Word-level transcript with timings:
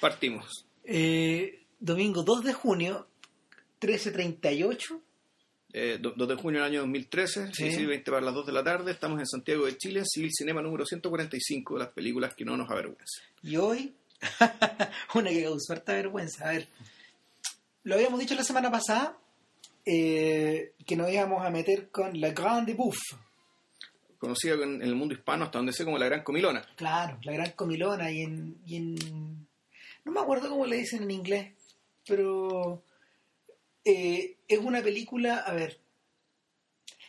Partimos. 0.00 0.66
Eh, 0.84 1.62
domingo 1.80 2.22
2 2.22 2.44
de 2.44 2.52
junio, 2.52 3.06
13.38. 3.80 5.00
Eh, 5.76 5.98
2 6.00 6.28
de 6.28 6.34
junio 6.36 6.60
del 6.62 6.70
año 6.70 6.80
2013, 6.80 7.52
Sí. 7.52 7.72
sí. 7.72 7.84
20 7.84 8.10
para 8.10 8.22
las 8.24 8.34
2 8.34 8.46
de 8.46 8.52
la 8.52 8.62
tarde, 8.62 8.92
estamos 8.92 9.18
en 9.18 9.26
Santiago 9.26 9.66
de 9.66 9.76
Chile, 9.76 10.02
Civil 10.04 10.30
Cinema 10.32 10.62
número 10.62 10.86
145 10.86 11.74
de 11.74 11.80
las 11.84 11.92
películas 11.92 12.34
que 12.34 12.44
no 12.44 12.56
nos 12.56 12.70
avergüenzan. 12.70 13.24
Y 13.42 13.56
hoy, 13.56 13.92
una 15.14 15.30
que 15.30 15.42
causó 15.42 15.72
harta 15.72 15.94
vergüenza. 15.94 16.48
A 16.48 16.52
ver, 16.52 16.68
lo 17.82 17.96
habíamos 17.96 18.20
dicho 18.20 18.34
la 18.36 18.44
semana 18.44 18.70
pasada, 18.70 19.18
eh, 19.84 20.72
que 20.86 20.94
nos 20.96 21.10
íbamos 21.10 21.44
a 21.44 21.50
meter 21.50 21.88
con 21.90 22.20
La 22.20 22.30
Grande 22.30 22.74
Bouffe. 22.74 23.16
Conocida 24.18 24.54
en, 24.54 24.74
en 24.76 24.82
el 24.82 24.94
mundo 24.94 25.12
hispano 25.14 25.44
hasta 25.44 25.58
donde 25.58 25.72
sé 25.72 25.84
como 25.84 25.98
la 25.98 26.06
Gran 26.06 26.22
Comilona. 26.22 26.64
Claro, 26.76 27.18
la 27.24 27.32
gran 27.32 27.50
comilona 27.50 28.10
y 28.12 28.20
en, 28.22 28.56
y 28.64 28.76
en- 28.76 29.46
No 30.04 30.12
me 30.12 30.20
acuerdo 30.20 30.50
cómo 30.50 30.66
le 30.66 30.76
dicen 30.76 31.02
en 31.02 31.10
inglés, 31.10 31.54
pero 32.06 32.84
eh, 33.84 34.36
es 34.46 34.58
una 34.58 34.82
película, 34.82 35.38
a 35.38 35.52
ver, 35.54 35.80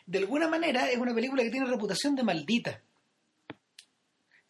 de 0.06 0.20
alguna 0.20 0.48
manera 0.48 0.90
es 0.90 0.98
una 0.98 1.14
película 1.14 1.44
que 1.44 1.50
tiene 1.50 1.68
reputación 1.68 2.16
de 2.16 2.24
maldita. 2.24 2.82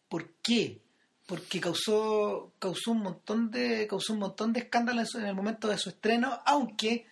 ¿Por 0.08 0.34
qué? 0.42 0.80
Porque 1.26 1.60
causó, 1.60 2.52
causó 2.58 2.92
un 2.92 3.02
montón 3.02 3.50
de 3.50 3.86
causó 3.86 4.12
un 4.12 4.20
montón 4.20 4.52
de 4.52 4.60
escándalos 4.60 5.14
en, 5.16 5.24
el 5.24 5.34
momento 5.34 5.68
de 5.68 5.78
su 5.78 5.88
estreno, 5.88 6.40
aunque 6.44 7.06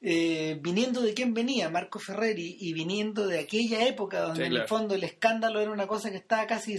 eh, 0.00 0.58
viniendo 0.60 1.00
de 1.00 1.14
quién 1.14 1.32
venía, 1.32 1.70
Marco 1.70 2.00
Ferreri, 2.00 2.56
y 2.58 2.72
viniendo 2.72 3.26
de 3.26 3.38
aquella 3.38 3.86
época 3.86 4.20
donde 4.20 4.46
Sí, 4.46 4.50
en 4.50 4.60
el 4.60 4.66
fondo 4.66 4.94
el 4.94 5.04
escándalo 5.04 5.60
era 5.60 5.70
una 5.70 5.86
cosa 5.86 6.10
que 6.10 6.16
estaba 6.16 6.46
casi 6.46 6.72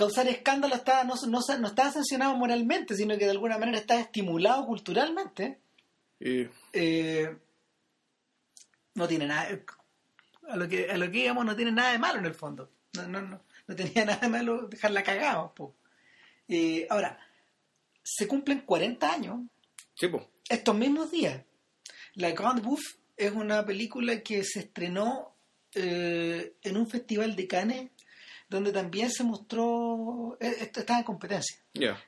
causar 0.00 0.26
escándalo 0.28 0.76
estaba, 0.76 1.04
no, 1.04 1.14
no, 1.26 1.40
no 1.58 1.68
estaba 1.68 1.92
sancionado 1.92 2.34
moralmente, 2.34 2.96
sino 2.96 3.18
que 3.18 3.26
de 3.26 3.32
alguna 3.32 3.58
manera 3.58 3.76
estaba 3.76 4.00
estimulado 4.00 4.64
culturalmente. 4.64 5.60
Y 6.18 6.48
Eh, 6.72 7.36
no 8.94 9.06
tiene 9.06 9.26
nada, 9.26 9.46
a 10.48 10.56
lo 10.56 10.66
que 10.68 10.90
a 10.90 10.96
lo 10.96 11.10
que 11.10 11.18
íbamos 11.18 11.44
no 11.44 11.54
tiene 11.54 11.72
nada 11.72 11.92
de 11.92 11.98
malo 11.98 12.18
en 12.18 12.24
el 12.24 12.34
fondo. 12.34 12.70
No, 12.94 13.06
no, 13.08 13.20
no, 13.20 13.42
no 13.66 13.76
tenía 13.76 14.04
nada 14.06 14.20
de 14.20 14.28
malo 14.28 14.68
dejarla 14.68 15.02
cagada. 15.02 15.52
Eh, 16.48 16.86
ahora, 16.88 17.20
se 18.02 18.26
cumplen 18.26 18.60
40 18.60 19.12
años 19.12 19.40
sí, 19.94 20.08
po. 20.08 20.30
estos 20.48 20.74
mismos 20.74 21.10
días. 21.10 21.44
La 22.14 22.30
Grande 22.30 22.62
Bouffe 22.62 22.96
es 23.18 23.32
una 23.32 23.66
película 23.66 24.22
que 24.22 24.44
se 24.44 24.60
estrenó 24.60 25.36
eh, 25.74 26.54
en 26.62 26.76
un 26.78 26.88
festival 26.88 27.36
de 27.36 27.46
Cannes 27.46 27.90
donde 28.50 28.72
también 28.72 29.10
se 29.10 29.22
mostró, 29.24 30.36
eh, 30.40 30.56
esto 30.60 30.80
estaba 30.80 30.98
en 30.98 31.04
competencia, 31.04 31.56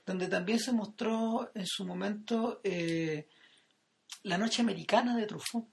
donde 0.05 0.27
también 0.29 0.59
se 0.59 0.73
mostró 0.73 1.51
en 1.55 1.67
su 1.67 1.87
momento 1.87 2.61
eh, 2.65 3.27
la 4.25 4.37
noche 4.37 4.61
americana 4.61 5.17
de 5.17 5.27
Truffaut. 5.27 5.67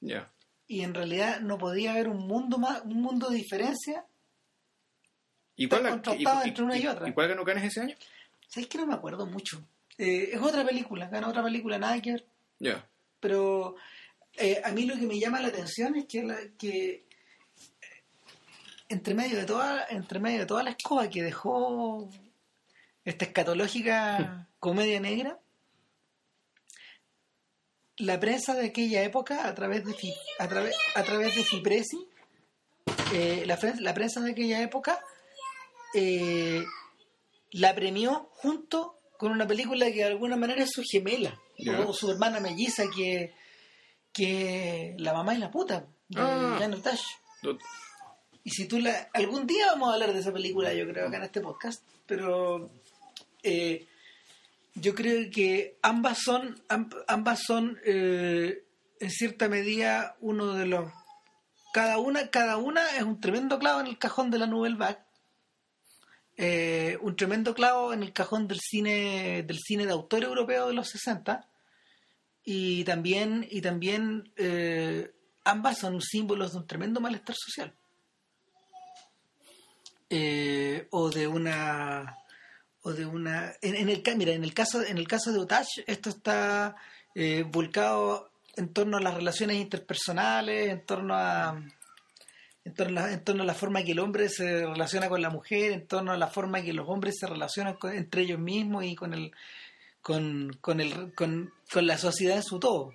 Ya. 0.00 0.32
Y 0.66 0.82
en 0.82 0.94
realidad 0.94 1.40
no 1.40 1.58
podía 1.58 1.92
haber 1.92 2.08
un 2.08 2.26
mundo 2.26 2.56
más, 2.58 2.82
un 2.84 3.02
mundo 3.02 3.28
de 3.28 3.36
diferencia. 3.36 4.04
¿Y 5.56 5.68
cuál, 5.68 5.86
entre 5.86 6.64
una 6.64 6.78
y 6.78 6.86
otra. 6.86 7.08
¿Y 7.08 7.12
cuál 7.12 7.28
ganó 7.28 7.44
Cannes 7.44 7.64
ese 7.64 7.80
año? 7.82 7.96
¿Sabes 8.48 8.68
que 8.68 8.78
no 8.78 8.86
me 8.86 8.94
acuerdo 8.94 9.26
mucho? 9.26 9.62
Eh, 9.98 10.30
es 10.32 10.40
otra 10.40 10.64
película, 10.64 11.08
gana 11.08 11.28
otra 11.28 11.42
película, 11.42 11.78
nada 11.78 12.00
que 12.00 12.12
ver 12.12 12.26
Ya. 12.58 12.88
pero 13.20 13.76
eh, 14.38 14.62
a 14.64 14.70
mí 14.72 14.86
lo 14.86 14.96
que 14.96 15.06
me 15.06 15.18
llama 15.20 15.40
la 15.40 15.48
atención 15.48 15.96
es 15.96 16.06
que, 16.06 16.22
la- 16.22 16.48
que 16.58 17.04
entre 18.90 19.14
medio 19.14 19.38
de 19.38 19.46
toda 19.46 19.86
entre 19.88 20.18
medio 20.18 20.40
de 20.40 20.46
toda 20.46 20.62
la 20.62 20.70
escoba 20.70 21.08
que 21.08 21.22
dejó 21.22 22.10
esta 23.04 23.24
escatológica 23.24 24.48
comedia 24.58 25.00
negra 25.00 25.38
la 27.96 28.18
prensa 28.18 28.54
de 28.54 28.66
aquella 28.66 29.02
época 29.02 29.46
a 29.46 29.54
través 29.54 29.84
de 29.84 29.94
a 30.38 30.48
través 30.48 30.76
a 30.94 31.02
través 31.02 31.34
de 31.34 31.44
Fipresi 31.44 32.06
eh, 33.14 33.44
la, 33.46 33.56
prensa 33.94 34.20
de 34.20 34.32
aquella 34.32 34.60
época 34.60 35.00
eh, 35.94 36.64
la 37.52 37.74
premió 37.74 38.30
junto 38.34 38.98
con 39.18 39.32
una 39.32 39.46
película 39.46 39.86
que 39.86 39.98
de 39.98 40.04
alguna 40.04 40.36
manera 40.36 40.62
es 40.62 40.70
su 40.72 40.82
gemela 40.82 41.40
o 41.86 41.92
su 41.92 42.10
hermana 42.10 42.40
melliza 42.40 42.84
que 42.94 43.34
que 44.12 44.94
la 44.98 45.12
mamá 45.12 45.34
y 45.34 45.38
la 45.38 45.50
puta 45.50 45.86
de 46.08 46.20
Ah. 46.20 46.58
Tash. 46.82 47.04
Si 48.50 48.66
tú 48.66 48.78
la... 48.80 49.08
Algún 49.14 49.46
día 49.46 49.66
vamos 49.66 49.90
a 49.90 49.94
hablar 49.94 50.12
de 50.12 50.20
esa 50.20 50.32
película, 50.32 50.74
yo 50.74 50.86
creo, 50.88 51.08
acá 51.08 51.16
en 51.18 51.22
este 51.24 51.40
podcast, 51.40 51.82
pero 52.06 52.70
eh, 53.42 53.86
yo 54.74 54.94
creo 54.94 55.30
que 55.30 55.76
ambas 55.82 56.18
son, 56.24 56.60
amb- 56.68 57.04
ambas 57.08 57.40
son 57.46 57.78
eh, 57.84 58.64
en 58.98 59.10
cierta 59.10 59.48
medida 59.48 60.16
uno 60.20 60.54
de 60.54 60.66
los... 60.66 60.92
Cada 61.72 61.98
una, 61.98 62.28
cada 62.30 62.56
una 62.56 62.96
es 62.96 63.02
un 63.02 63.20
tremendo 63.20 63.58
clavo 63.58 63.80
en 63.80 63.86
el 63.86 63.98
cajón 63.98 64.30
de 64.30 64.38
la 64.38 64.46
Nouvelle 64.48 64.76
Vague. 64.76 64.98
Eh, 66.36 66.98
un 67.02 67.14
tremendo 67.16 67.54
clavo 67.54 67.92
en 67.92 68.02
el 68.02 68.12
cajón 68.12 68.48
del 68.48 68.58
cine 68.60 69.42
del 69.42 69.58
cine 69.58 69.84
de 69.84 69.92
autor 69.92 70.24
europeo 70.24 70.68
de 70.68 70.72
los 70.72 70.88
60 70.88 71.46
y 72.44 72.82
también 72.84 73.46
y 73.50 73.60
también 73.60 74.32
ambas 75.44 75.78
son 75.78 76.00
símbolos 76.00 76.52
de 76.52 76.58
un 76.58 76.66
tremendo 76.66 76.98
malestar 77.00 77.36
social 77.38 77.74
Eh, 80.12 80.88
o 80.90 81.08
de 81.10 81.28
una 81.28 82.16
o 82.82 82.92
de 82.92 83.06
una 83.06 83.52
en, 83.62 83.76
en 83.76 83.88
el 83.88 84.02
mira 84.16 84.32
en 84.32 84.42
el 84.42 84.52
caso 84.52 84.82
en 84.84 84.98
el 84.98 85.06
caso 85.06 85.30
de 85.32 85.38
Otage 85.38 85.84
esto 85.86 86.10
está 86.10 86.74
eh, 87.14 87.44
volcado 87.46 88.28
en 88.56 88.72
torno 88.72 88.96
a 88.96 89.00
las 89.00 89.14
relaciones 89.14 89.56
interpersonales 89.58 90.68
en 90.70 90.84
torno 90.84 91.14
a 91.14 91.62
en 92.64 92.74
torno, 92.74 93.00
a, 93.00 93.12
en 93.12 93.22
torno 93.24 93.42
a 93.44 93.46
la 93.46 93.54
forma 93.54 93.82
que 93.84 93.92
el 93.92 94.00
hombre 94.00 94.28
se 94.28 94.66
relaciona 94.66 95.08
con 95.08 95.22
la 95.22 95.30
mujer, 95.30 95.72
en 95.72 95.86
torno 95.86 96.12
a 96.12 96.16
la 96.18 96.26
forma 96.26 96.60
que 96.60 96.72
los 96.74 96.88
hombres 96.88 97.16
se 97.18 97.26
relacionan 97.26 97.74
con- 97.76 97.94
entre 97.94 98.22
ellos 98.22 98.38
mismos 98.38 98.84
y 98.84 98.94
con 98.96 99.14
el 99.14 99.30
con, 100.02 100.56
con, 100.60 100.80
el, 100.80 101.14
con, 101.14 101.52
con 101.72 101.86
la 101.86 101.96
sociedad 101.98 102.36
en 102.36 102.42
su 102.42 102.58
todo. 102.58 102.92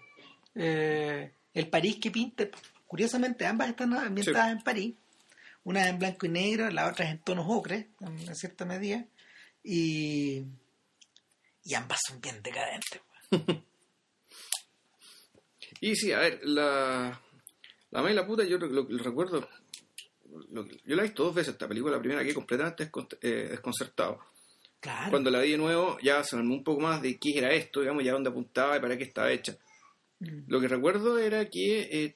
Eh, 0.53 1.31
el 1.53 1.67
París 1.69 1.97
que 2.01 2.11
pinta, 2.11 2.45
curiosamente 2.87 3.45
ambas 3.45 3.69
están 3.69 3.93
ambientadas 3.93 4.51
en 4.51 4.59
París, 4.61 4.93
una 5.65 5.83
es 5.83 5.89
en 5.89 5.99
blanco 5.99 6.25
y 6.25 6.29
negro, 6.29 6.69
la 6.71 6.87
otra 6.87 7.05
es 7.05 7.11
en 7.11 7.19
tonos 7.19 7.45
ocres, 7.49 7.85
en, 7.99 8.33
cierta 8.35 8.63
medida, 8.65 9.05
y, 9.63 10.43
y 11.65 11.73
ambas 11.73 11.99
son 12.07 12.21
bien 12.21 12.41
decadentes. 12.41 13.01
Y 15.81 15.95
sí, 15.95 16.11
a 16.11 16.19
ver, 16.19 16.39
la, 16.43 17.19
la 17.91 17.99
madre 18.01 18.13
y 18.13 18.15
la 18.15 18.25
puta, 18.25 18.43
yo 18.43 18.57
lo, 18.57 18.67
lo- 18.67 18.87
lo 18.89 19.03
recuerdo, 19.03 19.47
lo- 20.51 20.65
yo 20.65 20.95
la 20.95 21.01
he 21.01 21.05
visto 21.07 21.23
dos 21.25 21.35
veces 21.35 21.53
esta 21.53 21.67
película, 21.67 21.95
la 21.95 21.99
primera 22.01 22.23
que 22.23 22.33
completamente 22.33 22.89
descon- 22.89 23.17
eh, 23.21 23.47
desconcertado. 23.51 24.19
Claro. 24.79 25.09
Cuando 25.09 25.31
la 25.31 25.41
vi 25.41 25.51
de 25.51 25.57
nuevo, 25.57 25.97
ya 26.01 26.23
se 26.23 26.35
me 26.37 26.43
un 26.43 26.63
poco 26.63 26.81
más 26.81 27.01
de 27.01 27.17
qué 27.17 27.37
era 27.37 27.51
esto, 27.51 27.81
digamos, 27.81 28.03
ya 28.03 28.13
dónde 28.13 28.29
apuntaba 28.29 28.77
y 28.77 28.79
para 28.79 28.97
qué 28.97 29.03
estaba 29.03 29.31
hecha. 29.31 29.57
Mm. 30.19 30.43
Lo 30.47 30.61
que 30.61 30.67
recuerdo 30.67 31.17
era 31.17 31.49
que 31.49 31.81
eh, 31.91 32.15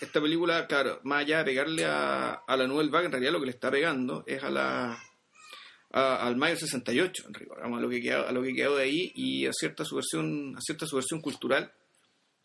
esta 0.00 0.20
película, 0.20 0.66
claro, 0.66 1.00
más 1.04 1.20
allá 1.20 1.38
de 1.38 1.44
pegarle 1.44 1.84
a, 1.84 2.32
a 2.46 2.56
la 2.56 2.66
Nouvelle 2.66 2.90
Vague, 2.90 3.06
en 3.06 3.12
realidad 3.12 3.32
lo 3.32 3.40
que 3.40 3.46
le 3.46 3.52
está 3.52 3.70
pegando 3.70 4.24
es 4.26 4.42
a 4.42 4.50
la 4.50 4.98
a- 5.92 6.26
al 6.26 6.36
mayo 6.36 6.56
68, 6.56 7.24
en 7.28 7.34
rigor, 7.34 7.62
a 7.62 7.68
lo 7.68 7.88
que 7.88 8.00
quedó, 8.02 8.26
a 8.26 8.32
lo 8.32 8.42
que 8.42 8.54
quedó 8.54 8.76
de 8.76 8.84
ahí 8.84 9.12
y 9.14 9.46
a 9.46 9.52
cierta 9.52 9.84
subversión, 9.84 10.54
a 10.56 10.60
cierta 10.60 10.86
subversión 10.86 11.20
cultural 11.20 11.72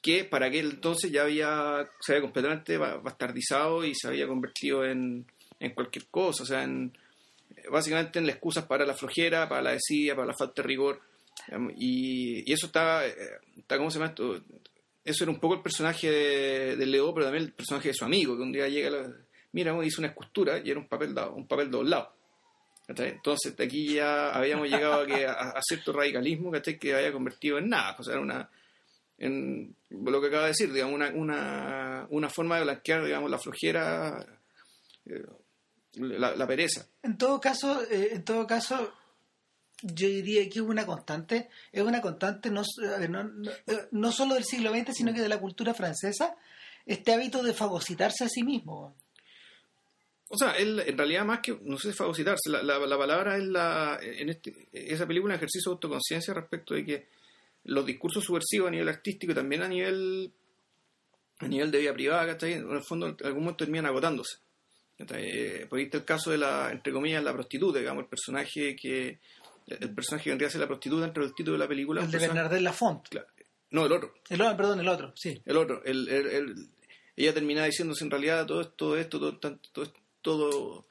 que 0.01 0.23
para 0.23 0.47
aquel 0.47 0.71
entonces 0.71 1.11
ya 1.11 1.23
había 1.23 1.87
se 1.99 2.13
había 2.13 2.21
completamente 2.21 2.77
ba- 2.77 2.97
bastardizado 2.97 3.83
y 3.85 3.93
se 3.93 4.07
había 4.07 4.27
convertido 4.27 4.85
en, 4.85 5.25
en 5.59 5.73
cualquier 5.73 6.05
cosa, 6.07 6.43
o 6.43 6.45
sea, 6.45 6.63
en 6.63 6.97
básicamente 7.69 8.17
en 8.19 8.25
las 8.25 8.35
excusas 8.35 8.65
para 8.65 8.85
la 8.85 8.93
flojera, 8.95 9.47
para 9.47 9.61
la 9.61 9.71
desidia, 9.71 10.15
para 10.15 10.27
la 10.27 10.33
falta 10.33 10.61
de 10.61 10.67
rigor. 10.67 11.01
Y, 11.77 12.49
y 12.49 12.53
eso 12.53 12.65
está, 12.67 13.05
eh, 13.05 13.13
está, 13.57 13.77
¿cómo 13.77 13.91
se 13.91 13.99
llama 13.99 14.09
esto? 14.09 14.41
Eso 15.03 15.23
era 15.23 15.31
un 15.31 15.39
poco 15.39 15.55
el 15.55 15.61
personaje 15.61 16.09
de, 16.77 16.85
Leo, 16.85 17.13
pero 17.13 17.25
también 17.25 17.45
el 17.45 17.53
personaje 17.53 17.87
de 17.89 17.93
su 17.93 18.05
amigo, 18.05 18.35
que 18.37 18.43
un 18.43 18.51
día 18.51 18.67
llega, 18.67 18.89
la- 18.91 19.11
mira, 19.53 19.75
hizo 19.85 19.99
una 20.01 20.09
escultura 20.09 20.59
y 20.63 20.69
era 20.69 20.79
un 20.79 20.87
papel 20.87 21.13
dado, 21.15 21.33
un 21.33 21.47
papel 21.47 21.71
doblado. 21.71 22.13
Entonces 22.87 23.55
de 23.55 23.63
aquí 23.63 23.93
ya 23.93 24.31
habíamos 24.31 24.67
llegado 24.69 25.01
a, 25.01 25.05
que, 25.07 25.25
a, 25.25 25.31
a 25.31 25.61
cierto 25.61 25.93
radicalismo 25.93 26.51
¿cachai? 26.51 26.77
que 26.77 26.93
había 26.93 27.13
convertido 27.13 27.57
en 27.57 27.69
nada, 27.69 27.95
o 27.97 28.03
sea, 28.03 28.13
era 28.13 28.21
una, 28.21 28.49
en 29.17 29.75
lo 29.89 30.19
que 30.19 30.27
acaba 30.27 30.43
de 30.43 30.49
decir, 30.49 30.73
digamos, 30.73 30.95
una, 30.95 31.09
una, 31.09 32.07
una 32.09 32.29
forma 32.29 32.57
de 32.57 32.63
blanquear, 32.63 33.05
digamos, 33.05 33.31
la 33.31 33.37
flojera, 33.39 34.25
eh, 35.05 35.23
la, 35.95 36.35
la 36.35 36.47
pereza. 36.47 36.85
En 37.03 37.17
todo 37.17 37.39
caso, 37.39 37.81
eh, 37.89 38.09
en 38.13 38.25
todo 38.25 38.45
caso, 38.45 38.93
yo 39.81 40.07
diría 40.07 40.43
que 40.49 40.59
es 40.59 40.65
una 40.65 40.85
constante, 40.85 41.49
es 41.71 41.83
una 41.83 42.01
constante 42.01 42.49
no, 42.49 42.63
no, 43.09 43.23
no, 43.23 43.51
eh, 43.51 43.87
no 43.91 44.11
solo 44.11 44.35
del 44.35 44.43
siglo 44.43 44.71
XX, 44.71 44.93
sino 44.93 45.13
que 45.13 45.21
de 45.21 45.29
la 45.29 45.39
cultura 45.39 45.73
francesa, 45.73 46.35
este 46.85 47.13
hábito 47.13 47.43
de 47.43 47.53
fagocitarse 47.53 48.23
a 48.23 48.29
sí 48.29 48.43
mismo. 48.43 48.95
O 50.29 50.37
sea, 50.37 50.51
él, 50.51 50.81
en 50.85 50.97
realidad 50.97 51.25
más 51.25 51.39
que, 51.39 51.57
no 51.61 51.77
sé 51.77 51.91
fagocitarse, 51.93 52.49
la, 52.49 52.63
la, 52.63 52.79
la 52.79 52.97
palabra 52.97 53.37
es 53.37 53.43
la, 53.43 53.99
en 54.01 54.29
este, 54.29 54.69
esa 54.71 55.05
película 55.05 55.33
un 55.33 55.37
ejercicio 55.37 55.71
de 55.71 55.75
autoconciencia 55.75 56.33
respecto 56.33 56.73
de 56.73 56.85
que 56.85 57.07
los 57.65 57.85
discursos 57.85 58.23
subversivos 58.23 58.69
a 58.69 58.71
nivel 58.71 58.87
artístico 58.89 59.33
y 59.33 59.35
también 59.35 59.61
a 59.61 59.67
nivel 59.67 60.31
a 61.39 61.47
nivel 61.47 61.71
de 61.71 61.79
vida 61.79 61.93
privada, 61.93 62.25
¿cachai? 62.27 62.53
En 62.53 62.69
el 62.69 62.83
fondo, 62.83 63.07
en 63.07 63.15
algún 63.23 63.43
momento 63.43 63.65
terminan 63.65 63.87
agotándose. 63.87 64.37
Eh, 64.99 65.65
por 65.67 65.79
ahí 65.79 65.89
el 65.91 66.05
caso 66.05 66.31
de 66.31 66.37
la, 66.37 66.71
entre 66.71 66.93
comillas, 66.93 67.23
la 67.23 67.33
prostituta, 67.33 67.79
digamos, 67.79 68.03
el 68.03 68.09
personaje 68.09 68.75
que 68.75 69.19
el 69.67 69.93
personaje 69.93 70.25
que 70.25 70.29
vendría 70.31 70.47
a 70.47 70.51
ser 70.51 70.61
la 70.61 70.67
prostituta 70.67 71.05
entre 71.05 71.23
el 71.23 71.33
título 71.33 71.53
de 71.53 71.63
la 71.63 71.67
película. 71.67 72.01
El 72.01 72.11
de 72.11 72.17
Bernardel 72.17 72.63
Lafont. 72.63 73.07
Claro. 73.07 73.27
No, 73.71 73.85
el 73.85 73.91
otro. 73.91 74.13
El 74.29 74.41
otro, 74.41 74.57
perdón, 74.57 74.79
el 74.81 74.87
otro, 74.87 75.13
sí. 75.15 75.41
El 75.45 75.57
otro. 75.57 75.83
El, 75.85 76.07
el, 76.09 76.27
el, 76.27 76.69
ella 77.15 77.33
termina 77.33 77.65
diciéndose 77.65 78.03
en 78.03 78.11
realidad 78.11 78.45
todo 78.45 78.61
esto, 78.61 78.73
todo 78.75 78.97
esto, 78.97 79.19
todo, 79.19 79.37
todo, 79.71 79.93
todo, 80.21 80.85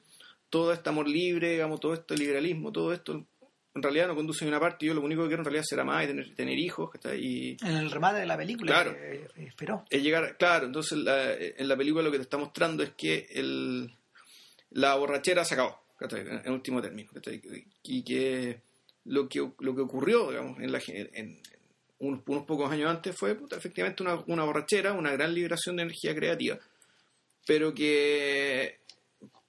todo 0.49 0.73
este 0.73 0.89
amor 0.89 1.07
libre, 1.07 1.51
digamos, 1.51 1.79
todo 1.79 1.93
este 1.93 2.15
liberalismo, 2.17 2.71
todo 2.71 2.91
esto, 2.91 3.25
en 3.73 3.83
realidad 3.83 4.07
no 4.07 4.15
conduce 4.15 4.45
a 4.45 4.47
una 4.47 4.59
parte. 4.59 4.85
Yo 4.85 4.93
lo 4.93 5.01
único 5.01 5.23
que 5.23 5.29
quiero 5.29 5.41
en 5.41 5.45
realidad 5.45 5.63
es 5.63 5.69
ser 5.69 5.79
amada 5.79 6.03
y 6.03 6.07
tener, 6.07 6.35
tener 6.35 6.57
hijos. 6.57 6.91
Y, 7.17 7.57
en 7.63 7.77
el 7.77 7.91
remate 7.91 8.19
de 8.19 8.25
la 8.25 8.37
película. 8.37 8.71
Claro. 8.71 8.97
esperó. 9.37 9.85
Es 9.89 10.01
llegar, 10.01 10.37
claro, 10.37 10.65
entonces 10.65 10.97
la, 10.97 11.33
en 11.33 11.67
la 11.67 11.77
película 11.77 12.03
lo 12.03 12.11
que 12.11 12.17
te 12.17 12.23
está 12.23 12.37
mostrando 12.37 12.83
es 12.83 12.91
que 12.91 13.27
el, 13.31 13.95
la 14.71 14.95
borrachera 14.95 15.45
se 15.45 15.53
acabó, 15.53 15.80
en, 16.09 16.51
último 16.51 16.81
término. 16.81 17.09
Y 17.83 18.03
que 18.03 18.61
lo 19.05 19.27
que, 19.27 19.39
lo 19.59 19.75
que 19.75 19.81
ocurrió, 19.81 20.29
digamos, 20.29 20.59
en, 20.59 20.71
la, 20.71 20.81
en, 20.87 21.41
unos, 21.99 22.21
unos, 22.25 22.45
pocos 22.45 22.71
años 22.71 22.89
antes 22.89 23.15
fue 23.15 23.37
efectivamente 23.51 24.03
una, 24.03 24.23
una 24.27 24.43
borrachera, 24.43 24.93
una 24.93 25.11
gran 25.11 25.33
liberación 25.33 25.75
de 25.75 25.83
energía 25.83 26.15
creativa, 26.15 26.59
pero 27.45 27.73
que, 27.73 28.79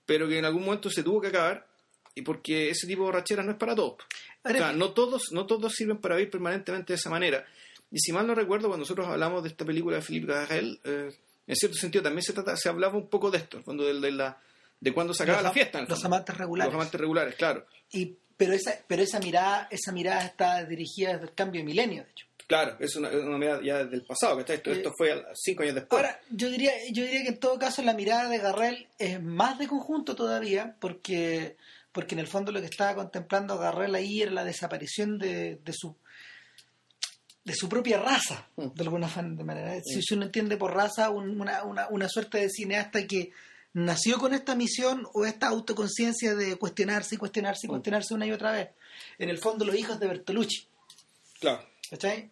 pero 0.06 0.28
que 0.28 0.38
en 0.38 0.44
algún 0.44 0.64
momento 0.64 0.90
se 0.90 1.02
tuvo 1.02 1.20
que 1.20 1.28
acabar 1.28 1.66
y 2.14 2.22
porque 2.22 2.70
ese 2.70 2.86
tipo 2.86 3.02
de 3.02 3.06
borrachera 3.06 3.42
no 3.42 3.52
es 3.52 3.58
para 3.58 3.74
todos. 3.74 3.96
O 4.44 4.48
sea, 4.50 4.72
no 4.72 4.92
todos, 4.92 5.32
no 5.32 5.46
todos 5.46 5.72
sirven 5.72 5.98
para 5.98 6.16
vivir 6.16 6.30
permanentemente 6.30 6.92
de 6.92 6.96
esa 6.96 7.10
manera. 7.10 7.46
Y 7.90 7.98
si 7.98 8.12
mal 8.12 8.26
no 8.26 8.34
recuerdo, 8.34 8.68
cuando 8.68 8.82
nosotros 8.82 9.06
hablamos 9.06 9.42
de 9.42 9.50
esta 9.50 9.64
película 9.64 9.96
de 9.96 10.02
Philippe 10.02 10.32
Garrel, 10.32 10.80
eh, 10.84 11.14
en 11.46 11.56
cierto 11.56 11.76
sentido 11.76 12.02
también 12.02 12.22
se 12.22 12.32
trata, 12.32 12.56
se 12.56 12.68
hablaba 12.68 12.96
un 12.96 13.08
poco 13.08 13.30
de 13.30 13.38
esto, 13.38 13.62
cuando 13.62 13.84
de, 13.84 14.00
de 14.00 14.12
la 14.12 14.40
de 14.82 14.92
cuando 14.92 15.14
se 15.14 15.22
acaba 15.22 15.42
la 15.42 15.52
fiesta. 15.52 15.80
Los 15.82 16.04
amantes 16.04 16.36
regulares. 16.36 16.72
Los 16.72 16.80
amantes 16.80 17.00
regulares, 17.00 17.36
claro. 17.36 17.66
Y 17.92 18.16
pero 18.36 18.52
esa 18.52 18.74
pero 18.88 19.02
esa 19.02 19.20
mirada 19.20 19.68
esa 19.70 19.92
mirada 19.92 20.24
está 20.24 20.64
dirigida 20.64 21.12
desde 21.12 21.26
el 21.26 21.34
cambio 21.34 21.60
de 21.60 21.66
milenio, 21.66 22.02
de 22.02 22.10
hecho. 22.10 22.26
Claro, 22.48 22.76
es 22.80 22.96
una, 22.96 23.08
una 23.08 23.38
mirada 23.38 23.60
ya 23.62 23.84
del 23.84 24.02
pasado, 24.02 24.44
que 24.44 24.54
esto, 24.54 24.72
esto 24.72 24.92
fue 24.98 25.24
cinco 25.34 25.62
años 25.62 25.76
después. 25.76 26.02
Ahora, 26.02 26.20
yo 26.30 26.50
diría, 26.50 26.72
yo 26.90 27.04
diría 27.04 27.22
que 27.22 27.28
en 27.28 27.38
todo 27.38 27.58
caso 27.58 27.80
la 27.82 27.94
mirada 27.94 28.28
de 28.28 28.38
Garrel 28.38 28.88
es 28.98 29.22
más 29.22 29.58
de 29.58 29.68
conjunto 29.68 30.16
todavía, 30.16 30.74
porque 30.80 31.56
porque 31.92 32.16
en 32.16 32.18
el 32.18 32.26
fondo 32.26 32.50
lo 32.50 32.60
que 32.60 32.66
estaba 32.66 32.96
contemplando 32.96 33.58
Garrel 33.58 33.94
ahí 33.94 34.20
era 34.20 34.32
la 34.32 34.44
desaparición 34.44 35.16
de, 35.18 35.60
de 35.64 35.72
su 35.72 35.96
de 37.44 37.54
su 37.54 37.68
propia 37.68 38.00
raza, 38.00 38.48
mm. 38.56 38.66
de 38.74 38.82
alguna 38.82 39.08
manera. 39.44 39.80
Si 39.84 40.12
uno 40.12 40.24
entiende 40.24 40.56
por 40.56 40.74
raza 40.74 41.10
una, 41.10 41.62
una, 41.62 41.86
una 41.88 42.08
suerte 42.08 42.38
de 42.38 42.50
cineasta 42.50 43.06
que 43.06 43.30
nació 43.74 44.18
con 44.18 44.34
esta 44.34 44.54
misión 44.54 45.06
o 45.14 45.24
esta 45.24 45.48
autoconciencia 45.48 46.34
de 46.34 46.56
cuestionarse 46.56 47.14
y 47.14 47.18
cuestionarse 47.18 47.66
y 47.66 47.68
mm. 47.68 47.70
cuestionarse 47.70 48.14
una 48.14 48.26
y 48.26 48.32
otra 48.32 48.52
vez. 48.52 48.70
En 49.18 49.28
el 49.28 49.38
fondo, 49.38 49.64
los 49.64 49.76
hijos 49.76 49.98
de 50.00 50.08
Bertolucci. 50.08 50.66
Claro. 51.40 51.66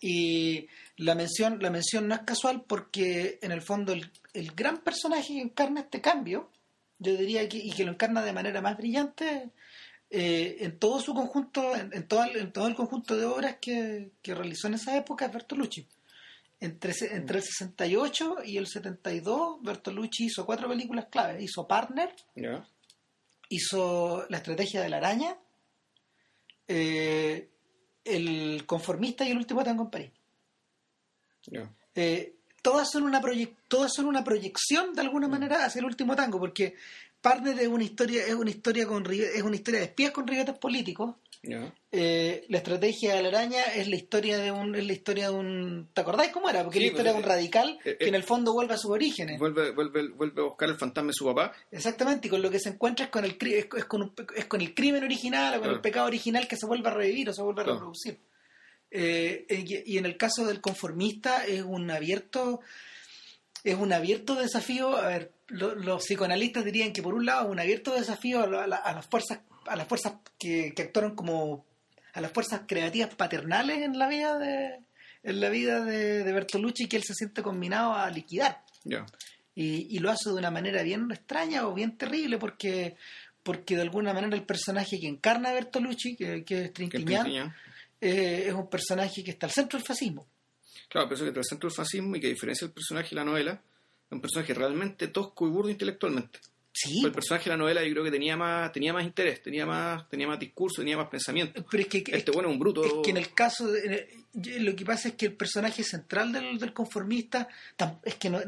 Y 0.01 0.69
la 0.97 1.15
mención, 1.15 1.59
la 1.61 1.71
mención 1.71 2.09
no 2.09 2.15
es 2.15 2.23
casual 2.23 2.65
porque, 2.67 3.39
en 3.43 3.53
el 3.53 3.61
fondo, 3.61 3.93
el, 3.93 4.11
el 4.33 4.53
gran 4.53 4.79
personaje 4.79 5.35
que 5.35 5.41
encarna 5.41 5.81
este 5.81 6.01
cambio 6.01 6.49
yo 7.01 7.17
diría 7.17 7.49
que, 7.49 7.57
y 7.57 7.73
que 7.73 7.85
lo 7.85 7.93
encarna 7.93 8.23
de 8.23 8.33
manera 8.33 8.61
más 8.61 8.77
brillante 8.77 9.51
eh, 10.11 10.59
en 10.61 10.79
todo 10.79 11.01
su 11.01 11.15
conjunto, 11.15 11.75
en, 11.75 12.07
todo, 12.07 12.25
en 12.25 12.53
todo 12.53 12.69
el 12.69 12.75
conjunto 12.75 13.17
de 13.17 13.25
obras 13.25 13.57
que, 13.61 14.11
realizó 14.23 14.69
en 14.69 14.75
esa 14.75 14.97
época 14.97 15.27
es 15.27 15.33
Bertolucci. 15.33 15.87
Entre, 16.61 16.93
entre 17.13 17.39
el 17.39 17.43
68 17.43 18.37
y 18.45 18.59
el 18.59 18.67
72, 18.67 19.63
Bertolucci 19.63 20.27
hizo 20.27 20.45
cuatro 20.45 20.69
películas 20.69 21.07
clave. 21.11 21.43
Hizo 21.43 21.67
Partner, 21.67 22.15
hizo 23.49 24.27
La 24.29 24.37
estrategia 24.37 24.83
de 24.83 24.89
la 24.91 24.99
araña, 24.99 25.37
eh, 26.69 27.49
El 28.05 28.65
conformista 28.67 29.25
y 29.27 29.31
El 29.31 29.39
último 29.39 29.65
tango 29.65 29.85
en 29.85 29.91
París. 29.91 30.11
Eh, 31.95 32.35
todas 32.63 32.91
son 32.91 33.05
una 33.05 33.21
todas 33.69 33.93
son 33.93 34.07
una 34.07 34.23
proyección 34.23 34.95
de 34.95 35.01
alguna 35.01 35.29
mm. 35.29 35.31
manera 35.31 35.65
hacia 35.65 35.81
el 35.81 35.87
último 35.87 36.15
tango 36.15 36.39
porque 36.39 36.75
Partner 37.21 37.59
es 37.59 37.69
una 37.69 37.85
historia 37.85 38.27
es 38.27 38.35
una 38.35 38.51
historia 38.51 38.87
con 38.87 39.05
es 39.11 39.43
una 39.43 39.57
historia 39.57 39.81
de 39.81 39.87
espías 39.87 40.13
con 40.13 40.27
ribetes 40.27 40.59
políticos 40.59 41.17
eh, 41.43 42.45
la 42.49 42.59
estrategia 42.59 43.15
de 43.15 43.23
la 43.23 43.29
araña 43.29 43.63
es 43.75 43.89
la 43.89 43.97
historia 43.97 44.37
de 44.37 44.53
un 44.53 44.75
es 44.75 44.87
la 44.87 44.93
historia 44.93 45.31
de 45.31 45.35
un 45.35 45.89
¿te 45.95 46.03
acordáis 46.03 46.33
cómo 46.33 46.51
era? 46.51 46.63
porque 46.63 46.79
es 46.79 46.85
la 46.85 46.91
historia 46.91 47.13
de 47.13 47.17
un 47.17 47.25
pues, 47.25 47.35
radical 47.35 47.79
eh, 47.85 47.97
que 47.99 48.09
en 48.09 48.15
el 48.15 48.25
fondo 48.25 48.53
vuelve 48.53 48.75
a 48.75 48.77
sus 48.77 48.91
orígenes. 48.91 49.39
Vuelve, 49.39 49.71
vuelve, 49.71 50.09
vuelve 50.09 50.43
a 50.43 50.45
buscar 50.45 50.69
el 50.69 50.77
fantasma 50.77 51.09
de 51.09 51.15
su 51.15 51.25
papá. 51.25 51.53
Exactamente 51.71 52.29
y 52.29 52.31
con 52.31 52.43
lo 52.43 52.51
que 52.51 52.61
se 52.61 52.69
encuentra 52.69 53.07
es 53.07 53.11
con 53.11 53.25
el 53.25 53.39
es, 53.41 53.85
con, 53.87 54.13
es 54.37 54.45
con 54.45 54.61
el 54.61 54.75
crimen 54.75 55.03
original 55.03 55.59
o 55.59 55.61
con 55.63 55.71
el 55.71 55.81
pecado 55.81 56.07
original 56.07 56.47
que 56.47 56.57
se 56.57 56.67
vuelve 56.67 56.89
a 56.89 56.95
revivir 56.95 57.31
o 57.31 57.33
se 57.33 57.43
vuelve 57.43 57.63
a 57.63 57.65
reproducir. 57.65 58.19
Eh, 58.91 59.47
y 59.87 59.99
en 59.99 60.05
el 60.05 60.17
caso 60.17 60.45
del 60.45 60.61
conformista 60.61 61.47
es 61.47 61.63
un 61.63 61.91
abierto 61.91 62.61
es 63.63 63.77
un 63.77 63.93
abierto 63.93 64.35
desafío 64.35 64.97
a 64.97 65.07
ver 65.07 65.33
los 65.49 66.05
psicoanalistas 66.05 66.65
dirían 66.65 66.93
que 66.93 67.03
por 67.03 67.15
un 67.15 67.27
lado 67.27 67.47
es 67.47 67.51
un 67.51 67.61
abierto 67.61 67.95
desafío 67.95 68.43
a, 68.43 68.67
las 68.67 69.07
fuerzas 69.07 69.41
a 69.67 69.77
las 69.77 69.87
fuerzas 69.87 70.15
que, 70.39 70.73
que 70.75 70.83
actuaron 70.83 71.15
como 71.15 71.65
a 72.13 72.21
las 72.21 72.33
fuerzas 72.33 72.63
creativas 72.67 73.15
paternales 73.15 73.83
en 73.83 73.99
la 73.99 74.09
vida 74.09 74.39
de 74.39 74.81
en 75.23 75.41
la 75.41 75.51
vida 75.51 75.85
de, 75.85 76.25
de 76.25 76.33
Bertolucci 76.33 76.89
que 76.89 76.97
él 76.97 77.05
se 77.05 77.15
siente 77.15 77.43
combinado 77.43 77.93
a 77.93 78.09
liquidar 78.11 78.65
y, 79.55 79.95
y, 79.95 79.99
lo 79.99 80.11
hace 80.11 80.31
de 80.31 80.37
una 80.37 80.51
manera 80.51 80.83
bien 80.83 81.11
extraña 81.11 81.67
o 81.69 81.75
bien 81.75 81.99
terrible 81.99 82.39
porque 82.39 82.97
porque 83.43 83.77
de 83.77 83.83
alguna 83.83 84.15
manera 84.15 84.35
el 84.35 84.45
personaje 84.45 84.99
que 84.99 85.07
encarna 85.07 85.51
a 85.51 85.53
Bertolucci 85.53 86.17
que, 86.17 86.45
que 86.45 86.65
es 86.65 86.73
Trintignant 86.73 87.53
eh, 88.01 88.45
es 88.47 88.55
un 88.55 88.69
personaje 88.69 89.23
que 89.23 89.33
está 89.33 89.47
al 89.47 89.53
centro 89.53 89.79
del 89.79 89.87
fascismo. 89.87 90.27
Claro, 90.89 91.07
pero 91.09 91.17
eso 91.17 91.25
que 91.25 91.29
está 91.29 91.41
al 91.41 91.45
centro 91.45 91.69
del 91.69 91.77
fascismo 91.77 92.17
y 92.17 92.21
que 92.21 92.29
diferencia 92.29 92.65
el 92.65 92.73
personaje 92.73 93.11
de 93.11 93.17
la 93.17 93.25
novela, 93.25 93.53
es 93.53 94.13
un 94.13 94.21
personaje 94.21 94.55
realmente 94.55 95.09
tosco 95.09 95.47
y 95.47 95.51
burdo 95.51 95.71
intelectualmente. 95.71 96.41
Sí. 96.73 97.03
el 97.05 97.13
personaje 97.13 97.45
de 97.45 97.51
la 97.51 97.57
novela 97.57 97.83
yo 97.83 97.91
creo 97.91 98.05
que 98.05 98.11
tenía 98.11 98.37
más, 98.37 98.73
tenía 98.73 98.93
más 98.93 99.05
interés, 99.05 99.43
tenía 99.43 99.67
más, 99.67 100.09
tenía 100.09 100.29
más 100.29 100.39
discurso, 100.39 100.83
tenía 100.83 100.97
más 100.97 101.09
pensamiento. 101.09 101.65
Pero 101.71 101.83
es 101.83 101.89
que, 101.89 102.05
este 102.07 102.31
bueno 102.31 102.49
es 102.49 102.55
un 102.55 102.61
bruto. 102.61 102.85
Es 102.85 102.93
que 103.03 103.11
en 103.11 103.17
el 103.17 103.35
caso, 103.35 103.71
de, 103.71 104.09
lo 104.33 104.77
que 104.77 104.85
pasa 104.85 105.09
es 105.09 105.15
que 105.15 105.27
el 105.27 105.37
personaje 105.37 105.83
central 105.83 106.33
del, 106.33 106.59
del 106.59 106.73
conformista, 106.73 107.49
es 108.05 108.15
que 108.15 108.31
no, 108.31 108.41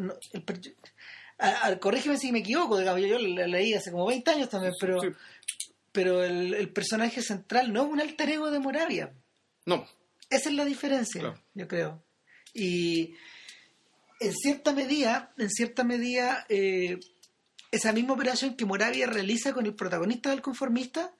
corrígeme 1.80 2.16
si 2.16 2.32
me 2.32 2.38
equivoco, 2.38 2.80
yo, 2.80 2.98
yo 2.98 3.18
la 3.18 3.46
leí 3.46 3.74
hace 3.74 3.90
como 3.90 4.06
20 4.06 4.30
años 4.30 4.48
también, 4.48 4.74
pero, 4.80 5.00
pero 5.90 6.22
el, 6.22 6.54
el, 6.54 6.68
personaje 6.68 7.22
central 7.22 7.72
no 7.72 7.84
es 7.84 7.90
un 7.90 8.00
alter 8.00 8.30
ego 8.30 8.50
de 8.50 8.60
Moravia. 8.60 9.12
No. 9.66 9.86
Esa 10.30 10.48
es 10.48 10.54
la 10.54 10.64
diferencia, 10.64 11.34
yo 11.54 11.68
creo. 11.68 12.02
Y 12.54 13.14
en 14.20 14.32
cierta 14.32 14.72
medida, 14.72 15.32
en 15.36 15.50
cierta 15.50 15.84
medida, 15.84 16.46
eh, 16.48 16.98
esa 17.72 17.92
misma 17.92 18.12
operación 18.12 18.54
que 18.54 18.66
Moravia 18.66 19.06
realiza 19.06 19.52
con 19.52 19.64
el 19.64 19.74
protagonista 19.74 20.30
del 20.30 20.42
conformista, 20.42 21.12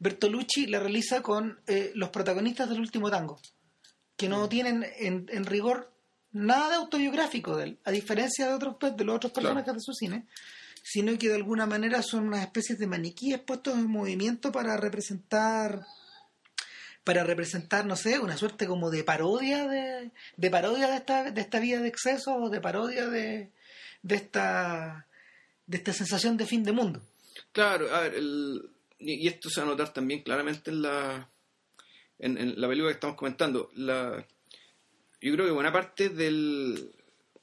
Bertolucci 0.00 0.66
la 0.66 0.80
realiza 0.80 1.22
con 1.22 1.60
eh, 1.66 1.92
los 1.94 2.10
protagonistas 2.10 2.68
del 2.68 2.80
último 2.80 3.10
tango, 3.10 3.40
que 4.16 4.28
no 4.28 4.48
tienen 4.48 4.84
en, 4.98 5.46
rigor 5.46 5.94
nada 6.32 6.68
de 6.68 6.74
autobiográfico 6.74 7.56
de 7.56 7.64
él, 7.64 7.78
a 7.84 7.92
diferencia 7.92 8.48
de 8.48 8.54
otros 8.54 8.76
de 8.96 9.04
los 9.04 9.16
otros 9.16 9.32
personajes 9.32 9.72
de 9.72 9.80
su 9.80 9.92
cine, 9.92 10.26
sino 10.82 11.16
que 11.16 11.28
de 11.28 11.36
alguna 11.36 11.66
manera 11.66 12.02
son 12.02 12.26
unas 12.26 12.40
especies 12.40 12.78
de 12.78 12.88
maniquíes 12.88 13.38
puestos 13.38 13.74
en 13.74 13.86
movimiento 13.86 14.50
para 14.50 14.76
representar 14.76 15.86
para 17.04 17.24
representar, 17.24 17.86
no 17.86 17.96
sé, 17.96 18.18
una 18.18 18.36
suerte 18.36 18.66
como 18.66 18.90
de 18.90 19.04
parodia 19.04 19.66
de, 19.66 20.10
de 20.36 20.50
parodia 20.50 20.88
de 20.88 20.96
esta, 20.96 21.30
de 21.30 21.40
esta 21.40 21.58
vida 21.58 21.80
de 21.80 21.88
exceso 21.88 22.34
o 22.34 22.50
de 22.50 22.60
parodia 22.60 23.08
de, 23.08 23.52
de 24.02 24.14
esta 24.14 25.06
de 25.70 25.76
esta 25.76 25.92
sensación 25.92 26.36
de 26.36 26.46
fin 26.46 26.64
de 26.64 26.72
mundo. 26.72 27.00
Claro, 27.52 27.94
a 27.94 28.00
ver, 28.00 28.20
y 28.98 29.28
esto 29.28 29.48
se 29.48 29.60
va 29.60 29.68
a 29.68 29.70
notar 29.70 29.92
también 29.92 30.22
claramente 30.22 30.70
en 30.70 30.82
la 30.82 31.30
en, 32.18 32.60
la 32.60 32.68
película 32.68 32.90
que 32.90 32.94
estamos 32.94 33.16
comentando. 33.16 33.70
La, 33.76 34.26
yo 35.20 35.32
creo 35.32 35.46
que 35.46 35.52
buena 35.52 35.72
parte 35.72 36.08
del, 36.08 36.90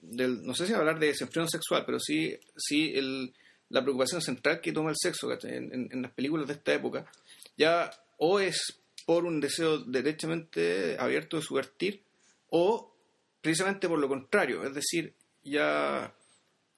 del 0.01 0.45
no 0.45 0.53
sé 0.53 0.67
si 0.67 0.73
hablar 0.73 0.99
de 0.99 1.07
desenfreno 1.07 1.47
sexual, 1.47 1.83
pero 1.85 2.01
sí, 2.01 2.37
sí 2.57 2.91
el, 2.95 3.33
la 3.69 3.81
preocupación 3.81 4.21
central 4.21 4.59
que 4.59 4.73
toma 4.73 4.89
el 4.89 4.97
sexo 4.97 5.31
en, 5.43 5.89
en, 5.89 6.01
las 6.01 6.11
películas 6.11 6.47
de 6.47 6.53
esta 6.53 6.73
época, 6.73 7.09
ya 7.55 7.89
o 8.17 8.41
es 8.41 8.81
por 9.05 9.23
un 9.23 9.39
deseo 9.39 9.79
derechamente 9.79 10.97
abierto 10.99 11.37
de 11.37 11.43
subvertir 11.43 12.03
o 12.49 12.93
precisamente 13.41 13.87
por 13.87 13.99
lo 13.99 14.09
contrario, 14.09 14.65
es 14.65 14.73
decir, 14.73 15.13
ya 15.43 16.13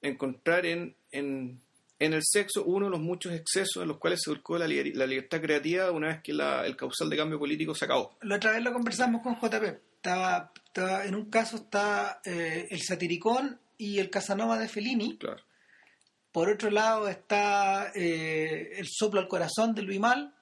encontrar 0.00 0.64
en, 0.64 0.94
en, 1.12 1.60
en 1.98 2.12
el 2.12 2.22
sexo 2.24 2.64
uno 2.64 2.86
de 2.86 2.90
los 2.92 3.00
muchos 3.00 3.32
excesos 3.32 3.82
en 3.82 3.88
los 3.88 3.98
cuales 3.98 4.20
se 4.22 4.30
buscó 4.30 4.56
la, 4.58 4.66
liber- 4.66 4.94
la 4.94 5.06
libertad 5.06 5.40
creativa 5.40 5.90
una 5.90 6.08
vez 6.08 6.22
que 6.22 6.32
la- 6.32 6.64
el 6.66 6.76
causal 6.76 7.10
de 7.10 7.16
cambio 7.16 7.38
político 7.38 7.74
se 7.74 7.84
acabó. 7.84 8.16
La 8.22 8.36
otra 8.36 8.52
vez 8.52 8.62
lo 8.62 8.72
conversamos 8.72 9.22
con 9.22 9.34
JP. 9.38 9.64
Estaba, 9.96 10.52
estaba- 10.66 11.04
en 11.04 11.14
un 11.14 11.30
caso 11.30 11.56
está 11.56 12.20
eh, 12.24 12.66
el 12.70 12.80
satiricón 12.82 13.60
y 13.76 13.98
el 13.98 14.08
Casanova 14.10 14.58
de 14.58 14.68
Fellini. 14.68 15.16
Claro. 15.18 15.42
Por 16.32 16.48
otro 16.48 16.70
lado 16.70 17.08
está 17.08 17.90
eh, 17.94 18.72
el 18.78 18.86
soplo 18.88 19.20
al 19.20 19.28
corazón 19.28 19.74
de 19.74 19.82
Luis 19.82 19.98
Mal, 20.00 20.32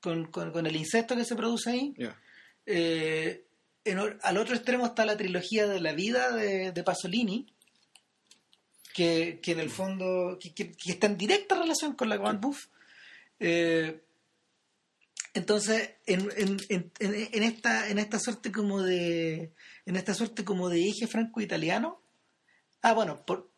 con, 0.00 0.30
con- 0.30 0.52
con 0.52 0.66
el 0.66 0.76
insecto 0.76 1.16
que 1.16 1.24
se 1.24 1.34
produce 1.36 1.70
ahí. 1.70 1.94
Ya. 1.98 2.16
Eh, 2.64 3.42
en 3.84 3.98
al 3.98 4.36
otro 4.38 4.54
extremo 4.56 4.86
está 4.86 5.04
la 5.04 5.16
trilogía 5.16 5.66
de 5.68 5.80
la 5.80 5.92
vida 5.92 6.30
de, 6.32 6.72
de 6.72 6.82
Pasolini, 6.82 7.46
que, 8.96 9.40
que 9.42 9.52
en 9.52 9.60
el 9.60 9.68
fondo 9.70 10.38
que, 10.40 10.54
que- 10.54 10.72
que 10.72 10.92
está 10.92 11.06
en 11.06 11.18
directa 11.18 11.54
relación 11.54 11.92
con 11.94 12.08
la 12.08 12.16
Grand 12.16 12.40
Buff. 12.40 12.68
Eh, 13.38 14.00
entonces, 15.34 15.90
en, 16.06 16.28
en, 16.36 16.56
en, 16.70 16.92
en- 16.98 17.42
esta, 17.42 17.88
en 17.90 17.98
esta 17.98 18.18
suerte 18.18 18.50
como 18.50 18.82
de 18.82 19.52
en 19.84 19.96
esta 19.96 20.14
suerte 20.14 20.44
como 20.44 20.68
de 20.70 20.88
eje 20.88 21.06
franco-italiano, 21.06 22.00
ah 22.82 22.94
bueno, 22.94 23.24
por, 23.26 23.50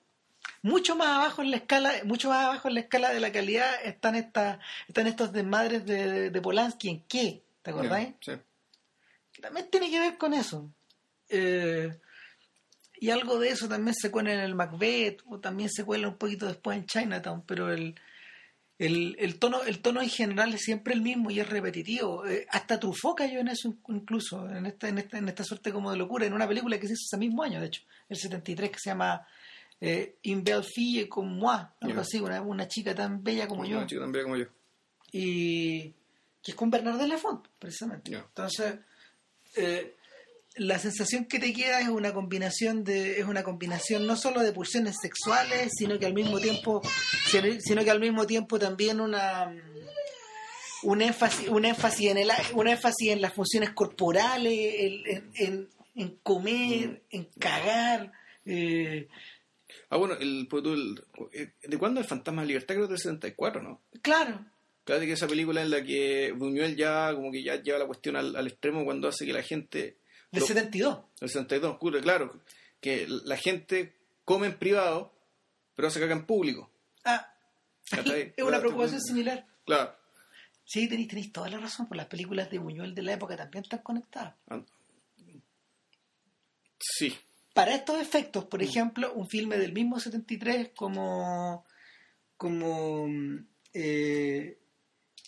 mucho 0.62 0.96
más 0.96 1.08
abajo 1.08 1.42
en 1.42 1.52
la 1.52 1.56
escala, 1.58 1.92
mucho 2.04 2.28
más 2.30 2.44
abajo 2.44 2.66
en 2.68 2.74
la 2.74 2.80
escala 2.80 3.10
de 3.10 3.20
la 3.20 3.30
calidad 3.32 3.70
están 3.84 4.16
estas, 4.16 4.58
están 4.88 5.06
estos 5.06 5.32
desmadres 5.32 5.86
de, 5.86 6.30
de 6.30 6.40
Polanski 6.40 6.88
en 6.88 7.02
qué, 7.04 7.44
¿te 7.62 7.70
acordáis? 7.70 8.08
Sí. 8.20 8.32
que 9.32 9.40
también 9.42 9.70
tiene 9.70 9.88
que 9.90 10.00
ver 10.00 10.18
con 10.18 10.34
eso. 10.34 10.68
Eh, 11.28 11.96
y 13.00 13.10
algo 13.10 13.38
de 13.38 13.50
eso 13.50 13.68
también 13.68 13.94
se 13.94 14.10
cuela 14.10 14.32
en 14.32 14.40
el 14.40 14.54
Macbeth, 14.54 15.22
o 15.26 15.38
también 15.38 15.70
se 15.70 15.84
cuela 15.84 16.08
un 16.08 16.16
poquito 16.16 16.46
después 16.46 16.76
en 16.78 16.86
Chinatown, 16.86 17.42
pero 17.46 17.72
el, 17.72 17.94
el, 18.78 19.16
el 19.18 19.38
tono 19.38 19.62
el 19.64 19.80
tono 19.80 20.00
en 20.02 20.08
general 20.08 20.54
es 20.54 20.62
siempre 20.62 20.94
el 20.94 21.00
mismo 21.00 21.30
y 21.30 21.40
es 21.40 21.48
repetitivo. 21.48 22.26
Eh, 22.26 22.46
hasta 22.50 22.78
Truffaut 22.78 23.16
cayó 23.16 23.40
en 23.40 23.48
eso 23.48 23.74
incluso, 23.88 24.48
en 24.50 24.66
esta, 24.66 24.88
en, 24.88 24.98
esta, 24.98 25.18
en 25.18 25.28
esta 25.28 25.44
suerte 25.44 25.72
como 25.72 25.90
de 25.90 25.96
locura, 25.96 26.26
en 26.26 26.32
una 26.32 26.46
película 26.48 26.78
que 26.78 26.86
se 26.86 26.94
hizo 26.94 27.04
ese 27.06 27.18
mismo 27.18 27.42
año, 27.42 27.60
de 27.60 27.66
hecho, 27.66 27.82
el 28.08 28.16
73, 28.16 28.70
que 28.70 28.78
se 28.78 28.90
llama 28.90 29.26
eh, 29.80 30.16
In 30.22 30.42
Belle 30.42 30.62
Fille 30.64 31.08
comme 31.08 31.36
moi, 31.38 31.58
algo 31.80 32.00
así, 32.00 32.18
una, 32.20 32.40
una 32.42 32.66
chica 32.68 32.94
tan 32.94 33.22
bella 33.22 33.46
como 33.46 33.64
yo 33.64 33.78
Una 33.78 33.86
chica 33.86 34.00
tan 34.00 34.12
bella 34.12 34.24
como 34.24 34.36
yo. 34.36 34.46
y 35.12 35.94
que 36.42 36.52
es 36.52 36.54
con 36.54 36.70
Bernard 36.70 36.98
de 36.98 37.08
Lafont, 37.08 37.46
precisamente. 37.58 38.14
Entonces, 38.14 38.76
eh, 39.56 39.96
la 40.58 40.78
sensación 40.78 41.24
que 41.24 41.38
te 41.38 41.52
queda 41.52 41.80
es 41.80 41.88
una 41.88 42.12
combinación 42.12 42.84
de 42.84 43.18
es 43.20 43.24
una 43.26 43.42
combinación 43.42 44.06
no 44.06 44.16
solo 44.16 44.40
de 44.42 44.52
pulsiones 44.52 44.96
sexuales, 45.00 45.72
sino 45.76 45.98
que 45.98 46.06
al 46.06 46.14
mismo 46.14 46.38
tiempo 46.40 46.82
sino, 47.60 47.84
que 47.84 47.90
al 47.90 48.00
mismo 48.00 48.26
tiempo 48.26 48.58
también 48.58 49.00
una 49.00 49.46
mm, 49.46 49.60
un 50.88 51.02
énfasis 51.02 51.48
un 51.48 51.64
énfasis 51.64 52.10
en 52.10 52.18
el 52.18 52.30
un 52.54 52.68
énfasis 52.68 53.10
en 53.10 53.20
las 53.20 53.32
funciones 53.32 53.70
corporales, 53.70 54.52
en, 55.06 55.30
en, 55.34 55.68
en 55.96 56.18
comer, 56.22 57.02
en 57.10 57.24
cagar, 57.38 58.12
eh, 58.44 59.08
Ah, 59.90 59.96
bueno, 59.96 60.14
el, 60.20 60.46
pues, 60.50 60.62
el- 60.64 61.02
eh, 61.32 61.52
¿de 61.62 61.78
cuándo 61.78 62.00
el 62.00 62.06
Fantasma 62.06 62.42
de 62.42 62.48
Libertad? 62.48 62.74
Creo 62.74 62.86
que 62.86 62.92
del 62.92 63.00
74, 63.00 63.62
¿no? 63.62 63.80
claro, 64.02 64.44
Claro 64.84 65.00
que 65.02 65.12
esa 65.12 65.26
película 65.26 65.60
en 65.62 65.70
la 65.70 65.82
que 65.82 66.32
Buñuel 66.32 66.74
ya 66.76 67.12
como 67.14 67.30
que 67.30 67.42
ya 67.42 67.56
lleva 67.62 67.78
la 67.78 67.86
cuestión 67.86 68.16
al, 68.16 68.34
al 68.36 68.46
extremo 68.46 68.84
cuando 68.84 69.08
hace 69.08 69.26
que 69.26 69.32
la 69.34 69.42
gente... 69.42 69.96
del 70.30 70.40
lo- 70.40 70.46
72. 70.46 70.98
el 71.20 71.28
62, 71.28 71.74
ocurre, 71.74 72.00
claro, 72.00 72.40
que 72.80 73.06
la 73.08 73.36
gente 73.36 73.94
come 74.24 74.46
en 74.48 74.58
privado, 74.58 75.12
pero 75.74 75.90
se 75.90 76.00
caga 76.00 76.12
en 76.12 76.26
público. 76.26 76.70
Ah, 77.04 77.32
es 78.36 78.44
una 78.44 78.60
preocupación 78.60 79.00
similar. 79.00 79.46
Claro. 79.64 79.94
Sí, 80.64 80.86
tenéis, 80.88 81.08
tenéis 81.08 81.32
toda 81.32 81.48
la 81.48 81.58
razón, 81.58 81.86
por 81.88 81.96
las 81.96 82.06
películas 82.06 82.50
de 82.50 82.58
Buñuel 82.58 82.94
de 82.94 83.02
la 83.02 83.14
época 83.14 83.36
también 83.36 83.64
están 83.64 83.80
conectadas. 83.82 84.34
Ah, 84.48 84.60
Sí, 86.80 87.14
Para 87.54 87.74
estos 87.74 88.00
efectos, 88.00 88.44
por 88.44 88.62
ejemplo, 88.62 89.12
un 89.14 89.28
filme 89.28 89.58
del 89.58 89.72
mismo 89.72 89.98
73 89.98 90.70
como, 90.76 91.64
como 92.36 93.06
eh, 93.74 94.58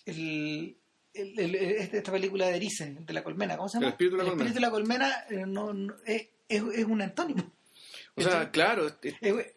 el, 0.07 0.77
el- 1.15 1.39
el- 1.39 1.55
este- 1.55 1.99
esta 1.99 2.13
película 2.13 2.47
de 2.47 2.57
Erice, 2.57 2.97
de 3.01 3.13
la 3.13 3.23
colmena, 3.23 3.57
¿cómo 3.57 3.69
se 3.69 3.77
llama? 3.79 3.87
El 3.89 3.93
espíritu 3.93 4.17
de 4.17 4.23
la 4.23 4.29
colmena. 4.31 4.49
espíritu 4.51 4.55
de 4.55 4.67
la 4.67 4.71
colmena 4.71 5.25
eh, 5.31 5.45
no, 5.47 5.73
no- 5.73 5.95
es, 6.07 6.29
es, 6.49 6.63
es 6.75 6.85
un 6.85 7.03
antónimo. 7.03 7.53
o 8.17 8.23
sea, 8.23 8.51
claro, 8.51 8.87
es, 9.03 9.17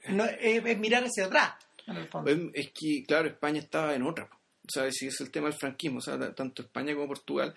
no- 0.10 0.26
es- 0.26 0.78
mirar 0.80 1.04
hacia 1.04 1.26
atrás, 1.26 1.54
en 1.88 1.98
el 1.98 2.08
fondo. 2.08 2.32
es 2.54 2.70
que, 2.72 3.04
claro, 3.06 3.28
España 3.28 3.60
estaba 3.60 3.94
en 3.96 4.04
otra. 4.04 4.26
O 4.66 4.70
sea, 4.70 4.90
si 4.92 5.08
es 5.08 5.20
el 5.22 5.30
tema 5.32 5.50
del 5.50 5.58
franquismo, 5.60 5.98
o 5.98 6.02
sea, 6.02 6.18
tanto 6.34 6.62
España 6.62 6.94
como 6.94 7.08
Portugal, 7.08 7.54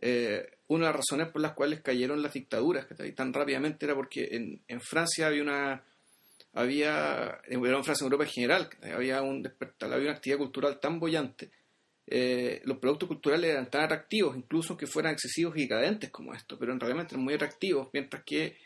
eh, 0.00 0.48
una 0.68 0.86
de 0.86 0.92
las 0.92 0.96
razones 0.96 1.28
por 1.30 1.42
las 1.42 1.52
cuales 1.52 1.82
cayeron 1.82 2.22
las 2.22 2.32
dictaduras 2.32 2.86
¿cachai? 2.86 3.12
tan 3.12 3.34
rápidamente 3.34 3.84
era 3.84 3.94
porque 3.94 4.28
en, 4.30 4.62
en 4.66 4.80
Francia 4.80 5.26
había 5.26 5.42
una 5.42 5.82
había 6.54 7.38
en 7.48 7.60
Francia 7.84 8.04
en 8.04 8.06
Europa 8.06 8.24
en 8.24 8.30
general 8.30 8.70
había 8.94 9.20
un 9.22 9.46
había 9.80 9.98
una 9.98 10.12
actividad 10.12 10.38
cultural 10.38 10.80
tan 10.80 10.98
bollante 10.98 11.50
eh, 12.12 12.60
los 12.64 12.78
productos 12.78 13.06
culturales 13.06 13.50
eran 13.52 13.70
tan 13.70 13.82
atractivos 13.84 14.36
incluso 14.36 14.76
que 14.76 14.86
fueran 14.88 15.12
excesivos 15.12 15.56
y 15.56 15.60
decadentes 15.62 16.10
como 16.10 16.34
esto 16.34 16.58
pero 16.58 16.72
en 16.72 16.80
realidad 16.80 17.06
eran 17.08 17.22
muy 17.24 17.34
atractivos 17.34 17.88
mientras 17.92 18.24
que 18.24 18.56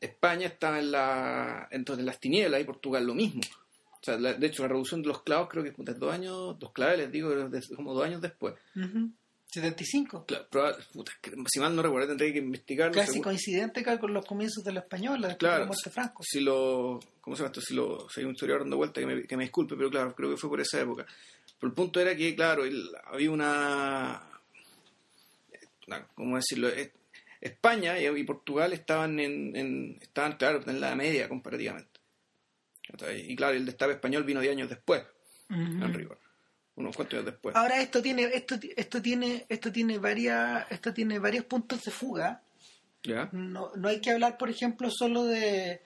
España 0.00 0.46
estaba 0.46 0.78
en 0.78 0.90
la 0.92 1.66
entonces 1.70 2.00
en 2.00 2.06
las 2.06 2.20
tinieblas 2.20 2.60
y 2.60 2.64
Portugal 2.64 3.06
lo 3.06 3.14
mismo 3.14 3.40
o 3.92 4.04
sea, 4.04 4.18
la- 4.18 4.34
de 4.34 4.46
hecho 4.46 4.62
la 4.62 4.68
revolución 4.68 5.02
de 5.02 5.08
los 5.08 5.22
clavos 5.22 5.48
creo 5.50 5.62
que 5.64 5.72
de 5.76 5.94
dos 5.94 6.12
años 6.12 6.58
dos 6.58 6.72
claves 6.72 6.98
les 6.98 7.10
digo 7.12 7.30
de- 7.30 7.74
como 7.74 7.94
dos 7.94 8.04
años 8.04 8.20
después 8.20 8.54
Ujú. 8.76 9.10
75. 9.52 10.26
Claro, 10.26 10.46
puta, 10.92 11.10
si 11.52 11.58
mal 11.58 11.74
no 11.74 11.82
recuerdo 11.82 12.06
tendría 12.06 12.32
que 12.32 12.38
investigarlo 12.38 12.94
Casi 12.94 13.08
según- 13.08 13.24
coincidente 13.24 13.82
con 13.98 14.14
los 14.14 14.24
comienzos 14.24 14.62
de 14.62 14.72
la 14.72 14.78
española, 14.78 15.26
después 15.26 15.34
de 15.34 15.38
Claro, 15.38 15.58
la 15.60 15.66
muerte 15.66 15.82
de 15.86 15.90
Franco. 15.92 16.22
si 16.24 16.40
lo 16.40 17.00
¿cómo 17.20 17.34
se 17.34 17.42
llama 17.42 17.48
esto? 17.52 17.60
si 17.60 17.74
lo 17.74 18.08
si 18.08 18.20
hay 18.20 18.26
un 18.26 18.32
historiador 18.32 18.62
dando 18.62 18.76
vuelta 18.76 19.00
que 19.00 19.06
me, 19.06 19.22
que 19.24 19.36
me 19.36 19.42
disculpe 19.42 19.74
pero 19.76 19.90
claro 19.90 20.14
creo 20.14 20.30
que 20.30 20.36
fue 20.36 20.50
por 20.50 20.60
esa 20.60 20.80
época 20.80 21.04
pero 21.60 21.68
el 21.68 21.74
punto 21.74 22.00
era 22.00 22.16
que 22.16 22.34
claro 22.34 22.64
había 23.04 23.30
una, 23.30 24.22
cómo 26.14 26.36
decirlo 26.36 26.68
España 27.40 27.98
y, 27.98 28.24
Portugal 28.24 28.72
estaban 28.72 29.18
en, 29.20 29.54
en- 29.56 29.98
estaban 30.00 30.36
claro 30.36 30.62
en 30.66 30.80
la 30.80 30.94
media 30.94 31.28
comparativamente. 31.28 32.00
Y 33.24 33.36
claro 33.36 33.56
el 33.56 33.64
destape 33.66 33.92
español 33.92 34.24
vino 34.24 34.40
10 34.40 34.52
años 34.52 34.68
después 34.68 35.02
Ujú. 35.48 35.60
en 35.62 35.94
rigor. 35.94 36.18
Unos 36.76 36.96
cuantos 36.96 37.14
años 37.18 37.26
después. 37.26 37.54
Ahora 37.56 37.80
esto 37.80 38.02
tiene 38.02 38.24
esto 38.24 38.56
esto 38.76 39.00
tiene 39.02 39.46
esto 39.48 39.70
tiene 39.70 39.98
varias 39.98 40.70
esto 40.70 40.92
tiene 40.92 41.18
varios 41.18 41.44
puntos 41.44 41.84
de 41.84 41.90
fuga. 41.90 42.42
No, 43.32 43.72
no 43.76 43.88
hay 43.88 44.00
que 44.00 44.10
hablar, 44.10 44.36
por 44.36 44.50
ejemplo, 44.50 44.90
solo 44.90 45.24
de 45.24 45.82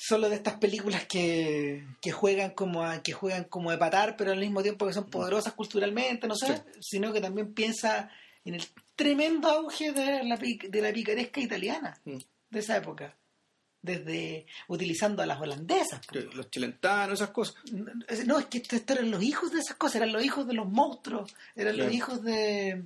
solo 0.00 0.28
de 0.28 0.36
estas 0.36 0.54
películas 0.58 1.06
que, 1.06 1.84
que 2.00 2.12
juegan 2.12 2.52
como 2.52 2.84
a, 2.84 3.02
que 3.02 3.12
juegan 3.12 3.44
como 3.44 3.72
de 3.72 3.78
patar, 3.78 4.16
pero 4.16 4.30
al 4.30 4.38
mismo 4.38 4.62
tiempo 4.62 4.86
que 4.86 4.92
son 4.92 5.10
poderosas 5.10 5.54
culturalmente, 5.54 6.28
no 6.28 6.36
sé, 6.36 6.46
Sí. 6.54 6.62
sino 6.80 7.12
que 7.12 7.20
también 7.20 7.52
piensa 7.52 8.08
en 8.44 8.54
el 8.54 8.64
tremendo 8.94 9.48
auge 9.48 9.90
de 9.92 10.22
la 10.22 10.36
de 10.36 10.80
la 10.82 10.92
picaresca 10.92 11.40
italiana 11.40 11.98
Mm. 12.04 12.18
de 12.50 12.58
esa 12.60 12.76
época, 12.76 13.16
desde 13.82 14.46
utilizando 14.68 15.20
a 15.22 15.26
las 15.26 15.40
holandesas. 15.40 16.00
Que 16.06 16.20
los 16.32 16.48
chilentanos 16.48 17.14
esas 17.20 17.30
cosas 17.30 17.56
No, 18.26 18.38
es 18.38 18.46
que 18.46 18.58
estos 18.58 18.82
eran 18.96 19.10
los 19.10 19.22
hijos 19.22 19.50
de 19.52 19.58
esas 19.58 19.76
cosas, 19.76 19.96
eran 19.96 20.12
los 20.12 20.24
hijos 20.24 20.46
de 20.46 20.54
los 20.54 20.68
monstruos, 20.68 21.34
eran 21.56 21.76
los 21.76 21.92
hijos 21.92 22.22
de, 22.22 22.84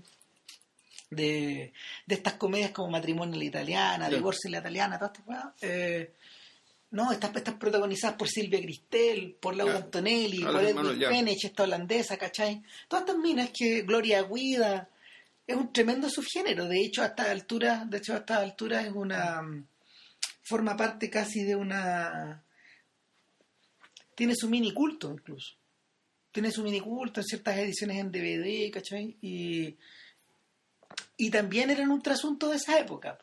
de 1.10 1.72
de 2.06 2.14
estas 2.14 2.34
comedias 2.34 2.70
como 2.70 2.90
Matrimonio 2.90 3.34
a 3.34 3.38
la 3.38 3.44
Italiana, 3.44 3.96
Claro. 4.06 4.16
Divorcio 4.16 4.48
a 4.48 4.52
la 4.52 4.58
Italiana, 4.58 4.98
todas 4.98 5.18
estas. 5.18 5.52
Eh, 5.60 6.14
no, 6.92 7.10
estas, 7.12 7.34
estas 7.34 7.54
protagonizadas 7.54 8.16
por 8.16 8.28
Silvia 8.28 8.60
Cristel, 8.60 9.36
por 9.40 9.56
Laura 9.56 9.72
Claro. 9.72 9.86
Antonelli, 9.86 10.44
por 10.44 10.62
Edwin. 10.62 11.00
Fenech, 11.08 11.44
esta 11.44 11.64
holandesa, 11.64 12.16
¿cachai? 12.16 12.62
Todas 12.88 13.06
estas 13.06 13.18
minas 13.18 13.50
que 13.52 13.82
Gloria 13.82 14.22
Guida 14.22 14.88
es 15.46 15.56
un 15.56 15.72
tremendo 15.72 16.08
subgénero, 16.08 16.68
de 16.68 16.80
hecho 16.80 17.02
a 17.02 17.06
esta 17.06 17.30
altura, 17.30 17.84
de 17.88 17.98
hecho 17.98 18.14
a 18.14 18.18
esta 18.18 18.38
altura 18.38 18.82
es 18.82 18.92
una 18.92 19.42
forma 20.42 20.76
parte 20.76 21.10
casi 21.10 21.42
de 21.42 21.56
una 21.56 22.42
tiene 24.14 24.34
su 24.36 24.48
mini 24.48 24.72
culto 24.72 25.10
incluso. 25.10 25.54
Tiene 26.30 26.50
su 26.50 26.62
mini 26.62 26.80
culto 26.80 27.20
en 27.20 27.24
ciertas 27.26 27.58
ediciones 27.58 27.98
en 27.98 28.10
DVD, 28.12 28.70
¿cachai? 28.70 29.16
Y, 29.20 29.76
y 31.16 31.30
también 31.30 31.70
eran 31.70 31.90
un 31.90 32.00
trasunto 32.02 32.48
de 32.48 32.56
esa 32.56 32.78
época. 32.78 33.18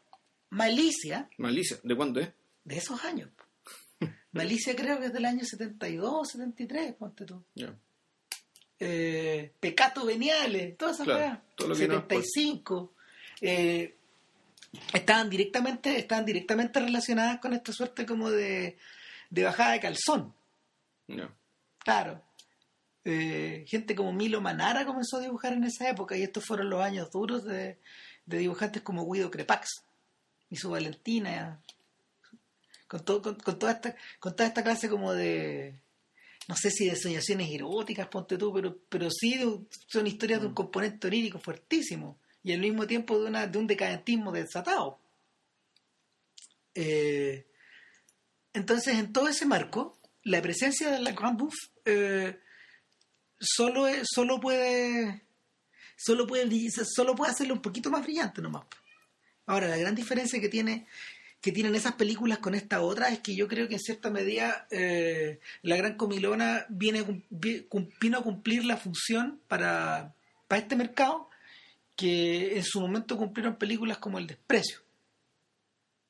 Malicia, 0.49 1.29
malicia 1.38 1.77
¿de 1.83 1.95
cuándo 1.95 2.19
es? 2.19 2.29
de 2.63 2.77
esos 2.77 3.03
años. 3.03 3.29
Malicia 4.31 4.75
creo 4.75 5.00
que 5.00 5.07
es 5.07 5.13
del 5.13 5.25
año 5.25 5.43
72, 5.43 6.29
73, 6.29 6.93
ponte 6.93 7.25
tú. 7.25 7.43
ya 7.55 7.74
Eh, 8.79 9.51
Pecato 9.59 10.05
Veniales, 10.05 10.77
todas 10.77 10.95
esas 10.95 11.07
Claro, 11.07 11.41
todo 11.55 11.69
lo 11.69 11.75
que 11.75 11.81
vino 11.81 11.95
después. 11.95 12.25
75. 12.33 12.93
Eh, 13.41 13.95
estaban 14.93 15.29
directamente, 15.29 15.98
estaban 15.98 16.25
directamente 16.25 16.79
relacionadas 16.79 17.39
con 17.39 17.53
esta 17.53 17.74
suerte 17.74 18.05
como 18.05 18.29
de, 18.29 18.77
de 19.29 19.43
bajada 19.43 19.74
de 19.74 19.79
calzón. 19.79 20.33
Claro. 21.79 22.21
Eh, 23.05 23.65
gente 23.67 23.95
como 23.95 24.13
Milo 24.13 24.41
Manara 24.41 24.86
comenzó 24.86 25.17
a 25.17 25.21
dibujar 25.21 25.53
en 25.53 25.63
esa 25.63 25.89
época 25.89 26.15
y 26.15 26.21
estos 26.21 26.45
fueron 26.45 26.69
los 26.69 26.81
años 26.81 27.09
duros 27.09 27.45
de, 27.45 27.79
de 28.25 28.38
dibujantes 28.38 28.83
como 28.83 29.12
Guido 29.12 29.31
Crepax 29.31 29.83
y 30.50 30.57
su 30.57 30.69
Valentina 30.69 31.59
con, 32.89 33.05
todo, 33.05 33.22
con, 33.22 33.36
con, 33.36 33.58
toda 33.58 33.72
esta, 33.72 33.96
con 34.19 34.36
toda 34.36 34.50
esta 34.50 34.63
clase 34.63 34.89
como 34.89 35.13
de 35.13 35.79
no 36.50 36.55
sé 36.55 36.72
si 36.72 36.89
de 36.89 36.96
soñaciones 36.96 37.50
eróticas, 37.51 38.08
ponte 38.08 38.36
tú, 38.36 38.51
pero, 38.51 38.75
pero 38.89 39.10
sí 39.12 39.38
de- 39.38 39.60
son 39.88 40.08
historias 40.08 40.41
de 40.41 40.48
un 40.48 40.55
componente 40.55 41.05
onírico 41.08 41.38
fuertísimo 41.39 42.17
y 42.43 42.51
al 42.53 42.60
mismo 42.60 42.88
tiempo 42.88 43.19
de, 43.19 43.27
una, 43.27 43.46
de 43.46 43.58
un 43.60 43.67
decadentismo 43.67 44.31
desatado. 44.31 45.00
Eh, 46.74 47.46
entonces, 48.53 48.96
en 48.96 49.13
todo 49.13 49.27
ese 49.27 49.46
marco, 49.46 50.00
la 50.24 50.41
presencia 50.41 50.89
de 50.89 51.00
la 51.00 51.12
Grand 51.12 51.38
Bouffe 51.38 51.69
eh, 51.86 52.39
solo, 53.39 53.86
solo 54.03 54.39
puede 54.39 55.24
solo 55.96 56.25
puede 56.25 56.48
solo 56.86 57.13
puede 57.15 57.31
hacerlo 57.31 57.53
un 57.53 57.62
poquito 57.62 57.91
más 57.91 58.03
brillante 58.03 58.41
nomás. 58.41 58.65
Ahora, 59.46 59.67
la 59.67 59.77
gran 59.77 59.93
diferencia 59.93 60.39
que 60.39 60.50
tiene 60.50 60.88
que 61.41 61.51
tienen 61.51 61.75
esas 61.75 61.93
películas 61.93 62.39
con 62.39 62.53
esta 62.53 62.81
otra 62.81 63.10
es 63.10 63.19
que 63.19 63.36
yo 63.36 63.48
creo 63.48 63.67
que 63.67 63.75
en 63.75 63.79
cierta 63.79 64.10
medida 64.10 64.67
eh, 64.72 65.39
la 65.62 65.77
Gran 65.77 65.96
Comilona 65.96 66.65
viene 66.69 67.24
vino 67.29 68.17
a 68.17 68.24
cumplir 68.24 68.65
la 68.65 68.77
función 68.77 69.39
para, 69.48 70.13
para 70.48 70.62
este 70.62 70.75
mercado 70.75 71.29
que 71.96 72.58
en 72.58 72.63
su 72.63 72.81
momento 72.81 73.17
cumplieron 73.17 73.58
películas 73.58 73.98
como 73.98 74.17
El 74.17 74.27
Desprecio, 74.27 74.79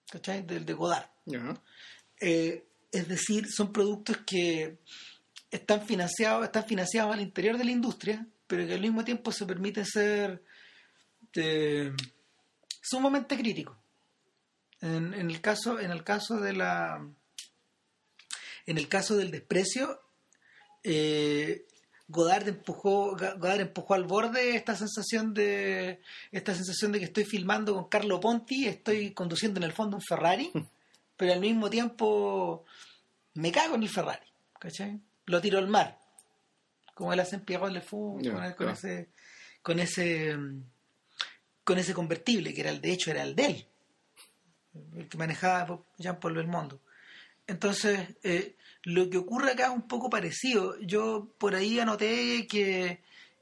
¿cachai? 0.09 0.43
Del 0.43 0.65
de 0.65 0.73
Godard. 0.73 1.09
Eh, 2.21 2.65
es 2.91 3.07
decir, 3.07 3.47
son 3.49 3.71
productos 3.71 4.17
que 4.17 4.77
están 5.49 5.85
financiados, 5.85 6.45
están 6.45 6.65
financiados 6.65 7.13
al 7.13 7.21
interior 7.21 7.57
de 7.57 7.65
la 7.65 7.71
industria, 7.71 8.25
pero 8.45 8.65
que 8.67 8.73
al 8.73 8.81
mismo 8.81 9.03
tiempo 9.03 9.31
se 9.31 9.45
permiten 9.45 9.85
ser 9.85 10.43
eh, 11.35 11.91
sumamente 12.81 13.37
críticos. 13.37 13.77
En, 14.81 15.13
en 15.13 15.29
el 15.29 15.41
caso, 15.41 15.79
en 15.79 15.91
el 15.91 16.03
caso 16.03 16.39
de 16.39 16.53
la 16.53 17.05
en 18.65 18.77
el 18.77 18.87
caso 18.87 19.17
del 19.17 19.31
desprecio, 19.31 19.99
eh, 20.83 21.65
Godard 22.07 22.47
empujó, 22.47 23.11
Godard 23.15 23.61
empujó 23.61 23.93
al 23.93 24.03
borde 24.05 24.55
esta 24.55 24.75
sensación 24.75 25.33
de 25.33 26.01
esta 26.31 26.53
sensación 26.55 26.91
de 26.91 26.99
que 26.99 27.05
estoy 27.05 27.25
filmando 27.25 27.73
con 27.73 27.89
Carlo 27.89 28.19
Ponti, 28.19 28.67
estoy 28.67 29.13
conduciendo 29.13 29.59
en 29.59 29.63
el 29.63 29.71
fondo 29.73 29.97
un 29.97 30.03
Ferrari, 30.03 30.51
pero 31.17 31.33
al 31.33 31.39
mismo 31.39 31.69
tiempo 31.69 32.65
me 33.33 33.51
cago 33.51 33.75
en 33.75 33.83
el 33.83 33.89
Ferrari, 33.89 34.25
¿cachai? 34.59 34.99
Lo 35.25 35.41
tiro 35.41 35.59
al 35.59 35.67
mar, 35.67 35.99
como 36.93 37.11
él 37.13 37.19
hace 37.19 37.35
en 37.35 37.41
Pierrot 37.45 37.71
Le 37.71 37.81
Fou, 37.81 38.19
con, 38.33 38.43
el- 38.43 38.55
con 38.55 38.67
ese 38.73 39.09
con 39.61 39.79
ese 39.79 40.35
mm, 40.37 40.63
con 41.63 41.77
ese 41.77 41.93
convertible 41.93 42.53
que 42.53 42.61
era 42.61 42.69
el 42.71 42.81
de 42.81 42.91
hecho 42.91 43.11
era 43.11 43.21
el 43.23 43.35
de 43.35 43.45
él, 43.45 43.67
el 44.95 45.07
que 45.07 45.17
manejaba 45.17 45.83
Jean-Paul 45.97 46.35
Belmondo. 46.35 46.81
Entonces, 47.47 48.15
eh, 48.23 48.55
lo 48.83 49.09
que 49.09 49.17
ocurre 49.17 49.51
acá 49.51 49.65
es 49.67 49.73
un 49.73 49.87
poco 49.87 50.09
parecido. 50.09 50.79
Yo 50.81 51.33
por 51.37 51.55
ahí 51.55 51.79
anoté 51.79 52.47
que 52.47 53.01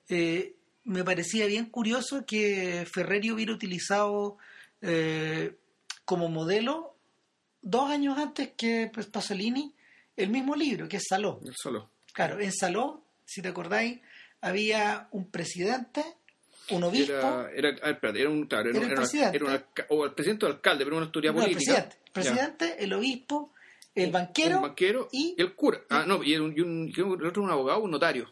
eh, 0.10 0.56
me 0.86 1.04
parecía 1.04 1.46
bien 1.46 1.66
curioso 1.66 2.26
que 2.26 2.88
Ferreri 2.92 3.32
hubiera 3.32 3.52
utilizado 3.52 4.38
eh, 4.82 5.58
como 6.06 6.30
modelo 6.30 6.96
dos 7.62 7.90
años 7.90 8.18
antes 8.18 8.52
que 8.56 8.90
pues, 8.94 9.08
Pasolini 9.08 9.74
el 10.16 10.30
mismo 10.30 10.56
libro, 10.56 10.88
que 10.88 10.98
es 10.98 11.06
Saló. 11.08 11.42
Solo. 11.56 11.92
Claro, 12.14 12.40
en 12.40 12.52
Saló, 12.52 13.04
si 13.26 13.42
te 13.42 13.50
acordáis, 13.50 14.00
había 14.42 15.10
un 15.12 15.30
presidente, 15.30 16.04
un 16.72 16.84
obispo, 16.84 17.14
Era, 17.14 17.52
era, 17.54 17.70
ah, 17.84 17.90
espérate, 17.92 18.22
era 18.22 18.30
un, 18.30 18.46
claro, 18.46 18.70
era, 18.70 18.78
Era 18.78 18.86
el 18.88 18.92
una- 18.94 19.02
presidente. 19.02 19.38
era 19.38 19.68
o 19.90 20.06
el 20.06 20.14
presidente 20.14 20.46
o 20.46 20.50
alcalde, 20.50 20.84
pero 20.84 20.98
una 20.98 21.06
autoridad 21.06 21.34
no, 21.34 21.40
el 21.42 21.46
política. 21.52 21.74
presidente, 21.74 21.98
el 22.06 22.24
Ya. 22.24 22.32
presidente, 22.32 22.84
el 22.84 22.94
obispo, 22.94 23.54
el 23.96 24.12
banquero, 24.12 24.62
banquero 24.62 25.08
y- 25.12 25.36
y, 25.38 25.42
el 25.42 25.56
cura. 25.56 25.82
Ah, 25.90 26.04
no, 26.08 26.24
y, 26.24 26.34
era 26.34 26.44
un, 26.44 26.54
y 26.56 26.62
un, 26.62 26.94
y 26.96 27.02
un- 27.02 27.20
el 27.20 27.28
otro 27.28 27.42
un 27.44 27.50
abogado, 27.52 27.80
un 27.82 27.92
notario. 27.92 28.32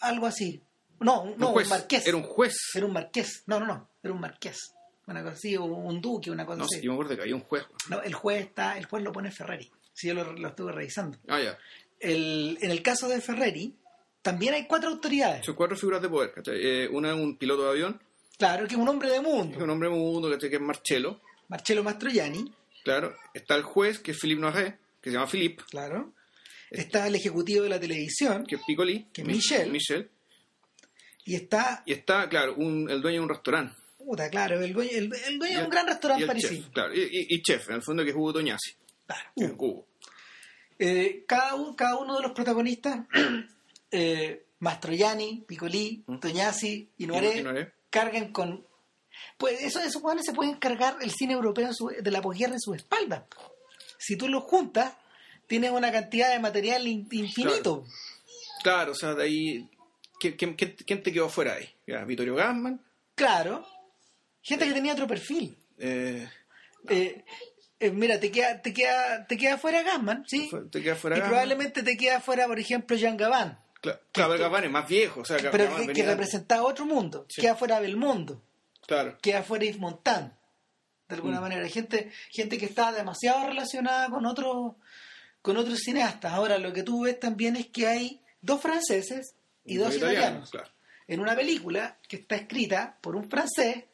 Algo 0.00 0.26
así. 0.26 0.60
No, 1.00 1.22
un- 1.22 1.38
no, 1.38 1.50
un 1.52 1.68
marqués. 1.68 2.06
Era 2.06 2.16
un 2.16 2.22
juez. 2.22 2.54
Era 2.74 2.86
un 2.86 2.92
marqués. 2.92 3.42
No, 3.46 3.58
no, 3.60 3.66
no. 3.66 3.88
Era 4.02 4.12
un 4.12 4.20
marqués. 4.20 4.74
Una 5.06 5.22
cosa 5.22 5.34
así, 5.34 5.56
o 5.56 5.64
un 5.64 6.00
duque, 6.00 6.30
una 6.30 6.44
cosa 6.46 6.58
No 6.58 6.64
así. 6.64 6.76
sé, 6.76 6.82
yo 6.82 6.90
me 6.92 6.94
acuerdo 6.96 7.16
que 7.16 7.22
había 7.22 7.34
un 7.34 7.40
juez. 7.42 7.64
No, 7.88 8.00
el 8.02 8.14
juez 8.14 8.42
está, 8.46 8.76
el 8.78 8.84
juez 8.86 9.02
lo 9.02 9.10
pone 9.12 9.30
Ferreri. 9.30 9.70
Si 9.92 10.06
yo 10.08 10.14
lo, 10.14 10.32
lo 10.32 10.48
estuve 10.48 10.72
revisando. 10.72 11.18
Ah, 11.28 11.40
ya. 11.40 11.58
El, 11.98 12.58
en 12.60 12.70
el 12.70 12.82
caso 12.82 13.08
de 13.08 13.20
Ferreri, 13.20 13.74
también 14.22 14.54
hay 14.54 14.66
cuatro 14.66 14.90
autoridades. 14.90 15.44
Son 15.46 15.54
cuatro 15.54 15.76
figuras 15.76 16.02
de 16.02 16.08
poder. 16.08 16.32
¿cachai? 16.32 16.56
Eh, 16.60 16.88
una 16.90 17.10
es 17.10 17.16
un 17.16 17.36
piloto 17.36 17.64
de 17.64 17.70
avión, 17.70 18.00
Claro, 18.38 18.66
que 18.66 18.74
es 18.74 18.80
un 18.80 18.88
hombre 18.88 19.08
de 19.08 19.14
que 19.16 19.20
es 19.20 19.26
mundo. 19.26 19.62
un 19.64 19.70
hombre 19.70 19.88
mundo, 19.90 20.30
¿cachai? 20.30 20.48
que 20.50 20.56
es 20.56 20.62
Marcelo. 20.62 21.20
Marcello 21.48 21.82
Mastroianni, 21.82 22.52
Claro. 22.84 23.14
Está 23.34 23.56
el 23.56 23.62
juez, 23.62 23.98
que 23.98 24.12
es 24.12 24.18
Philippe 24.18 24.40
Noiret, 24.40 24.78
que 25.02 25.10
se 25.10 25.14
llama 25.14 25.26
Philippe, 25.26 25.62
claro. 25.70 26.14
Está 26.70 27.06
el 27.08 27.14
ejecutivo 27.16 27.64
de 27.64 27.68
la 27.68 27.80
televisión, 27.80 28.46
que 28.46 28.54
es 28.54 28.62
Piccoli. 28.66 29.08
Que 29.12 29.20
es 29.22 29.26
Mi- 29.26 29.34
Michel. 29.34 29.70
Michel. 29.70 30.08
y 31.26 31.34
está, 31.34 31.82
Y 31.84 31.92
está, 31.92 32.28
claro, 32.28 32.54
un, 32.56 32.88
el 32.88 33.02
dueño 33.02 33.18
de 33.18 33.22
un 33.24 33.28
restaurante. 33.28 33.74
puta, 33.98 34.30
claro, 34.30 34.58
el 34.60 34.72
dueño, 34.72 34.90
el, 34.94 35.12
el 35.26 35.38
dueño 35.38 35.58
de 35.58 35.64
un 35.64 35.70
gran 35.70 35.86
restaurante 35.86 36.26
parisino. 36.26 36.70
claro. 36.72 36.92
Y, 36.94 37.42
chef, 37.42 37.68
en 37.68 37.76
el 37.76 37.82
fondo, 37.82 38.02
que 38.04 38.10
es 38.10 38.16
Hugo 38.16 38.32
Toñasi. 38.32 38.72
Claro, 39.06 39.30
Hugo. 39.34 39.86
Eh, 40.78 41.24
cada, 41.26 41.52
cada 41.76 41.98
uno 41.98 42.16
de 42.16 42.22
los 42.22 42.32
protagonistas, 42.32 43.00
eh, 43.90 44.44
Mastroianni, 44.60 45.44
Piccoli, 45.46 46.04
¿Mm? 46.06 46.18
Toñasi 46.18 46.90
Noiré, 46.98 47.42
Noiré. 47.42 47.72
cargan 47.90 48.32
con... 48.32 48.66
Pues 49.36 49.60
eso, 49.62 49.80
esos 49.80 50.00
jóvenes 50.02 50.24
se 50.26 50.32
pueden 50.32 50.54
cargar 50.56 50.96
el 51.00 51.10
cine 51.10 51.32
europeo 51.34 51.72
su- 51.72 51.88
de 51.88 52.10
la 52.10 52.22
posguerra 52.22 52.54
en 52.54 52.60
sus 52.60 52.76
espaldas. 52.76 53.24
Si 53.98 54.16
tú 54.16 54.28
los 54.28 54.44
juntas, 54.44 54.94
tienes 55.46 55.70
una 55.70 55.90
cantidad 55.92 56.30
de 56.30 56.38
material 56.38 56.86
in- 56.86 57.08
infinito. 57.10 57.84
Claro, 58.62 58.92
o 58.92 58.94
sea, 58.94 59.14
de 59.14 59.24
ahí. 59.24 59.70
¿Quién, 60.18 60.36
quién- 60.36 60.54
quién- 60.54 60.76
quién 60.86 61.02
te 61.02 61.12
quedó 61.12 61.28
fuera 61.28 61.54
ahí? 61.54 61.68
Ya, 61.86 62.04
Vittorio 62.04 62.34
Gassman. 62.34 62.80
Claro. 63.14 63.66
Gente 64.42 64.66
que 64.66 64.72
tenía 64.72 64.92
otro 64.92 65.06
perfil. 65.06 65.56
Eh, 65.78 66.28
Eh, 66.88 67.24
eh, 67.78 67.90
mira, 67.90 68.18
te 68.20 68.30
queda, 68.30 68.62
te 68.62 68.72
queda, 68.72 69.26
te 69.26 69.36
queda 69.36 69.58
fuera 69.58 69.82
Gassman, 69.82 70.24
¿sí? 70.26 70.50
te 70.70 70.82
queda 70.82 70.94
fuera 70.96 71.16
y 71.16 71.20
Gassman. 71.20 71.30
probablemente 71.30 71.82
te 71.82 71.96
queda 71.96 72.20
fuera, 72.20 72.46
por 72.46 72.58
ejemplo, 72.58 72.96
Jean 72.96 73.16
Gabin, 73.18 73.54
Claro, 73.80 74.00
claro, 74.12 74.38
Gabán 74.38 74.64
es 74.64 74.70
más 74.70 74.86
viejo. 74.88 75.20
O 75.20 75.24
sea, 75.24 75.38
pero 75.50 75.74
que, 75.92 76.02
representaba 76.04 76.64
otro 76.64 76.84
mundo. 76.84 77.26
Sí. 77.28 77.40
Queda 77.40 77.54
fuera 77.54 77.80
Belmondo, 77.80 78.42
Claro. 78.86 79.16
queda 79.22 79.42
fuera 79.42 79.64
Yves 79.64 79.78
Montand, 79.78 80.32
de 81.08 81.14
alguna 81.14 81.38
Mm. 81.38 81.42
manera. 81.42 81.68
Gente, 81.68 82.10
gente 82.30 82.58
que 82.58 82.66
está 82.66 82.92
demasiado 82.92 83.46
relacionada 83.46 84.08
con 84.10 84.26
otros 84.26 84.74
con 85.42 85.56
otros 85.56 85.78
cineastas. 85.78 86.32
Ahora, 86.34 86.58
lo 86.58 86.72
que 86.74 86.82
tú 86.82 87.04
ves 87.04 87.18
también 87.18 87.56
es 87.56 87.68
que 87.68 87.86
hay 87.86 88.20
dos 88.42 88.60
franceses 88.60 89.34
y 89.64 89.76
dos 89.76 89.96
italianos. 89.96 90.50
Claro. 90.50 90.68
En 91.08 91.18
una 91.20 91.34
película 91.34 91.96
que 92.06 92.16
está 92.16 92.36
escrita 92.36 92.98
por 93.00 93.16
un 93.16 93.28
francés, 93.30 93.84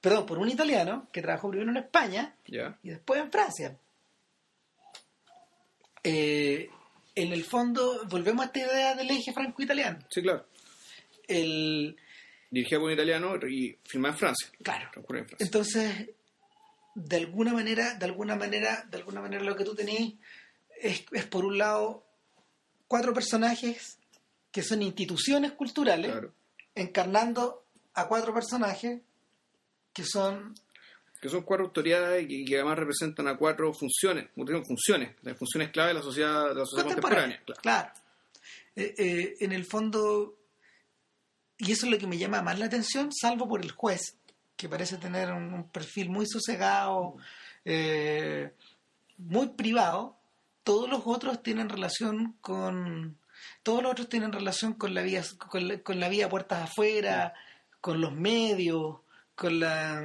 perdón, 0.00 0.26
por 0.26 0.38
un 0.38 0.48
italiano, 0.48 1.06
que 1.12 1.22
trabajó 1.22 1.50
primero 1.50 1.70
en 1.70 1.76
España 1.76 2.34
y 2.82 2.88
después 2.90 3.20
en 3.20 3.30
Francia. 3.30 3.76
Eh, 6.02 6.68
en 7.22 7.32
el 7.32 7.44
fondo, 7.44 8.04
volvemos 8.08 8.42
a 8.44 8.46
esta 8.46 8.58
idea 8.60 8.94
del 8.94 9.10
eje 9.10 9.32
franco-italiano. 9.32 9.98
Sí, 10.10 10.22
claro. 10.22 10.46
El, 11.26 11.96
Dirigida 12.50 12.78
por 12.78 12.86
un 12.88 12.94
italiano 12.94 13.34
y 13.48 13.76
filmada 13.84 14.14
en 14.14 14.18
Francia. 14.18 14.48
claro. 14.62 14.88
Transcurre 14.92 15.18
en 15.20 15.26
Francia. 15.26 15.44
Entonces, 15.46 16.10
de 16.94 17.16
alguna 17.16 17.52
manera, 17.52 17.94
de 17.94 18.04
alguna 18.06 18.34
manera, 18.36 18.86
de 18.90 18.96
alguna 18.98 19.20
manera 19.20 19.42
lo 19.44 19.54
que 19.56 19.64
tú 19.64 19.74
tenés 19.74 20.14
es, 20.80 21.04
es 21.12 21.26
por 21.26 21.44
un 21.44 21.58
lado 21.58 22.04
cuatro 22.86 23.12
personajes 23.12 23.98
que 24.50 24.62
son 24.62 24.82
instituciones 24.82 25.52
culturales 25.52 26.10
Claro. 26.10 26.32
encarnando 26.74 27.66
a 27.94 28.08
cuatro 28.08 28.32
personajes 28.32 29.00
que 29.92 30.04
son 30.04 30.54
Que 31.20 31.28
son 31.28 31.42
cuatro 31.42 31.66
autoridades 31.66 32.26
y 32.28 32.44
que 32.44 32.56
además 32.56 32.78
representan 32.78 33.26
a 33.28 33.36
cuatro 33.36 33.72
funciones, 33.72 34.28
funciones, 34.34 35.16
las 35.22 35.36
funciones 35.36 35.70
clave 35.70 35.88
de 35.88 35.94
la 35.94 36.02
sociedad, 36.02 36.48
de 36.48 36.54
la 36.54 36.64
sociedad 36.64 36.86
contemporánea. 36.86 37.42
Claro. 37.44 37.60
Claro. 37.60 37.92
Eh, 38.76 38.94
eh, 38.96 39.34
en 39.40 39.52
el 39.52 39.64
fondo, 39.64 40.36
y 41.58 41.72
eso 41.72 41.86
es 41.86 41.92
lo 41.92 41.98
que 41.98 42.06
me 42.06 42.18
llama 42.18 42.42
más 42.42 42.58
la 42.58 42.66
atención, 42.66 43.10
salvo 43.12 43.48
por 43.48 43.60
el 43.60 43.72
juez, 43.72 44.16
que 44.56 44.68
parece 44.68 44.98
tener 44.98 45.32
un, 45.32 45.52
un 45.52 45.68
perfil 45.68 46.10
muy 46.10 46.26
sosegado, 46.26 47.16
eh, 47.64 48.52
muy 49.16 49.48
privado, 49.48 50.16
todos 50.62 50.88
los 50.88 51.02
otros 51.04 51.42
tienen 51.42 51.68
relación 51.68 52.36
con 52.40 53.18
todos 53.62 53.82
los 53.82 53.92
otros 53.92 54.08
tienen 54.08 54.32
relación 54.32 54.74
con 54.74 54.94
la 54.94 55.02
vía 55.02 55.22
con 55.48 55.66
la, 55.66 55.78
con 55.80 55.98
la 55.98 56.08
vía 56.08 56.28
puertas 56.28 56.64
afuera 56.64 57.34
con 57.80 58.00
los 58.00 58.12
medios 58.12 58.98
con 59.34 59.60
la 59.60 60.02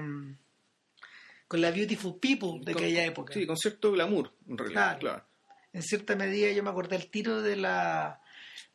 con 1.53 1.61
la 1.61 1.69
beautiful 1.69 2.15
people 2.19 2.59
de 2.65 2.73
Con- 2.73 2.81
aquella 2.83 3.05
época 3.05 3.31
Sí, 3.31 3.45
con 3.45 3.55
cierto 3.57 3.91
glamour, 3.91 4.31
en 4.49 4.57
realidad. 4.57 4.97
Claro. 4.97 4.99
Claro. 4.99 5.25
en 5.71 5.83
cierta 5.83 6.15
medida 6.15 6.51
yo 6.51 6.63
me 6.63 6.71
acordé 6.71 6.95
el 6.95 7.11
tiro 7.11 7.43
de 7.43 7.55
la 7.57 8.19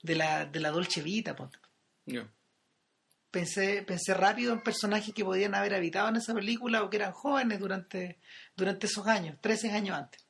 de 0.01 0.15
la, 0.15 0.45
de 0.47 0.61
la 0.61 0.71
Dolce 0.71 1.03
Vita. 1.03 1.35
ponte. 1.35 1.59
Ya. 2.07 2.29
Pensé, 3.33 3.83
pensé 3.83 4.15
rápido 4.15 4.53
en 4.53 4.63
personajes 4.63 5.13
que 5.13 5.25
podían 5.25 5.57
haber 5.57 5.75
habitado 5.75 6.09
en 6.09 6.17
esa 6.17 6.33
película 6.35 6.83
o 6.85 6.89
que 6.89 6.99
eran 6.99 7.11
jóvenes 7.13 7.59
durante, 7.59 8.19
durante 8.57 8.87
esos 8.87 9.07
años, 9.09 9.37
13 9.41 9.73
años 9.73 9.97
antes. 9.99 10.25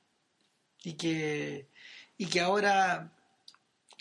Y 0.85 0.95
que, 0.95 1.69
y 2.17 2.27
que 2.27 2.41
ahora 2.41 3.13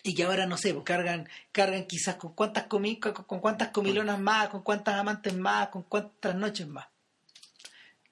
y 0.04 0.16
que 0.16 0.24
ahora 0.24 0.46
no 0.46 0.56
sé, 0.58 0.74
pues 0.74 0.86
cargan, 0.86 1.28
cargan 1.52 1.86
quizás 1.86 2.16
con 2.16 2.34
cuántas 2.34 2.70
comi- 2.70 3.00
con, 3.00 3.12
con 3.26 3.40
cuántas 3.42 3.70
comilonas 3.70 4.20
más, 4.20 4.48
con 4.48 4.62
cuántas 4.64 4.96
amantes 4.96 5.36
más, 5.36 5.68
con 5.68 5.84
cuántas 5.84 6.34
noches 6.36 6.66
más. 6.68 6.88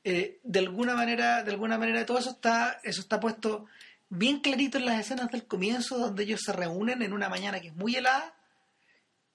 Eh, 0.08 0.40
de 0.44 0.60
alguna 0.60 0.94
manera, 0.96 1.42
de 1.44 1.52
alguna 1.52 1.78
manera 1.80 2.06
todo 2.06 2.20
eso 2.20 2.30
está, 2.30 2.80
eso 2.84 3.02
está 3.02 3.20
puesto 3.20 3.66
bien 4.10 4.40
clarito 4.40 4.78
en 4.78 4.86
las 4.86 5.00
escenas 5.00 5.32
del 5.32 5.46
comienzo, 5.48 5.98
donde 5.98 6.24
ellos 6.24 6.42
se 6.46 6.54
reúnen 6.54 7.02
en 7.02 7.12
una 7.12 7.28
mañana 7.28 7.60
que 7.60 7.70
es 7.70 7.76
muy 7.76 7.96
helada. 7.96 8.36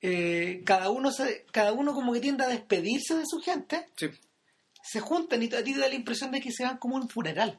Eh, 0.00 0.62
cada 0.64 0.88
uno 0.90 1.10
se, 1.10 1.44
cada 1.50 1.72
uno 1.72 1.92
como 1.92 2.12
que 2.12 2.20
tiende 2.20 2.44
a 2.44 2.48
despedirse 2.48 3.16
de 3.16 3.24
su 3.26 3.40
gente, 3.40 3.86
Sí. 3.96 4.08
se 4.82 5.00
juntan 5.00 5.42
y 5.42 5.46
a 5.52 5.62
ti 5.64 5.74
te 5.74 5.80
da 5.80 5.88
la 5.88 5.94
impresión 5.94 6.30
de 6.30 6.40
que 6.40 6.52
se 6.52 6.62
van 6.64 6.78
como 6.78 6.96
a 6.96 7.00
un 7.00 7.08
funeral. 7.08 7.58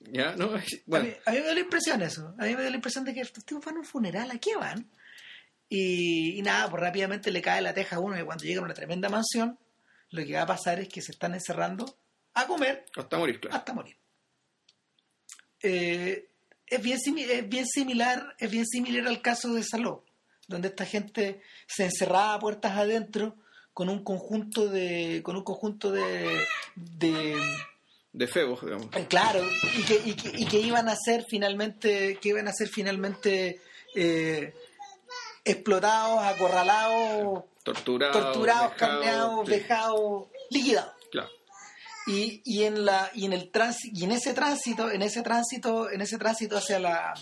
Ya, 0.00 0.34
¿no? 0.36 0.46
A, 0.96 1.00
mí, 1.00 1.12
a 1.26 1.30
mí 1.32 1.38
me 1.40 1.46
da 1.46 1.54
la 1.54 1.60
impresión 1.60 2.00
eso. 2.00 2.34
A 2.38 2.44
mí 2.44 2.54
me 2.56 2.62
da 2.62 2.70
la 2.70 2.76
impresión 2.76 3.04
de 3.04 3.12
que 3.12 3.20
estos 3.20 3.44
tipos 3.44 3.64
van 3.64 3.76
a 3.76 3.80
un 3.80 3.84
funeral. 3.84 4.30
¿A 4.30 4.38
qué 4.38 4.54
van? 4.56 4.88
Y, 5.68 6.38
y 6.38 6.42
nada, 6.42 6.70
pues 6.70 6.80
rápidamente 6.82 7.30
le 7.30 7.42
cae 7.42 7.60
la 7.60 7.74
teja 7.74 7.96
a 7.96 8.00
uno 8.00 8.16
que 8.16 8.24
cuando 8.24 8.44
llega 8.44 8.60
a 8.60 8.64
una 8.64 8.72
tremenda 8.74 9.08
mansión, 9.08 9.58
lo 10.10 10.24
que 10.24 10.34
va 10.34 10.42
a 10.42 10.46
pasar 10.46 10.80
es 10.80 10.88
que 10.88 11.02
se 11.02 11.12
están 11.12 11.34
encerrando 11.34 11.98
a 12.34 12.46
comer 12.46 12.84
hasta 12.96 13.18
morir, 13.18 13.40
claro. 13.40 13.56
hasta 13.56 13.72
morir. 13.72 13.96
Eh, 15.62 16.28
es, 16.66 16.82
bien 16.82 16.98
es 17.18 17.48
bien 17.48 17.66
similar 17.66 18.34
es 18.38 18.50
bien 18.50 18.66
similar 18.66 19.06
al 19.06 19.20
caso 19.20 19.52
de 19.54 19.62
Saló, 19.62 20.04
donde 20.48 20.68
esta 20.68 20.86
gente 20.86 21.42
se 21.66 21.84
encerraba 21.84 22.34
a 22.34 22.38
puertas 22.38 22.76
adentro 22.76 23.36
con 23.74 23.88
un 23.88 24.02
conjunto 24.02 24.68
de 24.68 25.20
con 25.22 25.36
un 25.36 25.44
conjunto 25.44 25.90
de, 25.92 26.44
de 26.74 27.36
De 28.12 28.26
febos, 28.26 28.62
digamos. 28.64 28.88
eh, 28.96 29.06
Claro, 29.08 29.46
y 29.78 29.82
que, 29.82 30.00
y, 30.04 30.14
que, 30.14 30.32
y 30.36 30.46
que 30.46 30.60
iban 30.60 30.88
a 30.88 30.96
ser 30.96 31.24
finalmente, 31.28 32.18
que 32.20 32.28
iban 32.30 32.48
a 32.48 32.52
ser 32.52 32.68
finalmente 32.68 33.60
eh, 33.94 34.54
explotados, 35.50 36.22
acorralados, 36.22 37.44
Torturados. 37.62 38.16
torturados, 38.16 38.70
vejados, 38.70 38.78
carneados, 38.78 39.46
sí, 39.46 39.50
vejados, 39.50 40.28
liquidados. 40.50 40.92
Claro. 41.10 41.28
Y, 42.06 42.42
y 42.44 42.64
en 42.64 42.84
la 42.84 43.10
y 43.14 43.26
en 43.26 43.32
el 43.32 43.50
tránsito 43.50 43.98
y 43.98 44.04
en 44.04 44.12
ese 44.12 44.34
tránsito, 44.34 44.90
en 44.90 45.02
ese 45.02 45.22
tránsito, 45.22 45.90
en 45.90 46.00
ese 46.00 46.18
tránsito 46.18 46.56
hacia 46.56 46.78
la 46.78 47.14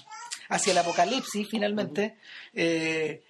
hacia 0.49 0.73
el 0.73 0.79
apocalipsis 0.79 1.47
finalmente 1.51 2.17
eh, 2.55 3.23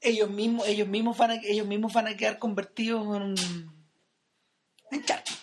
ellos 0.00 0.30
mismos 0.30 0.66
ellos 0.66 0.88
mismos 0.88 1.18
van 1.18 1.32
a, 1.32 1.34
ellos 1.42 1.66
mismos 1.66 1.92
van 1.92 2.06
a 2.06 2.16
quedar 2.16 2.38
convertidos 2.38 3.04
en 3.16 3.34
en 4.90 5.04
charcos. 5.04 5.38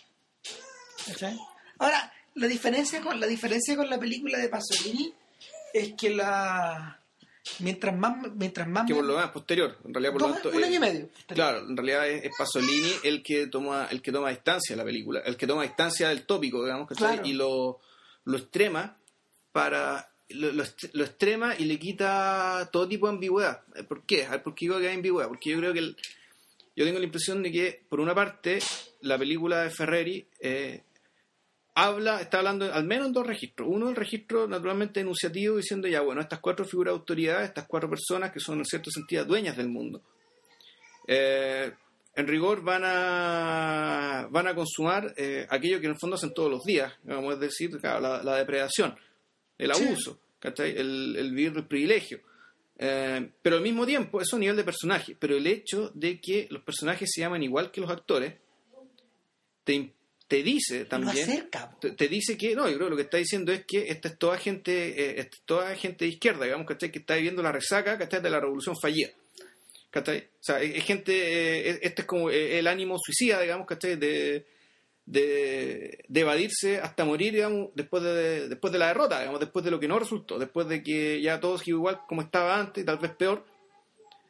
¿Cachai? 1.05 1.39
Ahora, 1.77 2.11
la 2.33 2.47
diferencia 2.47 3.01
con 3.01 3.19
la 3.19 3.27
diferencia 3.27 3.75
con 3.75 3.89
la 3.89 3.99
película 3.99 4.39
de 4.39 4.49
Pasolini 4.49 5.13
es 5.73 5.93
que 5.93 6.09
la 6.09 6.99
mientras 7.59 7.95
más 7.97 8.17
mientras 8.35 8.67
más 8.67 8.85
Que 8.87 8.95
por 8.95 9.03
lo 9.05 9.15
más 9.15 9.29
posterior, 9.31 9.77
en 9.85 9.93
realidad 9.93 10.11
por 10.13 10.21
lo 10.21 10.31
tanto. 10.33 10.49
un 10.49 10.63
año 10.63 10.75
y 10.75 10.79
medio. 10.79 11.09
Claro, 11.27 11.59
en 11.59 11.75
realidad 11.77 12.07
es, 12.09 12.23
es 12.25 12.31
Pasolini 12.37 12.91
el 13.03 13.21
que 13.23 13.47
toma 13.47 13.87
el 13.91 14.01
que 14.01 14.11
toma 14.11 14.29
distancia 14.29 14.75
de 14.75 14.77
la 14.77 14.85
película, 14.85 15.19
el 15.21 15.37
que 15.37 15.47
toma 15.47 15.63
distancia 15.63 16.09
del 16.09 16.25
tópico, 16.25 16.63
digamos. 16.63 16.87
Claro. 16.89 17.21
y 17.25 17.33
lo, 17.33 17.79
lo 18.25 18.37
extrema 18.37 18.95
para 19.51 20.09
lo, 20.29 20.51
lo 20.51 21.03
extrema 21.03 21.55
y 21.57 21.65
le 21.65 21.77
quita 21.79 22.67
todo 22.71 22.87
tipo 22.87 23.07
de 23.07 23.13
ambigüedad. 23.13 23.61
¿Por 23.87 24.03
qué? 24.05 24.25
A 24.25 24.31
ver, 24.31 24.43
¿Por 24.43 24.55
qué 24.55 24.65
digo 24.65 24.79
que 24.79 24.87
hay 24.89 24.95
ambigüedad? 24.95 25.27
Porque 25.27 25.51
yo 25.51 25.57
creo 25.59 25.73
que 25.73 25.79
el- 25.79 25.97
yo 26.77 26.83
tengo 26.83 26.99
la 26.99 27.05
impresión 27.05 27.41
de 27.41 27.51
que, 27.53 27.83
por 27.87 28.01
una 28.01 28.13
parte, 28.13 28.59
la 28.99 29.17
película 29.17 29.61
de 29.63 29.69
Ferreri 29.69 30.27
eh, 30.41 30.83
habla, 31.75 32.21
está 32.21 32.39
hablando 32.39 32.73
al 32.73 32.85
menos 32.85 33.07
en 33.07 33.13
dos 33.13 33.27
registros. 33.27 33.67
Uno, 33.69 33.89
el 33.89 33.95
registro 33.95 34.47
naturalmente 34.47 35.01
enunciativo, 35.01 35.57
diciendo 35.57 35.87
ya, 35.87 36.01
bueno, 36.01 36.21
estas 36.21 36.39
cuatro 36.39 36.65
figuras 36.65 36.93
de 36.93 36.99
autoridad, 36.99 37.43
estas 37.43 37.67
cuatro 37.67 37.89
personas 37.89 38.31
que 38.31 38.39
son 38.39 38.59
en 38.59 38.65
cierto 38.65 38.89
sentido 38.89 39.25
dueñas 39.25 39.57
del 39.57 39.67
mundo, 39.67 40.01
eh, 41.07 41.71
en 42.15 42.27
rigor 42.27 42.63
van 42.63 42.83
a 42.85 44.27
van 44.31 44.47
a 44.47 44.55
consumar 44.55 45.13
eh, 45.17 45.45
aquello 45.49 45.79
que 45.79 45.85
en 45.87 45.91
el 45.91 45.99
fondo 45.99 46.15
hacen 46.15 46.33
todos 46.33 46.49
los 46.49 46.63
días, 46.63 46.93
vamos 47.03 47.35
a 47.35 47.37
decir, 47.37 47.77
claro, 47.79 47.99
la, 47.99 48.23
la 48.23 48.37
depredación, 48.37 48.97
el 49.57 49.71
abuso, 49.71 50.17
el, 50.41 51.15
el 51.17 51.29
vivir 51.31 51.53
del 51.53 51.67
privilegio. 51.67 52.21
Eh, 52.77 53.29
pero 53.41 53.57
al 53.57 53.61
mismo 53.61 53.85
tiempo, 53.85 54.19
eso 54.21 54.35
a 54.35 54.39
nivel 54.39 54.55
de 54.55 54.63
personaje, 54.63 55.15
pero 55.17 55.37
el 55.37 55.47
hecho 55.47 55.91
de 55.93 56.19
que 56.19 56.47
los 56.49 56.61
personajes 56.63 57.09
se 57.13 57.21
llaman 57.21 57.43
igual 57.43 57.71
que 57.71 57.81
los 57.81 57.89
actores, 57.89 58.35
te, 59.63 59.93
te 60.27 60.41
dice 60.43 60.79
lo 60.79 60.85
también 60.87 61.29
acerca. 61.29 61.69
po. 61.71 61.77
te, 61.79 61.91
te 61.91 62.07
dice 62.07 62.37
que, 62.37 62.55
no, 62.55 62.67
yo 62.67 62.75
creo 62.75 62.87
que 62.87 62.91
lo 62.91 62.95
que 62.97 63.03
está 63.03 63.17
diciendo 63.17 63.51
es 63.51 63.63
que 63.65 63.89
esta 63.89 64.07
es 64.07 64.17
toda 64.17 64.37
gente, 64.37 64.71
eh, 64.89 65.19
esta 65.19 65.35
es 65.37 65.43
toda 65.45 65.75
gente 65.75 66.05
de 66.05 66.11
izquierda, 66.11 66.45
digamos, 66.45 66.65
¿cachai? 66.67 66.91
que 66.91 66.99
está 66.99 67.15
viviendo 67.15 67.43
la 67.43 67.51
resaca 67.51 67.97
¿cachai? 67.97 68.21
de 68.21 68.29
la 68.29 68.39
revolución 68.39 68.75
fallida. 68.81 69.09
¿cachai? 69.91 70.19
O 70.19 70.43
sea, 70.43 70.61
es, 70.61 70.75
es 70.75 70.83
gente, 70.83 71.13
eh, 71.13 71.69
es- 71.69 71.79
este 71.83 72.01
es 72.01 72.07
como 72.07 72.29
eh, 72.31 72.57
el 72.59 72.67
ánimo 72.67 72.97
suicida, 72.97 73.39
digamos, 73.41 73.65
¿cachai? 73.67 73.95
De, 73.95 74.45
de, 75.05 76.03
de 76.07 76.19
evadirse 76.19 76.79
hasta 76.79 77.05
morir, 77.05 77.33
digamos, 77.33 77.69
después 77.75 78.01
de, 78.03 78.49
después 78.49 78.73
de 78.73 78.79
la 78.79 78.87
derrota, 78.87 79.19
digamos, 79.19 79.39
después 79.39 79.63
de 79.63 79.71
lo 79.71 79.79
que 79.79 79.87
no 79.87 79.99
resultó, 79.99 80.39
después 80.39 80.67
de 80.67 80.81
que 80.81 81.21
ya 81.21 81.39
todo 81.39 81.57
sigue 81.57 81.77
igual 81.77 82.01
como 82.07 82.21
estaba 82.23 82.59
antes, 82.59 82.83
tal 82.85 82.97
vez 82.97 83.11
peor. 83.11 83.45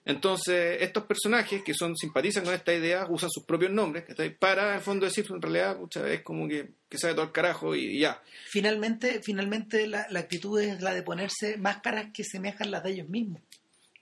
Entonces, 0.06 0.78
estos 0.82 1.06
personajes 1.06 1.64
que 1.64 1.74
son 1.74 1.96
simpatizan 1.98 2.46
con 2.46 2.54
esta 2.54 2.72
idea 2.74 3.08
usan 3.10 3.32
sus 3.32 3.44
propios 3.44 3.72
nombres 3.72 4.06
para, 4.38 4.70
en 4.70 4.76
el 4.76 4.82
fondo, 4.82 5.06
decir, 5.08 5.26
en 5.30 5.42
realidad, 5.42 5.78
muchas 5.80 6.04
veces 6.04 6.22
como 6.22 6.48
que, 6.48 6.74
que 6.88 7.00
sabe 7.00 7.16
todo 7.16 7.26
el 7.26 7.32
carajo 7.32 7.76
y, 7.76 7.98
y 7.98 8.00
ya. 8.02 8.22
Finalmente, 8.50 9.22
finalmente 9.24 9.88
la, 9.88 10.06
la 10.12 10.20
actitud 10.20 10.62
es 10.62 10.80
la 10.82 10.94
de 10.94 11.02
ponerse 11.02 11.58
máscaras 11.58 12.12
que 12.14 12.24
semejan 12.24 12.70
las 12.70 12.84
de 12.84 12.92
ellos 12.92 13.10
mismos. 13.10 13.42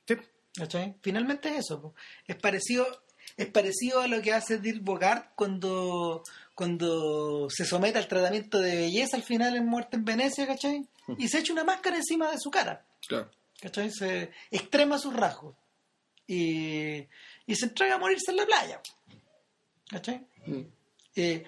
Sí. 0.06 0.16
¿Cachai? 0.56 0.94
Finalmente 1.02 1.50
es 1.50 1.60
eso. 1.60 1.82
po. 1.82 1.96
Es 2.28 2.36
parecido, 2.36 2.86
es 3.38 3.48
parecido 3.48 4.02
a 4.02 4.08
lo 4.10 4.22
que 4.22 4.34
hace 4.34 4.60
Dirk 4.60 4.84
Bogart 4.84 5.32
cuando, 5.36 6.22
cuando 6.54 7.48
se 7.50 7.64
somete 7.64 7.98
al 7.98 8.10
tratamiento 8.10 8.60
de 8.60 8.76
belleza 8.76 9.16
al 9.16 9.24
final 9.24 9.56
en 9.56 9.66
Muerte 9.66 9.96
en 9.96 10.04
Venecia, 10.04 10.46
¿cachai? 10.46 10.86
Y 11.18 11.30
se 11.30 11.40
echa 11.40 11.54
una 11.54 11.64
máscara 11.64 11.96
encima 11.96 12.30
de 12.30 12.40
su 12.40 12.52
cara. 12.52 12.86
Claro. 13.08 13.30
¿Cachai? 13.62 13.90
Se 13.90 14.32
extrema 14.52 14.98
sus 14.98 15.14
rasgos. 15.14 15.56
Y, 16.28 17.08
y 17.46 17.56
se 17.56 17.66
entrega 17.66 17.96
a 17.96 17.98
morirse 18.00 18.32
en 18.32 18.38
la 18.38 18.46
playa. 18.46 18.82
¿Cachai? 19.90 20.26
Mm. 20.46 20.62
Eh, 21.16 21.44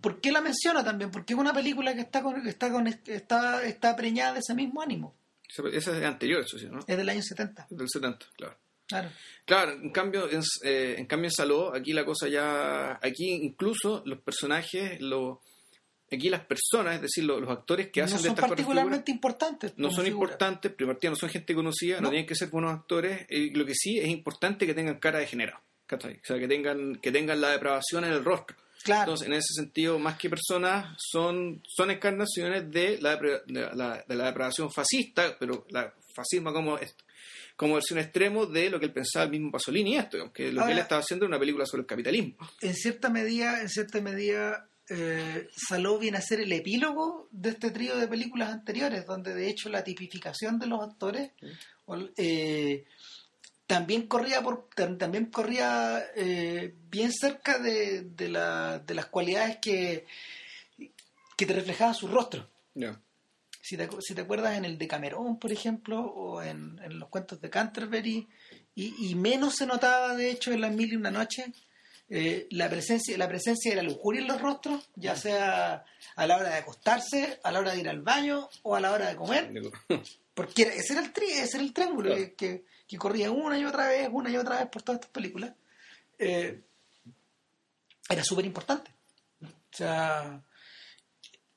¿Por 0.00 0.20
qué 0.20 0.32
la 0.32 0.40
menciono 0.40 0.84
también? 0.84 1.10
Porque 1.10 1.32
es 1.34 1.38
una 1.38 1.52
película 1.52 1.94
que 1.94 2.00
está 2.02 2.22
con, 2.22 2.42
que 2.42 2.48
está 2.50 2.70
con 2.70 2.86
está, 2.86 3.64
está 3.64 3.96
preñada 3.96 4.34
de 4.34 4.40
ese 4.40 4.54
mismo 4.54 4.82
ánimo. 4.82 5.14
Esa- 5.48 5.68
es 5.96 6.04
anterior, 6.04 6.42
eso 6.42 6.58
sí, 6.58 6.66
¿no? 6.70 6.80
Es 6.86 6.96
del 6.96 7.08
año 7.08 7.22
70. 7.22 7.66
Del 7.70 7.88
70, 7.88 8.26
claro. 8.36 8.56
Claro. 8.86 9.10
Claro, 9.46 9.72
en 9.72 9.90
cambio, 9.90 10.30
en, 10.30 10.42
eh, 10.62 10.96
en 10.98 11.06
cambio 11.06 11.28
en 11.28 11.32
Saló, 11.32 11.74
aquí 11.74 11.92
la 11.94 12.04
cosa 12.04 12.28
ya, 12.28 12.98
aquí 13.02 13.30
incluso 13.32 14.02
los 14.04 14.20
personajes, 14.20 15.00
lo, 15.00 15.40
aquí 16.14 16.28
las 16.30 16.44
personas, 16.44 16.96
es 16.96 17.02
decir, 17.02 17.24
lo- 17.24 17.40
los, 17.40 17.50
actores 17.50 17.88
que 17.90 18.00
no 18.00 18.06
hacen 18.06 18.18
de 18.18 18.22
son 18.22 18.30
estas 18.30 18.42
cuatro 18.42 18.56
particularmente 18.56 19.04
figuras, 19.12 19.14
importantes. 19.16 19.72
no 19.76 19.88
como 19.88 19.96
son 19.96 20.04
figura. 20.04 20.24
importantes, 20.32 20.72
primero 20.72 20.98
no 21.02 21.16
son 21.16 21.28
gente 21.30 21.54
conocida, 21.54 21.96
no, 21.96 22.02
No. 22.02 22.10
tienen 22.10 22.26
que 22.26 22.34
ser 22.34 22.48
buenos 22.48 22.72
actores, 22.72 23.26
y 23.30 23.50
lo 23.50 23.64
que 23.66 23.74
sí 23.74 23.98
es 23.98 24.08
importante 24.08 24.66
que 24.66 24.74
tengan 24.74 24.98
cara 24.98 25.18
de 25.18 25.26
generado. 25.26 25.60
O 25.92 25.98
sea, 26.22 26.38
que 26.38 26.48
tengan, 26.48 26.96
que 26.96 27.12
tengan 27.12 27.40
la 27.40 27.50
depravación 27.50 28.04
en 28.04 28.12
el 28.12 28.24
rostro. 28.24 28.56
Claro. 28.82 29.02
Entonces, 29.12 29.26
en 29.28 29.32
ese 29.34 29.52
sentido, 29.54 29.98
más 29.98 30.18
que 30.18 30.28
personas, 30.28 30.94
son, 30.98 31.62
son 31.66 31.90
encarnaciones 31.90 32.70
de 32.70 32.98
la, 33.00 33.16
de, 33.16 33.40
la, 33.74 34.04
de 34.06 34.14
la 34.14 34.26
depravación 34.26 34.70
fascista, 34.72 35.36
pero 35.38 35.66
la 35.70 35.94
fascismo 36.14 36.52
como, 36.52 36.78
como 37.56 37.74
versión 37.74 37.98
extremo 37.98 38.46
de 38.46 38.68
lo 38.70 38.78
que 38.80 38.86
él 38.86 38.92
pensaba 38.92 39.24
el 39.24 39.30
mismo 39.30 39.50
Pasolini 39.50 39.92
y 39.94 39.96
esto, 39.96 40.32
que 40.32 40.52
lo 40.52 40.64
que 40.66 40.72
él 40.72 40.78
estaba 40.78 41.00
haciendo 41.00 41.24
era 41.26 41.30
una 41.30 41.38
película 41.40 41.64
sobre 41.66 41.82
el 41.82 41.86
capitalismo. 41.86 42.36
en 42.60 42.74
cierta 42.74 43.08
medida, 43.10 43.60
en 43.62 43.68
cierta 43.68 44.00
medida, 44.00 44.68
eh, 44.88 45.48
Saló 45.56 45.98
viene 45.98 46.18
a 46.18 46.22
ser 46.22 46.40
el 46.40 46.52
epílogo 46.52 47.28
de 47.30 47.50
este 47.50 47.70
trío 47.70 47.96
de 47.96 48.06
películas 48.08 48.50
anteriores, 48.52 49.06
donde 49.06 49.34
de 49.34 49.48
hecho 49.48 49.68
la 49.68 49.82
tipificación 49.84 50.58
de 50.58 50.66
los 50.66 50.82
actores 50.82 51.30
eh, 52.16 52.84
también 53.66 54.06
corría 54.06 54.42
por 54.42 54.68
tam- 54.70 54.98
también 54.98 55.26
corría 55.26 56.04
eh, 56.16 56.74
bien 56.90 57.12
cerca 57.12 57.58
de, 57.58 58.02
de, 58.02 58.28
la- 58.28 58.78
de 58.78 58.94
las 58.94 59.06
cualidades 59.06 59.56
que, 59.58 60.04
que 61.36 61.46
te 61.46 61.52
reflejaban 61.54 61.94
su 61.94 62.08
rostro. 62.08 62.48
Te, 63.76 63.88
si 64.02 64.14
te 64.14 64.20
acuerdas 64.20 64.58
en 64.58 64.66
el 64.66 64.76
de 64.76 64.86
Camerón, 64.86 65.38
por 65.38 65.50
ejemplo, 65.50 66.00
o 66.02 66.42
en, 66.42 66.78
en 66.84 66.98
los 66.98 67.08
cuentos 67.08 67.40
de 67.40 67.48
Canterbury, 67.48 68.28
y, 68.74 69.08
y 69.10 69.14
menos 69.14 69.54
se 69.56 69.64
notaba, 69.66 70.14
de 70.14 70.30
hecho, 70.30 70.52
en 70.52 70.60
Las 70.60 70.72
Mil 70.74 70.92
y 70.92 70.96
Una 70.96 71.10
Noche, 71.10 71.46
eh, 72.16 72.46
la, 72.50 72.68
presencia, 72.70 73.18
la 73.18 73.26
presencia 73.28 73.70
de 73.72 73.76
la 73.76 73.82
lujuria 73.82 74.20
en 74.22 74.28
los 74.28 74.40
rostros, 74.40 74.88
ya 74.94 75.16
sea 75.16 75.84
a 76.16 76.26
la 76.26 76.36
hora 76.36 76.50
de 76.50 76.58
acostarse, 76.58 77.40
a 77.42 77.50
la 77.50 77.58
hora 77.60 77.72
de 77.72 77.80
ir 77.80 77.88
al 77.88 78.02
baño 78.02 78.48
o 78.62 78.76
a 78.76 78.80
la 78.80 78.92
hora 78.92 79.08
de 79.08 79.16
comer, 79.16 79.50
porque 80.34 80.62
era- 80.62 80.74
ese 80.74 80.92
era 80.92 81.02
el 81.02 81.12
tri, 81.12 81.26
ese 81.32 81.56
era 81.56 81.64
el 81.66 81.72
triángulo 81.72 82.10
Claro. 82.10 82.22
que, 82.22 82.34
que- 82.34 82.64
que 82.86 82.98
corría 82.98 83.30
una 83.30 83.58
y 83.58 83.64
otra 83.64 83.88
vez, 83.88 84.08
una 84.12 84.30
y 84.30 84.36
otra 84.36 84.58
vez 84.58 84.68
por 84.68 84.82
todas 84.82 85.00
estas 85.00 85.10
películas. 85.10 85.52
Eh, 86.18 86.60
era 88.08 88.22
súper 88.22 88.44
importante. 88.44 88.90
O 89.42 89.76
sea, 89.76 90.42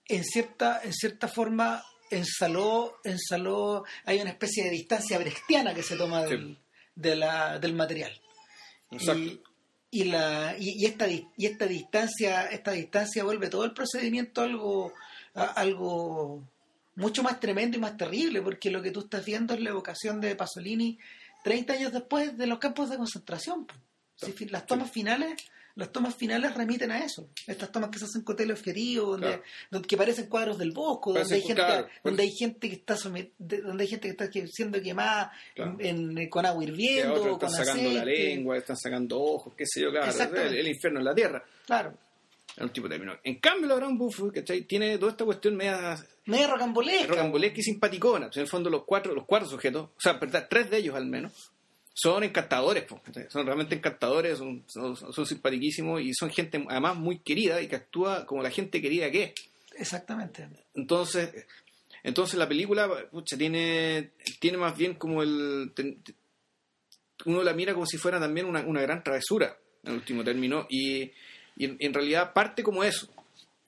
en 0.05 0.23
cierta, 0.23 0.79
en 0.83 0.93
cierta 0.93 1.27
forma 1.27 1.83
ensaló, 2.09 2.97
ensaló, 3.03 3.83
hay 4.05 4.21
una 4.21 4.29
especie 4.31 4.63
de 4.63 4.69
distancia 4.71 5.19
brechtiana 5.19 5.73
que 5.75 5.83
se 5.83 5.97
toma 5.97 6.23
del, 6.23 6.55
Sí. 6.55 6.59
de 6.95 7.15
la- 7.17 7.59
del 7.59 7.73
material. 7.73 8.19
Exacto. 8.91 9.21
Y, 9.21 9.43
y 9.89 10.03
la 10.05 10.55
y, 10.59 10.71
y 10.81 10.85
esta 10.85 11.07
y 11.09 11.27
esta 11.37 11.65
distancia 11.65 12.45
esta 12.47 12.71
distancia 12.71 13.23
vuelve 13.23 13.49
todo 13.49 13.63
el 13.63 13.73
procedimiento 13.73 14.41
algo 14.41 14.93
a- 15.33 15.45
algo 15.53 16.43
mucho 16.95 17.23
más 17.23 17.39
tremendo 17.39 17.77
y 17.77 17.79
más 17.79 17.95
terrible 17.95 18.41
porque 18.41 18.69
lo 18.71 18.81
que 18.81 18.91
tú 18.91 19.01
estás 19.01 19.23
viendo 19.25 19.53
es 19.53 19.61
la 19.61 19.69
evocación 19.69 20.19
de 20.19 20.35
Pasolini 20.35 20.97
30 21.43 21.73
años 21.73 21.93
después 21.93 22.37
de 22.37 22.47
los 22.47 22.59
campos 22.59 22.89
de 22.89 22.97
concentración 22.97 23.65
las 24.49 24.65
tomas 24.65 24.91
finales 24.91 25.35
las 25.77 25.91
tomas 25.91 26.15
finales 26.15 26.53
remiten 26.53 26.91
a 26.91 27.05
eso 27.05 27.29
estas 27.47 27.71
tomas 27.71 27.89
que 27.89 27.99
se 27.99 28.05
hacen 28.05 28.23
con 28.23 28.35
teleobjetivo 28.35 29.11
donde, 29.11 29.27
Claro. 29.27 29.43
donde 29.71 29.87
que 29.87 29.95
parecen 29.95 30.27
cuadros 30.27 30.57
del 30.57 30.71
bosco 30.71 31.13
donde 31.13 31.35
hay 31.35 31.41
gente 31.41 31.53
claro, 31.63 31.87
donde 32.03 32.23
hay 32.23 32.31
gente 32.31 32.67
que 32.69 32.75
está 32.75 32.95
somet- 32.97 33.31
donde 33.37 33.83
hay 33.83 33.87
gente 33.87 34.07
que 34.13 34.23
está 34.39 34.47
siendo 34.51 34.81
quemada 34.81 35.31
Claro. 35.55 35.75
en- 35.79 36.17
en- 36.17 36.29
con 36.29 36.45
agua 36.45 36.63
hirviendo 36.63 37.21
con 37.21 37.31
están 37.33 37.51
sacando 37.51 37.89
la 37.91 38.03
lengua, 38.03 38.57
están 38.57 38.75
sacando 38.77 39.19
ojos, 39.21 39.53
qué 39.55 39.65
sé 39.65 39.81
yo, 39.81 39.91
claro. 39.91 40.11
El, 40.35 40.57
el 40.57 40.67
infierno 40.67 40.99
en 40.99 41.05
la 41.05 41.15
tierra. 41.15 41.43
claro 41.65 41.93
En 42.57 42.63
un 42.63 42.69
tipo 42.71 42.87
de 42.87 42.95
término. 42.95 43.15
En 43.23 43.35
cambio, 43.35 43.67
la 43.67 43.75
Gran 43.75 43.95
Buffo, 43.99 44.31
¿cachai? 44.33 44.61
Tiene 44.63 44.97
toda 44.97 45.11
esta 45.11 45.25
cuestión 45.25 45.55
media 45.55 45.95
medio 46.25 46.47
rocambolesca 46.47 47.05
rocambolesca 47.07 47.59
y 47.59 47.63
simpaticona. 47.63 48.29
En 48.33 48.41
el 48.41 48.47
fondo, 48.47 48.69
los 48.71 48.83
cuatro, 48.83 49.13
los 49.13 49.25
cuatro 49.25 49.47
sujetos, 49.47 49.89
o 49.95 50.01
sea, 50.01 50.19
tres 50.49 50.69
de 50.71 50.77
ellos 50.77 50.95
al 50.95 51.05
menos, 51.05 51.51
son 51.99 52.23
encantadores, 52.23 52.85
son 53.29 53.45
realmente 53.47 53.73
encantadores, 53.73 54.37
son, 54.37 54.63
son, 54.67 54.95
son 54.95 55.25
simpatiquísimos 55.25 55.99
y 56.01 56.13
son 56.13 56.29
gente 56.29 56.63
además 56.69 56.95
muy 56.95 57.19
querida 57.19 57.59
y 57.59 57.67
que 57.67 57.75
actúa 57.75 58.25
como 58.27 58.43
la 58.43 58.51
gente 58.51 58.79
querida 58.81 59.09
que 59.09 59.23
es. 59.23 59.33
Exactamente. 59.79 60.47
Entonces, 60.75 61.45
entonces 62.03 62.37
la 62.37 62.47
película, 62.47 62.87
pucha, 63.09 63.35
tiene, 63.35 64.11
tiene 64.39 64.57
más 64.59 64.77
bien 64.77 64.93
como 64.93 65.23
el... 65.23 65.71
uno 67.25 67.43
la 67.43 67.53
mira 67.53 67.73
como 67.73 67.87
si 67.87 67.97
fuera 67.97 68.19
también 68.19 68.45
una, 68.45 68.61
una 68.61 68.81
gran 68.81 69.03
travesura, 69.03 69.57
en 69.83 69.93
último 69.93 70.23
término, 70.23 70.67
y, 70.69 71.01
y 71.55 71.85
en, 71.85 71.93
realidad 71.93 72.31
parte 72.33 72.61
como 72.61 72.83
eso. 72.83 73.07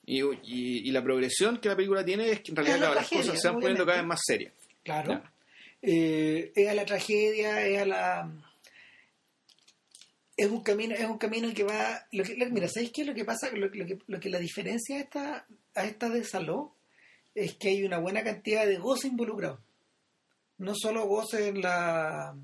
Y, 0.06 0.22
y- 0.22 0.88
y 0.88 0.92
la 0.92 1.04
progresión 1.04 1.58
que 1.58 1.70
la 1.70 1.76
película 1.76 2.04
tiene 2.06 2.30
es 2.32 2.42
que 2.42 2.52
en 2.52 2.58
realidad 2.58 2.80
la 2.80 2.86
las 2.90 3.08
tragedia, 3.10 3.24
cosas 3.26 3.42
se 3.42 3.48
van 3.48 3.60
poniendo 3.60 3.86
cada 3.86 3.98
vez 3.98 4.08
más 4.08 4.20
serias. 4.24 4.54
Claro. 4.84 5.12
Ya. 5.14 5.32
Eh, 5.82 6.52
es 6.56 6.68
a 6.68 6.74
la 6.74 6.86
tragedia, 6.86 7.66
es 7.66 7.82
a 7.82 7.86
la. 7.86 8.32
Es 10.38 10.48
un 10.50 10.64
camino, 10.64 10.96
es 10.96 11.06
un 11.06 11.18
camino 11.18 11.54
que 11.54 11.64
va. 11.64 12.06
Lo 12.12 12.24
que, 12.24 12.36
lo- 12.36 12.50
mira, 12.50 12.68
¿sabéis 12.68 12.92
qué 12.94 13.02
es 13.02 13.08
lo 13.08 13.14
que 13.14 13.26
pasa? 13.26 13.50
Lo, 13.52 13.68
lo 13.68 13.86
que, 13.86 13.98
lo 14.08 14.20
que 14.20 14.30
la 14.30 14.40
diferencia 14.40 14.98
a 14.98 15.00
esta, 15.02 15.46
a 15.76 15.86
esta 15.86 16.10
de 16.10 16.24
Saló 16.24 16.74
es 17.36 17.56
que 17.56 17.70
hay 17.70 17.84
una 17.84 17.98
buena 18.00 18.24
cantidad 18.24 18.66
de 18.66 18.78
goce 18.78 19.08
involucrado. 19.08 19.60
No 20.58 20.74
solo 20.76 21.06
goce 21.08 21.48
en 21.50 21.62
la 21.62 22.36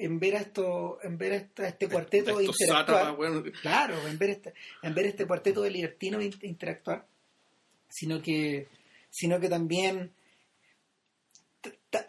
en 0.00 0.20
ver 0.20 0.36
a 0.36 0.40
esto, 0.40 0.98
en 1.02 1.18
ver 1.18 1.32
a 1.32 1.36
esta- 1.36 1.62
a 1.64 1.68
este 1.68 1.88
cuarteto 1.88 2.40
interactuar. 2.40 3.16
bueno, 3.16 3.42
Claro, 3.62 4.06
en 4.06 4.16
ver 4.16 4.30
este, 4.30 4.54
en 4.82 4.94
ver 4.94 5.06
este 5.06 5.26
cuarteto 5.26 5.60
de 5.62 5.70
libertinos 5.72 6.22
in- 6.22 6.38
interactuar, 6.42 7.04
sino 7.88 8.22
que, 8.22 8.68
sino 9.10 9.40
que 9.40 9.48
también 9.48 10.12
ta- 10.12 10.12
ta- 10.12 10.17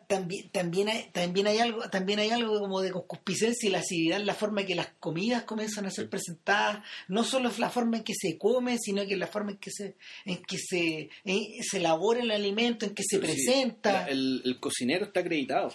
también 0.08 0.50
también 0.50 0.90
hay, 0.90 1.10
también 1.14 1.48
hay 1.48 1.60
algo 1.60 1.90
también 1.90 2.20
hay 2.20 2.30
algo 2.32 2.60
como 2.60 2.82
de 2.82 2.92
concupiscencia 2.92 3.68
y 3.70 3.72
lascividad 3.72 4.20
en 4.20 4.26
la 4.26 4.34
forma 4.34 4.62
en 4.62 4.68
que 4.68 4.76
las 4.76 4.88
comidas 5.00 5.44
comienzan 5.44 5.86
a 5.86 5.92
ser 5.92 6.10
presentadas. 6.10 6.84
No 7.08 7.24
solo 7.24 7.48
es 7.50 7.60
la 7.60 7.70
forma 7.70 7.98
en 7.98 8.04
que 8.04 8.14
se 8.14 8.38
come 8.38 8.78
sino 8.80 9.06
que 9.08 9.16
la 9.16 9.28
forma 9.28 9.52
en 9.52 9.58
que 9.58 9.72
se 9.72 9.96
en 10.26 10.42
que 10.44 10.58
se 10.58 11.10
en- 11.24 11.64
se 11.64 11.78
elabora 11.78 12.22
el 12.22 12.32
alimento 12.32 12.86
en 12.86 12.94
que 12.94 13.04
se 13.04 13.18
sí, 13.18 13.22
presenta. 13.22 13.92
la- 13.94 14.06
el, 14.08 14.42
el 14.44 14.60
cocinero 14.60 15.06
está 15.06 15.22
acreditado. 15.22 15.74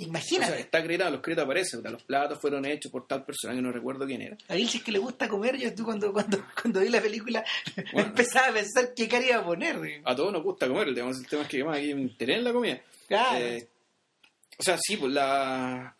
O 0.00 0.02
imagínate 0.04 0.52
sea, 0.52 0.60
está 0.60 0.78
acreditado, 0.78 1.10
los 1.10 1.20
créditos 1.20 1.44
aparecen. 1.44 1.84
o 1.86 1.90
Los 1.90 2.02
platos 2.04 2.38
fueron 2.40 2.64
hechos 2.64 2.90
por 2.92 3.06
tal 3.06 3.24
persona 3.24 3.54
que 3.54 3.60
no 3.62 3.72
recuerdo 3.72 4.06
quién 4.06 4.22
era. 4.22 4.36
a 4.48 4.54
Vilches 4.54 4.82
que 4.82 4.92
le 4.92 4.98
gusta 4.98 5.28
comer 5.28 5.56
yo 5.58 5.74
tú 5.74 5.84
cuando 5.84 6.12
cuando 6.12 6.38
cuando 6.60 6.80
vi 6.80 6.88
la 6.88 7.00
película 7.00 7.44
Bueno. 7.92 8.08
empezaba 8.08 8.48
a 8.48 8.52
pensar 8.52 8.94
qué 8.94 9.08
cara 9.08 9.26
iba 9.26 9.36
a 9.38 9.44
poner 9.44 10.00
A 10.04 10.14
todos 10.14 10.32
nos 10.32 10.42
gusta 10.42 10.68
comer, 10.68 10.88
el 10.88 10.94
tema, 10.94 11.10
el 11.10 11.26
tema 11.26 11.42
es 11.42 11.48
que 11.48 11.64
más 11.64 11.78
aquí 11.78 11.90
interés 11.90 12.38
en 12.38 12.44
la 12.44 12.52
comida. 12.52 12.80
Claro. 13.08 13.38
Eh, 13.44 13.68
o 14.58 14.62
sea, 14.62 14.76
sí, 14.80 14.96
pues 14.96 15.12
la, 15.12 15.96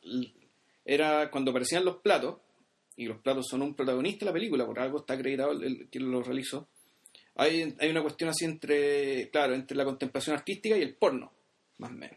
era 0.85 1.31
cuando 1.31 1.51
aparecían 1.51 1.85
los 1.85 1.97
platos, 1.99 2.37
y 2.97 3.07
los 3.07 3.19
platos 3.21 3.47
son 3.49 3.63
un 3.63 3.75
protagonista 3.75 4.25
de 4.25 4.27
la 4.27 4.33
película, 4.33 4.67
por 4.67 4.79
algo 4.81 4.99
está 4.99 5.15
acreditado 5.15 5.53
el, 5.53 5.63
el- 5.65 5.89
quien 5.89 6.11
lo 6.11 6.23
realizó. 6.23 6.69
Hay, 7.37 7.77
hay 7.79 7.91
una 7.91 8.03
cuestión 8.03 8.31
así 8.31 8.45
entre, 8.45 9.29
claro, 9.31 9.55
entre 9.55 9.77
la 9.77 9.85
contemplación 9.85 10.35
artística 10.37 10.77
y 10.77 10.83
el 10.83 10.97
porno, 10.97 11.33
más 11.79 11.91
o 11.91 11.95
menos. 11.95 12.17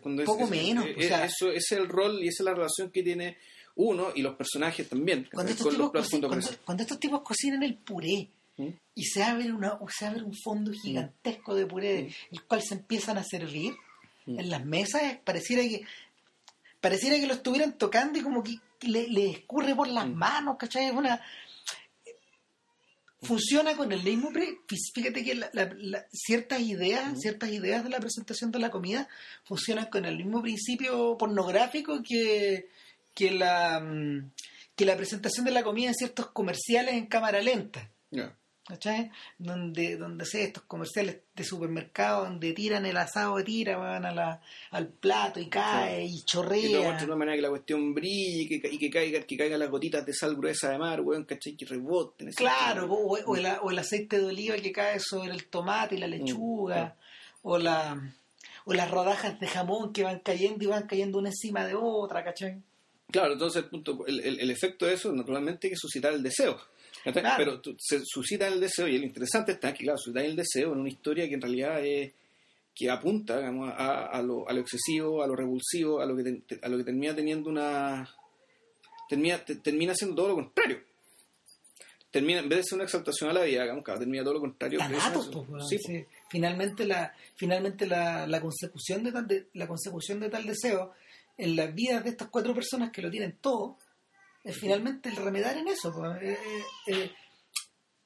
Cuando 0.00 0.22
es- 0.22 0.26
Poco 0.26 0.44
es- 0.44 0.50
menos, 0.50 0.84
es- 0.86 0.96
o 0.96 1.08
sea- 1.08 1.24
eso 1.24 1.50
es 1.50 1.70
el 1.72 1.88
rol 1.88 2.22
y 2.22 2.28
esa 2.28 2.42
es 2.42 2.44
la 2.44 2.54
relación 2.54 2.90
que 2.90 3.02
tiene 3.02 3.36
uno 3.76 4.08
y 4.14 4.22
los 4.22 4.34
personajes 4.36 4.88
también. 4.88 5.28
cuando 5.32 5.52
estos, 5.52 5.68
tipos 5.74 5.90
cuando 6.64 6.82
estos 6.82 6.98
tipos 7.00 7.20
cocinan 7.22 7.62
el 7.62 7.74
puré 7.74 8.28
¿Mm? 8.56 8.68
y 8.94 9.04
se 9.04 9.22
abre, 9.22 9.52
una, 9.52 9.78
se 9.96 10.06
abre 10.06 10.22
un 10.22 10.34
fondo 10.34 10.72
gigantesco 10.72 11.54
de 11.54 11.66
puré, 11.66 12.08
el 12.32 12.42
cual 12.44 12.62
se 12.62 12.74
empiezan 12.74 13.18
a 13.18 13.24
servir 13.24 13.74
Mm. 14.26 14.40
en 14.40 14.50
las 14.50 14.64
mesas, 14.64 15.18
pareciera 15.24 15.62
que 15.62 15.82
pareciera 16.80 17.16
que 17.18 17.26
lo 17.26 17.34
estuvieran 17.34 17.76
tocando 17.78 18.18
y 18.18 18.22
como 18.22 18.42
que 18.42 18.56
le, 18.82 19.08
le 19.08 19.30
escurre 19.30 19.74
por 19.74 19.88
las 19.88 20.06
Mm. 20.08 20.14
manos, 20.14 20.56
¿cachai? 20.58 20.86
Es 20.86 20.92
una... 20.92 21.20
Funciona 23.26 23.76
con 23.76 23.92
el 23.92 24.02
mismo... 24.02 24.30
pre- 24.32 24.58
Fíjate 24.94 25.24
que 25.24 25.34
la- 25.34 25.50
la- 25.52 25.74
la- 25.78 26.06
ciertas 26.12 26.60
ideas, 26.60 27.20
ciertas 27.20 27.50
ideas 27.50 27.84
de 27.84 27.90
la 27.90 27.98
presentación 28.00 28.50
de 28.52 28.58
la 28.58 28.70
comida 28.70 29.08
funcionan 29.44 29.86
con 29.86 30.04
el 30.04 30.16
mismo 30.16 30.42
principio 30.42 31.16
pornográfico 31.18 32.02
que, 32.02 32.68
que 33.14 33.30
la 33.30 33.80
mm, 33.80 34.30
que 34.76 34.84
la 34.84 34.96
presentación 34.96 35.44
de 35.46 35.52
la 35.52 35.62
comida 35.64 35.88
en 35.88 35.94
ciertos 35.94 36.26
comerciales 36.32 36.94
en 36.94 37.06
cámara 37.06 37.40
lenta. 37.40 37.90
¿Cachai? 38.68 39.12
Donde, 39.38 39.96
donde 39.96 40.24
sé, 40.24 40.42
estos 40.42 40.64
comerciales 40.64 41.18
de 41.36 41.44
supermercado 41.44 42.24
donde 42.24 42.52
tiran 42.52 42.84
el 42.84 42.96
asado 42.96 43.36
de 43.36 43.44
tira, 43.44 43.76
van 43.76 44.04
a 44.04 44.12
la, 44.12 44.40
al 44.72 44.88
plato 44.88 45.38
y 45.38 45.48
cae 45.48 46.04
y 46.04 46.16
Y 46.16 46.24
chorrea. 46.24 46.80
muestra 46.80 46.98
de 46.98 47.04
una 47.06 47.14
manera 47.16 47.36
que 47.36 47.42
la 47.42 47.50
cuestión 47.50 47.94
brille 47.94 48.42
y 48.42 48.60
que, 48.60 48.68
y 48.68 48.78
que 48.78 48.90
caiga, 48.90 49.20
que 49.22 49.36
caigan 49.36 49.60
las 49.60 49.70
gotitas 49.70 50.04
de 50.04 50.12
sal 50.12 50.34
gruesa 50.34 50.70
de 50.70 50.78
mar, 50.78 51.00
weón, 51.00 51.24
¿cachai? 51.24 51.54
Que 51.56 51.64
reboten. 51.64 52.32
Claro, 52.32 52.92
o, 52.92 53.16
o 53.24 53.36
el, 53.36 53.46
o 53.62 53.70
el 53.70 53.78
aceite 53.78 54.18
de 54.18 54.24
oliva 54.26 54.56
que 54.56 54.72
cae 54.72 54.98
sobre 54.98 55.30
el 55.30 55.46
tomate 55.46 55.94
y 55.94 55.98
la 55.98 56.08
lechuga, 56.08 56.96
o 57.42 57.58
la 57.58 58.00
o 58.64 58.74
las 58.74 58.90
rodajas 58.90 59.38
de 59.38 59.46
jamón 59.46 59.92
que 59.92 60.02
van 60.02 60.18
cayendo 60.18 60.64
y 60.64 60.66
van 60.66 60.88
cayendo 60.88 61.18
una 61.18 61.28
encima 61.28 61.64
de 61.64 61.76
otra, 61.76 62.24
¿cachai? 62.24 62.60
Claro, 63.12 63.34
entonces 63.34 63.62
el, 63.62 63.70
punto, 63.70 64.04
el, 64.08 64.18
el- 64.18 64.40
el 64.40 64.50
efecto 64.50 64.86
de 64.86 64.94
eso 64.94 65.12
naturalmente 65.12 65.68
es 65.68 65.74
que 65.74 65.76
suscitar 65.76 66.12
el 66.12 66.24
deseo. 66.24 66.58
Pero 67.36 67.60
tú- 67.60 67.76
se 67.78 68.00
suscita 68.04 68.46
el 68.48 68.60
deseo 68.60 68.88
y 68.88 68.98
lo 68.98 69.06
interesante 69.06 69.52
está 69.52 69.72
que, 69.72 69.84
claro, 69.84 69.98
suscitar 69.98 70.24
el 70.24 70.36
deseo 70.36 70.72
en 70.72 70.80
una 70.80 70.88
historia 70.88 71.28
que 71.28 71.34
en 71.34 71.40
realidad 71.42 71.84
es 71.84 72.12
que 72.74 72.90
apunta 72.90 73.38
digamos, 73.38 73.70
a, 73.74 74.06
a 74.06 74.22
lo, 74.22 74.48
a 74.48 74.52
lo 74.52 74.60
excesivo, 74.60 75.22
a 75.22 75.26
lo 75.26 75.34
revulsivo, 75.34 76.00
a 76.00 76.06
lo 76.06 76.14
que, 76.16 76.24
te- 76.46 76.58
a 76.62 76.68
lo 76.68 76.76
que 76.76 76.84
termina 76.84 77.14
teniendo 77.14 77.48
una... 77.48 78.08
Termina, 79.08 79.38
te- 79.44 79.56
termina 79.56 79.94
siendo 79.94 80.16
todo 80.16 80.28
lo 80.28 80.34
contrario. 80.34 80.80
Termina, 82.10 82.40
en 82.40 82.48
vez 82.48 82.58
de 82.58 82.64
ser 82.64 82.74
una 82.76 82.84
exaltación 82.84 83.28
a 83.30 83.32
la 83.32 83.42
vida, 83.42 83.62
digamos, 83.62 83.84
claro, 83.84 84.00
termina 84.00 84.22
todo 84.24 84.34
lo 84.34 84.40
contrario. 84.40 84.78
pues, 84.90 85.02
Sí, 85.68 85.78
sí. 85.78 86.04
Finalmente 86.30 86.86
la, 86.86 87.14
finalmente 87.34 87.86
la, 87.86 88.26
la 88.26 88.40
consecución 88.40 89.02
de 89.04 89.12
tal 89.12 89.26
de- 89.26 89.46
la 89.54 89.66
consecución 89.68 90.20
de 90.20 90.28
tal 90.30 90.46
deseo 90.46 90.94
en 91.38 91.56
las 91.56 91.74
vidas 91.74 92.02
de 92.04 92.10
estas 92.10 92.28
cuatro 92.28 92.54
personas 92.54 92.90
que 92.90 93.02
lo 93.02 93.10
tienen 93.10 93.36
todo 93.40 93.76
finalmente 94.52 95.08
el 95.08 95.16
remedar 95.16 95.56
en 95.56 95.68
eso. 95.68 95.92
pues. 95.92 96.22
Eh, 96.22 96.38
eh, 96.46 96.62
eh, 96.86 97.12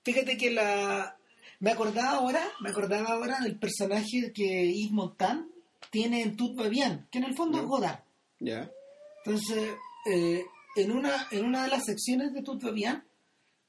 fíjate 0.02 0.36
que 0.36 0.50
la 0.50 1.16
me 1.60 1.72
acordaba 1.72 2.12
ahora, 2.12 2.42
me 2.60 2.70
acordaba 2.70 3.10
ahora 3.10 3.40
del 3.40 3.58
personaje 3.58 4.32
que 4.34 4.72
Yves 4.72 4.92
Montand 4.92 5.46
tiene 5.90 6.22
en 6.22 6.36
Tout 6.36 6.58
va 6.58 6.68
bien, 6.68 7.06
que 7.10 7.18
en 7.18 7.24
el 7.24 7.34
fondo 7.34 7.58
es 7.58 7.64
Godard. 7.66 8.00
Ya. 8.38 8.70
Entonces, 9.24 9.74
eh, 10.10 10.42
en, 10.76 10.92
una, 10.92 11.28
en 11.30 11.44
una 11.44 11.64
de 11.64 11.68
las 11.68 11.84
secciones 11.84 12.32
de 12.32 12.42
Tout 12.42 12.64
va 12.64 12.70
bien, 12.70 13.04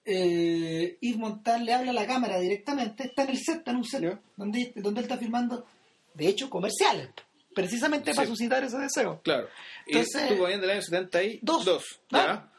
Yves 0.06 1.18
Montand 1.18 1.66
le 1.66 1.74
habla 1.74 1.92
a 1.92 1.96
la 1.96 2.08
cámara 2.08 2.40
directamente, 2.40 3.08
está 3.08 3.24
en 3.24 3.30
el 3.32 3.38
set, 3.38 3.58
está 3.58 3.72
en 3.72 3.78
un 3.78 3.86
set, 3.86 4.22
donde, 4.38 4.72
donde 4.78 5.02
él 5.02 5.06
está 5.06 5.18
filmando, 5.18 5.66
de 6.14 6.28
hecho, 6.28 6.50
comerciales, 6.50 7.10
precisamente 7.54 8.12
Sí. 8.12 8.16
para 8.18 8.28
suscitar 8.28 8.64
ese 8.64 8.78
deseo. 8.78 9.22
Claro. 9.24 9.48
Entonces- 9.88 10.22
y 10.22 10.26
estuvo 10.26 10.48
bien 10.48 10.62
del 10.62 10.70
año 10.70 10.82
70 10.82 11.24
y 11.24 11.40
Dos. 11.42 11.66
dos. 11.66 11.84
¿Ah? 12.12 12.50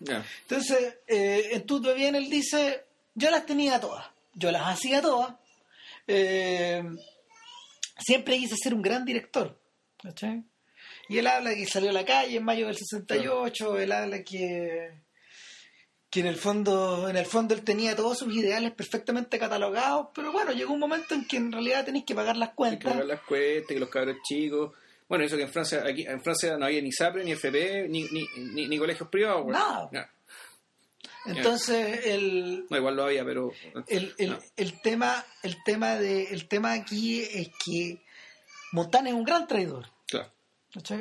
Ya. 0.00 0.24
Entonces, 0.42 0.98
eh, 1.06 1.50
en 1.52 1.66
bien, 1.94 2.14
él 2.14 2.28
dice, 2.30 2.84
yo 3.14 3.30
las 3.30 3.46
tenía 3.46 3.80
todas, 3.80 4.06
yo 4.34 4.50
las 4.50 4.62
hacía 4.66 5.00
todas, 5.02 5.34
eh, 6.06 6.82
siempre 7.98 8.38
quise 8.38 8.56
ser 8.56 8.74
un 8.74 8.82
gran 8.82 9.04
director, 9.04 9.58
¿cachai? 10.02 10.42
Y 11.08 11.18
él 11.18 11.26
habla 11.26 11.54
que 11.54 11.66
salió 11.66 11.90
a 11.90 11.92
la 11.92 12.04
calle 12.04 12.36
en 12.36 12.44
mayo 12.44 12.66
del 12.66 12.76
68, 12.76 13.78
él 13.78 13.92
habla 13.92 14.22
que 14.22 14.92
que 16.10 16.20
en 16.20 16.26
el 16.26 16.36
fondo 16.36 17.08
en 17.08 17.16
el 17.16 17.24
fondo 17.26 17.54
él 17.54 17.62
tenía 17.62 17.94
todos 17.94 18.18
sus 18.18 18.34
ideales 18.34 18.72
perfectamente 18.72 19.38
catalogados, 19.38 20.08
pero 20.14 20.32
bueno, 20.32 20.50
llegó 20.52 20.72
un 20.74 20.80
momento 20.80 21.14
en 21.14 21.24
que 21.26 21.36
en 21.36 21.52
realidad 21.52 21.84
tenéis 21.84 22.04
que 22.04 22.14
pagar 22.14 22.36
las 22.36 22.48
Hay 22.48 22.52
que 22.52 22.56
cuentas. 22.56 22.92
pagar 22.92 23.06
las 23.06 23.20
cuentas, 23.22 23.68
que 23.68 23.80
los 23.80 23.88
cabros 23.88 24.16
chicos. 24.28 24.72
Bueno, 25.08 25.24
eso 25.24 25.36
que 25.36 25.42
en 25.44 25.50
Francia, 25.52 25.82
aquí 25.86 26.04
en 26.06 26.20
Francia 26.22 26.56
no 26.56 26.66
había 26.66 26.80
ni 26.82 26.92
SAPRE, 26.92 27.24
ni 27.24 27.32
FP, 27.32 27.88
ni, 27.88 28.04
ni, 28.04 28.24
ni, 28.54 28.68
ni 28.68 28.78
colegios 28.78 29.08
privados. 29.08 29.42
güey. 29.44 29.54
Nada. 29.56 29.88
No, 29.92 30.00
Entonces 31.26 32.06
el, 32.06 32.66
no, 32.70 32.76
igual 32.76 32.96
lo 32.96 33.04
había, 33.04 33.24
pero. 33.24 33.52
el, 33.88 34.14
el, 34.18 34.38
el 34.56 34.80
tema 34.80 35.24
el 35.42 35.62
tema 35.64 35.96
de 35.96 36.24
el 36.24 36.48
tema 36.48 36.72
aquí 36.72 37.22
es 37.22 37.50
que 37.64 38.02
Montana 38.72 39.10
es 39.10 39.14
un 39.14 39.24
gran 39.24 39.46
traidor. 39.46 39.86
Claro. 40.06 40.30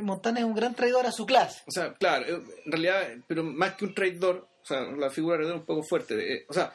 Montana 0.01 0.39
es 0.39 0.45
un 0.45 0.55
gran 0.55 0.73
traidor 0.75 1.05
a 1.05 1.11
su 1.11 1.25
clase. 1.25 1.61
O 1.67 1.71
sea, 1.71 1.93
claro, 1.93 2.25
en 2.65 2.71
realidad, 2.71 3.07
pero 3.27 3.43
más 3.43 3.75
que 3.75 3.85
un 3.85 3.93
traidor, 3.93 4.47
o 4.61 4.65
sea, 4.65 4.81
la 4.81 5.09
figura 5.09 5.37
de 5.37 5.45
es 5.45 5.51
un 5.51 5.65
poco 5.65 5.83
fuerte. 5.83 6.33
eh, 6.33 6.45
o 6.47 6.53
sea, 6.53 6.73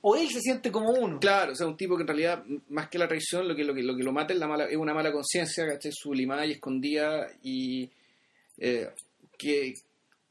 O 0.00 0.16
él 0.16 0.28
se 0.28 0.40
siente 0.40 0.70
como 0.72 0.90
uno. 0.90 1.18
claro, 1.20 1.52
o 1.52 1.54
sea, 1.54 1.66
un 1.66 1.76
tipo 1.76 1.96
que 1.96 2.02
en 2.02 2.08
realidad, 2.08 2.44
más 2.68 2.88
que 2.88 2.98
la 2.98 3.08
traición, 3.08 3.46
lo 3.48 3.54
que 3.54 3.64
lo, 3.64 3.74
que, 3.74 3.82
lo, 3.82 3.96
que 3.96 4.02
lo 4.02 4.12
mata 4.12 4.32
es, 4.32 4.38
la 4.38 4.46
mala, 4.48 4.64
es 4.64 4.76
una 4.76 4.94
mala 4.94 5.12
conciencia, 5.12 5.66
¿cachai? 5.66 5.92
Sublimada 5.92 6.46
y 6.46 6.52
escondida 6.52 7.28
y 7.42 7.90
eh, 8.58 8.88
que, 9.36 9.74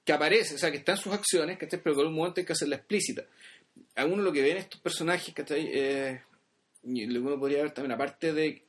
que 0.04 0.14
aparece, 0.14 0.56
o 0.56 0.58
sea, 0.58 0.72
que 0.72 0.78
está 0.78 0.94
en 0.94 0.98
sus 0.98 1.14
acciones, 1.14 1.58
¿cachai? 1.58 1.80
Pero 1.82 1.96
que 1.96 2.02
en 2.02 2.08
un 2.08 2.16
momento 2.16 2.40
hay 2.40 2.46
que 2.46 2.54
hacerla 2.54 2.78
explícita. 2.78 3.24
A 3.96 4.06
uno 4.06 4.24
lo 4.24 4.32
que 4.32 4.42
ven 4.42 4.58
estos 4.58 4.82
personajes, 4.82 5.34
¿cachai? 5.34 5.70
Eh, 5.72 6.22
lo 6.84 7.22
que 7.22 7.28
uno 7.28 7.40
podría 7.40 7.62
ver 7.62 7.72
también, 7.72 7.92
aparte 7.94 8.34
de... 8.34 8.64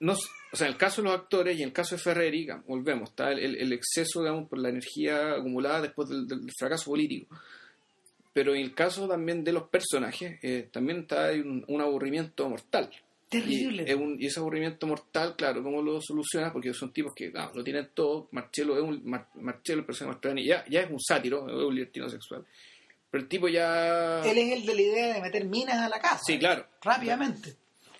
No, 0.00 0.14
o 0.56 0.58
sea, 0.58 0.66
en 0.68 0.72
el 0.72 0.78
caso 0.78 1.02
de 1.02 1.08
los 1.08 1.18
actores 1.18 1.58
y 1.58 1.62
en 1.62 1.68
el 1.68 1.72
caso 1.74 1.94
de 1.96 2.00
Ferreri, 2.02 2.38
digamos, 2.40 2.64
volvemos, 2.66 3.10
está 3.10 3.30
el, 3.30 3.38
el- 3.40 3.56
el 3.56 3.72
exceso, 3.74 4.20
digamos, 4.20 4.48
por 4.48 4.58
la 4.58 4.70
energía 4.70 5.32
acumulada 5.34 5.82
después 5.82 6.08
del, 6.08 6.26
del 6.26 6.40
fracaso 6.58 6.90
político. 6.90 7.36
Pero 8.32 8.54
en 8.54 8.60
el 8.62 8.74
caso 8.74 9.06
también 9.08 9.44
de 9.44 9.52
los 9.52 9.68
personajes, 9.68 10.38
eh, 10.42 10.68
también 10.72 11.00
está 11.00 11.30
un, 11.32 11.64
un 11.68 11.80
aburrimiento 11.80 12.48
mortal. 12.48 12.90
Terrible. 13.28 13.84
Y, 13.86 13.90
es 13.90 13.96
un- 13.96 14.16
y 14.20 14.26
ese 14.26 14.40
aburrimiento 14.40 14.86
mortal, 14.86 15.34
claro, 15.36 15.62
¿cómo 15.62 15.82
lo 15.82 16.00
solucionas? 16.00 16.52
Porque 16.52 16.72
son 16.74 16.92
tipos 16.92 17.12
que 17.14 17.32
lo 17.54 17.64
tienen 17.64 17.88
todo. 17.94 18.28
Marcelo 18.32 18.76
es 18.76 18.82
un. 18.82 19.02
Mar- 19.04 19.28
Marcelo, 19.34 19.80
el 19.80 19.86
personaje 19.86 20.10
de 20.10 20.14
Mastroianni, 20.14 20.44
ya, 20.46 20.64
ya 20.70 20.80
es 20.82 20.90
un 20.90 21.00
sátiro, 21.00 21.46
es 21.48 21.54
un 21.54 21.74
libertino 21.74 22.08
sexual. 22.08 22.44
Pero 23.10 23.22
el 23.22 23.28
tipo 23.28 23.48
ya. 23.48 24.20
Él 24.24 24.38
es 24.38 24.52
el 24.58 24.66
de 24.66 24.74
la 24.74 24.80
idea 24.82 25.14
de 25.14 25.20
meter 25.20 25.44
minas 25.44 25.76
a 25.78 25.88
la 25.88 25.98
casa. 25.98 26.20
Sí, 26.26 26.38
claro. 26.38 26.66
Rápidamente. 26.82 27.56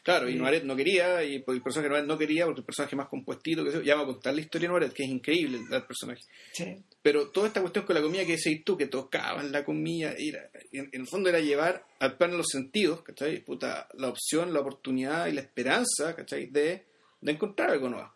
Claro, 0.06 0.28
y. 0.30 0.36
Noaret 0.36 0.62
no 0.62 0.76
quería, 0.76 1.24
y 1.24 1.34
el 1.44 1.62
personaje 1.62 1.88
Noaret 1.88 2.06
no 2.06 2.16
quería, 2.16 2.44
porque 2.46 2.60
el 2.60 2.64
personaje 2.64 2.94
más 2.94 3.08
compuestito, 3.08 3.64
que 3.64 3.84
ya 3.84 3.96
va 3.96 4.02
a 4.02 4.06
contar 4.06 4.32
la 4.34 4.40
historia 4.40 4.68
de 4.68 4.72
Noaret, 4.72 4.92
que 4.92 5.02
es 5.02 5.08
increíble 5.10 5.58
el, 5.68 5.82
personaje. 5.82 6.22
Sí. 6.52 6.76
Pero 7.02 7.30
toda 7.32 7.48
esta 7.48 7.60
cuestión 7.60 7.84
con 7.84 7.96
la 7.96 8.02
comida 8.02 8.24
que 8.24 8.36
decís 8.36 8.62
tú, 8.64 8.76
que 8.76 8.86
tocaban 8.86 9.50
la 9.50 9.64
comida, 9.64 10.14
era- 10.16 10.48
en, 10.70 10.88
en 10.92 11.00
el 11.00 11.08
fondo 11.08 11.28
era 11.28 11.40
llevar 11.40 11.84
al 11.98 12.16
plano 12.16 12.36
los 12.36 12.46
sentidos, 12.46 13.02
¿cachai? 13.02 13.40
Puta, 13.44 13.88
la 13.94 14.08
opción, 14.08 14.54
la 14.54 14.60
oportunidad 14.60 15.26
y 15.26 15.32
la 15.32 15.40
esperanza, 15.40 16.14
¿cachai? 16.14 16.46
De, 16.46 16.86
de 17.20 17.32
encontrar 17.32 17.70
algo 17.72 17.88
nuevo. 17.88 18.12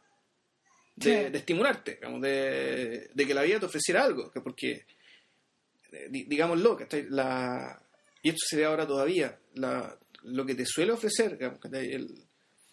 De, 0.94 1.24
Sí. 1.24 1.30
de 1.32 1.38
estimularte, 1.38 1.94
digamos, 1.96 2.20
de, 2.22 3.10
de 3.12 3.26
que 3.26 3.34
la 3.34 3.42
vida 3.42 3.58
te 3.58 3.66
ofreciera 3.66 4.04
algo, 4.04 4.30
que 4.30 4.40
porque, 4.40 4.84
eh, 5.92 6.06
di- 6.08 6.24
digámoslo, 6.24 6.76
¿cachai? 6.76 7.06
La, 7.10 7.82
y 8.22 8.28
esto 8.28 8.40
se 8.46 8.56
ve 8.58 8.64
ahora 8.66 8.86
todavía, 8.86 9.38
la, 9.54 9.98
lo 10.22 10.44
que 10.46 10.54
te 10.54 10.64
suele 10.66 10.92
ofrecer. 10.92 11.38
El, 11.72 12.08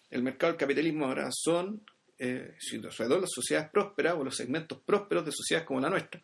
el 0.09 0.23
mercado 0.23 0.53
del 0.53 0.59
capitalismo 0.59 1.05
ahora 1.05 1.29
son, 1.31 1.83
eh, 2.19 2.55
sobre 2.59 3.09
todo 3.09 3.19
las 3.21 3.31
sociedades 3.33 3.69
prósperas 3.71 4.15
o 4.15 4.23
los 4.23 4.35
segmentos 4.35 4.79
prósperos 4.85 5.25
de 5.25 5.31
sociedades 5.31 5.67
como 5.67 5.79
la 5.81 5.89
nuestra. 5.89 6.21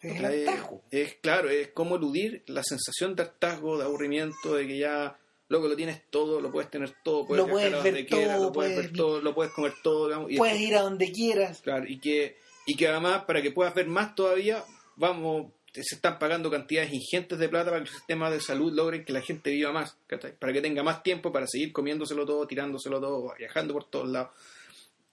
Es 0.00 0.20
el 0.22 0.54
es 0.92 1.14
claro, 1.16 1.50
es 1.50 1.68
como 1.72 1.96
eludir 1.96 2.44
la 2.46 2.62
sensación 2.62 3.16
de 3.16 3.22
hartazgo, 3.24 3.76
de 3.78 3.84
aburrimiento, 3.84 4.54
de 4.54 4.66
que 4.66 4.78
ya 4.78 5.18
luego 5.48 5.66
lo 5.66 5.74
tienes 5.74 6.02
todo, 6.10 6.40
lo 6.40 6.52
puedes 6.52 6.70
tener 6.70 6.94
todo, 7.02 7.26
puedes 7.26 7.44
Lo 7.44 7.50
puedes 7.50 7.72
donde 7.72 7.90
ver 7.92 8.06
quieras, 8.06 8.36
todo, 8.36 8.44
lo 8.46 8.52
puedes 8.52 8.72
puedes- 8.74 8.90
ver 8.92 8.96
todo, 8.96 9.20
lo 9.20 9.34
puedes 9.34 9.52
comer 9.52 9.72
todo, 9.82 10.06
digamos, 10.06 10.30
y 10.30 10.36
Puedes 10.36 10.60
ir 10.60 10.76
a 10.76 10.82
donde 10.82 11.10
quieras. 11.10 11.60
Claro, 11.62 11.84
y 11.88 11.98
que, 11.98 12.36
y 12.66 12.76
que 12.76 12.86
además, 12.86 13.24
para 13.24 13.42
que 13.42 13.50
puedas 13.50 13.74
ver 13.74 13.88
más 13.88 14.14
todavía, 14.14 14.62
vamos, 14.94 15.50
se 15.82 15.94
están 15.96 16.18
pagando 16.18 16.50
cantidades 16.50 16.92
ingentes 16.92 17.38
de 17.38 17.48
plata 17.48 17.70
para 17.70 17.82
que 17.82 17.90
el 17.90 17.94
sistema 17.94 18.30
de 18.30 18.40
salud 18.40 18.72
logren 18.72 19.04
que 19.04 19.12
la 19.12 19.22
gente 19.22 19.50
viva 19.50 19.72
más, 19.72 19.96
¿cachai? 20.06 20.32
para 20.32 20.52
que 20.52 20.60
tenga 20.60 20.82
más 20.82 21.02
tiempo 21.02 21.32
para 21.32 21.46
seguir 21.46 21.72
comiéndoselo 21.72 22.24
todo, 22.26 22.46
tirándoselo 22.46 23.00
todo, 23.00 23.34
viajando 23.38 23.74
por 23.74 23.84
todos 23.84 24.08
lados. 24.08 24.30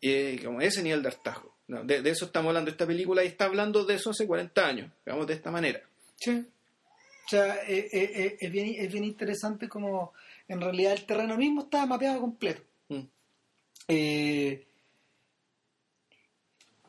Eh, 0.01 0.39
como 0.43 0.61
ese 0.61 0.83
nivel 0.83 1.01
de 1.01 1.09
hartazgo. 1.09 1.55
¿no? 1.67 1.83
De, 1.83 2.01
de 2.01 2.09
eso 2.09 2.25
estamos 2.25 2.49
hablando 2.49 2.69
esta 2.69 2.85
película 2.85 3.23
y 3.23 3.27
está 3.27 3.45
hablando 3.45 3.85
de 3.85 3.95
eso 3.95 4.11
hace 4.11 4.27
40 4.27 4.67
años, 4.67 4.91
digamos, 5.05 5.25
de 5.25 5.33
esta 5.33 5.51
manera. 5.51 5.81
Sí. 6.17 6.45
O 7.25 7.29
sea, 7.29 7.55
eh, 7.67 7.89
eh, 7.91 8.11
eh, 8.13 8.37
es, 8.39 8.51
bien, 8.51 8.75
es 8.77 8.91
bien 8.91 9.03
interesante 9.03 9.67
como 9.67 10.13
en 10.47 10.61
realidad 10.61 10.93
el 10.93 11.05
terreno 11.05 11.35
mismo 11.37 11.63
estaba 11.63 11.87
mapeado 11.87 12.21
completo. 12.21 12.61
Mm. 12.89 13.01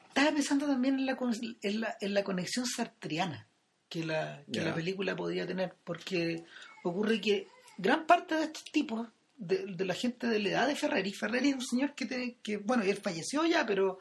Estaba 0.08 0.32
pensando 0.32 0.66
también 0.66 0.98
en 0.98 1.06
la, 1.06 1.18
en 1.62 1.80
la, 1.80 1.96
en 2.00 2.14
la 2.14 2.22
conexión 2.22 2.66
sartriana 2.66 3.45
que, 3.88 4.04
la, 4.04 4.42
que 4.52 4.60
la 4.60 4.74
película 4.74 5.14
podía 5.16 5.46
tener, 5.46 5.74
porque 5.84 6.44
ocurre 6.84 7.20
que 7.20 7.48
gran 7.78 8.06
parte 8.06 8.34
de 8.34 8.44
estos 8.44 8.64
tipos, 8.64 9.08
de, 9.38 9.66
de 9.66 9.84
la 9.84 9.94
gente 9.94 10.26
de 10.28 10.38
la 10.38 10.48
edad 10.48 10.66
de 10.68 10.76
Ferreri, 10.76 11.12
Ferreri 11.12 11.50
es 11.50 11.54
un 11.56 11.66
señor 11.66 11.94
que, 11.94 12.06
te- 12.06 12.36
que 12.42 12.56
bueno, 12.56 12.82
él 12.84 12.96
falleció 12.96 13.44
ya, 13.44 13.66
pero 13.66 13.98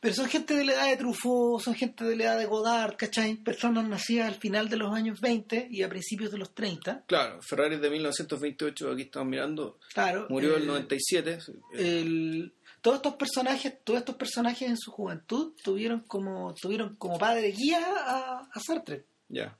pero 0.00 0.14
son 0.14 0.28
gente 0.28 0.54
de 0.54 0.64
la 0.64 0.74
edad 0.74 0.86
de 0.90 0.96
Truffaut, 0.96 1.60
son 1.60 1.74
gente 1.74 2.04
de 2.04 2.14
la 2.14 2.22
edad 2.24 2.38
de 2.38 2.46
Godard, 2.46 2.94
¿cachai? 2.96 3.34
Personas 3.34 3.84
nacidas 3.88 4.28
al 4.28 4.36
final 4.36 4.68
de 4.68 4.76
los 4.76 4.94
años 4.94 5.20
20 5.20 5.66
y 5.72 5.82
a 5.82 5.88
principios 5.88 6.30
de 6.30 6.38
los 6.38 6.54
30. 6.54 7.02
Claro, 7.08 7.40
Ferrari 7.42 7.74
es 7.74 7.80
de 7.80 7.90
1928, 7.90 8.92
aquí 8.92 9.02
estamos 9.02 9.28
mirando, 9.28 9.80
Claro. 9.92 10.26
murió 10.30 10.54
eh, 10.54 10.58
el 10.60 10.66
97. 10.68 11.38
eh, 11.74 12.00
el- 12.00 12.52
todos 12.80 12.96
estos 12.96 13.14
personajes, 13.14 13.74
todos 13.84 14.00
estos 14.00 14.16
personajes 14.16 14.68
en 14.68 14.76
su 14.76 14.90
juventud 14.90 15.52
tuvieron 15.62 16.00
como, 16.00 16.54
tuvieron 16.54 16.96
como 16.96 17.18
padre 17.18 17.52
guía 17.52 17.80
a, 17.80 18.48
a 18.52 18.60
Sartre. 18.60 19.04
ya. 19.28 19.56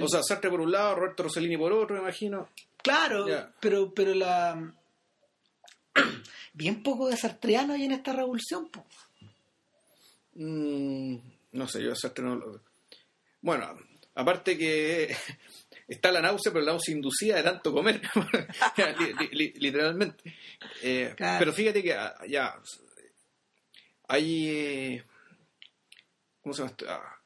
O 0.00 0.08
sea, 0.08 0.22
Sartre 0.24 0.50
por 0.50 0.60
un 0.60 0.72
lado, 0.72 0.96
Roberto 0.96 1.22
Rossellini 1.22 1.56
por 1.56 1.72
otro, 1.72 1.94
me 1.94 2.02
imagino. 2.02 2.48
claro, 2.82 3.26
pero, 3.60 3.94
pero 3.94 4.12
la 4.12 4.74
bien 6.52 6.82
poco 6.82 7.08
de 7.08 7.16
sartreano 7.16 7.74
hay 7.74 7.84
en 7.84 7.92
esta 7.92 8.12
revolución, 8.12 8.68
po. 8.70 8.84
Mm, 10.34 11.16
no 11.52 11.68
sé, 11.68 11.82
yo 11.82 11.92
a 11.92 11.96
Sartre 11.96 12.24
no 12.24 12.34
lo... 12.34 12.60
Bueno, 13.40 13.78
aparte 14.14 14.58
que 14.58 15.14
está 15.88 16.10
la 16.12 16.20
náusea, 16.22 16.52
pero 16.52 16.64
la 16.64 16.72
náusea 16.72 16.94
inducida 16.94 17.36
de 17.36 17.42
tanto 17.42 17.72
comer, 17.72 18.00
Li- 18.98 19.12
li- 19.14 19.28
li- 19.32 19.52
literalmente. 19.58 20.34
Eh, 20.82 21.12
Claro. 21.16 21.38
Pero 21.38 21.52
fíjate 21.52 21.82
que 21.82 21.92
ah, 21.94 22.14
ya 22.28 22.54
hay... 24.08 24.48
eh, 24.48 25.04
¿Cómo 26.42 26.52
se 26.54 26.62
llama 26.62 26.70
esto? 26.72 26.86
Ah, 26.88 27.20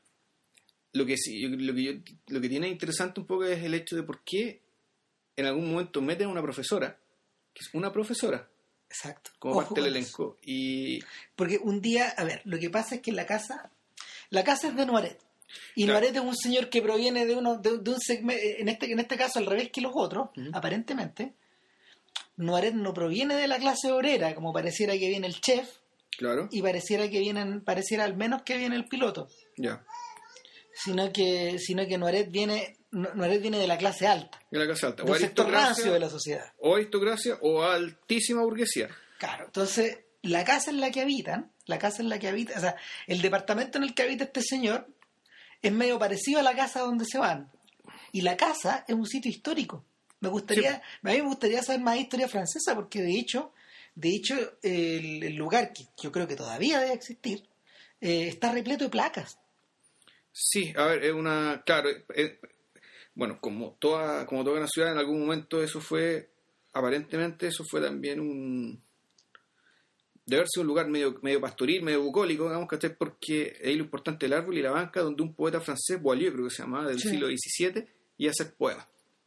lo 0.92 1.04
que 1.06 1.16
sí, 1.16 1.40
yo- 1.40 1.48
lo 1.48 1.74
que 1.74 1.82
yo- 1.82 2.14
lo 2.28 2.40
que 2.40 2.48
tiene 2.48 2.68
interesante 2.68 3.20
un 3.20 3.26
poco 3.26 3.44
es 3.44 3.62
el 3.62 3.74
hecho 3.74 3.96
de 3.96 4.02
por 4.02 4.22
qué 4.24 4.62
en 5.36 5.46
algún 5.46 5.70
momento 5.70 6.00
meten 6.00 6.28
a 6.28 6.30
una 6.30 6.42
profesora, 6.42 6.98
que 7.54 7.60
es 7.64 7.74
una 7.74 7.92
profesora, 7.92 8.48
Exacto. 8.88 9.30
como 9.38 9.54
Ojo 9.54 9.66
parte 9.74 9.80
del 9.82 9.96
elenco. 9.96 10.38
Y 10.42 11.00
Porque 11.36 11.58
un 11.62 11.80
día, 11.80 12.08
a 12.16 12.24
ver, 12.24 12.42
lo 12.44 12.58
que 12.58 12.70
pasa 12.70 12.96
es 12.96 13.02
que 13.02 13.12
la 13.12 13.26
casa, 13.26 13.70
la 14.30 14.42
casa 14.44 14.68
es 14.68 14.76
de 14.76 14.86
Noiret. 14.86 15.18
Y 15.74 15.84
Claro. 15.84 16.00
Noiret 16.00 16.16
es 16.16 16.22
un 16.22 16.36
señor 16.36 16.68
que 16.68 16.82
proviene 16.82 17.24
de 17.26 17.34
uno, 17.36 17.56
de, 17.56 17.78
de 17.78 17.90
un 17.90 18.00
segmento, 18.00 18.42
en 18.44 18.68
este, 18.68 18.92
en 18.92 18.98
este 19.00 19.16
caso 19.16 19.38
al 19.38 19.46
revés 19.46 19.70
que 19.72 19.80
los 19.80 19.92
otros, 19.94 20.28
aparentemente. 20.52 21.34
Noiret 22.36 22.74
no 22.74 22.94
proviene 22.94 23.34
de 23.36 23.48
la 23.48 23.58
clase 23.58 23.90
obrera, 23.90 24.34
como 24.34 24.52
pareciera 24.52 24.92
que 24.92 25.08
viene 25.08 25.26
el 25.26 25.40
chef, 25.40 25.68
claro, 26.16 26.48
y 26.52 26.62
pareciera 26.62 27.08
que 27.10 27.18
vienen, 27.20 27.62
pareciera 27.62 28.04
al 28.04 28.16
menos 28.16 28.42
que 28.42 28.56
viene 28.56 28.76
el 28.76 28.86
piloto. 28.86 29.28
ya. 29.56 29.84
Sino 30.84 31.12
que, 31.12 31.58
sino 31.58 31.84
que 31.88 31.98
Noiret 31.98 32.30
viene, 32.30 32.76
No- 32.92 33.12
Noiret 33.14 33.42
viene 33.42 33.58
de 33.58 33.66
la 33.66 33.76
clase 33.76 34.06
alta, 34.06 34.38
De 34.50 34.60
la 34.60 34.66
clase 34.66 34.86
alta. 34.86 35.02
de 35.02 35.10
O 35.10 35.14
sector 35.16 35.50
rancio 35.50 35.92
de 35.92 35.98
la 35.98 36.08
sociedad. 36.08 36.52
o 36.58 36.76
aristocracia 36.76 37.36
o 37.42 37.64
altísima 37.64 38.42
burguesía. 38.44 38.88
Claro, 39.18 39.46
entonces 39.46 39.98
la 40.22 40.44
casa 40.44 40.70
en 40.70 40.80
la 40.80 40.92
que 40.92 41.00
habitan, 41.00 41.50
la 41.66 41.78
casa 41.80 42.00
en 42.00 42.08
la 42.08 42.20
que 42.20 42.28
habita, 42.28 42.56
o 42.56 42.60
sea, 42.60 42.76
el 43.08 43.20
departamento 43.20 43.78
en 43.78 43.84
el 43.84 43.94
que 43.94 44.02
habita 44.04 44.22
este 44.24 44.40
señor 44.40 44.86
es 45.62 45.72
medio 45.72 45.98
parecido 45.98 46.40
a 46.40 46.42
la 46.42 46.54
casa 46.54 46.80
donde 46.80 47.04
se 47.04 47.18
van. 47.18 47.50
Y 48.12 48.22
la 48.22 48.36
casa 48.36 48.84
es 48.88 48.94
un 48.94 49.06
sitio 49.06 49.30
histórico. 49.30 49.84
Me 50.20 50.28
gustaría, 50.28 50.76
a 50.76 51.08
mí 51.08 51.16
me 51.16 51.20
gustaría 51.22 51.62
saber 51.62 51.80
más 51.80 51.98
historia 51.98 52.28
francesa 52.28 52.74
porque 52.74 53.02
de 53.02 53.18
hecho, 53.18 53.52
de 53.94 54.14
hecho 54.14 54.34
el, 54.62 55.22
el 55.22 55.34
lugar 55.36 55.72
que 55.72 55.84
yo 56.02 56.10
creo 56.10 56.26
que 56.26 56.34
todavía 56.36 56.80
debe 56.80 56.94
existir 56.94 57.44
eh, 58.00 58.28
está 58.28 58.52
repleto 58.52 58.84
de 58.84 58.90
placas. 58.90 59.38
Sí, 60.32 60.72
a 60.76 60.86
ver, 60.86 61.04
es 61.04 61.12
una. 61.12 61.62
Claro, 61.66 61.90
eh, 62.14 62.38
bueno, 63.14 63.40
como 63.40 63.72
toda, 63.72 64.24
como 64.26 64.44
toda 64.44 64.60
la 64.60 64.68
ciudad, 64.68 64.92
en 64.92 64.98
algún 64.98 65.20
momento 65.20 65.62
eso 65.62 65.80
fue. 65.80 66.30
Aparentemente, 66.72 67.48
eso 67.48 67.64
fue 67.68 67.80
también 67.80 68.20
un. 68.20 68.82
De 70.28 70.36
haber 70.36 70.46
sido 70.48 70.60
un 70.62 70.66
lugar 70.68 70.88
medio, 70.88 71.18
medio 71.22 71.40
pastoril, 71.40 71.82
medio 71.82 72.02
bucólico, 72.02 72.44
digamos, 72.44 72.68
¿cachai? 72.68 72.94
Porque 72.96 73.56
es 73.60 73.76
lo 73.76 73.82
importante 73.84 74.26
del 74.26 74.34
árbol 74.34 74.58
y 74.58 74.62
la 74.62 74.70
banca 74.70 75.00
donde 75.00 75.22
un 75.22 75.34
poeta 75.34 75.60
francés, 75.60 76.00
Boileau 76.00 76.32
creo 76.32 76.44
que 76.48 76.54
se 76.54 76.62
llamaba, 76.62 76.86
del 76.88 77.00
Sí. 77.00 77.08
siglo 77.10 77.28
XVII, 77.28 77.84
iba 78.18 78.30
a 78.30 78.34
ser 78.34 78.54
poema. 78.54 78.86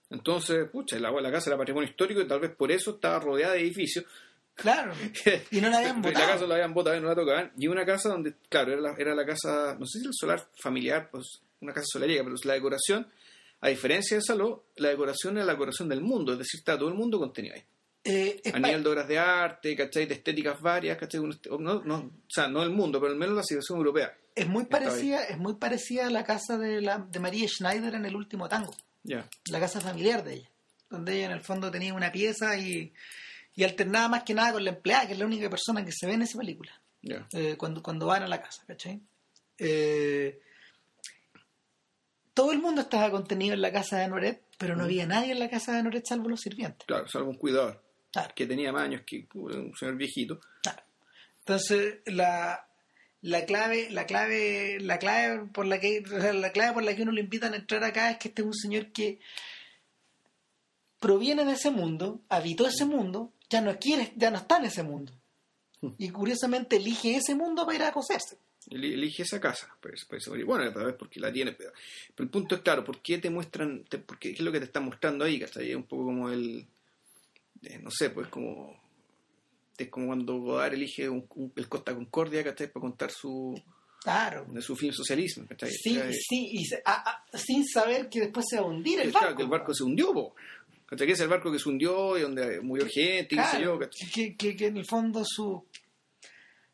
Entonces, 0.10 0.70
pucha, 0.70 0.99
la, 0.99 1.10
la 1.12 1.32
casa 1.32 1.49
era 1.49 1.58
patrimonio 1.58 1.89
histórico 1.89 2.22
y 2.22 2.28
tal 2.28 2.39
vez 2.39 2.52
por 2.56 2.72
eso 2.72 2.91
estaba 2.91 3.20
rodeada 3.20 3.54
de 3.54 3.62
edificios. 3.62 4.06
Claro. 4.54 4.93
Y 5.52 5.60
no 5.62 5.70
la 5.70 5.78
habían 5.80 6.02
La 6.02 6.10
votado. 6.10 6.28
casa 6.28 6.45
la 6.47 6.56
habían 6.56 6.74
votado 6.74 6.97
y 6.97 7.02
no 7.02 7.08
la 7.08 7.16
tocaban. 7.16 7.52
Y 7.58 7.68
una 7.68 7.86
casa 7.86 8.10
donde, 8.10 8.36
claro, 8.49 8.74
era 8.74 8.82
la, 8.82 8.95
era 8.97 9.16
la 9.16 9.26
casa, 9.26 9.76
no 9.80 9.86
sé 9.86 9.99
si 9.99 10.06
el 10.06 10.14
solar 10.14 10.45
familiar, 10.62 11.10
pues 11.12 11.41
una 11.62 11.74
casa 11.74 11.86
solariega, 11.93 12.24
pero 12.24 12.36
la 12.43 12.54
decoración, 12.54 13.08
a 13.62 13.70
diferencia 13.70 14.18
de 14.18 14.22
Saló, 14.24 14.66
la 14.76 14.89
decoración 14.89 15.38
era 15.38 15.45
la 15.45 15.54
decoración 15.54 15.88
del 15.89 16.02
mundo, 16.02 16.34
es 16.34 16.39
decir, 16.39 16.60
está 16.60 16.78
todo 16.78 16.89
el 16.89 16.95
mundo 16.95 17.18
contenido 17.18 17.56
ahí. 17.56 17.64
Eh, 18.04 18.41
A 18.54 18.58
nivel 18.60 18.84
de 18.84 18.89
obras 18.89 19.08
de 19.08 19.20
arte, 19.20 19.76
¿cachai? 19.76 20.08
De 20.08 20.16
estéticas 20.16 20.60
varias, 20.60 20.97
¿cachai? 20.97 21.22
No, 21.60 21.84
no, 21.84 21.95
o 21.97 22.12
sea, 22.30 22.47
no 22.47 22.64
el 22.64 22.72
mundo, 22.72 22.99
pero 22.99 23.12
al 23.12 23.18
menos 23.20 23.36
la 23.36 23.43
civilización 23.43 23.78
europea. 23.78 24.18
es 24.34 24.47
muy 24.47 24.66
parecida, 24.66 25.24
es 25.26 25.38
muy 25.38 25.56
parecida 25.56 26.08
a 26.08 26.10
la 26.10 26.24
casa 26.24 26.58
de 26.58 26.82
la 26.82 26.97
de 26.97 27.20
María 27.20 27.47
Schneider 27.47 27.93
en 27.95 28.06
el 28.06 28.16
último 28.16 28.49
tango, 28.49 28.74
Ya. 29.04 29.30
la 29.52 29.60
casa 29.60 29.80
familiar 29.82 30.24
de 30.24 30.34
ella, 30.36 30.49
donde 30.89 31.16
ella 31.18 31.26
en 31.28 31.32
el 31.34 31.41
fondo 31.41 31.70
tenía 31.70 31.93
una 31.93 32.12
pieza 32.12 32.58
y, 32.58 32.91
y 33.56 33.64
alternaba 33.64 34.08
más 34.08 34.24
que 34.24 34.34
nada 34.34 34.54
con 34.54 34.64
la 34.64 34.72
empleada, 34.72 35.06
que 35.06 35.14
es 35.14 35.20
la 35.20 35.26
única 35.28 35.49
persona 35.49 35.86
que 35.86 35.91
se 35.91 36.08
ve 36.08 36.14
en 36.14 36.24
esa 36.24 36.39
película, 36.39 36.72
Ya. 37.04 37.28
eh, 37.34 37.56
cuando, 37.58 37.84
cuando 37.84 38.08
van 38.08 38.24
a 38.24 38.28
la 38.28 38.41
casa, 38.41 38.64
¿cachai? 38.66 38.99
Eh, 39.60 40.39
todo 42.34 42.52
el 42.52 42.60
mundo 42.60 42.82
estaba 42.82 43.12
contenido 43.12 43.54
en 43.54 43.62
la 43.62 43.72
casa 43.72 43.97
de 43.99 44.08
Noret, 44.08 44.41
pero 44.58 44.76
no 44.76 44.86
había 44.86 45.06
nadie 45.06 45.34
en 45.34 45.39
la 45.39 45.49
casa 45.49 45.74
de 45.76 45.84
Noret 45.84 46.06
salvo 46.08 46.30
los 46.30 46.39
sirvientes. 46.41 46.88
Claro, 46.88 47.08
salvo 47.08 47.30
un 47.30 47.38
cuidador 47.38 47.84
Claro. 48.12 48.34
que 48.36 48.45
tenía 48.45 48.72
más 48.74 48.84
años 48.84 49.01
que 49.05 49.28
un 49.36 49.74
señor 49.78 49.95
viejito. 49.95 50.39
Claro. 50.64 50.82
Entonces, 51.39 51.99
la, 52.05 52.68
la 53.22 53.45
clave, 53.45 53.89
la 53.89 54.05
clave, 54.05 54.78
la 54.82 54.99
clave 54.99 55.45
por 55.53 55.66
la 55.66 55.80
que, 55.80 56.03
o 56.05 56.22
sea, 56.22 56.34
la 56.34 56.51
clave 56.51 56.74
por 56.74 56.84
la 56.84 56.95
que 56.95 57.03
uno 57.03 57.12
lo 57.14 57.20
invitan 57.20 57.53
a 57.53 57.57
entrar 57.57 57.84
acá 57.84 58.12
es 58.12 58.18
que 58.18 58.28
este 58.30 58.41
es 58.41 58.45
un 58.45 58.53
señor 58.53 58.91
que 58.91 59.20
proviene 60.99 61.45
de 61.45 61.53
ese 61.53 61.72
mundo, 61.72 62.22
habitó 62.30 62.68
ese 62.68 62.86
mundo, 62.86 63.34
ya 63.49 63.62
no 63.62 63.78
quiere, 63.80 64.14
ya 64.16 64.30
no 64.30 64.38
está 64.38 64.57
en 64.57 64.66
ese 64.66 64.84
mundo. 64.84 65.14
Y 65.97 66.09
curiosamente 66.09 66.76
elige 66.76 67.16
ese 67.16 67.34
mundo 67.34 67.66
para 67.66 67.76
ir 67.76 67.84
a 67.84 67.88
acoserse. 67.88 68.38
Eli- 68.70 68.93
Elige 68.93 69.24
esa 69.24 69.39
casa. 69.41 69.76
Pues, 69.82 70.05
pues, 70.07 70.28
bueno, 70.45 70.72
tal 70.72 70.86
vez 70.86 70.95
porque 70.95 71.20
la 71.20 71.32
tiene. 71.34 71.53
Pero, 71.53 71.72
el 72.20 72.30
punto 72.30 72.53
es 72.55 72.62
claro, 72.62 72.84
¿por 72.84 73.01
qué 73.01 73.18
te 73.18 73.32
muestran, 73.32 73.84
te- 73.86 73.97
por 73.97 74.20
qué, 74.20 74.30
qué 74.30 74.36
es 74.36 74.41
lo 74.41 74.51
que 74.51 74.59
te 74.59 74.66
están 74.66 74.86
mostrando 74.86 75.26
ahí? 75.26 75.39
¿cachai? 75.39 75.72
Es 75.72 75.76
un 75.76 75.86
poco 75.88 76.05
como 76.05 76.30
el, 76.30 76.68
eh, 77.64 77.80
no 77.82 77.89
sé, 77.91 78.09
pues 78.09 78.28
como, 78.28 78.80
es 79.78 79.89
como 79.89 80.07
cuando 80.07 80.39
Godard 80.39 80.74
elige 80.74 81.09
un- 81.09 81.26
un- 81.36 81.53
el 81.55 81.68
Costa 81.70 81.93
Concordia, 81.95 82.43
¿cachai? 82.43 82.72
Para 82.72 82.82
contar 82.82 83.12
su, 83.12 83.59
Claro. 84.03 84.45
de 84.49 84.62
su 84.62 84.76
film 84.76 84.93
socialismo, 84.93 85.45
¿cachai? 85.47 85.72
Sí, 85.72 85.99
sí, 86.28 86.49
y 86.53 86.66
se- 86.66 86.82
a- 86.86 87.24
a- 87.32 87.38
sin 87.38 87.68
saber 87.68 88.09
que 88.09 88.22
después 88.22 88.45
se 88.49 88.57
va 88.57 88.64
a 88.64 88.70
hundir 88.70 88.99
el 88.99 89.12
claro, 89.12 89.26
barco. 89.28 89.38
que 89.38 89.43
el 89.43 89.49
barco 89.49 89.74
se 89.74 89.84
hundió, 89.84 90.14
po. 90.14 90.36
¿cachai? 90.86 91.07
Que 91.07 91.14
es 91.14 91.20
el 91.22 91.30
barco 91.30 91.51
que 91.51 91.59
se 91.59 91.70
hundió 91.70 92.18
y 92.18 92.22
donde 92.22 92.59
murió 92.62 92.86
gente, 92.88 93.36
y 93.36 93.38
qué 93.38 93.43
sé 93.45 93.62
yo, 93.62 93.78
Claro, 93.78 93.80
¿cachai? 93.80 94.09
que, 94.12 94.36
que- 94.36 94.55
que 94.55 94.66
en 94.68 94.78
el 94.78 94.86
fondo 94.86 95.24
su 95.26 95.64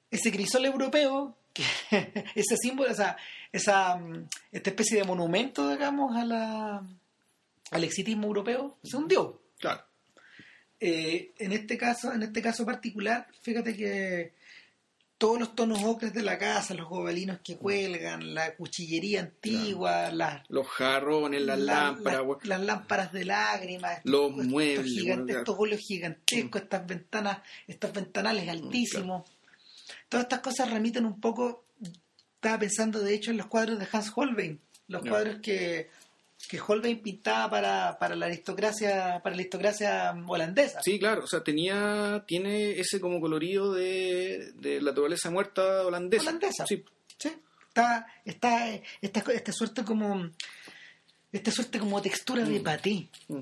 ese 0.10 0.32
crisol 0.32 0.66
europeo, 0.66 1.38
que, 1.54 1.64
ese 2.36 2.56
símbolo, 2.58 2.90
esa, 2.90 3.18
esa 3.52 3.98
mm, 3.98 4.28
esta 4.52 4.70
especie 4.70 4.98
de 5.00 5.04
monumento, 5.04 5.70
digamos, 5.70 6.16
a 6.16 6.24
la, 6.26 6.88
al 7.72 7.84
exitismo 7.84 8.28
europeo, 8.28 8.78
se 8.84 8.96
hundió. 8.98 9.42
Claro. 9.60 9.82
Eh, 10.80 11.32
en 11.40 11.52
este 11.54 11.78
caso, 11.78 12.14
en 12.14 12.24
este 12.24 12.42
caso 12.42 12.66
particular, 12.66 13.28
fíjate 13.42 13.76
que 13.76 14.34
todos 15.18 15.40
los 15.40 15.56
tonos 15.56 15.84
ocres 15.84 16.14
de 16.14 16.22
la 16.22 16.38
casa, 16.38 16.76
los 16.76 16.88
gobelinos 16.88 17.40
que 17.44 17.58
cuelgan, 17.58 18.36
la 18.36 18.56
cuchillería 18.56 19.22
antigua, 19.22 20.12
las 20.12 20.44
Los 20.50 20.68
jarrones, 20.68 21.42
las 21.42 21.58
la- 21.58 21.74
lámparas, 21.92 22.22
la- 22.44 22.58
las 22.58 22.62
lámparas 22.66 23.12
de 23.12 23.26
lágrimas, 23.26 24.00
Los 24.04 24.30
estos 24.32 24.46
muebles, 24.46 24.86
gigantes, 24.92 25.26
bueno, 25.26 25.40
estos 25.40 25.56
óleos 25.58 25.82
gigantescos, 25.82 26.62
estas 26.62 26.86
ventanas, 26.86 27.40
estos 27.66 27.92
ventanales 27.94 28.48
altísimos. 28.48 29.28
Todas 30.08 30.26
estas 30.26 30.42
cosas 30.42 30.70
remiten 30.70 31.06
un 31.06 31.20
poco, 31.20 31.66
estaba 32.36 32.60
pensando 32.60 33.00
de 33.00 33.16
hecho 33.16 33.32
en 33.32 33.38
los 33.38 33.48
cuadros 33.48 33.80
de 33.80 33.88
Hans 33.92 34.12
Holbein, 34.16 34.62
los 34.88 35.02
cuadros 35.02 35.38
que, 35.42 35.90
que 36.50 36.60
Holbein 36.66 37.02
pintaba 37.02 37.50
para, 37.50 37.98
para 38.00 38.16
la 38.16 38.28
aristocracia, 38.28 39.20
para 39.24 39.36
la 39.36 39.42
aristocracia 39.42 40.16
holandesa. 40.28 40.82
Sí, 40.82 40.98
claro, 41.00 41.24
o 41.24 41.28
sea, 41.28 41.44
tenía, 41.44 42.24
tiene 42.28 42.80
ese 42.80 43.00
como 43.02 43.20
colorido 43.20 43.74
de, 43.74 44.52
de 44.56 44.80
la 44.82 44.92
naturaleza 44.92 45.30
muerta 45.30 45.86
holandesa. 45.86 46.24
Holandesa. 46.24 46.66
Sí, 46.68 46.84
Sí, 47.20 47.32
está, 47.70 48.06
está 48.24 48.70
esta, 49.02 49.32
esta 49.34 49.52
suerte 49.52 49.84
como 49.84 50.30
esta 51.32 51.52
suerte 51.52 51.80
como 51.80 52.02
textura 52.02 52.44
de 52.44 52.60
Mm. 52.60 52.64
paté. 52.64 53.10
Mm. 53.28 53.40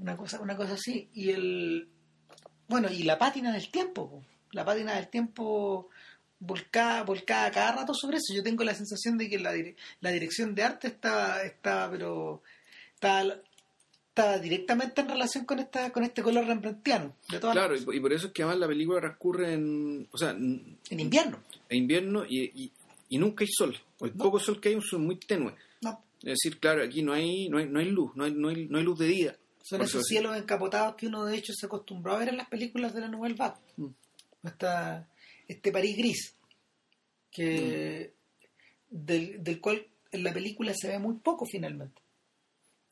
una 0.00 0.16
cosa 0.16 0.40
una 0.40 0.56
cosa 0.56 0.74
así 0.74 1.08
y 1.14 1.30
el 1.30 1.88
bueno 2.68 2.90
y 2.90 3.04
la 3.04 3.16
pátina 3.18 3.52
del 3.52 3.70
tiempo 3.70 4.10
po. 4.10 4.24
la 4.50 4.64
pátina 4.64 4.94
del 4.96 5.08
tiempo 5.08 5.88
volcada 6.46 7.02
volcada 7.04 7.50
cada 7.50 7.72
rato 7.72 7.94
sobre 7.94 8.16
eso 8.18 8.34
yo 8.34 8.42
tengo 8.42 8.64
la 8.64 8.74
sensación 8.74 9.16
de 9.18 9.28
que 9.28 9.38
la, 9.38 9.52
dire- 9.54 9.76
la 10.00 10.10
dirección 10.10 10.54
de 10.54 10.62
arte 10.62 10.88
está 10.88 11.42
está 11.42 11.88
pero 11.90 12.42
está 12.94 13.22
está 14.08 14.38
directamente 14.38 15.00
en 15.00 15.08
relación 15.08 15.44
con 15.44 15.58
esta 15.58 15.90
con 15.90 16.04
este 16.04 16.22
color 16.22 16.46
rembrandtiano 16.46 17.16
de 17.30 17.38
todas 17.40 17.54
claro, 17.56 17.76
y, 17.76 17.80
por- 17.80 17.94
y 17.94 18.00
por 18.00 18.12
eso 18.12 18.26
es 18.28 18.32
que 18.32 18.42
además 18.42 18.60
la 18.60 18.68
película 18.68 19.00
transcurre 19.00 19.52
en, 19.54 20.08
o 20.12 20.18
sea, 20.18 20.30
en, 20.30 20.78
invierno 20.90 21.38
en 21.68 21.78
invierno 21.78 22.24
y, 22.28 22.42
y, 22.64 22.72
y 23.08 23.18
nunca 23.18 23.42
hay 23.44 23.48
sol. 23.50 23.76
O 23.98 24.06
el 24.06 24.16
No. 24.16 24.24
poco 24.24 24.38
sol 24.38 24.60
que 24.60 24.68
hay 24.68 24.74
es 24.76 24.92
muy 24.98 25.16
tenue. 25.16 25.54
no 25.82 26.00
Es 26.22 26.38
decir, 26.42 26.58
claro, 26.60 26.82
aquí 26.84 27.02
no 27.02 27.12
hay, 27.12 27.48
no 27.48 27.58
hay, 27.58 27.66
no 27.66 27.78
hay 27.80 27.86
luz, 27.90 28.12
no 28.14 28.24
hay, 28.24 28.32
no 28.32 28.48
hay, 28.48 28.66
no 28.68 28.78
hay 28.78 28.84
luz 28.84 28.98
de 28.98 29.06
día. 29.06 29.36
son 29.62 29.80
esos 29.80 29.96
eso- 30.00 30.04
cielos 30.04 30.36
encapotados 30.36 30.94
que 30.94 31.06
uno 31.06 31.24
de 31.24 31.36
hecho 31.36 31.52
se 31.54 31.66
acostumbró 31.66 32.14
a 32.14 32.18
ver 32.18 32.28
en 32.28 32.36
las 32.36 32.48
películas 32.48 32.94
de 32.94 33.00
la 33.00 33.08
Nouvelle 33.08 33.34
Vague 33.34 33.56
Mm. 33.78 33.86
Esta- 34.44 35.08
este 35.48 35.72
París 35.72 35.96
gris 35.96 36.34
que 37.30 38.12
Mm. 38.90 38.96
del, 39.06 39.42
del 39.42 39.60
cual 39.60 39.86
en 40.12 40.22
la 40.22 40.32
película 40.32 40.72
se 40.74 40.88
ve 40.88 40.98
muy 40.98 41.16
poco 41.16 41.44
finalmente 41.46 42.00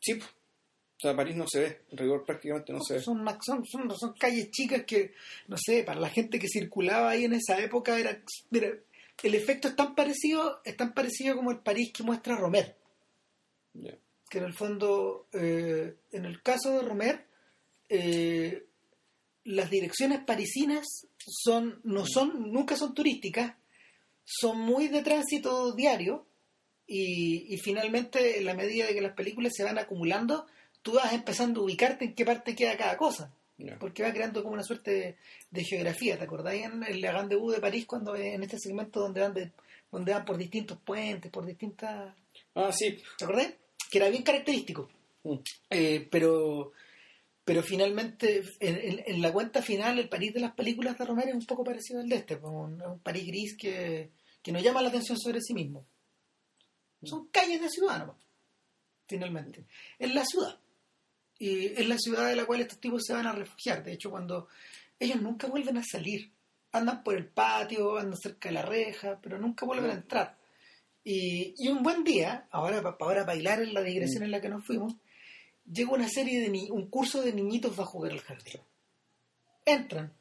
Sí, 0.00 0.12
o 0.14 1.00
sea, 1.00 1.14
París 1.16 1.36
no 1.36 1.46
se 1.48 1.61
ve, 1.61 1.80
en 1.90 1.98
rigor 1.98 2.24
prácticamente 2.24 2.72
no 2.72 2.80
se 2.80 2.94
ve. 2.94 3.00
son, 3.00 3.24
son, 3.40 3.64
son, 3.64 3.96
son 3.96 4.12
calles 4.14 4.50
chicas 4.50 4.84
que, 4.84 5.14
no 5.48 5.57
sé, 5.57 5.84
para 5.84 6.00
la 6.00 6.09
gente 6.11 6.38
que 6.40 6.48
circulaba 6.48 7.11
ahí 7.11 7.24
en 7.24 7.34
esa 7.34 7.59
época 7.61 7.98
era, 7.98 8.20
mira, 8.50 8.68
el 9.22 9.34
efecto 9.34 9.68
es 9.68 9.76
tan 9.76 9.94
parecido, 9.94 10.61
es 10.64 10.76
tan 10.76 10.92
parecido 10.94 11.36
como 11.36 11.53
el 11.53 11.59
París 11.61 11.92
que 11.92 12.03
muestra 12.03 12.36
Romer, 12.36 12.76
que 14.28 14.38
en 14.38 14.44
el 14.44 14.55
fondo, 14.55 15.28
eh, 15.32 15.94
en 16.12 16.24
el 16.24 16.42
caso 16.42 16.72
de 16.72 16.82
Romer, 16.82 17.26
eh, 17.88 18.66
las 19.45 19.70
direcciones 19.70 20.20
parisinas 20.24 21.07
son, 21.26 21.80
no 21.84 22.05
son, 22.07 22.53
nunca 22.53 22.76
son 22.76 22.95
turísticas, 22.95 23.55
son 24.24 24.59
muy 24.61 24.88
de 24.88 25.03
tránsito 25.03 25.72
diario 25.74 26.26
y, 26.86 27.53
y 27.55 27.59
finalmente 27.59 28.38
en 28.38 28.45
la 28.45 28.55
medida 28.55 28.86
de 28.86 28.95
que 28.95 29.01
las 29.01 29.14
películas 29.14 29.53
se 29.55 29.64
van 29.64 29.78
acumulando, 29.78 30.47
tú 30.82 30.93
vas 30.93 31.12
empezando 31.12 31.61
a 31.61 31.64
ubicarte 31.64 32.05
en 32.05 32.14
qué 32.14 32.24
parte 32.24 32.55
queda 32.55 32.76
cada 32.76 32.97
cosa 32.97 33.32
porque 33.78 34.03
va 34.03 34.12
creando 34.12 34.43
como 34.43 34.55
una 34.55 34.62
suerte 34.62 34.90
de, 34.90 35.16
de 35.51 35.64
geografía. 35.64 36.18
¿Te 36.18 36.24
acordáis 36.24 36.64
en 36.64 36.82
el 36.82 37.01
Grande 37.01 37.36
de 37.36 37.61
París 37.61 37.86
cuando 37.86 38.14
en 38.16 38.43
este 38.43 38.59
segmento 38.59 39.01
donde 39.01 39.20
van 39.20 39.34
de, 39.34 39.53
donde 39.90 40.12
van 40.12 40.24
por 40.24 40.36
distintos 40.36 40.78
puentes, 40.84 41.30
por 41.30 41.47
distintas 41.47 42.14
Ah, 42.55 42.72
sí. 42.72 42.99
¿te 43.18 43.24
acordáis? 43.24 43.55
Que 43.90 43.99
era 43.99 44.09
bien 44.09 44.22
característico. 44.22 44.88
Mm. 45.24 45.36
Eh, 45.70 46.09
pero 46.11 46.72
pero 47.45 47.62
finalmente 47.62 48.43
en, 48.61 48.76
en- 48.76 49.03
en 49.07 49.22
la 49.22 49.32
cuenta 49.32 49.62
final 49.62 49.99
el 49.99 50.09
París 50.09 50.32
de 50.34 50.40
las 50.40 50.55
películas 50.55 50.97
de 50.99 51.05
Romero 51.05 51.28
es 51.30 51.34
un 51.34 51.47
poco 51.47 51.64
parecido 51.64 52.01
al 52.01 52.09
de 52.09 52.16
este, 52.16 52.36
pues, 52.36 52.53
un, 52.53 52.80
un 52.82 52.99
París 53.01 53.26
gris 53.26 53.57
que, 53.57 54.12
que 54.43 54.53
no 54.53 54.61
llama 54.61 54.82
la 54.82 54.88
atención 54.90 55.18
sobre 55.18 55.40
sí 55.40 55.53
mismo. 55.55 55.86
Son 57.03 57.26
calles 57.28 57.61
de 57.61 57.68
ciudad 57.68 57.99
nomás, 57.99 58.16
finalmente. 59.09 59.66
Es 59.99 60.14
la 60.14 60.24
ciudad. 60.24 60.59
Y 61.38 61.66
es 61.66 61.88
la 61.88 61.99
ciudad 61.99 62.28
de 62.28 62.36
la 62.36 62.45
cual 62.47 62.61
estos 62.61 62.78
tipos 62.78 63.03
se 63.05 63.12
van 63.12 63.26
a 63.26 63.32
refugiar. 63.32 63.82
De 63.82 63.93
hecho, 63.93 64.11
cuando 64.11 64.47
ellos 65.01 65.20
nunca 65.20 65.49
vuelven 65.49 65.76
a 65.78 65.82
salir, 65.82 66.30
andan 66.70 67.03
por 67.03 67.16
el 67.16 67.26
patio, 67.28 67.97
andan 67.99 68.16
cerca 68.16 68.49
de 68.51 68.55
la 68.55 68.62
reja, 68.62 69.18
pero 69.20 69.38
nunca 69.38 69.66
vuelven 69.66 69.90
a 69.90 69.95
No. 69.95 70.01
entrar. 70.01 70.38
Y, 71.03 71.55
y 71.59 71.68
un 71.68 71.82
buen 71.82 72.05
día, 72.05 72.47
ahora 72.53 72.80
para 72.80 72.97
ahora 73.01 73.24
bailar 73.24 73.61
en 73.61 73.74
la 73.74 73.82
digresión 73.82 74.22
en 74.22 74.30
la 74.30 74.40
que 74.40 74.49
nos 74.49 74.64
fuimos, 74.64 74.95
llega 75.71 75.91
una 75.93 76.09
serie 76.09 76.41
de 76.41 76.49
ni- 76.49 76.71
un 76.71 76.89
curso 76.89 77.23
de 77.23 77.33
niñitos 77.33 77.79
va 77.79 77.83
a 77.85 77.87
jugar 77.87 78.13
al 78.13 78.21
jardín. 78.21 78.61
Entran, 79.65 80.13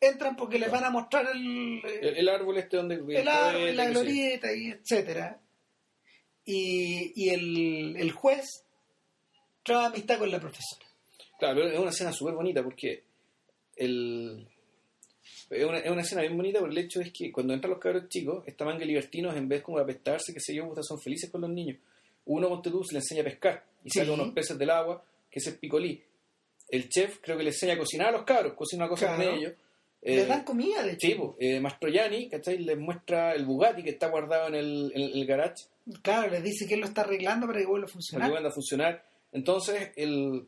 entran 0.00 0.36
porque 0.36 0.58
les 0.58 0.70
van 0.70 0.84
a 0.84 0.90
mostrar 0.90 1.26
el, 1.34 1.80
El, 2.00 2.16
el 2.18 2.28
árbol 2.28 2.58
este 2.58 2.76
donde... 2.76 2.94
el 2.96 3.28
árbol, 3.28 3.76
la 3.76 3.88
glorieta 3.90 4.52
y 4.54 4.68
etcétera. 4.70 5.40
Y, 6.44 7.12
y 7.16 7.30
el, 7.30 7.96
el 7.96 8.12
juez 8.12 8.64
traba 9.62 9.86
amistad 9.86 10.18
con 10.18 10.30
la 10.30 10.40
profesora. 10.40 10.84
Claro, 11.38 11.66
es 11.66 11.78
una 11.78 11.90
escena 11.90 12.12
súper 12.12 12.34
bonita 12.34 12.62
porque 12.62 13.02
el... 13.76 14.46
Es 15.50 15.64
una, 15.64 15.78
es 15.78 15.90
una 15.90 16.02
escena 16.02 16.22
bien 16.22 16.36
bonita 16.36 16.60
por 16.60 16.70
el 16.70 16.78
hecho 16.78 17.00
es 17.00 17.12
que 17.12 17.30
cuando 17.32 17.54
entran 17.54 17.70
los 17.70 17.80
cabros 17.80 18.08
chicos, 18.08 18.44
esta 18.46 18.64
manga 18.64 18.84
libertinos, 18.84 19.34
en 19.36 19.48
vez 19.48 19.62
como 19.62 19.78
de 19.78 19.84
apestarse, 19.84 20.32
que 20.32 20.40
se 20.40 20.54
yo, 20.54 20.72
son 20.82 21.00
felices 21.00 21.30
con 21.30 21.40
los 21.42 21.50
niños. 21.50 21.78
Uno, 22.26 22.48
ponte 22.48 22.70
tú, 22.70 22.82
se 22.84 22.94
le 22.94 22.98
enseña 23.00 23.20
a 23.22 23.24
pescar 23.24 23.64
y 23.84 23.90
saca 23.90 24.12
unos 24.12 24.32
peces 24.32 24.56
del 24.58 24.70
agua, 24.70 25.04
que 25.30 25.38
es 25.40 25.46
el 25.46 25.56
picolí. 25.58 26.02
El 26.68 26.88
chef 26.88 27.18
creo 27.20 27.36
que 27.36 27.42
le 27.44 27.50
enseña 27.50 27.74
a 27.74 27.78
cocinar 27.78 28.08
a 28.08 28.12
los 28.12 28.22
cabros, 28.24 28.54
cocina 28.54 28.88
cosas 28.88 29.14
Claro. 29.16 29.30
de 29.30 29.36
ellos. 29.38 29.52
Les 30.02 30.22
Eh, 30.24 30.26
dan 30.26 30.44
comida, 30.44 30.82
de 30.82 30.92
hecho. 30.92 31.06
Sí, 31.06 31.14
pues, 31.14 31.30
eh, 31.38 31.60
Mastroianni, 31.60 32.28
¿cachai? 32.28 32.58
Les 32.58 32.78
muestra 32.78 33.34
el 33.34 33.44
Bugatti 33.46 33.82
que 33.82 33.90
está 33.90 34.08
guardado 34.08 34.48
en 34.48 34.54
el, 34.54 34.92
en 34.94 35.02
el 35.18 35.26
garage 35.26 35.64
Claro, 36.02 36.30
les 36.30 36.42
dice 36.42 36.66
que 36.66 36.74
él 36.74 36.80
lo 36.80 36.86
está 36.86 37.02
arreglando 37.02 37.46
para 37.46 37.58
que 37.58 37.66
vuelva 37.66 37.84
a 37.84 37.86
para 37.88 37.92
funcionar. 37.92 38.28
que 38.28 38.32
vuelva 38.32 38.48
a 38.48 38.52
funcionar. 38.52 39.04
Entonces, 39.32 39.90
el 39.96 40.46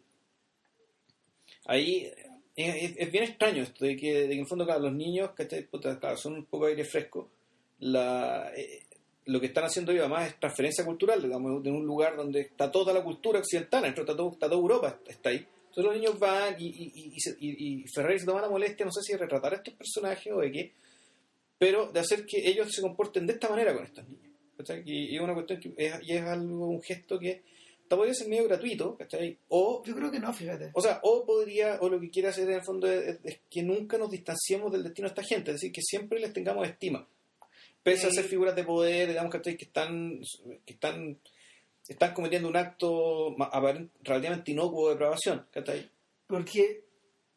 ahí 1.67 2.11
es, 2.55 2.75
es- 2.91 2.95
es 2.99 3.13
bien 3.13 3.25
extraño 3.25 3.63
esto 3.63 3.85
de 3.85 3.97
que, 3.97 4.13
de 4.23 4.29
que 4.29 4.35
en 4.35 4.41
el 4.41 4.47
fondo 4.47 4.65
claro, 4.65 4.81
los 4.81 4.93
niños 4.95 5.31
¿cachai? 5.35 5.63
Puta, 5.67 5.99
claro, 5.99 6.17
son 6.17 6.35
un 6.35 6.45
poco 6.47 6.67
aire 6.67 6.85
fresco. 6.85 7.31
La, 7.81 8.51
eh, 8.57 8.85
lo 9.27 9.41
que 9.41 9.47
están 9.47 9.65
haciendo 9.65 9.93
ellos 9.93 10.05
además 10.05 10.29
es 10.29 10.41
transferencia 10.41 10.85
cultural, 10.85 11.21
digamos, 11.21 11.63
de 11.63 11.71
un 11.71 11.85
lugar 11.85 12.17
donde 12.17 12.41
está 12.43 12.71
toda 12.71 12.93
la 12.93 13.03
cultura 13.03 13.41
occidental, 13.41 13.85
está, 13.85 14.05
todo, 14.05 14.33
está 14.33 14.47
toda 14.47 14.61
Europa, 14.61 15.01
está 15.07 15.31
ahí. 15.31 15.47
Entonces 15.69 15.85
los 15.85 15.95
niños 15.95 16.19
van 16.19 16.55
y, 16.59 16.67
y, 16.67 17.17
y, 17.41 17.83
y 17.83 17.85
Ferrari 17.93 18.19
se 18.19 18.27
toma 18.27 18.41
la 18.41 18.49
molestia, 18.49 18.87
no 18.87 18.93
sé 18.93 19.03
si 19.03 19.13
de 19.13 19.19
retratar 19.19 19.53
a 19.53 19.57
estos 19.57 19.75
personajes 19.75 20.33
o 20.33 20.41
de 20.41 20.53
qué, 20.53 20.73
pero 21.59 21.91
de 21.91 22.01
hacer 22.01 22.25
que 22.25 22.39
ellos 22.49 22.69
se 22.71 22.81
comporten 22.81 23.27
de 23.27 23.33
esta 23.35 23.49
manera 23.49 23.75
con 23.75 23.85
estos 23.85 24.09
niños. 24.09 24.31
¿cachai? 24.57 24.83
Y, 24.87 25.17
es 25.17 25.21
una 25.21 25.35
cuestión 25.35 25.61
que 25.61 25.75
es, 25.77 25.95
y 26.03 26.13
es 26.13 26.23
algo, 26.23 26.69
un 26.69 26.83
gesto 26.83 27.19
que 27.19 27.43
hasta 27.83 27.97
podría 27.97 28.15
ser 28.15 28.29
medio 28.29 28.45
gratuito, 28.45 28.97
¿cachai? 28.97 29.39
O, 29.49 29.83
Yo 29.85 29.95
creo 29.95 30.11
que 30.11 30.19
no, 30.19 30.33
fíjate. 30.33 30.71
o 30.73 30.81
sea, 30.81 31.01
o 31.03 31.25
podría, 31.25 31.79
o 31.81 31.89
lo 31.89 32.01
que 32.01 32.11
quiere 32.11 32.29
hacer 32.29 32.49
en 32.49 32.57
el 32.57 32.65
fondo 32.65 32.91
es, 32.91 33.19
es 33.23 33.41
que 33.51 33.63
nunca 33.63 33.99
nos 33.99 34.11
distanciemos 34.11 34.73
del 34.73 34.83
destino 34.83 35.09
de 35.09 35.15
esta 35.15 35.23
gente, 35.23 35.51
es 35.51 35.57
decir, 35.57 35.73
que 35.73 35.83
siempre 35.83 36.19
les 36.21 36.33
tengamos 36.33 36.67
estima. 36.67 37.07
Pese 37.87 38.09
a 38.09 38.11
ser 38.11 38.25
figuras 38.25 38.57
de 38.57 38.65
poder, 38.65 39.07
digamos, 39.07 39.31
¿cachai? 39.31 39.57
Que 39.57 39.65
están, 39.67 40.19
que 40.65 40.73
están, 40.73 41.21
están 41.87 42.15
cometiendo 42.15 42.49
un 42.49 42.57
acto 42.57 43.37
relativamente 44.03 44.51
inocuo 44.51 44.89
de 44.89 44.95
depravación, 44.95 45.47
¿cachai? 45.53 45.89
Porque 46.27 46.83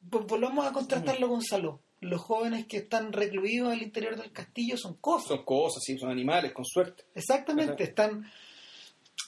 volvamos 0.01 0.65
a 0.65 0.73
contrastarlo 0.73 1.29
con 1.29 1.43
Salud. 1.43 1.75
Los 1.99 2.21
jóvenes 2.21 2.65
que 2.65 2.77
están 2.77 3.13
recluidos 3.13 3.71
al 3.71 3.83
interior 3.83 4.19
del 4.19 4.31
castillo 4.31 4.75
son 4.75 4.95
cosas. 4.95 5.27
Son 5.27 5.45
cosas, 5.45 5.83
sí, 5.85 5.99
son 5.99 6.09
animales, 6.09 6.51
con 6.51 6.65
suerte. 6.65 7.03
Exactamente, 7.13 7.83
están... 7.83 8.25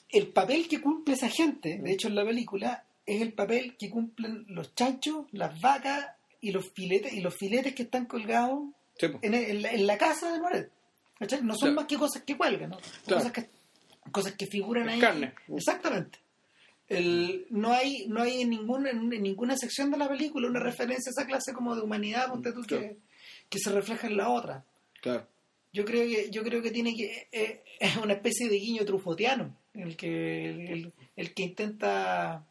El 0.09 0.29
papel 0.29 0.67
que 0.67 0.81
cumple 0.81 1.13
esa 1.13 1.29
gente, 1.29 1.77
de 1.83 1.91
hecho 1.93 2.07
en 2.07 2.15
la 2.15 2.25
película, 2.25 2.83
es 3.05 3.21
el 3.21 3.33
papel 3.33 3.77
que 3.77 3.91
cumplen 3.91 4.45
los 4.47 4.73
chanchos, 4.73 5.27
las 5.33 5.61
vacas 5.61 6.15
y 6.41 6.51
los 6.51 6.67
filetes, 6.71 7.13
y 7.13 7.21
los 7.21 7.35
filetes 7.37 7.75
que 7.75 7.83
están 7.83 8.07
colgados 8.07 8.69
Sí, 8.97 9.07
po. 9.07 9.19
en, 9.21 9.35
en 9.35 9.61
la, 9.61 9.71
en 9.71 9.85
la 9.85 9.99
casa 9.99 10.33
de 10.33 10.39
Moret. 10.39 10.71
¿Cachai? 11.21 11.41
No 11.43 11.53
son 11.53 11.59
Claro. 11.69 11.75
más 11.75 11.85
que 11.85 11.97
cosas 11.97 12.23
que 12.23 12.35
cuelgan, 12.35 12.71
¿no? 12.71 12.77
Claro. 13.05 13.21
Cosas, 13.23 13.31
que, 13.31 13.49
cosas 14.11 14.33
que 14.33 14.47
figuran 14.47 14.89
Es 14.89 14.95
ahí. 14.95 14.99
carne. 14.99 15.33
Exactamente. 15.55 16.17
El, 16.89 17.45
no 17.51 17.71
hay, 17.71 18.07
no 18.07 18.21
hay 18.21 18.41
en, 18.41 18.49
ninguna, 18.49 18.89
en 18.89 19.07
ninguna 19.09 19.55
sección 19.55 19.91
de 19.91 19.97
la 19.97 20.09
película 20.09 20.49
una 20.49 20.59
referencia 20.59 21.09
a 21.09 21.13
esa 21.15 21.25
clase 21.27 21.53
como 21.53 21.75
de 21.75 21.81
humanidad, 21.83 22.27
ponte 22.29 22.51
tú, 22.51 22.63
que, 22.63 22.97
se 23.59 23.71
refleja 23.71 24.07
en 24.07 24.17
la 24.17 24.29
otra. 24.29 24.65
Claro. 25.01 25.27
Yo 25.71 25.85
creo 25.85 26.03
que, 26.05 26.29
yo 26.31 26.43
creo 26.43 26.61
que 26.61 26.71
tiene 26.71 26.93
que 26.95 27.29
eh, 27.31 27.63
es 27.79 27.95
una 27.97 28.13
especie 28.13 28.49
de 28.49 28.57
guiño 28.57 28.83
trufotiano, 28.83 29.55
el 29.73 29.95
que 29.95 30.49
el, 30.49 30.59
el- 30.67 30.93
el 31.15 31.33
que 31.33 31.43
intenta 31.43 32.45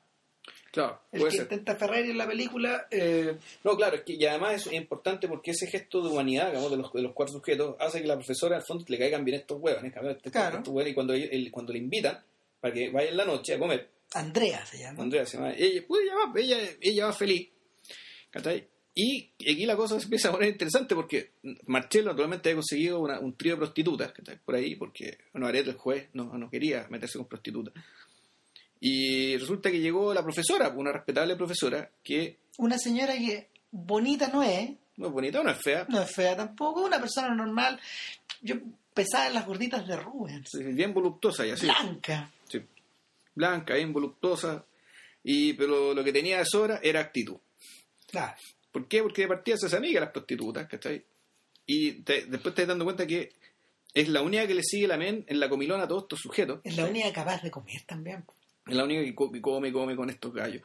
Claro, 0.73 1.01
el 1.11 1.19
puede 1.21 1.31
que 1.33 1.37
ser. 1.39 1.47
intenta 1.47 1.75
Ferrari 1.77 2.11
en 2.11 2.19
la 2.19 2.27
película 2.29 2.87
eh, 2.91 3.37
No, 3.65 3.77
claro, 3.77 3.97
es 3.97 4.03
que 4.03 4.13
y 4.15 4.25
además 4.25 4.67
es 4.67 4.73
importante 4.73 5.27
porque 5.27 5.51
ese 5.51 5.67
gesto 5.67 6.01
de 6.01 6.11
humanidad, 6.11 6.49
digamos, 6.51 6.71
de 6.71 6.77
los, 6.77 6.93
de 6.93 7.03
los 7.03 7.13
cuatro 7.13 7.35
sujetos, 7.35 7.75
hace 7.81 8.01
que 8.01 8.07
la 8.07 8.15
profesora 8.15 8.57
al 8.57 8.63
fondo 8.63 8.85
le 8.89 8.99
caigan 8.99 9.25
bien 9.25 9.41
estos 9.41 9.59
huevones, 9.61 9.93
cabrón, 9.93 10.13
estos- 10.17 10.31
Claro. 10.33 10.59
estos 10.59 10.69
huevones, 10.73 10.93
y 10.93 10.95
cuando, 10.95 11.15
el- 11.15 11.51
cuando 11.51 11.73
le 11.73 11.79
invitan 11.81 12.23
para 12.61 12.73
que 12.73 12.89
vaya 12.91 13.09
en 13.11 13.17
la 13.17 13.25
noche 13.25 13.55
a 13.55 13.59
comer, 13.59 13.89
Andrea 14.15 14.65
se 14.67 14.79
llama. 14.79 15.03
Andrea 15.03 15.25
se 15.27 15.37
llama, 15.39 15.53
ella, 15.57 15.83
pues 15.89 16.03
ella 16.03 16.15
va, 16.15 16.41
ella, 16.41 16.59
ella 16.81 17.07
va 17.07 17.13
feliz, 17.13 17.49
¿cachai? 18.31 18.67
Y 18.95 19.31
aquí 19.41 19.67
la 19.67 19.77
cosa 19.77 19.99
se 19.99 20.05
empieza 20.05 20.29
a 20.29 20.33
poner 20.33 20.49
interesante 20.51 20.95
porque 20.97 21.31
Marcelo 21.67 22.11
naturalmente 22.11 22.49
había 22.49 22.57
conseguido 22.57 22.99
una- 23.01 23.21
un 23.21 23.37
trío 23.37 23.53
de 23.53 23.59
prostitutas, 23.59 24.13
¿cachai? 24.13 24.39
Por 24.45 24.57
ahí, 24.57 24.75
porque 24.75 25.19
bueno, 25.33 25.47
Areto, 25.47 25.71
el 25.71 25.77
juez, 25.77 26.09
no, 26.13 26.25
no 26.37 26.51
quería 26.51 26.87
meterse 26.91 27.19
con 27.19 27.29
prostitutas. 27.29 27.73
Y 28.81 29.37
resulta 29.37 29.71
que 29.71 29.79
llegó 29.81 30.15
la 30.15 30.23
profesora, 30.23 30.69
una 30.71 30.93
respetable 30.93 31.37
profesora, 31.37 31.91
que 32.03 32.39
Una 32.59 32.79
señora 32.79 33.13
que 33.15 33.49
bonita 33.71 34.29
no 34.29 34.43
es, 34.43 34.71
no 34.97 35.07
es 35.09 35.13
bonita, 35.13 35.43
no 35.43 35.51
es 35.51 35.59
fea, 35.59 35.87
no 35.89 36.01
es 36.03 36.11
fea 36.11 36.35
tampoco, 36.37 36.83
una 36.83 36.99
persona 36.99 37.35
normal. 37.35 37.79
Yo 38.41 38.57
pensaba 38.95 39.27
en 39.27 39.35
las 39.35 39.47
gorditas 39.47 39.87
de 39.87 39.97
Rubens. 39.97 40.51
Bien 40.75 40.93
voluptuosa 40.95 41.47
y 41.47 41.51
así. 41.51 41.67
Blanca. 41.67 42.31
Sí. 42.49 42.61
Blanca, 43.35 43.75
bien 43.75 43.93
voluptuosa. 43.93 44.65
Y, 45.23 45.53
pero 45.53 45.93
lo 45.95 46.03
que 46.03 46.13
tenía 46.13 46.39
de 46.39 46.47
sobra 46.47 46.81
era 46.83 47.01
actitud. 47.01 47.37
Claro. 48.11 48.35
¿Por 48.73 48.89
qué? 48.89 49.03
Porque 49.03 49.23
de 49.23 49.29
partida 49.29 49.57
se 49.59 49.77
amiga 49.77 50.01
las 50.01 50.11
prostitutas, 50.11 50.67
¿cachai? 50.67 51.05
Y 51.67 51.93
te- 52.03 52.25
después 52.27 52.55
te 52.55 52.63
das 52.63 52.69
dando 52.69 52.85
cuenta 52.85 53.07
que 53.07 53.33
es 53.93 54.09
la 54.09 54.23
única 54.23 54.47
que 54.47 54.55
le 54.55 54.63
sigue 54.63 54.87
la 54.87 54.97
men 54.97 55.25
en 55.29 55.39
la 55.39 55.49
comilona 55.49 55.85
a 55.85 55.89
todos 55.89 56.05
estos 56.05 56.21
sujetos. 56.21 56.61
Es 56.65 56.77
la 56.77 56.87
única 56.87 57.13
capaz 57.13 57.43
de 57.43 57.51
comer 57.51 57.83
también. 57.87 58.25
Es 58.67 58.75
la 58.75 58.85
única 58.85 59.03
que 59.03 59.15
co- 59.15 59.31
que 59.33 59.41
come, 59.41 59.73
come 59.73 59.97
con 59.97 60.11
estos 60.11 60.33
gallos. 60.33 60.63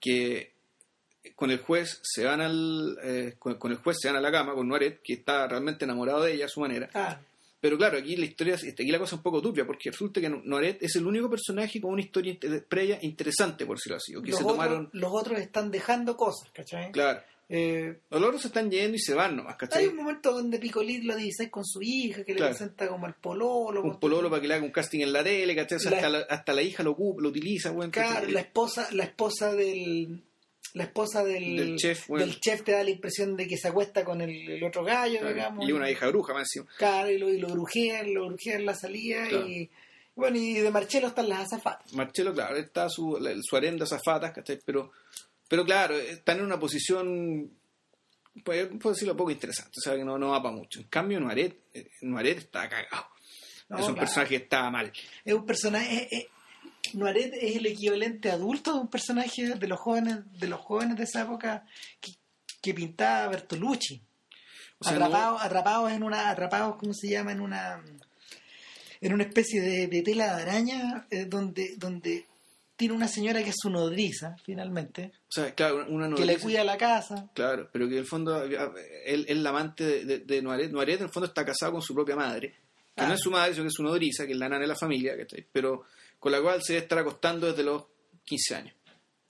Que 0.00 0.52
con 1.34 1.50
el 1.50 1.58
juez 1.58 2.00
se 2.02 2.24
van 2.24 2.40
al 2.40 2.98
eh, 3.02 3.34
con, 3.38 3.54
con 3.56 3.72
el 3.72 3.78
juez 3.78 3.96
se 4.00 4.08
van 4.08 4.16
a 4.16 4.20
la 4.20 4.30
cama 4.30 4.54
con 4.54 4.68
Noaret, 4.68 5.00
que 5.02 5.14
está 5.14 5.46
realmente 5.48 5.84
enamorado 5.84 6.22
de 6.22 6.34
ella 6.34 6.44
a 6.46 6.48
su 6.48 6.60
manera. 6.60 6.88
Claro. 6.88 7.18
Pero 7.58 7.78
claro, 7.78 7.98
aquí 7.98 8.16
la 8.16 8.26
historia, 8.26 8.54
aquí 8.54 8.90
la 8.92 8.98
cosa 8.98 9.14
es 9.14 9.18
un 9.18 9.22
poco 9.22 9.40
turbia, 9.42 9.66
porque 9.66 9.90
resulta 9.90 10.20
que 10.20 10.28
Noaret 10.28 10.80
es 10.82 10.94
el 10.96 11.06
único 11.06 11.28
personaje 11.30 11.80
con 11.80 11.92
una 11.92 12.02
historia 12.02 12.36
previa 12.68 12.98
interesante, 13.02 13.64
por 13.66 13.76
decirlo 13.76 13.96
así, 13.96 14.14
o 14.14 14.22
que 14.22 14.30
Los, 14.30 14.38
se 14.38 14.44
otros, 14.44 14.56
tomaron, 14.58 14.90
los 14.92 15.10
otros 15.12 15.40
están 15.40 15.70
dejando 15.70 16.16
cosas, 16.16 16.50
¿cachai? 16.52 16.92
claro, 16.92 17.22
Eh, 17.48 18.00
los 18.10 18.22
otros 18.22 18.42
se 18.42 18.48
están 18.48 18.70
yendo 18.70 18.96
y 18.96 18.98
se 19.00 19.14
van 19.14 19.36
nomás, 19.36 19.52
hay 19.52 19.58
¿cachai? 19.58 19.86
un 19.86 19.96
momento 19.96 20.32
donde 20.32 20.58
Picolit 20.58 21.04
lo 21.04 21.14
dice 21.14 21.48
con 21.48 21.64
su 21.64 21.80
hija, 21.80 22.24
que 22.24 22.34
le 22.34 22.40
presenta 22.40 22.88
como 22.88 23.06
el 23.06 23.14
pololo. 23.14 23.82
Un 23.82 24.00
pololo 24.00 24.28
para 24.28 24.42
que 24.42 24.48
le 24.48 24.54
haga 24.54 24.64
un 24.64 24.72
casting 24.72 25.00
en 25.00 25.12
la 25.12 25.22
tele, 25.22 25.54
¿cachai? 25.54 25.76
O 25.76 25.80
sea, 25.80 25.90
La- 25.92 25.96
hasta, 25.98 26.08
la, 26.10 26.18
hasta 26.28 26.52
la 26.52 26.62
hija 26.62 26.82
lo, 26.82 26.90
utiliza, 26.98 27.72
Claro, 27.92 28.28
la 28.28 28.40
esposa, 28.40 28.88
la 28.92 29.04
esposa 29.04 29.54
del 29.54 30.22
la 30.74 30.82
esposa 30.84 31.24
del, 31.24 31.56
Del 31.56 31.76
chef, 31.76 32.08
bueno. 32.08 32.26
del 32.26 32.38
chef 32.38 32.62
te 32.62 32.72
da 32.72 32.82
la 32.84 32.90
impresión 32.90 33.34
de 33.34 33.46
que 33.48 33.56
se 33.56 33.68
acuesta 33.68 34.04
con 34.04 34.20
el, 34.20 34.30
el 34.50 34.62
otro 34.64 34.84
gallo, 34.84 35.20
Claro, 35.20 35.34
digamos. 35.34 35.66
y 35.68 35.72
una 35.72 35.90
hija 35.90 36.08
bruja 36.08 36.34
más 36.34 36.48
encima. 36.52 36.66
Claro, 36.76 37.10
y 37.10 37.16
lo, 37.16 37.30
y 37.30 37.38
lo 37.38 37.48
brujean, 37.48 38.12
lo 38.12 38.26
brujean 38.26 38.60
en 38.60 38.66
la 38.66 38.74
salida 38.74 39.26
Claro. 39.28 39.48
y 39.48 39.70
bueno, 40.16 40.36
y 40.36 40.54
de 40.54 40.70
Marcelo 40.70 41.06
están 41.08 41.28
las 41.30 41.46
azafatas. 41.50 41.92
Marcelo, 41.94 42.34
claro, 42.34 42.56
está 42.58 42.90
su, 42.90 43.16
la- 43.20 43.34
su 43.40 43.56
arenda 43.56 43.86
zafatas, 43.86 44.32
¿cachai? 44.32 44.58
Pero, 44.66 44.90
pero 45.48 45.64
claro, 45.64 45.96
están 45.96 46.38
en 46.38 46.44
una 46.44 46.58
posición, 46.58 47.50
pues, 48.44 48.66
puedo 48.80 48.94
decirlo, 48.94 49.16
poco 49.16 49.30
interesante, 49.30 49.72
o 49.78 49.80
sea, 49.80 49.94
que 49.96 50.04
no, 50.04 50.18
no 50.18 50.30
va 50.30 50.42
para 50.42 50.54
mucho. 50.54 50.80
En 50.80 50.88
cambio, 50.88 51.20
Nuaret, 51.20 51.56
eh, 51.74 51.88
Nuaret 52.02 52.38
está 52.38 52.68
cagado. 52.68 53.06
No, 53.68 53.78
es 53.78 53.82
un 53.86 53.94
claro. 53.94 54.06
personaje 54.06 54.28
que 54.30 54.44
está 54.44 54.70
mal. 54.70 54.92
Es 55.24 55.34
un 55.34 55.44
personaje. 55.46 56.08
eh, 56.16 56.28
Noiret 56.94 57.34
es 57.34 57.56
el 57.56 57.66
equivalente 57.66 58.30
adulto 58.30 58.72
de 58.72 58.78
un 58.78 58.88
personaje 58.88 59.56
de 59.56 59.66
los 59.66 59.78
jóvenes 59.80 60.18
de 60.38 60.46
los 60.46 60.60
jóvenes 60.60 60.96
de 60.96 61.02
esa 61.02 61.22
época 61.22 61.66
que, 62.00 62.12
que 62.62 62.72
pintaba 62.74 63.26
Bertolucci. 63.28 64.00
O 64.78 64.84
sea, 64.84 64.96
no- 64.96 65.06
atrapados, 65.06 65.42
atrapados 65.42 65.90
en 65.92 66.04
una, 66.04 66.30
atrapados, 66.30 66.76
¿cómo 66.76 66.94
se 66.94 67.08
llama? 67.08 67.32
En 67.32 67.40
una 67.40 67.82
en 69.00 69.12
una 69.12 69.24
especie 69.24 69.60
de, 69.60 69.88
de 69.88 70.02
tela 70.02 70.36
de 70.36 70.42
araña 70.42 71.06
eh, 71.10 71.24
donde, 71.24 71.74
donde 71.76 72.24
tiene 72.76 72.94
una 72.94 73.08
señora 73.08 73.42
que 73.42 73.50
es 73.50 73.56
su 73.58 73.70
nodriza, 73.70 74.36
finalmente, 74.44 75.12
o 75.28 75.32
sea, 75.32 75.54
claro, 75.54 75.86
una 75.88 76.08
que 76.14 76.24
le 76.26 76.34
nodriza- 76.34 76.42
cuida 76.42 76.64
la 76.64 76.76
casa. 76.76 77.30
Claro, 77.34 77.68
pero 77.72 77.86
que 77.88 77.94
en 77.94 78.00
el 78.00 78.06
fondo 78.06 78.42
él 78.42 78.54
él 79.06 79.24
es 79.28 79.30
el 79.30 79.46
amante 79.46 79.84
de, 79.84 80.04
de, 80.04 80.18
de 80.20 80.42
Noiret. 80.42 80.70
Noiret 80.70 80.98
en 81.00 81.06
el 81.06 81.12
fondo 81.12 81.26
está 81.26 81.44
casado 81.44 81.72
con 81.72 81.82
su 81.82 81.94
propia 81.94 82.16
madre, 82.16 82.50
que 82.94 83.02
Ah. 83.02 83.08
no 83.08 83.14
es 83.14 83.20
su 83.20 83.30
madre, 83.30 83.52
sino 83.52 83.64
que 83.64 83.68
es 83.68 83.74
su 83.74 83.82
nodriza, 83.82 84.26
que 84.26 84.32
es 84.32 84.38
la 84.38 84.48
nana 84.48 84.60
de 84.62 84.66
la 84.68 84.76
familia, 84.76 85.16
¿cachai? 85.16 85.46
pero 85.50 85.84
con 86.18 86.32
la 86.32 86.40
cual 86.40 86.62
se 86.62 86.74
debe 86.74 86.82
estar 86.84 86.98
acostando 86.98 87.46
desde 87.46 87.62
los 87.62 87.84
15 88.24 88.54
años. 88.54 88.74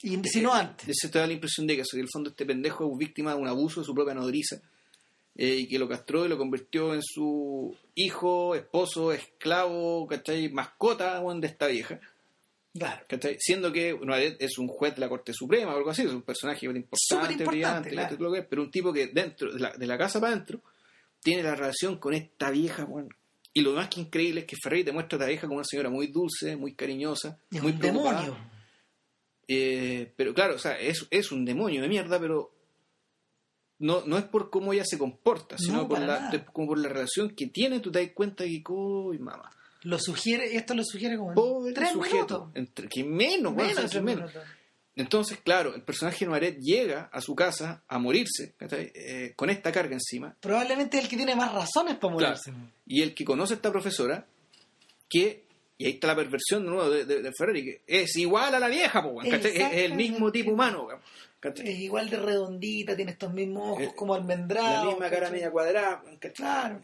Y 0.03 0.17
si 0.29 0.41
no 0.41 0.53
antes. 0.53 0.95
Se 1.01 1.09
te 1.09 1.19
da 1.19 1.27
la 1.27 1.33
impresión 1.33 1.67
de 1.67 1.75
que, 1.75 1.81
eso, 1.83 1.97
en 1.97 2.03
el 2.03 2.09
fondo 2.13 2.31
este 2.31 2.45
pendejo 2.47 2.91
es 2.93 2.99
víctima 2.99 3.35
de 3.35 3.41
un 3.41 3.49
abuso 3.49 3.81
de 3.81 3.87
su 3.87 3.95
propia 3.95 4.15
nodriza 4.15 4.61
eh, 5.35 5.57
y 5.61 5.69
que 5.69 5.79
lo 5.79 5.89
castró 5.89 6.25
y 6.27 6.29
lo 6.29 6.37
convirtió 6.39 6.95
en 6.95 7.03
su 7.03 7.75
hijo, 7.95 8.55
esposo, 8.55 9.13
esclavo, 9.13 10.07
¿cachai? 10.07 10.49
Mascota 10.51 11.21
de 11.23 11.47
esta 11.47 11.67
vieja. 11.67 11.99
Claro. 12.79 13.05
¿cachai? 13.09 13.37
Siendo 13.39 13.73
que 13.73 13.99
es 14.39 14.59
un 14.59 14.69
juez 14.69 14.95
de 14.95 15.01
la 15.01 15.09
Corte 15.09 15.33
Suprema 15.33 15.75
o 15.75 15.77
algo 15.79 15.91
así, 15.91 16.03
es 16.03 16.13
un 16.13 16.23
personaje 16.23 16.67
importante, 16.67 16.97
Superimportante, 17.01 17.45
brillante, 17.51 17.91
claro. 17.91 18.05
¿cachai? 18.05 18.19
Todo 18.19 18.29
lo 18.29 18.35
que 18.35 18.41
es, 18.41 18.47
pero 18.47 18.63
un 18.63 18.71
tipo 18.71 18.93
que 18.93 19.07
dentro 19.09 19.53
de 19.53 19.61
la, 19.61 19.73
de 19.77 19.87
la 19.87 19.97
casa 19.99 20.21
para 20.21 20.33
adentro 20.33 20.63
tiene 21.23 21.43
la 21.43 21.55
relación 21.55 21.99
con 21.99 22.15
esta 22.15 22.51
vieja. 22.51 22.87
Y 23.53 23.61
lo 23.63 23.73
más 23.73 23.89
que 23.89 24.01
increíble 24.01 24.41
es 24.43 24.47
que 24.47 24.57
Ferrari 24.63 24.85
te 24.85 24.93
muestra 24.93 25.17
a 25.17 25.21
esta 25.21 25.29
vieja 25.29 25.47
como 25.47 25.57
una 25.57 25.65
señora 25.65 25.89
muy 25.91 26.09
dulce, 26.09 26.57
muy 26.57 26.75
cariñosa, 26.75 27.41
Es 27.51 27.63
muy 27.63 27.73
un 27.73 27.79
preocupada. 27.79 28.21
demonio. 28.23 28.51
Eh, 29.49 30.13
pero 30.17 30.35
claro, 30.35 30.57
o 30.57 30.59
sea, 30.59 30.79
es, 30.79 31.07
es 31.11 31.33
un 31.33 31.45
demonio 31.45 31.81
de 31.81 31.89
mierda, 31.89 32.19
pero 32.21 32.53
no, 33.79 34.03
no 34.07 34.19
es 34.19 34.25
por 34.25 34.51
cómo 34.51 34.73
ella 34.73 34.85
se 34.85 34.99
comporta, 34.99 35.57
sino 35.59 35.79
No, 35.83 35.89
por 35.89 36.01
la, 36.01 36.31
de- 36.31 36.45
como 36.47 36.69
por 36.69 36.79
la 36.79 36.89
relación 36.89 37.31
que 37.35 37.47
tiene, 37.47 37.81
tú 37.81 37.91
te 37.93 38.01
das 38.05 38.13
cuenta 38.15 38.45
que, 38.45 38.63
uy, 38.69 39.19
mamá, 39.19 39.51
Lo 39.87 39.99
sugiere, 40.01 40.57
esto 40.57 40.75
lo 40.75 40.83
sugiere 40.85 41.17
como 41.17 41.33
pobre 41.35 41.73
tres 41.73 41.91
sujeto, 41.93 42.17
minutos. 42.47 42.51
entre, 42.55 42.89
que 42.89 43.05
menos, 43.05 43.55
Menos 43.55 43.57
de 43.57 43.71
entre 43.83 43.89
tres 43.89 44.03
menos. 44.03 44.31
minutos. 44.33 44.51
Entonces, 44.97 45.39
claro, 45.45 45.75
el 45.75 45.83
personaje 45.83 46.25
de 46.25 46.31
Maret 46.31 46.59
llega 46.59 47.09
a 47.13 47.21
su 47.21 47.35
casa 47.37 47.83
a 47.87 47.99
morirse. 47.99 48.55
Eh, 48.59 49.33
con 49.37 49.49
esta 49.51 49.71
carga 49.71 49.93
encima, 49.95 50.35
Probablemente 50.41 50.97
es 50.97 51.05
el 51.05 51.11
que 51.11 51.17
tiene 51.17 51.37
más 51.37 51.53
razones 51.53 51.97
para 51.99 52.17
Claro. 52.17 52.35
morirse. 52.35 52.53
y 52.87 53.03
el 53.03 53.15
que 53.15 53.25
conoce 53.25 53.53
a 53.53 53.57
esta 53.57 53.71
profesora, 53.71 54.27
que, 55.09 55.45
y 55.79 55.85
ahí 55.87 55.93
está 55.93 56.09
la 56.09 56.17
perversión 56.17 56.65
de 56.65 56.71
nuevo 56.71 56.91
de, 56.91 57.05
de, 57.05 57.23
de 57.23 57.33
Ferrari, 57.33 57.63
que 57.65 57.83
es 57.87 58.17
igual 58.17 58.55
a 58.55 58.59
la 58.59 58.69
vieja, 58.69 59.05
es, 59.23 59.45
el 59.55 59.95
mismo 59.95 60.33
tipo 60.33 60.51
humano. 60.51 60.89
Es 61.43 61.79
igual 61.79 62.11
de 62.11 62.17
redondita, 62.17 62.97
tiene 62.97 63.13
estos 63.13 63.33
mismos 63.33 63.73
ojos 63.73 63.83
Eh, 63.85 63.93
como 63.95 64.15
almendrados. 64.15 64.85
la 64.87 64.91
misma 64.91 65.05
cara 65.11 65.17
¿cachai? 65.21 65.33
media 65.33 65.51
cuadrada, 65.53 66.03
¿cachai? 66.19 66.33
Claro. 66.33 66.81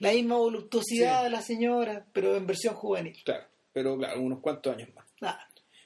La 0.00 0.12
misma 0.12 0.36
voluptuosidad 0.36 1.18
Sí. 1.18 1.24
de 1.24 1.30
la 1.30 1.40
señora, 1.42 2.06
pero 2.12 2.36
en 2.36 2.46
versión 2.46 2.74
juvenil. 2.74 3.16
Claro, 3.24 3.44
pero 3.72 3.96
claro, 3.96 4.20
unos 4.20 4.40
cuantos 4.40 4.74
años 4.74 4.88
más. 4.94 5.06
Claro. 5.18 5.38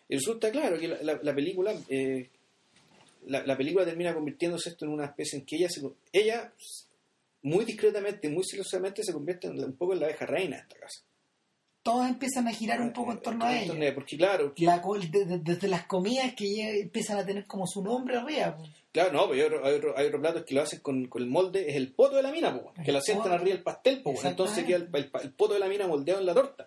Y 0.08 0.14
resulta 0.16 0.50
claro 0.50 0.78
que 0.78 0.88
la, 0.88 1.02
la- 1.02 1.20
la 1.22 1.34
película 1.34 1.74
eh, 1.88 2.30
la, 3.26 3.44
la 3.46 3.56
película 3.56 3.84
termina 3.84 4.14
convirtiéndose 4.14 4.70
esto 4.70 4.84
en 4.84 4.92
una 4.92 5.06
especie 5.06 5.38
en 5.38 5.44
que 5.46 5.56
ella 5.56 5.68
se, 5.70 5.80
ella 6.12 6.52
muy 7.42 7.64
discretamente 7.64 8.28
muy 8.28 8.44
silosamente 8.44 9.02
se 9.02 9.12
convierte 9.12 9.46
en, 9.48 9.62
un 9.64 9.76
poco 9.76 9.94
en 9.94 10.00
la 10.00 10.06
abeja 10.06 10.26
reina 10.26 10.56
de 10.56 10.62
esta 10.62 10.76
casa 10.78 11.02
Todos 11.82 12.06
empiezan 12.08 12.46
a 12.48 12.52
girar 12.52 12.80
un 12.82 12.92
poco 12.92 13.12
en 13.12 13.20
torno 13.22 13.44
a 13.46 13.48
torno 13.66 13.82
ella. 13.82 13.94
porque 13.94 14.16
claro 14.18 14.52
La 14.58 14.78
de- 14.78 15.24
de- 15.24 15.38
desde 15.38 15.68
las 15.68 15.86
comidas 15.86 16.34
que 16.34 16.54
ya 16.54 16.68
empiezan 16.70 17.16
a 17.18 17.24
tener 17.26 17.46
como 17.46 17.66
su 17.66 17.82
nombre 17.82 18.16
arriba. 18.18 18.56
pues. 18.56 18.70
Claro 18.94 19.12
no 19.12 19.28
pero 19.28 19.34
hay 19.34 19.40
otro, 19.42 19.66
hay 19.66 19.74
otro, 19.74 19.98
hay 19.98 20.06
otro 20.06 20.20
plato 20.22 20.44
que 20.46 20.54
lo 20.54 20.62
hacen 20.62 20.80
con, 20.80 21.06
con 21.08 21.20
el 21.22 21.28
molde 21.28 21.68
es 21.68 21.76
el 21.76 21.92
poto 21.92 22.16
de 22.16 22.22
la 22.22 22.30
mina 22.32 22.54
po, 22.58 22.72
que 22.82 22.92
la 22.92 22.98
El 23.00 23.04
sientan 23.04 23.32
arriba 23.32 23.50
del 23.56 23.62
pastel 23.62 24.00
po, 24.02 24.14
entonces 24.24 24.64
queda 24.64 24.76
el, 24.78 24.88
el- 24.94 25.10
el 25.22 25.32
poto 25.32 25.52
de 25.54 25.60
la 25.60 25.68
mina 25.68 25.86
moldeado 25.86 26.20
en 26.20 26.26
la 26.26 26.34
torta 26.34 26.66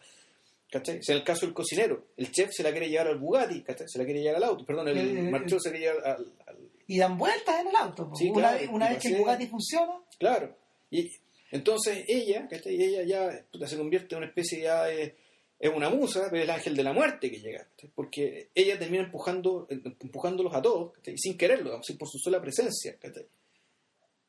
¿Cachai? 0.69 1.01
Si 1.01 1.13
en 1.13 1.19
el 1.19 1.23
caso 1.23 1.45
del 1.45 1.55
cocinero, 1.55 2.07
el 2.17 2.29
chef 2.29 2.49
se 2.51 2.61
la 2.61 2.71
quiere 2.71 2.89
llevar 2.89 3.07
al 3.07 3.17
Bugatti, 3.19 3.63
¿cachai? 3.63 3.87
se 3.87 3.97
la 3.99 4.03
quiere 4.03 4.19
llevar 4.19 4.35
al 4.35 4.43
auto, 4.49 4.65
perdón, 4.65 4.89
el 4.89 4.97
Eh, 4.97 5.19
eh, 5.19 5.21
marchero 5.31 5.61
se 5.61 5.71
quiere 5.71 5.85
llevar 5.85 6.05
al, 6.05 6.33
al- 6.45 6.57
Y 6.87 6.97
dan 6.97 7.17
vueltas 7.17 7.61
en 7.61 7.67
el 7.69 7.75
auto. 7.77 8.09
pues. 8.09 8.19
Sí, 8.19 8.29
una 8.29 8.39
claro, 8.41 8.59
vez, 8.59 8.69
una 8.73 8.89
vez 8.89 8.97
que 9.01 9.07
el. 9.07 9.15
Bugatti 9.17 9.47
funciona, 9.47 9.93
Claro. 10.19 10.53
Y 10.91 11.09
entonces 11.51 12.03
ella, 12.09 12.49
¿cachai? 12.49 12.75
Y 12.75 12.83
ella 12.83 13.03
ya 13.03 13.45
puta, 13.49 13.65
se 13.65 13.77
convierte 13.77 14.15
en 14.15 14.17
una 14.17 14.27
especie 14.27 14.59
ya 14.61 14.83
de... 14.83 15.15
Es 15.59 15.73
una 15.73 15.89
musa, 15.89 16.25
pero 16.29 16.37
es 16.37 16.43
el 16.43 16.49
ángel 16.51 16.75
de 16.75 16.83
la 16.83 16.93
muerte 16.93 17.31
que 17.31 17.39
llega. 17.39 17.67
Porque 17.95 18.49
ella 18.53 18.77
termina 18.77 19.03
empujando, 19.03 19.67
empujándolos 19.69 20.53
a 20.53 20.61
todos, 20.61 20.93
sin 21.15 21.37
quererlo, 21.37 21.81
sin 21.83 21.97
por 21.97 22.07
su 22.07 22.19
sola 22.19 22.39
presencia. 22.41 22.95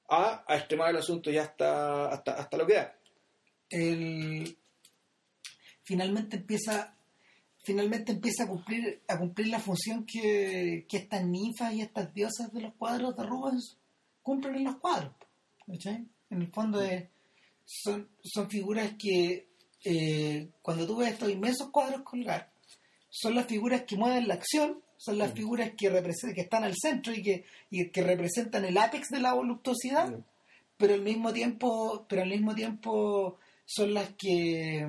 A, 0.09 0.43
a 0.47 0.57
extremar 0.57 0.91
el 0.91 0.97
asunto 0.97 1.31
ya 1.31 1.43
hasta, 1.43 2.09
hasta, 2.09 2.33
hasta 2.33 2.57
lo 2.57 2.67
que 2.67 2.75
da. 2.75 2.99
el- 3.71 4.57
finalmente 5.85 6.37
empieza 6.37 6.95
finalmente 7.63 8.13
empieza 8.13 8.45
a 8.45 8.47
cumplir 8.49 9.03
a 9.09 9.19
cumplir 9.19 9.49
la 9.49 9.59
función 9.61 10.07
que, 10.07 10.87
que 10.89 10.97
estas 10.99 11.25
ninfas 11.27 11.75
y 11.75 11.83
estas 11.83 12.13
diosas 12.15 12.53
de 12.53 12.63
los 12.63 12.75
cuadros 12.75 13.15
de 13.17 13.25
Rubens 13.25 13.77
cumplen 14.23 14.55
en 14.57 14.65
los 14.65 14.77
cuadros 14.77 15.13
en 15.67 16.09
el 16.43 16.51
fondo 16.53 16.81
es- 16.83 17.05
son, 17.67 18.09
son 18.23 18.49
figuras 18.49 18.93
que 18.99 19.48
eh, 19.85 20.49
cuando 20.63 20.87
tú 20.87 20.97
ves 20.97 21.13
estos 21.13 21.31
inmensos 21.31 21.71
cuadros 21.71 22.03
colgar 22.03 22.51
son 23.11 23.35
las 23.35 23.47
figuras 23.47 23.83
que 23.83 23.97
mueven 23.97 24.29
la 24.29 24.35
acción 24.35 24.83
son 24.97 25.19
las 25.19 25.31
Mm. 25.33 25.37
figuras 25.37 25.71
que 25.77 25.89
representan 25.91 26.35
que 26.35 26.41
están 26.41 26.65
al 26.65 26.75
centro 26.77 27.13
y 27.15 27.23
que, 27.23 27.45
y 27.71 27.89
que 27.91 28.03
representan 28.03 28.65
el 28.65 28.77
ápex 28.77 29.09
de 29.11 29.21
la 29.21 29.33
voluptuosidad 29.35 30.11
Mm. 30.11 30.25
pero 30.77 30.95
al 30.95 31.03
mismo 31.03 31.33
tiempo 31.33 32.05
pero 32.09 32.23
al 32.23 32.29
mismo 32.31 32.55
tiempo 32.55 33.39
son 33.65 33.95
las 33.95 34.11
que 34.19 34.87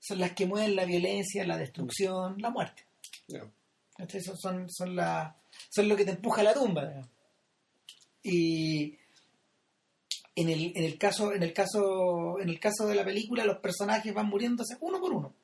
son 0.00 0.18
las 0.18 0.32
que 0.32 0.46
mueven 0.46 0.74
la 0.76 0.84
violencia 0.84 1.46
la 1.46 1.56
destrucción 1.58 2.36
la 2.40 2.50
muerte. 2.50 2.84
¿Cachai? 3.96 4.20
son 4.22 4.66
son 4.70 4.96
la- 4.96 5.36
son 5.68 5.88
lo 5.88 5.96
que 5.96 6.04
te 6.06 6.12
empuja 6.12 6.40
a 6.40 6.44
la 6.44 6.54
tumba 6.54 6.90
y 8.22 8.96
en 10.36 10.48
el, 10.48 10.72
en 10.76 10.84
el 10.84 10.96
caso 10.98 11.32
en 11.32 11.42
el 11.42 11.52
caso 11.52 12.38
en 12.40 12.48
el 12.48 12.58
caso 12.60 12.86
de 12.86 12.94
la 12.94 13.04
película 13.04 13.44
los 13.44 13.58
personajes 13.58 14.14
van 14.14 14.28
muriéndose 14.28 14.76
uno 14.80 15.00
por 15.00 15.12
uno 15.12 15.34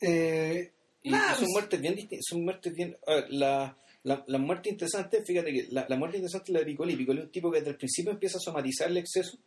Eh, 0.00 0.72
Y 1.02 1.10
nada, 1.10 1.30
son 1.34 1.40
pues, 1.44 1.50
muertes 1.52 1.80
bien 1.80 1.94
distintas, 1.94 2.24
son 2.28 2.44
muertes 2.44 2.74
bien... 2.74 2.96
ver, 3.06 3.26
la, 3.30 3.76
la, 4.02 4.24
la 4.26 4.38
muerte 4.38 4.68
interesante, 4.70 5.22
fíjate 5.24 5.52
que 5.52 5.66
la, 5.70 5.86
la 5.88 5.96
muerte 5.96 6.16
interesante 6.18 6.50
es 6.50 6.54
la 6.54 6.60
de 6.60 6.66
Piccoli. 6.66 6.96
Piccoli 6.96 7.18
es 7.20 7.24
un 7.26 7.30
tipo 7.32 7.50
que 7.50 7.58
desde 7.58 7.70
el 7.70 7.76
principio 7.76 8.12
empieza 8.12 8.36
a 8.38 8.40
somatizar 8.40 8.88
el 8.88 8.98
exceso, 8.98 9.38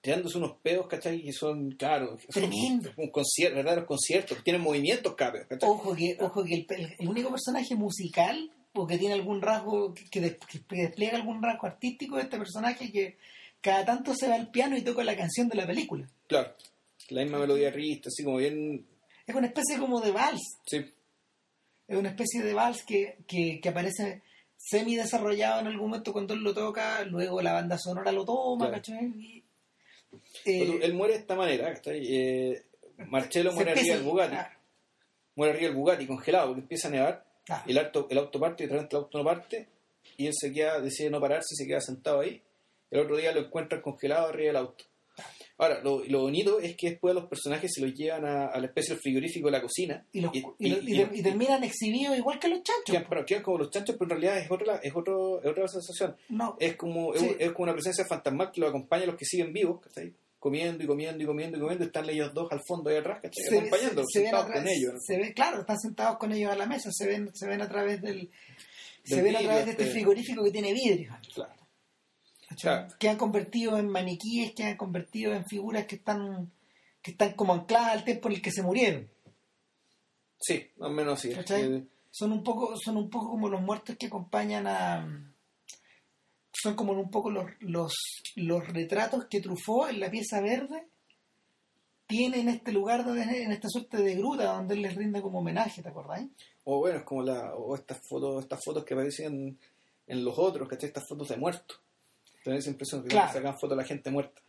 tirándose 0.00 0.38
unos 0.38 0.56
pedos, 0.62 0.86
¿cachai? 0.88 1.22
Que 1.22 1.32
son, 1.32 1.70
claro, 1.72 2.16
Tremendo. 2.28 2.90
un 2.96 3.10
concierto, 3.10 3.56
verdaderos 3.56 3.86
conciertos, 3.86 4.42
tienen 4.42 4.62
movimientos, 4.62 5.14
cabrón, 5.14 5.46
¿cachai? 5.48 5.68
Ojo 5.68 5.94
que, 5.94 6.16
ojo 6.20 6.42
que 6.44 6.66
el 6.98 7.08
único 7.08 7.30
personaje 7.30 7.74
musical 7.76 8.50
o 8.74 8.86
que 8.86 8.98
tiene 8.98 9.14
algún 9.14 9.40
rasgo, 9.40 9.94
que, 9.94 10.04
que 10.10 10.20
des- 10.20 10.36
que 10.68 10.76
despliega 10.76 11.16
algún 11.16 11.42
rasgo 11.42 11.66
artístico 11.66 12.16
de 12.16 12.22
este 12.22 12.38
personaje 12.38 12.90
que 12.92 13.16
cada 13.60 13.84
tanto 13.84 14.14
se 14.14 14.28
va 14.28 14.34
al 14.34 14.50
piano 14.50 14.76
y 14.76 14.82
toca 14.82 15.02
la 15.04 15.16
canción 15.16 15.48
de 15.48 15.56
la 15.56 15.66
película. 15.66 16.06
Claro, 16.26 16.54
la 17.10 17.22
misma 17.22 17.38
melodía 17.38 17.72
triste, 17.72 18.08
así 18.08 18.24
como 18.24 18.38
bien... 18.38 18.86
Es 19.26 19.34
una 19.34 19.46
especie 19.46 19.78
como 19.78 20.00
de 20.00 20.10
vals. 20.10 20.58
Sí, 20.66 20.84
Es 21.88 21.96
una 21.96 22.10
especie 22.10 22.42
de 22.42 22.52
vals 22.52 22.82
que, 22.84 23.16
que, 23.26 23.60
que 23.62 23.68
aparece 23.70 24.22
semi 24.56 24.96
desarrollado 24.96 25.60
en 25.60 25.66
algún 25.68 25.88
momento 25.90 26.12
cuando 26.12 26.34
él 26.34 26.40
lo 26.40 26.52
toca, 26.54 27.04
luego 27.04 27.40
la 27.42 27.52
banda 27.52 27.78
sonora 27.78 28.12
lo 28.12 28.24
toma, 28.24 28.68
Claro. 28.70 28.82
eh, 30.44 30.78
él 30.82 30.94
muere 30.94 31.14
de 31.14 31.20
esta 31.20 31.34
manera, 31.34 31.72
¿cachai? 31.74 32.00
Eh, 32.06 32.62
Marcelo 33.08 33.52
muere 33.52 33.72
arriba 33.72 33.94
del 33.96 34.04
Bugatti, 34.04 34.36
ah, 34.36 34.58
muere 35.36 35.52
arriba 35.54 35.68
del 35.68 35.76
Bugatti 35.76 36.06
congelado, 36.06 36.48
porque 36.48 36.60
empieza 36.62 36.88
a 36.88 36.90
nevar, 36.92 37.24
ah. 37.48 37.64
el 37.66 37.78
auto, 37.78 38.06
el 38.10 38.18
auto 38.18 38.40
parte 38.40 38.64
y 38.64 38.66
de 38.66 38.72
repente 38.72 38.96
el 38.96 39.02
auto 39.02 39.18
no 39.18 39.24
parte 39.24 39.68
y 40.16 40.26
él 40.26 40.32
se 40.34 40.52
queda, 40.52 40.80
decide 40.80 41.10
no 41.10 41.20
pararse 41.20 41.54
y 41.54 41.56
se 41.56 41.66
queda 41.66 41.80
sentado 41.80 42.20
ahí. 42.20 42.40
El 42.90 43.00
otro 43.00 43.16
día 43.16 43.32
lo 43.32 43.40
encuentran 43.40 43.80
congelado 43.82 44.28
arriba 44.28 44.48
del 44.48 44.56
auto. 44.56 44.84
Ahora, 45.56 45.80
lo, 45.84 46.02
lo 46.04 46.22
bonito 46.22 46.58
es 46.58 46.76
que 46.76 46.90
después 46.90 47.14
los 47.14 47.26
personajes 47.26 47.70
se 47.72 47.80
los 47.80 47.94
llevan 47.94 48.24
a, 48.24 48.46
a 48.46 48.58
la 48.58 48.66
especie 48.66 48.94
del 48.94 49.00
frigorífico 49.00 49.46
de 49.46 49.52
la 49.52 49.62
cocina. 49.62 50.04
y, 50.12 50.20
los- 50.20 50.34
y- 50.34 50.44
y 50.58 50.68
lo- 50.68 50.78
y- 50.82 50.92
y 50.92 50.96
ter- 50.96 51.10
y 51.14 51.22
terminan 51.22 51.62
exhibidos 51.62 52.16
igual 52.18 52.40
que 52.40 52.48
los 52.48 52.62
chanchos. 52.64 52.84
quedan, 52.86 53.06
pero 53.08 53.24
quedan 53.24 53.42
como 53.44 53.58
los 53.58 53.70
chanchos, 53.70 53.94
pero 53.96 54.16
en 54.16 54.20
realidad 54.20 54.38
es 54.44 54.50
otra, 54.50 54.76
es 54.82 54.92
otro, 54.96 55.40
es 55.42 55.48
otra 55.48 55.68
sensación. 55.68 56.16
No, 56.30 56.56
Es 56.58 56.74
como, 56.76 57.14
es, 57.14 57.20
Sí. 57.20 57.36
es 57.38 57.52
como 57.52 57.62
una 57.64 57.72
presencia 57.72 58.04
fantasmal 58.04 58.50
que 58.50 58.60
los 58.60 58.70
acompaña 58.70 59.04
a 59.04 59.06
los 59.06 59.16
que 59.16 59.24
siguen 59.24 59.52
vivos, 59.52 59.80
¿cachai? 59.80 60.12
Comiendo 60.44 60.84
y 60.84 60.86
comiendo 60.86 61.22
y 61.22 61.26
comiendo 61.26 61.56
y 61.56 61.60
comiendo, 61.60 61.84
y 61.84 61.86
están 61.86 62.10
ellos 62.10 62.34
dos 62.34 62.52
al 62.52 62.60
fondo 62.68 62.90
ahí 62.90 62.96
atrás, 62.98 63.18
¿cachai? 63.22 63.44
se, 63.48 63.56
Acompañándolos, 63.58 64.04
se- 64.12 64.18
se 64.18 64.24
ven 64.24 64.30
sentados 64.30 64.52
con 64.52 64.68
ellos. 64.68 64.92
¿no? 64.92 65.00
se 65.00 65.16
ve, 65.18 65.32
claro, 65.32 65.60
están 65.60 65.78
sentados 65.80 66.18
con 66.18 66.32
ellos 66.32 66.52
a 66.52 66.56
la 66.56 66.66
mesa, 66.66 66.90
se 66.92 67.06
ven, 67.06 67.30
se 67.34 67.46
ven 67.46 67.62
a 67.62 67.68
través 67.68 68.02
del, 68.02 68.30
se 69.04 69.22
ven 69.22 69.36
a 69.36 69.38
través 69.40 69.64
de 69.64 69.70
este 69.70 69.82
este- 69.84 69.94
frigorífico 69.94 70.44
que 70.44 70.50
tiene 70.50 70.74
vidrio. 70.74 71.16
Claro. 71.34 71.54
Claro. 72.60 72.88
Que 72.98 73.08
han 73.08 73.16
convertido 73.16 73.78
en 73.78 73.88
maniquíes, 73.88 74.52
que 74.54 74.64
han 74.64 74.76
convertido 74.76 75.32
en 75.32 75.46
figuras 75.46 75.86
que 75.86 75.94
están, 75.96 76.52
que 77.00 77.12
están 77.12 77.32
como 77.32 77.54
ancladas 77.54 77.92
al 77.92 78.04
tiempo 78.04 78.28
en 78.28 78.34
el 78.34 78.42
que 78.42 78.52
se 78.52 78.62
murieron. 78.62 79.08
Sí, 80.38 80.70
más 80.76 80.90
o 80.90 80.92
menos 80.92 81.18
así. 81.18 81.30
¿Cachai? 81.30 81.62
Eh, 81.62 81.84
Son 82.10 82.30
un 82.32 82.42
poco, 82.44 82.76
son 82.76 82.98
un 82.98 83.08
poco 83.08 83.30
como 83.30 83.48
los 83.48 83.62
muertos 83.62 83.96
que 83.98 84.06
acompañan 84.08 84.66
a 84.66 85.33
son 86.54 86.74
como 86.76 86.92
un 86.92 87.10
poco 87.10 87.30
los, 87.30 87.46
los, 87.60 87.92
los 88.36 88.66
retratos 88.68 89.26
que 89.26 89.40
Truffaut 89.40 89.90
en 89.90 90.00
la 90.00 90.10
pieza 90.10 90.40
verde 90.40 90.86
tiene 92.06 92.40
en 92.40 92.48
este 92.48 92.72
lugar, 92.72 93.04
donde- 93.04 93.42
en 93.42 93.50
esta 93.52 93.68
suerte 93.68 93.96
de 93.98 94.14
gruta 94.14 94.44
donde 94.52 94.74
él 94.74 94.82
les 94.82 94.94
rinde 94.94 95.20
como 95.22 95.38
homenaje, 95.40 95.82
¿te 95.82 95.88
acordáis? 95.88 96.28
O 96.64 96.78
bueno, 96.78 96.98
es 96.98 97.04
como 97.04 97.22
la, 97.22 97.54
o 97.54 97.74
estas 97.74 97.98
fotos, 98.08 98.42
estas 98.44 98.60
fotos 98.64 98.84
que 98.84 98.94
aparecen 98.94 99.58
en 100.06 100.24
los 100.24 100.38
otros, 100.38 100.68
¿cachai? 100.68 100.88
Estas 100.88 101.04
fotos 101.08 101.28
de 101.28 101.36
muertos. 101.36 101.80
Tenés 102.42 102.60
esa 102.60 102.70
impresión 102.70 103.02
que 103.02 103.08
Claro. 103.08 103.32
sacan 103.32 103.54
fotos 103.54 103.70
de 103.70 103.76
la 103.76 103.84
gente 103.88 104.10
muerta. 104.10 104.40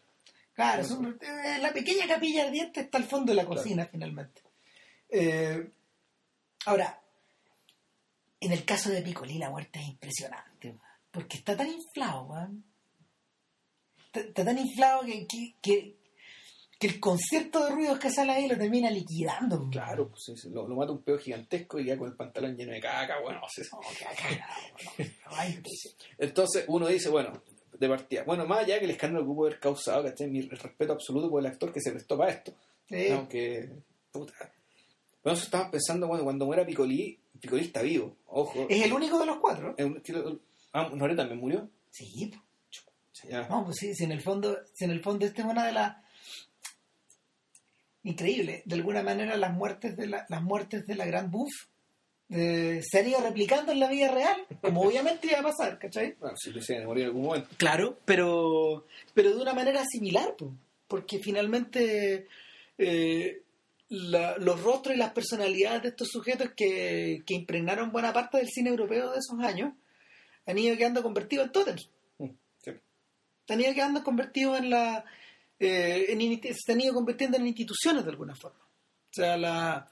Claro, 0.53 0.84
son- 0.84 1.18
eh, 1.22 1.58
la 1.62 1.72
pequeña 1.74 2.08
capilla 2.08 2.45
ardiente 2.45 2.82
está 2.82 2.97
al 2.97 3.06
fondo 3.06 3.32
de 3.32 3.36
la 3.38 3.45
cocina 3.45 3.86
finalmente. 3.89 4.41
Eh, 5.10 5.70
ahora, 6.66 7.01
en 8.41 8.51
el 8.51 8.64
caso 8.66 8.89
de 8.89 9.01
Piccoli 9.01 9.38
la 9.38 9.49
muerte 9.49 9.80
es 9.80 9.88
impresionante, 9.88 10.76
porque 11.16 11.38
está 11.38 11.57
tan 11.57 11.68
inflado, 11.72 12.26
weón. 12.26 12.63
Está, 14.05 14.20
está 14.20 14.45
tan 14.45 14.57
inflado 14.59 15.01
que, 15.05 15.26
que, 15.28 15.55
que, 15.61 15.95
que 16.80 16.88
el 16.88 16.99
concierto 16.99 17.66
de 17.66 17.72
ruidos 17.72 17.97
que 17.99 18.11
sale 18.11 18.32
ahí 18.34 18.47
lo 18.47 18.57
termina 18.57 18.89
liquidando. 18.91 19.57
weón. 19.57 19.72
Claro, 19.72 20.09
pues 20.09 20.39
sí, 20.41 20.49
lo, 20.49 20.68
lo 20.68 20.76
mata 20.76 20.91
un 20.91 21.01
pedo 21.01 21.18
gigantesco 21.18 21.80
y 21.80 21.86
ya 21.86 21.97
con 21.97 22.09
el 22.09 22.16
pantalón 22.16 22.55
lleno 22.55 22.74
de 22.74 22.82
caca, 22.82 23.20
bueno, 23.22 23.41
Entonces 26.18 26.66
uno 26.68 26.88
dice, 26.88 27.09
bueno, 27.09 27.41
de 27.78 27.89
partida, 27.89 28.24
bueno, 28.24 28.45
más 28.45 28.59
allá 28.59 28.80
que 28.80 28.86
el 28.86 28.91
escándalo 28.91 29.26
que 29.26 29.34
pudo 29.34 29.47
haber 29.47 29.59
causado, 29.59 30.03
¿cachai? 30.03 30.30
Mi 30.30 30.41
respeto 30.41 30.93
absoluto 30.93 31.30
por 31.30 31.39
el 31.41 31.47
actor 31.47 31.72
que 31.74 31.82
se 31.82 31.91
prestó 31.91 32.18
para 32.18 32.32
esto. 32.32 32.53
sí. 32.88 33.07
Aunque, 33.11 33.70
puta. 34.11 34.34
Bueno, 35.24 35.38
eso 35.38 35.45
estaba 35.45 35.72
pensando 35.72 36.07
cuando, 36.07 36.24
cuando 36.24 36.45
muera 36.45 36.66
Picolí, 36.66 37.20
Picolí 37.41 37.63
está 37.63 37.82
vivo, 37.82 38.16
ojo. 38.28 38.68
Es 38.70 38.84
el 38.86 38.93
único 38.93 39.18
de 39.20 39.26
los 39.26 39.38
cuatro. 39.39 39.74
Es 39.78 40.09
lo- 40.09 40.39
Ah, 40.78 40.89
¿Nore 40.93 41.15
también 41.15 41.39
murió? 41.39 41.69
Sí. 41.89 42.32
Ya. 43.30 43.47
No, 43.47 43.63
pues 43.63 43.78
sí, 43.78 43.95
si 43.95 44.03
en 44.03 44.11
el 44.11 44.21
fondo, 44.21 44.57
si 44.73 44.84
en 44.84 44.91
el 44.91 45.01
fondo 45.01 45.26
esta 45.26 45.41
es 45.41 45.47
una 45.47 45.65
de 45.65 45.71
las 45.71 45.95
increíble, 48.03 48.61
de 48.65 48.76
alguna 48.76 49.01
manera 49.01 49.36
las 49.38 49.53
muertes 49.53 49.95
de 49.97 50.07
la, 50.07 50.26
las 50.30 50.41
muertes 50.43 50.86
de 50.86 50.95
la 50.95 51.05
Gran 51.05 51.32
Buff 51.32 51.49
eh, 52.30 52.82
se 52.84 52.99
han 52.99 53.07
ido 53.07 53.19
replicando 53.21 53.71
en 53.71 53.80
la 53.80 53.88
vida 53.89 54.09
real, 54.11 54.36
como 54.61 54.82
obviamente 54.82 55.28
iba 55.28 55.39
a 55.39 55.43
pasar, 55.43 55.80
¿cachai? 55.80 56.15
Bueno, 56.19 56.36
si 56.38 56.49
le 56.51 56.59
decían 56.59 56.82
de 56.82 56.86
morir 56.88 57.03
en 57.03 57.07
algún 57.09 57.23
momento. 57.23 57.49
Claro, 57.57 57.99
pero, 58.05 58.86
pero 59.13 59.36
de 59.36 59.41
una 59.41 59.53
manera 59.53 59.84
similar, 59.86 60.36
po, 60.36 60.51
porque 60.88 61.19
finalmente 61.19 62.28
eh, 62.78 63.41
la- 63.89 64.38
los 64.38 64.61
rostros 64.61 64.95
y 64.95 64.99
las 64.99 65.13
personalidades 65.13 65.84
de 65.84 65.89
estos 65.89 66.09
sujetos 66.09 66.49
que, 66.55 67.23
que 67.26 67.34
impregnaron 67.34 67.91
buena 67.91 68.11
parte 68.13 68.38
del 68.38 68.49
cine 68.49 68.69
europeo 68.71 69.11
de 69.11 69.19
esos 69.19 69.39
años 69.39 69.73
han 70.46 70.58
ido 70.58 70.78
quedando 70.78 71.02
convertidos 71.04 71.48
en 71.48 71.52
tótems. 71.52 71.89
Mm, 72.18 72.30
sí. 72.58 72.72
Han 73.50 73.62
ido 73.62 73.74
quedando 73.74 74.04
convertidos 74.04 74.60
en 74.60 74.70
la. 74.70 75.06
eh, 75.60 76.06
en 76.10 76.41
se 76.54 76.72
han 76.72 76.82
ido 76.82 76.93
convirtiendo 76.93 77.38
en 77.38 77.48
instituciones 77.48 78.04
de 78.04 78.12
alguna 78.12 78.36
forma. 78.36 78.60
O 78.60 79.14
sea, 79.14 79.38
la. 79.38 79.91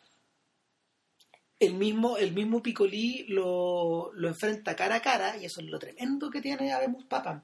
El 1.60 1.76
mismo, 1.76 2.18
el 2.18 2.34
mismo 2.34 2.62
Picolí 2.62 3.26
lo, 3.30 4.12
lo 4.14 4.28
enfrenta 4.28 4.76
cara 4.76 4.95
a 4.95 5.01
cara, 5.01 5.38
y 5.38 5.45
eso 5.45 5.62
es 5.62 5.68
lo 5.68 5.80
tremendo 5.80 6.30
que 6.30 6.41
tiene 6.41 6.74
Habemus 6.74 7.06
Papam. 7.06 7.41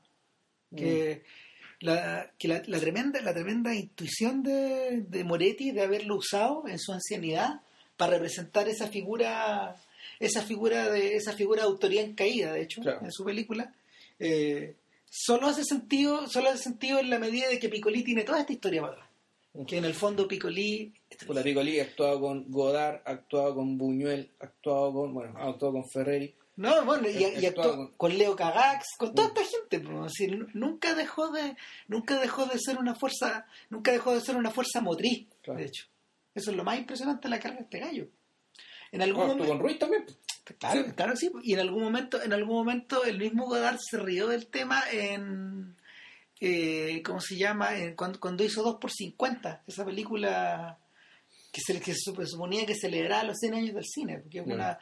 Que, 0.75 1.23
la, 1.79 2.31
que 2.37 2.47
la, 2.47 2.61
la 2.67 2.79
tremenda, 2.79 3.21
la 3.21 3.33
tremenda 3.33 3.73
intuición 3.73 4.43
de, 4.43 5.05
de 5.07 5.23
Moretti 5.23 5.71
de 5.71 5.83
haberlo 5.83 6.17
usado 6.17 6.67
en 6.67 6.77
su 6.77 6.91
ancianidad 6.91 7.61
para 7.95 8.13
representar 8.13 8.67
esa 8.67 8.87
figura, 8.87 9.75
esa 10.19 10.41
figura 10.41 10.89
de, 10.89 11.15
esa 11.15 11.33
figura 11.33 11.61
de 11.63 11.67
autoría 11.69 12.01
en 12.01 12.13
caída, 12.13 12.53
de 12.53 12.61
hecho, 12.63 12.81
Claro. 12.81 12.99
en 13.03 13.11
su 13.11 13.23
película. 13.23 13.73
eh, 14.19 14.75
solo 15.09 15.47
hace 15.47 15.63
sentido, 15.63 16.27
solo 16.27 16.49
hace 16.49 16.63
sentido 16.63 16.99
en 16.99 17.09
la 17.09 17.17
medida 17.19 17.47
de 17.47 17.57
que 17.57 17.69
Picolí 17.69 18.03
tiene 18.03 18.23
toda 18.23 18.41
esta 18.41 18.53
historia 18.53 18.81
para 18.81 18.93
atrás. 18.93 19.09
Que 19.65 19.77
en 19.77 19.85
el 19.85 19.93
fondo 19.95 20.27
la 21.29 21.43
Picolí 21.43 21.79
ha 21.79 21.83
actuado 21.83 22.19
con 22.21 22.45
Godard, 22.51 23.01
ha 23.05 23.11
actuado 23.11 23.55
con 23.55 23.77
Buñuel, 23.77 24.29
ha 24.39 24.45
actuado 24.45 24.93
con, 24.93 25.13
bueno, 25.13 25.33
ha 25.37 25.49
actuado 25.49 25.73
con 25.73 25.89
Ferreri. 25.89 26.35
No, 26.57 26.83
bueno, 26.85 27.07
y, 27.09 27.17
y 27.41 27.45
actuó 27.45 27.75
con- 27.75 27.91
con 27.93 28.17
Leo 28.17 28.35
Cagax, 28.35 28.85
con 28.97 29.15
toda 29.15 29.29
esta 29.29 29.41
gente, 29.45 29.79
pues, 29.79 30.11
es 30.11 30.13
decir, 30.27 30.47
nunca 30.53 30.93
dejó 30.93 31.31
de, 31.31 31.55
nunca 31.87 32.19
dejó 32.19 32.45
de 32.45 32.59
ser 32.59 32.77
una 32.77 32.93
fuerza, 32.95 33.45
nunca 33.69 33.91
dejó 33.93 34.13
de 34.13 34.21
ser 34.21 34.35
una 34.35 34.51
fuerza 34.51 34.81
motriz, 34.81 35.27
Claro. 35.41 35.59
de 35.59 35.65
hecho. 35.67 35.85
Eso 36.35 36.51
es 36.51 36.57
lo 36.57 36.63
más 36.63 36.77
impresionante 36.77 37.27
de 37.27 37.29
la 37.29 37.39
carrera 37.39 37.61
de 37.61 37.63
este 37.63 37.79
gallo. 37.79 38.07
En 38.91 39.01
algún 39.01 39.17
Bueno, 39.27 39.33
momento, 39.35 39.53
con 39.53 39.59
Ruiz 39.61 39.79
también. 39.79 40.05
pues. 40.05 40.57
claro, 40.59 40.83
sí. 40.85 40.91
claro 40.93 41.15
sí, 41.15 41.31
y 41.43 41.53
en 41.53 41.59
algún 41.59 41.83
momento, 41.83 42.21
en 42.21 42.33
algún 42.33 42.55
momento 42.55 43.03
el 43.03 43.17
mismo 43.19 43.45
Godard 43.45 43.77
se 43.79 43.97
rió 43.97 44.27
del 44.27 44.47
tema 44.47 44.83
en 44.91 45.75
eh, 46.41 47.01
¿cómo 47.05 47.19
se 47.21 47.37
llama? 47.37 47.77
En 47.77 47.95
cuando, 47.95 48.19
cuando 48.19 48.43
hizo 48.43 48.63
2 48.63 48.77
por 48.79 48.91
50 48.91 49.63
esa 49.67 49.85
película 49.85 50.77
que 51.51 51.61
se, 51.61 51.79
que 51.81 51.93
se 51.93 52.11
suponía 52.25 52.65
que 52.65 52.75
celebraba 52.75 53.23
los 53.25 53.37
100 53.37 53.53
años 53.55 53.75
del 53.75 53.85
cine, 53.85 54.19
porque 54.19 54.37
Ya. 54.45 54.53
una 54.55 54.79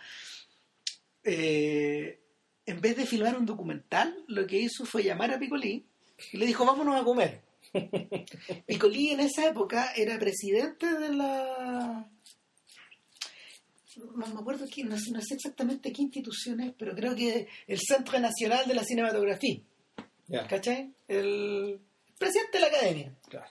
eh, 1.23 2.19
en 2.65 2.81
vez 2.81 2.95
de 2.97 3.05
filmar 3.05 3.37
un 3.37 3.45
documental, 3.45 4.15
lo 4.27 4.45
que 4.45 4.59
hizo 4.59 4.85
fue 4.85 5.03
llamar 5.03 5.31
a 5.33 5.39
Picolí 5.39 5.85
y 6.31 6.37
le 6.37 6.45
dijo, 6.45 6.65
vámonos 6.65 6.99
a 6.99 7.03
comer. 7.03 7.41
Picolí 8.65 9.09
en 9.11 9.19
esa 9.21 9.47
época 9.47 9.91
era 9.95 10.17
presidente 10.19 10.85
de 10.97 11.09
la... 11.13 12.09
No 13.97 14.27
me 14.27 14.39
acuerdo 14.39 14.65
quién, 14.71 14.89
no 14.89 14.97
sé, 14.97 15.33
exactamente 15.33 15.91
qué 15.91 16.01
institución 16.03 16.59
es, 16.61 16.73
pero 16.77 16.95
creo 16.95 17.15
que 17.15 17.47
el 17.67 17.79
Centro 17.79 18.19
Nacional 18.19 18.67
de 18.67 18.73
la 18.75 18.83
Cinematografía, 18.83 19.59
Ya, 20.27 20.47
¿cachai? 20.47 20.93
El 21.07 21.79
presidente 22.17 22.57
de 22.57 22.59
la 22.61 22.67
academia. 22.67 23.15
claro. 23.29 23.49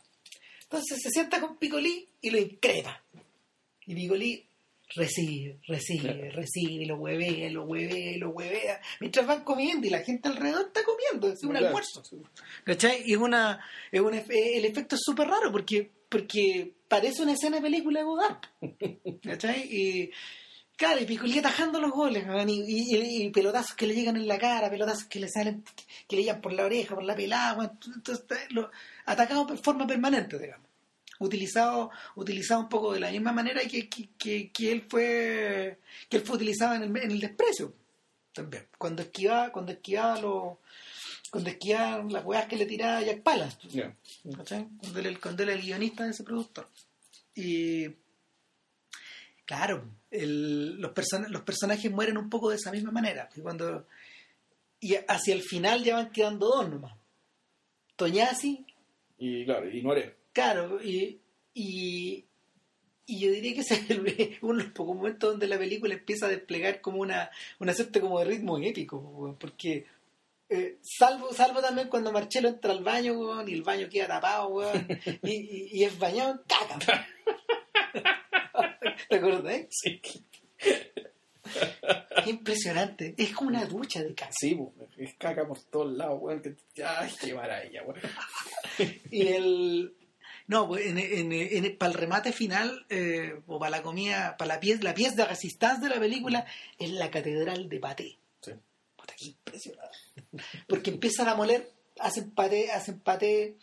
Entonces 0.62 0.98
se 1.00 1.10
sienta 1.10 1.40
con 1.40 1.56
Picolí 1.58 2.08
y 2.20 2.30
lo 2.30 2.38
increpa. 2.38 3.02
Y 3.86 3.94
Picolí 3.94 4.45
recibe, 4.94 5.58
recibe, 5.66 6.00
Claro. 6.14 6.30
recibe, 6.32 6.72
y 6.72 6.84
lo 6.86 6.96
huevea, 6.96 7.50
lo 7.50 7.64
huevea, 7.64 8.16
lo 8.18 8.30
huevea, 8.30 8.80
mientras 9.00 9.26
van 9.26 9.42
comiendo 9.44 9.86
y 9.86 9.90
la 9.90 10.00
gente 10.02 10.28
alrededor 10.28 10.66
está 10.68 10.82
comiendo, 10.84 11.28
es 11.28 11.42
un 11.42 11.50
Claro. 11.50 11.66
almuerzo. 11.66 12.02
¿Cachai? 12.64 13.02
Y 13.04 13.12
es 13.14 13.18
una, 13.18 13.60
es 13.90 14.00
un 14.00 14.12
efe- 14.14 14.56
el 14.56 14.64
efecto 14.64 14.94
es 14.94 15.02
súper 15.04 15.28
raro 15.28 15.50
porque, 15.50 15.90
porque 16.08 16.74
parece 16.88 17.22
una 17.22 17.32
escena 17.32 17.56
de 17.56 17.62
película 17.62 18.00
de 18.00 18.04
Godard. 18.06 18.38
¿Cachai? 19.22 19.68
Y 19.70 20.10
claro, 20.76 21.00
y 21.00 21.04
Picolí 21.06 21.38
atajando 21.38 21.80
los 21.80 21.90
goles, 21.90 22.24
y, 22.46 22.52
y- 22.52 22.96
y- 22.96 23.22
y 23.24 23.30
pelotazos 23.30 23.74
que 23.74 23.86
le 23.86 23.94
llegan 23.94 24.16
en 24.16 24.28
la 24.28 24.38
cara, 24.38 24.70
pelotazos 24.70 25.04
que 25.06 25.18
le 25.20 25.28
salen, 25.28 25.64
que 26.08 26.16
le 26.16 26.22
llegan 26.22 26.40
por 26.40 26.52
la 26.52 26.64
oreja, 26.64 26.94
por 26.94 27.02
la 27.04 27.16
pelada, 27.16 27.72
entonces 27.94 28.24
lo, 28.50 28.70
atacado 29.04 29.46
de 29.46 29.56
forma 29.56 29.86
permanente, 29.86 30.38
digamos. 30.38 30.65
Utilizado, 31.18 31.90
utilizado 32.14 32.60
un 32.60 32.68
poco 32.68 32.92
de 32.92 33.00
la 33.00 33.10
misma 33.10 33.32
manera 33.32 33.60
que, 33.62 33.88
que, 33.88 34.08
que- 34.18 34.50
que 34.50 34.72
él 34.72 34.84
fue 34.88 35.78
que 36.10 36.16
él 36.18 36.22
fue 36.24 36.36
utilizado 36.36 36.74
en 36.74 36.82
el, 36.84 36.96
en 37.02 37.10
el 37.10 37.20
desprecio 37.20 37.72
también 38.32 38.66
cuando 38.76 39.00
esquivaba 39.02 39.50
cuando 39.50 39.72
esquivaba 39.72 40.20
los 40.20 40.58
cuando 41.30 41.50
esquivaba 41.50 42.04
las 42.04 42.24
weas 42.24 42.46
que 42.46 42.56
le 42.56 42.66
tiraba 42.66 43.00
Jack. 43.02 43.22
¿cachai? 44.36 44.68
Cuando 44.78 44.98
él, 45.00 45.20
cuando 45.20 45.42
él 45.42 45.48
era 45.50 45.58
el 45.58 45.64
guionista 45.64 46.04
de 46.04 46.10
ese 46.10 46.22
productor. 46.22 46.68
Y 47.34 47.88
claro, 49.44 49.84
el- 50.10 50.80
los, 50.80 50.92
person- 50.92 51.28
los 51.28 51.42
personajes 51.42 51.90
mueren 51.90 52.16
un 52.16 52.30
poco 52.30 52.50
de 52.50 52.56
esa 52.56 52.70
misma 52.70 52.90
manera. 52.92 53.28
Y, 53.36 53.40
cuando, 53.40 53.86
y 54.80 54.94
hacia 55.08 55.34
el 55.34 55.42
final 55.42 55.82
ya 55.84 55.94
van 55.96 56.10
quedando 56.10 56.46
dos 56.48 56.68
nomás. 56.68 56.94
Toñasi, 57.96 58.64
Y 59.18 59.44
claro, 59.46 59.68
y 59.70 59.82
Nore. 59.82 60.15
Claro, 60.36 60.82
y, 60.82 61.18
y, 61.54 62.24
y 63.06 63.18
yo 63.20 63.30
diría 63.30 63.54
que 63.54 63.60
ese 63.60 63.74
es 63.74 63.90
el- 63.90 64.38
uno 64.42 64.58
de 64.58 64.64
los 64.64 64.72
pocos 64.72 64.94
momentos 64.96 65.30
donde 65.30 65.46
la 65.48 65.58
película 65.58 65.94
empieza 65.94 66.26
a 66.26 66.28
desplegar 66.28 66.80
como 66.82 66.98
una, 67.00 67.30
una 67.58 67.72
suerte 67.72 68.00
como 68.00 68.18
de 68.18 68.26
ritmo 68.26 68.58
épico, 68.58 69.34
porque 69.40 69.86
eh, 70.50 70.78
salvo, 70.82 71.32
salvo 71.32 71.60
también 71.62 71.88
cuando 71.88 72.12
Marcelo 72.12 72.48
entra 72.48 72.72
al 72.72 72.84
baño, 72.84 73.14
weón, 73.14 73.48
y 73.48 73.54
el 73.54 73.62
baño 73.62 73.88
queda 73.88 74.08
tapado, 74.08 74.48
weón, 74.48 74.86
y, 75.22 75.30
y- 75.32 75.68
y 75.72 75.84
es 75.84 75.98
bañado 75.98 76.32
en 76.32 76.40
caca. 76.46 77.06
¿Te 79.08 79.16
acordás? 79.16 79.66
Sí. 79.70 80.00
Qué 82.24 82.30
impresionante. 82.30 83.14
Es 83.16 83.32
como 83.32 83.50
una 83.50 83.64
ducha 83.66 84.02
de 84.02 84.14
caca. 84.14 84.32
Sí, 84.38 84.58
es 84.96 85.14
caca 85.14 85.46
por 85.46 85.60
todos 85.64 85.92
lados, 85.96 86.18
weón. 86.20 86.42
Ay, 86.84 87.10
qué 87.20 87.34
maravilla, 87.34 87.82
weón. 87.84 88.00
Y 89.10 89.28
el. 89.28 89.94
No, 90.48 90.68
pues 90.68 90.86
en, 90.86 90.98
en- 90.98 91.32
en- 91.32 91.76
para 91.76 91.90
el 91.92 91.98
remate 91.98 92.32
final, 92.32 92.86
eh, 92.88 93.40
o 93.46 93.58
para 93.58 93.70
la 93.70 93.82
comida, 93.82 94.36
para 94.36 94.54
la 94.54 94.60
pieza, 94.60 94.82
la 94.84 94.94
pieza 94.94 95.16
de 95.16 95.24
resistencia 95.24 95.88
de 95.88 95.94
la 95.94 96.00
película, 96.00 96.46
es 96.78 96.90
la 96.90 97.10
catedral 97.10 97.68
de 97.68 97.80
paté. 97.80 98.18
Sí. 98.40 98.52
Puta, 98.96 99.14
qué 99.16 99.24
impresionante. 99.26 99.98
Porque 100.68 100.90
empiezan 100.90 101.28
a 101.28 101.34
moler, 101.34 101.68
hacen 101.98 102.30
paté, 102.30 102.70
hacen 102.70 103.00
paté, 103.00 103.56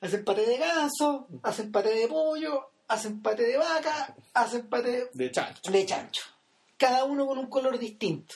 hacen 0.00 0.24
paté 0.24 0.46
de 0.46 0.56
ganso, 0.58 1.26
hacen 1.42 1.72
paté 1.72 1.90
de 1.94 2.08
pollo, 2.08 2.70
hacen 2.88 3.20
paté 3.22 3.42
de 3.44 3.56
vaca, 3.56 4.14
hacen 4.34 4.68
paté 4.68 5.08
De 5.14 5.30
chancho. 5.30 5.70
de 5.70 5.84
chancho. 5.86 6.22
Cada 6.76 7.04
uno 7.04 7.26
con 7.26 7.38
un 7.38 7.46
color 7.48 7.78
distinto. 7.78 8.34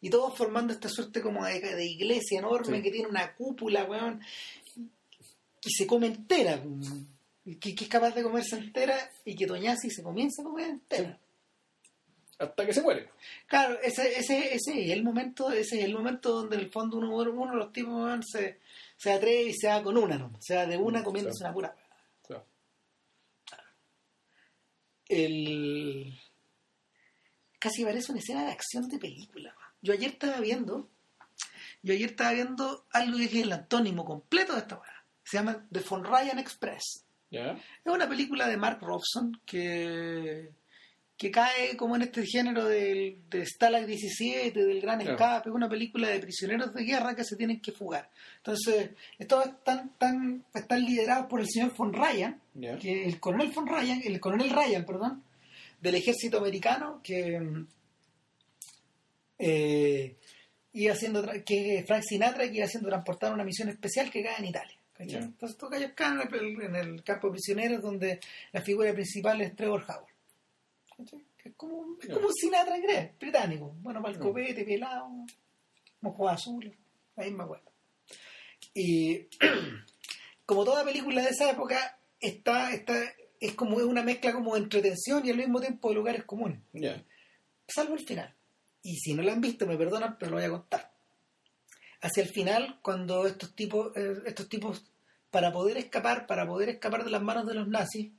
Y 0.00 0.10
todos 0.10 0.36
formando 0.36 0.72
esta 0.72 0.88
suerte 0.88 1.20
como 1.22 1.44
de, 1.44 1.60
de 1.60 1.84
iglesia 1.86 2.38
enorme 2.40 2.76
Sí. 2.76 2.82
que 2.82 2.90
tiene 2.90 3.08
una 3.08 3.34
cúpula, 3.34 3.84
weón. 3.84 4.20
Y 5.68 5.70
se 5.70 5.86
come 5.86 6.06
entera. 6.06 6.62
Y 7.44 7.56
Que, 7.56 7.74
que 7.74 7.84
es 7.84 7.90
capaz 7.90 8.14
de 8.14 8.22
comerse 8.22 8.56
entera 8.56 8.96
y 9.24 9.34
que 9.34 9.46
Toñasi 9.46 9.90
se 9.90 10.02
comienza 10.02 10.40
a 10.40 10.46
comer 10.46 10.68
entera. 10.68 11.18
Hasta 12.38 12.64
que 12.64 12.72
se 12.72 12.82
muere. 12.82 13.10
Claro, 13.46 13.78
ese, 13.82 14.18
ese, 14.18 14.54
ese 14.54 14.84
es 14.84 14.90
el 14.92 15.02
momento, 15.02 15.50
ese 15.50 15.78
es 15.78 15.84
el 15.84 15.92
momento 15.92 16.32
donde 16.32 16.56
en 16.56 16.62
el 16.62 16.70
fondo 16.70 16.98
uno, 16.98 17.10
uno 17.10 17.54
los 17.54 17.72
tipos 17.72 18.24
se, 18.30 18.60
se 18.96 19.12
atreve 19.12 19.42
y 19.42 19.54
se 19.54 19.68
va 19.68 19.82
con 19.82 19.98
una, 19.98 20.16
¿no? 20.16 20.26
O 20.26 20.40
sea, 20.40 20.66
de 20.66 20.76
una 20.76 21.00
Mm, 21.00 21.04
comiéndose 21.04 21.44
una 21.44 21.52
pura. 21.52 21.76
Claro. 22.26 22.46
el 25.08 26.18
casi 27.58 27.84
parece 27.84 28.12
una 28.12 28.20
escena 28.20 28.44
de 28.44 28.52
acción 28.52 28.88
de 28.88 28.98
película. 28.98 29.54
Yo 29.82 29.92
ayer 29.92 30.12
estaba 30.12 30.40
viendo, 30.40 30.88
yo 31.82 31.92
ayer 31.92 32.10
estaba 32.10 32.32
viendo 32.32 32.86
algo 32.92 33.18
que 33.18 33.24
es 33.24 33.34
el 33.34 33.52
antónimo 33.52 34.04
completo 34.04 34.54
de 34.54 34.60
esta 34.60 34.76
weá. 34.76 34.97
Se 35.28 35.36
llama 35.36 35.66
The 35.70 35.80
Von 35.80 36.04
Ryan 36.04 36.38
Express. 36.38 37.04
Es 37.30 37.92
una 37.92 38.08
película 38.08 38.48
de 38.48 38.56
Mark 38.56 38.78
Robson 38.80 39.38
que, 39.44 40.48
que 41.18 41.30
cae 41.30 41.76
como 41.76 41.96
en 41.96 42.02
este 42.02 42.24
género 42.24 42.64
del, 42.64 43.18
de 43.28 43.44
Stalag 43.44 43.84
17, 43.84 44.64
del 44.64 44.80
Gran 44.80 45.00
Claro. 45.00 45.12
Escape. 45.12 45.48
Es 45.50 45.54
una 45.54 45.68
película 45.68 46.08
de 46.08 46.20
prisioneros 46.20 46.72
de 46.72 46.84
guerra 46.84 47.14
que 47.14 47.24
se 47.24 47.36
tienen 47.36 47.60
que 47.60 47.72
fugar. 47.72 48.08
Entonces, 48.38 48.92
estos 49.18 49.44
están, 49.46 49.90
están, 49.90 50.44
están 50.54 50.82
liderados 50.82 51.26
por 51.26 51.40
el 51.40 51.46
señor 51.46 51.74
Von 51.76 51.92
Ryan, 51.92 52.40
¿Ya? 52.54 52.78
que 52.78 53.04
el 53.04 53.20
coronel 53.20 53.50
von 53.52 53.66
Ryan, 53.66 54.00
el 54.02 54.18
coronel 54.20 54.48
Ryan, 54.50 54.86
perdón, 54.86 55.22
del 55.82 55.96
ejército 55.96 56.38
americano, 56.38 57.00
que 57.04 57.66
eh, 59.38 60.16
iba 60.72 60.92
haciendo 60.94 61.22
que 61.44 61.84
Frank 61.86 62.02
Sinatra 62.02 62.48
que 62.48 62.56
iba 62.56 62.64
haciendo 62.64 62.88
transportar 62.88 63.32
una 63.32 63.44
misión 63.44 63.68
especial 63.68 64.10
que 64.10 64.22
cae 64.22 64.38
en 64.38 64.46
Italia. 64.46 64.77
Ya. 65.06 65.18
Entonces 65.18 65.56
gallos 65.70 65.92
caen 65.94 66.20
en 66.62 66.74
el, 66.76 67.02
campo 67.04 67.28
de 67.28 67.32
prisioneros 67.32 67.82
donde 67.82 68.20
la 68.52 68.60
figura 68.62 68.92
principal 68.92 69.40
es 69.40 69.54
Trevor 69.54 69.84
Howard. 69.88 70.12
¿cachai? 70.96 71.24
Que 71.36 71.48
Es 71.50 71.54
como, 71.56 71.76
un- 71.76 71.98
es 72.02 72.08
Ya. 72.08 72.14
como 72.14 72.26
un 72.26 72.34
Sinatra 72.34 72.76
inglés, 72.76 73.10
británico. 73.18 73.74
Bueno, 73.80 74.00
para 74.02 74.12
el 74.14 74.18
Ya. 74.18 74.24
copete, 74.26 74.64
pelado, 74.64 75.08
ojos 76.02 76.32
azules, 76.32 76.74
la 77.16 77.24
misma 77.24 77.46
hueá. 77.46 77.62
Y 78.74 79.26
como 80.46 80.64
toda 80.64 80.84
película 80.84 81.22
de 81.22 81.28
esa 81.30 81.50
época, 81.50 81.98
está, 82.20 82.72
está, 82.72 82.94
es 83.40 83.54
como 83.54 83.78
es 83.78 83.84
una 83.86 84.02
mezcla 84.02 84.32
como 84.32 84.54
de 84.54 84.62
entretención 84.62 85.24
y 85.24 85.30
al 85.30 85.36
mismo 85.36 85.60
tiempo 85.60 85.88
de 85.90 85.94
lugares 85.94 86.24
comunes 86.24 86.60
salvo 87.68 87.94
el 87.94 88.04
final. 88.04 88.34
Y 88.82 88.96
si 88.96 89.14
no 89.14 89.22
la 89.22 89.32
han 89.32 89.40
visto, 89.40 89.66
me 89.66 89.76
perdonan, 89.76 90.16
pero 90.18 90.30
lo 90.32 90.36
voy 90.38 90.46
a 90.46 90.50
contar. 90.50 90.90
Hacia 92.00 92.22
el 92.22 92.28
final, 92.28 92.78
cuando 92.82 93.26
estos 93.26 93.54
tipos, 93.54 93.96
eh, 93.96 94.22
estos 94.26 94.48
tipos, 94.48 94.84
para 95.30 95.52
poder 95.52 95.76
escapar, 95.78 96.26
para 96.26 96.46
poder 96.46 96.68
escapar 96.68 97.04
de 97.04 97.10
las 97.10 97.22
manos 97.22 97.46
de 97.46 97.54
los 97.54 97.66
nazis, 97.68 98.12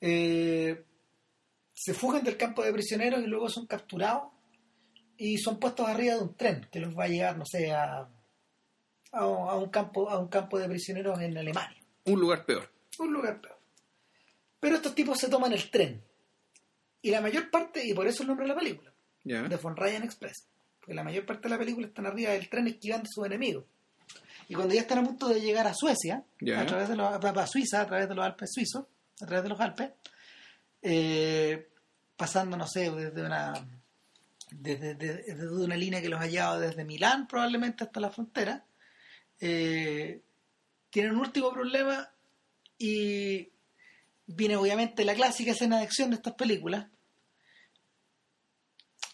eh, 0.00 0.84
se 1.74 1.94
fugan 1.94 2.22
del 2.24 2.36
campo 2.36 2.62
de 2.62 2.72
prisioneros 2.72 3.22
y 3.22 3.26
luego 3.26 3.48
son 3.48 3.66
capturados 3.66 4.30
y 5.16 5.38
son 5.38 5.58
puestos 5.58 5.88
arriba 5.88 6.14
de 6.14 6.20
un 6.20 6.34
tren 6.34 6.68
que 6.70 6.80
los 6.80 6.96
va 6.96 7.04
a 7.04 7.08
llevar, 7.08 7.36
no 7.36 7.44
sé, 7.44 7.72
a, 7.72 8.08
a, 9.12 9.26
un 9.26 9.68
campo, 9.70 10.08
a 10.08 10.18
un 10.18 10.28
campo 10.28 10.58
de 10.58 10.68
prisioneros 10.68 11.20
en 11.20 11.36
Alemania 11.36 11.82
Un 12.04 12.20
lugar 12.20 12.46
peor. 12.46 12.70
un 12.98 13.12
lugar 13.12 13.40
peor. 13.40 13.58
Pero 14.60 14.76
estos 14.76 14.94
tipos 14.94 15.18
se 15.18 15.28
toman 15.28 15.52
el 15.52 15.70
tren. 15.70 16.02
Y 17.02 17.10
la 17.10 17.20
mayor 17.22 17.50
parte, 17.50 17.86
y 17.86 17.94
por 17.94 18.06
eso 18.06 18.22
el 18.22 18.28
nombre 18.28 18.44
de 18.46 18.52
la 18.52 18.58
película, 18.58 18.92
de 19.24 19.56
Von 19.56 19.76
Ryan 19.76 20.02
Express. 20.02 20.46
Porque 20.80 20.94
la 20.94 21.04
mayor 21.04 21.24
parte 21.26 21.42
de 21.42 21.48
la 21.50 21.58
película 21.58 21.86
están 21.86 22.06
arriba 22.06 22.30
del 22.32 22.48
tren 22.48 22.66
esquivando 22.68 23.04
a 23.04 23.12
sus 23.12 23.26
enemigos. 23.26 23.64
Y 24.48 24.54
cuando 24.54 24.74
ya 24.74 24.80
están 24.80 24.98
a 24.98 25.04
punto 25.04 25.28
de 25.28 25.40
llegar 25.40 25.66
a 25.68 25.74
Suecia, 25.74 26.24
a 26.62 26.66
través 26.66 26.88
de 26.88 26.96
los, 26.96 27.06
a 27.14 27.46
Suiza, 27.46 27.82
a 27.82 27.86
través 27.86 28.08
de 28.08 28.14
los 28.16 28.24
Alpes 28.24 28.50
suizos, 28.52 28.84
a 29.20 29.26
través 29.26 29.42
de 29.44 29.48
los 29.48 29.60
Alpes, 29.60 29.90
eh, 30.82 31.68
pasando, 32.16 32.56
no 32.56 32.66
sé, 32.66 32.90
desde 32.90 33.22
una 33.24 33.52
desde, 34.50 34.96
desde- 34.96 35.22
desde 35.22 35.48
una 35.64 35.76
línea 35.76 36.02
que 36.02 36.08
los 36.08 36.20
ha 36.20 36.26
llevado 36.26 36.58
desde 36.58 36.84
Milán 36.84 37.28
probablemente 37.28 37.84
hasta 37.84 38.00
la 38.00 38.10
frontera, 38.10 38.64
eh, 39.38 40.20
tienen 40.90 41.12
un 41.12 41.18
último 41.20 41.52
problema 41.52 42.10
y 42.76 43.48
viene 44.26 44.56
obviamente 44.56 45.04
la 45.04 45.14
clásica 45.14 45.52
escena 45.52 45.78
de 45.78 45.84
acción 45.84 46.10
de 46.10 46.16
estas 46.16 46.34
películas 46.34 46.86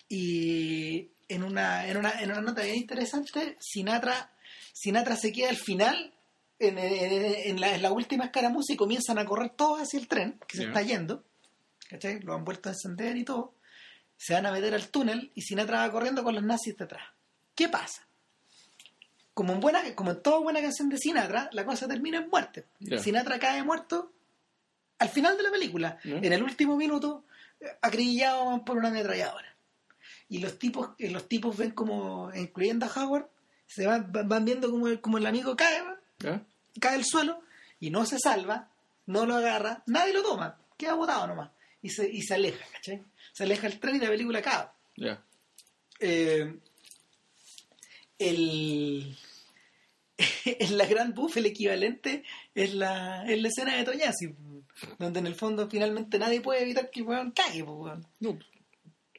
y 0.09 1.11
en 1.29 1.43
una, 1.43 1.89
en 1.89 1.97
una, 1.97 2.21
en 2.21 2.31
una 2.31 2.41
nota 2.41 2.63
bien 2.63 2.77
interesante 2.77 3.57
Sinatra, 3.61 4.33
Sinatra 4.73 5.17
se 5.17 5.33
queda 5.33 5.49
al 5.51 5.57
final 5.57 6.13
en, 6.59 7.61
la, 7.61 7.75
en 7.75 7.83
la 7.83 7.93
última 7.93 8.25
escaramuza 8.25 8.73
y 8.73 8.77
comienzan 8.77 9.19
a 9.19 9.25
correr 9.25 9.51
todos 9.51 9.81
hacia 9.81 10.01
el 10.01 10.09
tren 10.09 10.41
que 10.47 10.57
se 10.57 10.65
está 10.65 10.83
yendo 10.83 11.25
¿cachai? 11.89 12.21
lo 12.21 12.35
han 12.35 12.45
vuelto 12.45 12.69
a 12.69 12.73
encender 12.73 13.17
y 13.17 13.25
todo 13.25 13.55
se 14.17 14.33
van 14.33 14.47
a 14.47 14.53
meter 14.53 14.75
al 14.75 14.89
túnel 14.89 15.31
y 15.35 15.43
Sinatra 15.43 15.81
va 15.81 15.93
corriendo 15.93 16.25
con 16.25 16.35
los 16.35 16.45
nazis 16.45 16.77
detrás 16.77 17.09
¿qué 17.55 17.69
pasa? 17.69 18.07
como 19.37 19.53
en, 19.53 19.61
buena, 19.61 19.95
como 19.95 20.13
en 20.13 20.23
toda 20.23 20.39
buena 20.39 20.63
canción 20.63 20.89
de 20.89 20.97
Sinatra 20.97 21.51
la 21.53 21.67
cosa 21.67 21.87
termina 21.87 22.17
en 22.17 22.31
muerte. 22.31 22.65
Sinatra 22.99 23.39
cae 23.39 23.63
muerto 23.63 24.11
al 24.99 25.11
final 25.11 25.37
de 25.37 25.43
la 25.43 25.51
película, 25.51 25.99
en 26.05 26.33
el 26.33 26.43
último 26.43 26.75
minuto, 26.75 27.27
eh, 27.61 27.67
acribillado 27.83 28.65
por 28.65 28.79
una 28.79 28.89
ametralladora. 28.89 29.55
Y 30.29 30.39
los 30.39 30.59
tipos, 30.59 30.91
eh, 30.99 31.11
los 31.11 31.29
tipos 31.29 31.57
ven 31.57 31.71
como, 31.71 32.31
incluyendo 32.35 32.87
a 32.87 32.93
Howard, 33.05 33.29
se 33.67 33.87
van, 33.87 34.11
van- 34.13 34.45
viendo 34.45 34.71
como 34.71 34.89
el, 34.89 35.01
como 35.01 35.19
el 35.19 35.27
amigo 35.27 35.57
cae, 35.57 35.83
cae 36.81 36.95
al 36.97 37.05
suelo 37.05 37.41
y 37.81 37.91
no 37.91 38.05
se 38.07 38.19
salva, 38.19 38.71
no 39.07 39.25
lo 39.27 39.37
agarra, 39.37 39.83
nadie 39.87 40.13
lo 40.13 40.23
toma, 40.23 40.59
queda 40.77 40.95
botado 40.95 41.27
nomás. 41.29 41.51
Y 41.83 41.91
se, 41.91 42.09
y 42.11 42.23
se 42.23 42.35
aleja, 42.35 42.65
¿cachai? 42.73 43.03
Se 43.33 43.45
aleja 43.45 43.67
el 43.69 43.79
tren 43.79 43.97
y 43.97 44.01
la 44.01 44.09
película 44.09 44.39
acaba. 44.41 44.75
Ya. 44.97 45.23
Eh, 46.01 46.59
el, 48.19 49.17
en 50.45 50.79
la 50.79 50.87
Gran 50.87 51.15
Buff 51.15 51.37
el 51.37 51.47
equivalente 51.47 52.25
es 52.55 52.75
la, 52.75 53.25
es 53.27 53.41
la 53.41 53.49
escena 53.49 53.77
de 53.77 53.85
Toñasi, 53.85 54.35
donde 54.99 55.21
en 55.21 55.27
el 55.27 55.35
fondo 55.35 55.69
finalmente 55.69 56.19
nadie 56.19 56.41
puede 56.41 56.63
evitar 56.63 56.91
que 56.91 57.01
el 57.01 57.07
weón 57.07 57.31
cague, 57.33 57.63
pues, 57.65 57.77
weón. 57.79 58.07
No. 58.21 58.39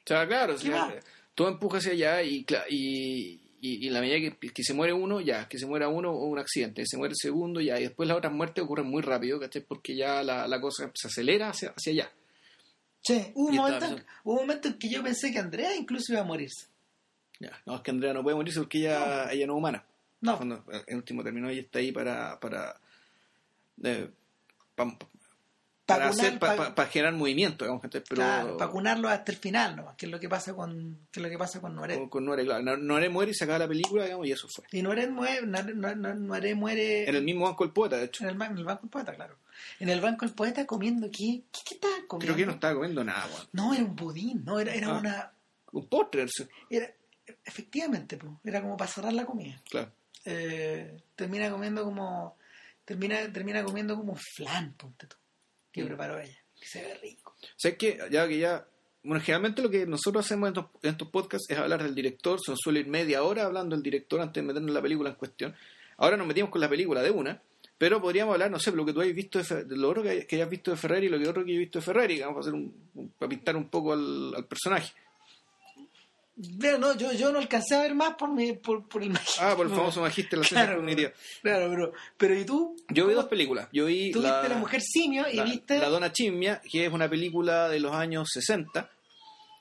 O 0.08 0.14
sea, 0.14 0.26
claro, 0.26 0.54
o 0.54 0.58
sea, 0.58 0.70
Claro. 0.86 1.00
todo 1.34 1.48
empuja 1.48 1.78
hacia 1.78 1.92
allá 1.92 2.22
y, 2.22 2.46
y, 2.70 3.40
y, 3.60 3.86
y 3.86 3.90
la 3.90 4.00
medida 4.00 4.16
que, 4.38 4.50
que 4.52 4.62
se 4.64 4.72
muere 4.72 4.94
uno, 4.94 5.20
ya, 5.20 5.46
que 5.48 5.58
se 5.58 5.66
muera 5.66 5.88
uno 5.88 6.10
o 6.12 6.24
un 6.26 6.38
accidente, 6.38 6.84
se 6.86 6.96
muere 6.96 7.12
el 7.12 7.18
segundo, 7.20 7.60
ya, 7.60 7.78
y 7.78 7.82
después 7.82 8.08
las 8.08 8.16
otras 8.16 8.32
muertes 8.32 8.64
ocurren 8.64 8.86
muy 8.86 9.02
rápido, 9.02 9.38
¿cachai? 9.38 9.62
Porque 9.62 9.94
ya 9.94 10.22
la, 10.22 10.48
la 10.48 10.60
cosa 10.62 10.90
se 10.94 11.08
acelera 11.08 11.50
hacia, 11.50 11.74
hacia 11.76 11.92
allá. 11.92 12.12
Che, 13.02 13.32
hubo 13.34 13.48
un, 13.50 13.56
momento, 13.56 13.84
en- 13.84 14.04
hubo 14.24 14.32
un 14.34 14.40
momento 14.40 14.68
en 14.68 14.78
que 14.78 14.88
yo 14.88 15.02
pensé 15.02 15.30
que 15.30 15.38
Andrea 15.38 15.76
incluso 15.76 16.12
iba 16.12 16.22
a 16.22 16.24
morirse. 16.24 16.68
Ya. 17.38 17.52
No, 17.66 17.76
es 17.76 17.82
que 17.82 17.90
Andrea 17.90 18.14
no 18.14 18.22
puede 18.22 18.34
morirse 18.36 18.60
porque 18.60 18.78
ella, 18.78 19.30
ella 19.30 19.46
no 19.46 19.52
es 19.52 19.58
humana. 19.58 19.84
No, 20.22 20.36
Cuando 20.38 20.64
en 20.86 20.96
último 20.96 21.22
término 21.22 21.48
ella 21.50 21.60
está 21.60 21.78
ahí 21.80 21.92
para 21.92 22.40
para 22.40 22.80
eh, 23.84 24.08
pa- 24.74 24.98
para, 25.88 26.04
Vacunar, 26.06 26.26
hacer, 26.26 26.38
pa- 26.38 26.46
pa- 26.48 26.56
pa- 26.68 26.74
para 26.74 26.88
generar 26.90 27.14
movimiento, 27.14 27.64
digamos, 27.64 27.82
pero 27.90 28.04
claro, 28.10 28.56
vacunarlo 28.58 29.08
hasta 29.08 29.32
el 29.32 29.38
final, 29.38 29.74
¿no? 29.74 29.94
que 29.96 30.04
es 30.06 30.12
lo 30.12 30.20
que 30.20 30.28
pasa 30.28 30.54
con, 30.54 30.98
que 31.10 31.18
es 31.20 31.22
lo 31.24 31.30
que 31.30 31.38
pasa 31.38 31.60
con 31.62 31.74
Noret. 31.74 31.98
con, 31.98 32.08
con 32.10 32.36
claro. 32.36 33.10
Muere 33.10 33.30
y 33.30 33.34
se 33.34 33.44
acaba 33.44 33.60
la 33.60 33.68
película, 33.68 34.04
digamos, 34.04 34.26
y 34.26 34.32
eso 34.32 34.46
fue. 34.48 34.64
Y 34.70 34.82
Noret 34.82 35.10
muere, 35.10 35.46
Noret 35.46 36.54
muere 36.54 37.08
En 37.08 37.14
el 37.16 37.22
mismo 37.24 37.46
banco 37.46 37.64
el 37.64 37.70
poeta, 37.70 37.96
de 37.96 38.04
hecho. 38.04 38.24
en 38.24 38.30
el, 38.30 38.42
en 38.42 38.58
el 38.58 38.64
banco 38.64 38.82
del 38.82 38.90
poeta, 38.90 39.14
claro. 39.14 39.36
En 39.80 39.88
el 39.88 40.00
banco 40.00 40.26
del 40.26 40.34
poeta 40.34 40.66
comiendo, 40.66 41.08
¿qué, 41.10 41.42
qué, 41.50 41.60
qué 41.64 41.74
estaba 41.74 41.94
comiendo? 42.06 42.34
Creo 42.34 42.36
que 42.36 42.46
no 42.46 42.52
estaba 42.52 42.74
comiendo 42.74 43.02
nada. 43.02 43.26
No, 43.52 43.72
era 43.74 43.82
un 43.82 43.96
budín, 43.96 44.44
no, 44.44 44.60
era, 44.60 44.74
era 44.74 44.88
Ah. 44.88 44.98
una... 44.98 45.32
Un 45.72 45.86
postre. 45.86 46.26
Era, 46.70 46.90
efectivamente, 47.44 48.16
po, 48.16 48.40
era 48.44 48.60
como 48.60 48.76
para 48.76 48.90
cerrar 48.90 49.12
la 49.14 49.24
comida. 49.24 49.60
claro. 49.70 49.90
Eh, 50.24 51.00
termina 51.16 51.50
comiendo 51.50 51.82
como... 51.84 52.36
Termina, 52.84 53.30
termina 53.32 53.62
comiendo 53.64 53.96
como 53.96 54.16
flan, 54.16 54.72
ponte 54.72 55.06
tú, 55.06 55.16
que 55.78 55.84
Mm. 55.84 55.88
preparó 55.88 56.18
ella. 56.18 56.38
Que 56.60 56.66
se 56.66 56.82
ve 56.82 56.94
rico. 57.02 57.34
O 57.40 57.46
sea, 57.56 57.70
es 57.72 57.78
que 57.78 57.98
ya 58.10 58.26
que 58.28 58.38
ya. 58.38 58.66
Bueno, 59.02 59.22
generalmente 59.22 59.62
lo 59.62 59.70
que 59.70 59.86
nosotros 59.86 60.24
hacemos 60.26 60.48
en 60.48 60.54
estos, 60.56 60.70
en 60.82 60.90
estos 60.90 61.08
podcasts 61.08 61.48
es 61.50 61.56
hablar 61.58 61.82
del 61.82 61.94
director. 61.94 62.40
Se 62.44 62.50
nos 62.50 62.60
suele 62.60 62.80
ir 62.80 62.86
media 62.88 63.22
hora 63.22 63.44
hablando 63.44 63.76
del 63.76 63.82
director 63.82 64.20
antes 64.20 64.42
de 64.42 64.46
meternos 64.46 64.72
la 64.72 64.82
película 64.82 65.10
en 65.10 65.16
cuestión. 65.16 65.54
Ahora 65.96 66.16
nos 66.16 66.26
metimos 66.26 66.50
con 66.50 66.60
la 66.60 66.68
película 66.68 67.02
de 67.02 67.10
una. 67.10 67.40
Pero 67.78 68.02
podríamos 68.02 68.32
hablar, 68.32 68.50
no 68.50 68.58
sé, 68.58 68.72
lo 68.72 68.84
que 68.84 68.92
tú 68.92 69.00
hayas 69.00 69.14
visto 69.14 69.40
de, 69.40 69.76
lo 69.76 69.88
otro 69.88 70.02
que, 70.02 70.08
hay- 70.10 70.26
que 70.26 70.34
hayas 70.34 70.50
visto 70.50 70.72
de 70.72 70.76
Ferrari 70.76 71.06
y 71.06 71.08
lo 71.10 71.18
que 71.20 71.28
otro 71.28 71.44
que 71.44 71.52
yo 71.52 71.56
he 71.58 71.60
visto 71.60 71.78
de 71.78 71.84
Ferrari. 71.84 72.18
Vamos 72.20 72.38
a 72.38 72.40
hacer 72.40 72.54
un, 72.54 72.74
un- 72.96 73.08
para 73.10 73.28
pintar 73.28 73.56
un 73.56 73.68
poco 73.68 73.92
al, 73.92 74.34
al 74.34 74.44
personaje. 74.46 74.92
Pero 76.60 76.78
no, 76.78 76.96
yo, 76.96 77.12
yo 77.12 77.32
no 77.32 77.38
alcancé 77.38 77.74
a 77.74 77.82
ver 77.82 77.94
más 77.94 78.14
por, 78.14 78.30
mi, 78.32 78.52
por, 78.52 78.88
por 78.88 79.02
el 79.02 79.10
magíster. 79.10 79.44
Ah, 79.44 79.56
por 79.56 79.66
el 79.66 79.72
famoso 79.72 80.00
magíster 80.00 80.30
de 80.32 80.36
la 80.38 80.44
ciencia 80.44 80.64
Claro, 80.66 80.80
cognitiva. 80.80 81.10
Claro, 81.42 81.70
pero, 81.70 81.92
pero 82.16 82.38
¿y 82.38 82.44
tú? 82.44 82.76
Yo 82.90 83.06
vi 83.06 83.12
¿Cómo- 83.14 83.22
dos 83.22 83.24
películas. 83.30 83.68
Yo 83.72 83.86
vi 83.86 84.12
Tú 84.12 84.20
la, 84.22 84.34
viste 84.40 84.54
La 84.54 84.60
Mujer 84.60 84.80
Simio 84.80 85.24
y 85.28 85.36
la, 85.36 85.44
viste... 85.44 85.78
La 85.78 85.88
Dona 85.88 86.12
Chimmia, 86.12 86.60
que 86.70 86.86
es 86.86 86.92
una 86.92 87.08
película 87.10 87.68
de 87.68 87.80
los 87.80 87.92
años 87.92 88.28
60, 88.32 88.88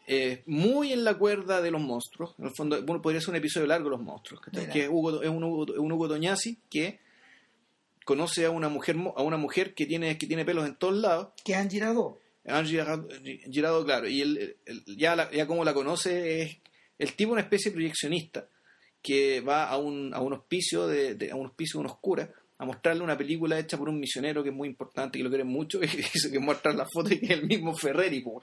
eh, 0.08 0.44
muy 0.46 0.94
en 0.94 1.04
la 1.04 1.16
cuerda 1.18 1.62
de 1.62 1.72
los 1.72 1.82
monstruos. 1.82 2.36
En 2.38 2.46
el 2.46 2.52
fondo, 2.56 2.82
bueno, 2.84 3.02
podría 3.02 3.22
ser 3.22 3.32
un 3.32 3.36
episodio 3.38 3.66
largo 3.68 3.86
de 3.90 3.98
los 3.98 4.02
monstruos. 4.06 4.42
Que 4.72 4.84
es, 4.84 4.90
Hugo- 4.90 5.24
es 5.24 5.30
un, 5.30 5.44
Hugo, 5.44 5.66
es 5.74 5.80
un 5.80 5.92
Hugo 5.92 6.08
Toñasi 6.08 6.60
que 6.70 7.00
conoce 8.06 8.46
a 8.46 8.52
una 8.52 8.70
mujer 8.70 8.96
a 9.16 9.22
una 9.24 9.36
mujer 9.38 9.74
que 9.74 9.86
tiene 9.86 10.18
que 10.18 10.28
tiene 10.28 10.46
pelos 10.46 10.66
en 10.66 10.76
todos 10.76 10.94
lados 10.96 11.30
Que 11.44 11.56
han 11.56 11.70
girado. 11.70 12.20
Han 12.48 12.66
girado, 12.66 13.86
claro 13.86 14.08
y 14.08 14.22
él, 14.22 14.58
ya 14.88 15.16
la- 15.16 15.32
ya 15.32 15.46
como 15.48 15.64
la 15.66 15.74
conoce 15.74 16.42
es 16.42 16.58
el 16.98 17.14
tipo 17.14 17.32
una 17.34 17.42
especie 17.42 17.72
de 17.72 17.76
proyeccionista 17.76 18.48
que 19.02 19.42
va 19.42 19.66
a 19.70 19.78
un, 19.78 20.14
a 20.14 20.22
un 20.22 20.34
hospicio 20.34 20.88
de, 20.88 21.30
a 21.32 21.36
un 21.36 21.46
hospicio 21.48 21.80
de 21.80 21.86
unos 21.86 21.98
curas 22.00 22.30
a 22.60 22.66
mostrarle 22.66 23.04
una 23.04 23.16
película 23.16 23.60
hecha 23.60 23.78
por 23.78 23.88
un 23.88 24.00
misionero 24.00 24.42
que 24.42 24.50
es 24.50 24.56
muy 24.56 24.68
importante 24.68 25.20
que 25.20 25.24
lo 25.24 25.30
quieren 25.30 25.46
mucho 25.48 25.78
y 25.84 25.86
dice 25.88 26.32
que 26.32 26.40
muestra 26.40 26.74
la 26.74 26.88
foto 26.92 27.14
y 27.14 27.20
que 27.20 27.26
es 27.28 27.32
el 27.34 27.46
mismo 27.46 27.76
Ferreri 27.76 28.22
po, 28.22 28.42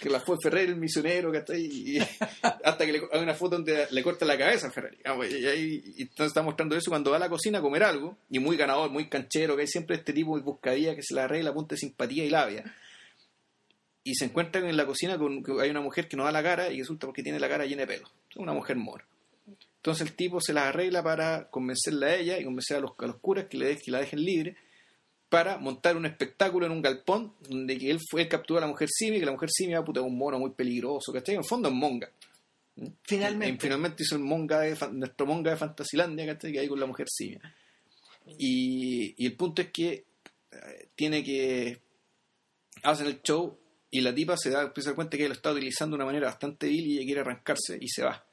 que 0.00 0.10
la 0.10 0.18
fue 0.18 0.36
Ferreri 0.42 0.72
el 0.72 0.76
misionero 0.78 1.30
que 1.30 1.44
y, 1.56 1.96
y 1.96 1.98
hasta 2.42 2.84
que 2.84 2.92
le, 2.92 3.02
hay 3.12 3.22
una 3.22 3.34
foto 3.34 3.56
donde 3.56 3.86
le 3.88 4.02
corta 4.02 4.24
la 4.26 4.36
cabeza 4.36 4.66
a 4.66 4.70
Ferreri 4.72 4.98
Ah, 5.04 5.16
y, 5.30 5.46
ahí, 5.46 5.82
entonces 5.98 6.26
está 6.28 6.42
mostrando 6.42 6.74
eso 6.76 6.90
cuando 6.90 7.12
va 7.12 7.18
a 7.18 7.20
la 7.20 7.28
cocina 7.28 7.58
a 7.58 7.62
comer 7.62 7.84
algo 7.84 8.18
y 8.30 8.40
muy 8.40 8.56
ganador, 8.56 8.90
muy 8.90 9.08
canchero 9.08 9.54
que 9.54 9.62
hay 9.62 9.68
siempre 9.68 9.94
este 9.94 10.12
tipo 10.12 10.36
de 10.36 10.42
buscadilla 10.42 10.96
que 10.96 11.02
se 11.04 11.14
la 11.14 11.24
arregla 11.24 11.54
punta 11.54 11.76
de 11.76 11.78
simpatía 11.78 12.24
y 12.24 12.30
labia 12.30 12.64
y 14.04 14.14
se 14.14 14.24
encuentran 14.24 14.66
en 14.66 14.76
la 14.76 14.86
cocina 14.86 15.18
con 15.18 15.42
que 15.42 15.52
hay 15.60 15.70
una 15.70 15.80
mujer 15.80 16.08
que 16.08 16.16
no 16.16 16.24
da 16.24 16.32
la 16.32 16.42
cara 16.42 16.72
y 16.72 16.78
resulta 16.80 17.06
porque 17.06 17.22
tiene 17.22 17.38
la 17.38 17.48
cara 17.48 17.66
llena 17.66 17.82
de 17.82 17.86
pelos. 17.86 18.10
Es 18.30 18.36
una 18.36 18.52
mujer 18.52 18.76
mora. 18.76 19.06
Entonces 19.76 20.06
el 20.08 20.14
tipo 20.14 20.40
se 20.40 20.52
las 20.52 20.66
arregla 20.66 21.02
para 21.02 21.48
convencerla 21.50 22.06
a 22.06 22.14
ella 22.14 22.38
y 22.38 22.44
convencer 22.44 22.76
a 22.76 22.80
los, 22.80 22.92
a 22.98 23.06
los 23.06 23.16
curas 23.16 23.46
que, 23.46 23.58
le 23.58 23.66
de- 23.66 23.78
que 23.78 23.90
la 23.90 23.98
dejen 24.00 24.24
libre 24.24 24.56
para 25.28 25.56
montar 25.58 25.96
un 25.96 26.06
espectáculo 26.06 26.66
en 26.66 26.72
un 26.72 26.82
galpón 26.82 27.34
donde 27.48 27.78
que 27.78 27.90
él 27.90 27.98
fue 28.10 28.22
él 28.22 28.28
capturó 28.28 28.58
a 28.58 28.60
la 28.60 28.66
mujer 28.66 28.88
simia 28.92 29.16
y 29.16 29.20
que 29.20 29.26
la 29.26 29.32
mujer 29.32 29.48
simia 29.50 29.82
puta, 29.82 30.00
es 30.00 30.06
un 30.06 30.16
mono 30.16 30.38
muy 30.38 30.50
peligroso, 30.50 31.12
¿cachai? 31.12 31.34
En 31.36 31.40
el 31.40 31.46
fondo 31.46 31.68
es 31.68 31.74
monga. 31.74 32.10
Finalmente. 33.02 33.54
Y, 33.56 33.58
finalmente 33.58 34.02
hizo 34.02 34.16
el 34.16 34.22
monga 34.22 34.60
de, 34.60 34.76
nuestro 34.92 35.26
monga 35.26 35.50
de 35.50 35.56
Fantasilandia, 35.56 36.26
¿cachai? 36.26 36.52
Que 36.52 36.60
hay 36.60 36.68
con 36.68 36.78
la 36.78 36.86
mujer 36.86 37.06
simia. 37.08 37.40
Y, 38.38 39.14
y 39.16 39.26
el 39.26 39.34
punto 39.36 39.62
es 39.62 39.70
que 39.70 40.04
eh, 40.52 40.88
tiene 40.94 41.24
que. 41.24 41.80
Hacen 42.82 43.06
el 43.06 43.20
show 43.22 43.58
y 43.92 44.00
la 44.00 44.12
tipa 44.12 44.36
se 44.36 44.50
da, 44.50 44.62
empieza 44.62 44.88
a 44.88 44.92
dar 44.92 44.96
cuenta 44.96 45.16
que 45.16 45.28
lo 45.28 45.34
está 45.34 45.52
utilizando 45.52 45.94
de 45.94 45.98
una 46.02 46.06
manera 46.06 46.26
bastante 46.26 46.66
vil 46.66 46.84
y 46.86 46.96
ella 46.96 47.04
quiere 47.04 47.20
arrancarse 47.20 47.78
y 47.80 47.86
se 47.88 48.02
va. 48.02 48.24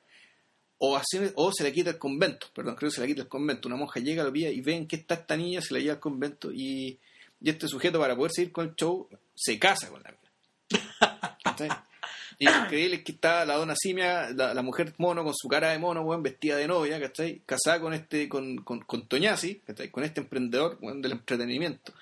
O, 0.80 0.96
así- 0.98 1.32
o 1.36 1.52
se 1.52 1.64
le 1.64 1.72
quita 1.74 1.92
el 1.92 1.98
convento, 2.00 2.48
perdón, 2.56 2.76
creo 2.76 2.90
que 2.90 2.96
se 2.96 3.02
le 3.02 3.08
quita 3.08 3.22
el 3.22 3.28
convento. 3.28 3.68
Una 3.68 3.76
monja 3.78 4.00
llega, 4.00 4.24
lo 4.24 4.32
pilla 4.34 4.50
y 4.50 4.62
ven 4.62 4.88
que 4.88 4.96
está 4.96 5.14
esta 5.16 5.38
niña, 5.38 5.62
se 5.62 5.74
la 5.76 5.80
lleva 5.82 5.94
al 5.96 6.00
convento 6.00 6.52
y, 6.52 6.98
y 7.42 7.50
este 7.50 7.68
sujeto, 7.68 8.00
para 8.00 8.16
poder 8.16 8.32
seguir 8.34 8.52
con 8.52 8.68
el 8.70 8.76
show, 8.76 9.08
se 9.36 9.60
casa 9.60 9.90
con 9.90 10.02
la 10.02 10.12
mina. 10.12 11.86
Y 12.42 12.46
lo 12.46 12.52
increíble 12.58 12.96
es 12.98 13.04
que 13.04 13.12
está 13.12 13.44
la 13.44 13.56
dona 13.58 13.76
simia, 13.76 14.30
la, 14.30 14.54
la 14.54 14.62
mujer 14.62 14.94
mono 14.98 15.26
con 15.26 15.34
su 15.36 15.50
cara 15.50 15.72
de 15.72 15.78
mono, 15.80 16.04
weón, 16.04 16.24
vestida 16.24 16.56
de 16.56 16.68
novia, 16.70 16.98
¿cachai? 17.02 17.42
Casada 17.46 17.82
con 17.82 17.94
este, 17.94 18.30
con, 18.30 18.60
con, 18.64 18.80
con 18.80 19.10
Toñasi, 19.10 19.56
¿cachai? 19.68 19.90
Con 19.92 20.06
este 20.06 20.22
emprendedor, 20.22 20.80
del 20.80 21.12
entretenimiento. 21.12 21.94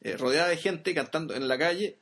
Eh, 0.00 0.16
rodeada 0.16 0.48
de 0.48 0.56
gente 0.56 0.92
cantando 0.94 1.32
en 1.36 1.46
la 1.46 1.56
calle, 1.56 1.96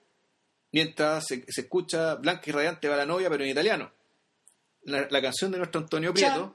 mientras 0.72 1.26
se, 1.26 1.44
se 1.48 1.62
escucha 1.62 2.14
Blanca 2.16 2.42
y 2.46 2.52
Radiante 2.52 2.88
va 2.88 2.96
la 2.96 3.06
novia, 3.06 3.28
pero 3.30 3.44
en 3.44 3.50
italiano. 3.50 3.90
La, 4.84 5.06
la 5.10 5.22
canción 5.22 5.50
de 5.50 5.58
nuestro 5.58 5.80
Antonio 5.80 6.12
Prieto, 6.14 6.54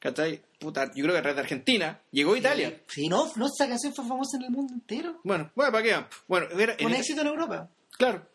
¿cachai? 0.00 0.42
Puta, 0.58 0.86
yo 0.94 1.04
creo 1.04 1.12
que 1.22 1.28
es 1.28 1.34
de 1.36 1.40
Argentina, 1.40 2.00
llegó 2.10 2.34
a 2.34 2.38
Italia. 2.38 2.80
Sí, 2.88 3.08
no, 3.08 3.30
no, 3.36 3.46
esa 3.46 3.68
canción 3.68 3.94
fue 3.94 4.04
famosa 4.06 4.36
en 4.38 4.44
el 4.44 4.50
mundo 4.50 4.72
entero. 4.74 5.20
Bueno, 5.24 5.50
bueno, 5.54 5.70
¿para 5.72 5.84
qué? 5.84 6.04
Bueno, 6.26 6.46
era, 6.58 6.74
en 6.78 6.88
ese- 6.88 6.98
éxito 7.00 7.20
en 7.20 7.26
Europa. 7.28 7.68
Claro. 7.96 8.26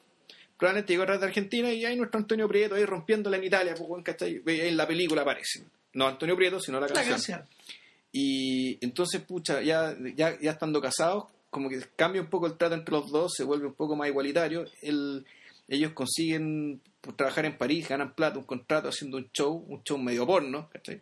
Probablemente 0.57 0.93
llegó 0.93 1.03
a 1.03 1.17
de 1.17 1.25
Argentina 1.25 1.71
y 1.71 1.85
hay 1.85 1.95
nuestro 1.95 2.19
Antonio 2.19 2.47
Prieto 2.47 2.75
ahí 2.75 2.85
rompiéndola 2.85 3.37
en 3.37 3.43
Italia, 3.45 3.75
pues, 3.75 4.03
¿cachai? 4.03 4.41
En 4.45 4.77
la 4.77 4.85
película 4.87 5.21
aparece. 5.21 5.63
No 5.93 6.07
Antonio 6.07 6.35
Prieto, 6.35 6.59
sino 6.59 6.79
la 6.79 6.87
La 6.87 6.93
canción. 6.93 7.15
canción. 7.15 7.45
Y 8.11 8.77
entonces, 8.83 9.21
pucha, 9.21 9.61
ya, 9.61 9.95
ya, 10.15 10.37
ya 10.39 10.51
estando 10.51 10.81
casados, 10.81 11.25
como 11.49 11.69
que 11.69 11.79
cambia 11.95 12.21
un 12.21 12.29
poco 12.29 12.47
el 12.47 12.57
trato 12.57 12.75
entre 12.75 12.93
los 12.93 13.09
dos, 13.11 13.33
se 13.35 13.43
vuelve 13.43 13.67
un 13.67 13.73
poco 13.73 13.95
más 13.95 14.07
igualitario. 14.07 14.65
El- 14.81 15.25
ellos 15.67 15.91
consiguen 15.93 16.81
pues, 17.01 17.15
trabajar 17.15 17.45
en 17.45 17.57
París, 17.57 17.87
ganan 17.87 18.15
plata, 18.15 18.39
un 18.39 18.45
contrato 18.45 18.89
haciendo 18.89 19.17
un 19.17 19.29
show, 19.31 19.65
un 19.67 19.83
show 19.83 19.97
medio 19.97 20.25
porno, 20.25 20.69
¿cachai? 20.71 21.01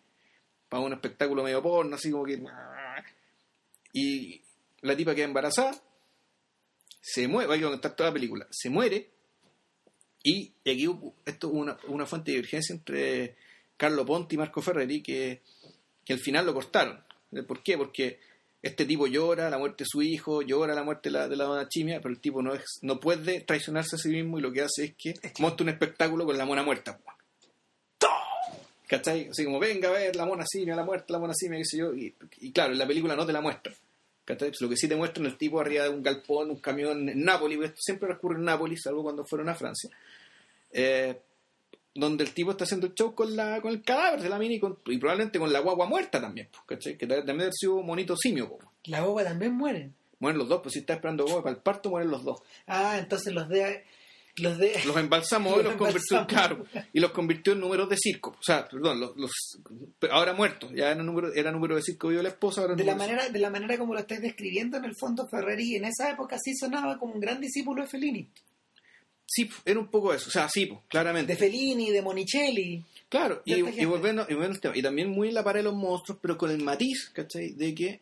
Para 0.68 0.84
un 0.84 0.94
espectáculo 0.94 1.44
medio 1.44 1.62
porno, 1.62 1.96
así 1.96 2.12
como 2.12 2.26
que... 2.26 2.42
Y 3.94 4.42
la 4.82 4.96
tipa 4.96 5.16
queda 5.16 5.26
embarazada, 5.26 5.82
se 7.02 7.28
muere, 7.28 7.54
hay 7.54 7.60
que 7.60 7.66
contar 7.66 7.96
toda 7.96 8.10
la 8.10 8.14
película, 8.14 8.48
se 8.52 8.70
muere, 8.70 9.10
y 10.24 10.54
aquí 10.70 10.90
esto 11.26 11.48
una, 11.50 11.78
una 11.88 12.06
fuente 12.06 12.32
de 12.32 12.38
divergencia 12.38 12.76
entre 12.76 13.38
Carlo 13.78 14.06
Ponti 14.06 14.36
y 14.36 14.38
Marco 14.38 14.62
Ferreri, 14.62 15.02
que, 15.02 15.42
que 16.04 16.14
al 16.14 16.20
final 16.20 16.46
lo 16.46 16.54
cortaron. 16.54 17.02
¿Por 17.48 17.64
qué? 17.64 17.78
Porque 17.78 18.20
este 18.62 18.86
tipo 18.86 19.08
llora 19.08 19.50
la 19.50 19.58
muerte 19.58 19.84
de 19.84 19.88
su 19.90 20.02
hijo, 20.02 20.42
llora 20.42 20.74
la 20.74 20.84
muerte 20.84 21.10
de 21.10 21.14
la, 21.14 21.28
de 21.28 21.36
la 21.36 21.46
dona 21.46 21.70
chimia, 21.70 22.02
pero 22.02 22.14
el 22.14 22.20
tipo 22.20 22.42
no, 22.42 22.54
es, 22.54 22.80
no 22.82 23.00
puede 23.00 23.42
traicionarse 23.42 23.96
a 23.96 24.00
sí 24.00 24.10
mismo 24.10 24.40
y 24.40 24.42
lo 24.42 24.52
que 24.52 24.62
hace 24.62 24.86
es 24.86 24.96
que 24.96 25.14
monta 25.40 25.64
un 25.64 25.70
espectáculo 25.70 26.26
con 26.26 26.38
la 26.38 26.46
mona 26.46 26.64
muerta. 26.64 27.00
¿Cachai? 28.88 29.28
Así 29.30 29.44
como, 29.44 29.60
venga 29.60 29.90
a 29.90 29.92
ver 29.92 30.16
la 30.16 30.26
mona 30.26 30.46
simia, 30.48 30.74
la 30.74 30.86
muerte, 30.86 31.12
la 31.12 31.20
mona 31.20 31.34
simia, 31.34 31.60
qué 31.60 31.66
sé 31.66 31.78
yo. 31.78 31.94
Y, 31.94 32.16
y 32.40 32.52
claro, 32.52 32.72
en 32.72 32.80
la 32.80 32.88
película 32.88 33.16
no 33.16 33.26
te 33.26 33.34
la 33.34 33.42
muestra. 33.42 33.74
¿Cachai? 34.24 34.50
Pues 34.50 34.62
lo 34.62 34.70
que 34.70 34.78
sí 34.78 34.88
te 34.88 34.96
muestran 34.96 35.26
el 35.26 35.38
tipo 35.38 35.60
arriba 35.60 35.84
de 35.84 35.90
un 35.90 36.02
galpón, 36.02 36.50
un 36.50 36.60
camión 36.60 37.08
en 37.10 37.24
Nápoles, 37.24 37.58
porque 37.58 37.70
esto 37.70 37.82
siempre 37.82 38.14
ocurre 38.14 38.38
en 38.38 38.46
Nápoles, 38.46 38.82
salvo 38.82 39.04
cuando 39.04 39.26
fueron 39.26 39.50
a 39.50 39.56
Francia. 39.56 39.90
Eh, 40.72 41.20
donde 42.00 42.24
el 42.24 42.32
tipo 42.34 42.52
está 42.52 42.64
haciendo 42.64 42.88
el 42.88 42.94
show 42.94 43.14
con, 43.14 43.36
la, 43.36 43.62
con 43.62 43.72
el 43.72 43.82
cadáver 43.82 44.22
de 44.22 44.30
la 44.30 44.38
mina 44.40 44.56
y, 44.56 44.60
con- 44.60 44.78
y 44.86 44.98
probablemente 44.98 45.40
con 45.40 45.52
la 45.52 45.60
guagua 45.60 45.86
muerta 45.88 46.22
también, 46.22 46.48
pues, 46.52 46.64
¿cachai? 46.66 46.98
Que 46.98 47.08
también 47.08 47.42
haber 47.42 47.54
sido 47.54 47.82
monito 47.82 48.16
simio. 48.16 48.58
La 48.86 49.02
boba 49.02 49.24
también 49.24 49.54
mueren. 49.54 49.94
Mueren 50.20 50.38
los 50.40 50.48
dos, 50.50 50.62
pues 50.62 50.74
si 50.74 50.80
está 50.80 50.94
esperando 50.94 51.24
guagua 51.26 51.44
para 51.44 51.56
el 51.56 51.62
parto, 51.62 51.90
mueren 51.90 52.10
los 52.10 52.24
dos. 52.24 52.40
Ah, 52.68 52.98
entonces 52.98 53.34
los 53.34 53.48
de... 53.50 53.84
Los 54.40 54.60
de... 54.60 54.72
Los 54.86 54.96
embalsamó 54.98 55.60
y 55.60 55.64
Los 55.64 55.74
convirtió, 55.78 56.18
embalsamó. 56.20 56.28
claro, 56.28 56.66
y 56.94 57.00
los 57.00 57.10
convirtió 57.12 57.54
en 57.54 57.60
números 57.60 57.90
de 57.90 57.98
circo. 57.98 58.30
O 58.40 58.44
sea, 58.44 58.68
perdón, 58.68 59.00
los, 59.00 59.18
los- 59.18 59.60
ahora 60.12 60.34
muertos, 60.34 60.70
ya 60.76 60.92
era 60.92 61.02
número, 61.02 61.34
era 61.34 61.52
número 61.52 61.76
de 61.76 61.82
circo 61.82 62.10
vio 62.10 62.22
la 62.22 62.30
esposa, 62.30 62.62
ahora 62.62 62.76
De 62.76 62.84
la, 62.84 62.92
de 62.94 62.98
manera, 63.00 63.30
de 63.30 63.40
la 63.40 63.50
manera 63.50 63.78
como 63.80 63.96
lo 63.96 64.00
estáis 64.00 64.22
describiendo, 64.22 64.78
en 64.78 64.86
el 64.86 64.94
fondo 64.96 65.28
Ferreri 65.28 65.76
en 65.78 65.86
esa 65.86 66.12
época 66.12 66.38
sí 66.38 66.54
sonaba 66.56 67.00
como 67.00 67.14
un 67.16 67.20
gran 67.20 67.42
discípulo 67.42 67.82
de 67.82 67.88
Fellini. 67.90 68.30
Sí, 69.30 69.50
era 69.66 69.78
un 69.80 69.88
poco 69.88 70.14
eso, 70.14 70.30
o 70.30 70.32
sea, 70.32 70.48
sí, 70.50 70.66
pues, 70.68 70.80
claramente. 70.88 71.34
De 71.34 71.38
Fellini, 71.38 71.92
de 71.92 72.02
Monicelli. 72.02 72.82
Claro, 73.10 73.42
y, 73.46 73.56
y 73.56 73.86
volviendo, 73.86 74.24
y 74.28 74.34
volviendo 74.34 74.56
al 74.56 74.60
tema, 74.62 74.78
y 74.78 74.82
también 74.82 75.10
muy 75.10 75.28
en 75.28 75.34
la 75.34 75.44
pared 75.44 75.60
de 75.60 75.66
los 75.66 75.76
monstruos, 75.76 76.18
pero 76.22 76.38
con 76.38 76.50
el 76.50 76.64
matiz, 76.64 77.10
¿cachai? 77.14 77.52
De 77.52 77.76
que 77.76 78.02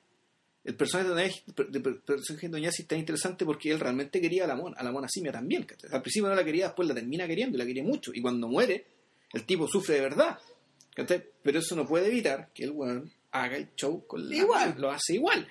el 0.63 0.75
personaje 0.75 1.09
de 1.09 2.49
Doña- 2.49 2.65
Jessie 2.65 2.83
está 2.83 2.95
interesante 2.95 3.43
porque 3.45 3.71
él 3.71 3.79
realmente 3.79 4.19
quería 4.21 4.43
a 4.45 4.47
la 4.47 4.55
mona, 4.55 4.75
a 4.77 4.83
la 4.83 4.91
mona 4.91 5.07
simia 5.09 5.31
también, 5.31 5.63
¿cachai? 5.63 5.89
Al 5.91 6.01
principio 6.01 6.29
no 6.29 6.35
la 6.35 6.43
quería, 6.45 6.65
después 6.67 6.87
la 6.87 6.93
termina 6.95 7.27
queriendo 7.27 7.55
y 7.55 7.59
la 7.59 7.65
quería 7.65 7.83
mucho. 7.83 8.11
Y 8.13 8.21
cuando 8.21 8.47
muere, 8.47 8.85
el 9.33 9.43
tipo 9.45 9.67
sufre 9.67 9.95
de 9.95 10.01
verdad, 10.01 10.39
¿cachai? 10.95 11.23
Pero 11.43 11.59
eso 11.59 11.75
no 11.75 11.87
puede 11.87 12.07
evitar 12.07 12.49
que 12.53 12.63
el 12.63 12.71
weón 12.71 13.11
haga 13.31 13.57
el 13.57 13.69
show 13.75 14.05
con 14.07 14.27
la 14.29 14.35
Igual. 14.35 14.75
Lo 14.79 14.89
hace 14.91 15.15
igual. 15.15 15.47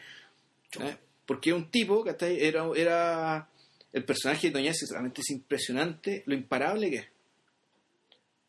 ¿eh? 0.81 0.97
Porque 1.27 1.53
un 1.53 1.71
tipo, 1.71 2.03
¿cachai? 2.05 2.43
Era, 2.45 2.65
era 2.75 3.49
el 3.95 4.05
personaje 4.05 4.49
de 4.49 4.53
Doña 4.53 4.73
Jessie 4.73 4.89
realmente 4.91 5.23
es 5.23 5.31
impresionante 5.31 6.23
lo 6.27 6.35
imparable 6.35 6.91
que 6.91 6.97
es. 6.97 7.07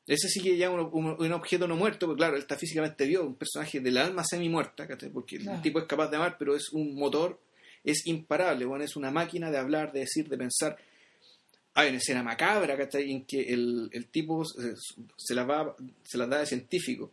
Ese 0.08 0.28
sí 0.28 0.42
que 0.42 0.56
ya 0.58 0.70
un, 0.70 0.82
un- 0.92 1.16
un 1.18 1.32
objeto 1.32 1.68
no 1.68 1.76
muerto, 1.76 2.06
porque 2.06 2.20
claro, 2.20 2.36
él 2.36 2.42
está 2.42 2.58
físicamente 2.58 3.06
vivo, 3.08 3.24
un 3.24 3.36
personaje 3.36 3.80
del 3.80 3.98
alma 3.98 4.24
semi 4.24 4.50
muerta, 4.50 4.88
porque 5.14 5.38
el 5.38 5.62
tipo 5.62 5.80
es 5.80 5.86
capaz 5.86 6.10
de 6.10 6.18
amar, 6.18 6.36
pero 6.38 6.56
es 6.56 6.70
un 6.74 6.94
motor, 6.96 7.40
es 7.84 8.06
imparable, 8.06 8.66
bueno, 8.66 8.84
es 8.84 8.96
una 8.96 9.10
máquina 9.10 9.50
de 9.50 9.58
hablar, 9.58 9.92
de 9.94 10.02
decir, 10.02 10.28
de 10.30 10.38
pensar. 10.38 10.78
Hay 11.74 11.90
una 11.90 11.98
escena 11.98 12.22
macabra, 12.24 12.78
¿cachai? 12.78 13.12
En 13.12 13.26
que 13.26 13.42
el, 13.54 13.90
el 13.92 14.08
tipo 14.08 14.46
se, 14.46 14.76
se 15.18 15.34
la 15.36 15.44
va, 15.44 15.76
se 16.04 16.18
las 16.18 16.30
da 16.30 16.40
de 16.40 16.46
científico 16.46 17.12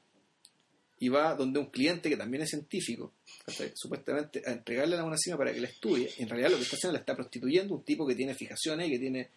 y 1.02 1.08
va 1.08 1.34
donde 1.34 1.58
un 1.58 1.66
cliente 1.66 2.08
que 2.08 2.16
también 2.16 2.44
es 2.44 2.50
científico, 2.50 3.12
¿cachai? 3.44 3.72
supuestamente 3.74 4.40
a 4.46 4.52
entregarle 4.52 4.96
la 4.96 5.02
monacima 5.02 5.36
para 5.36 5.52
que 5.52 5.60
la 5.60 5.66
estudie, 5.66 6.08
y 6.16 6.22
en 6.22 6.28
realidad 6.28 6.50
lo 6.50 6.56
que 6.58 6.62
está 6.62 6.76
haciendo 6.76 6.92
la 6.92 7.00
está 7.00 7.16
prostituyendo, 7.16 7.74
un 7.74 7.82
tipo 7.82 8.06
que 8.06 8.14
tiene 8.14 8.34
fijaciones 8.34 8.86
y 8.86 8.92
que 8.92 8.98
tiene... 9.00 9.28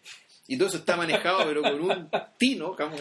Y 0.46 0.56
todo 0.56 0.68
eso 0.68 0.76
está 0.78 0.96
manejado, 0.96 1.44
pero 1.44 1.62
con 1.62 1.80
un 1.80 2.08
tino, 2.38 2.76
como- 2.76 2.96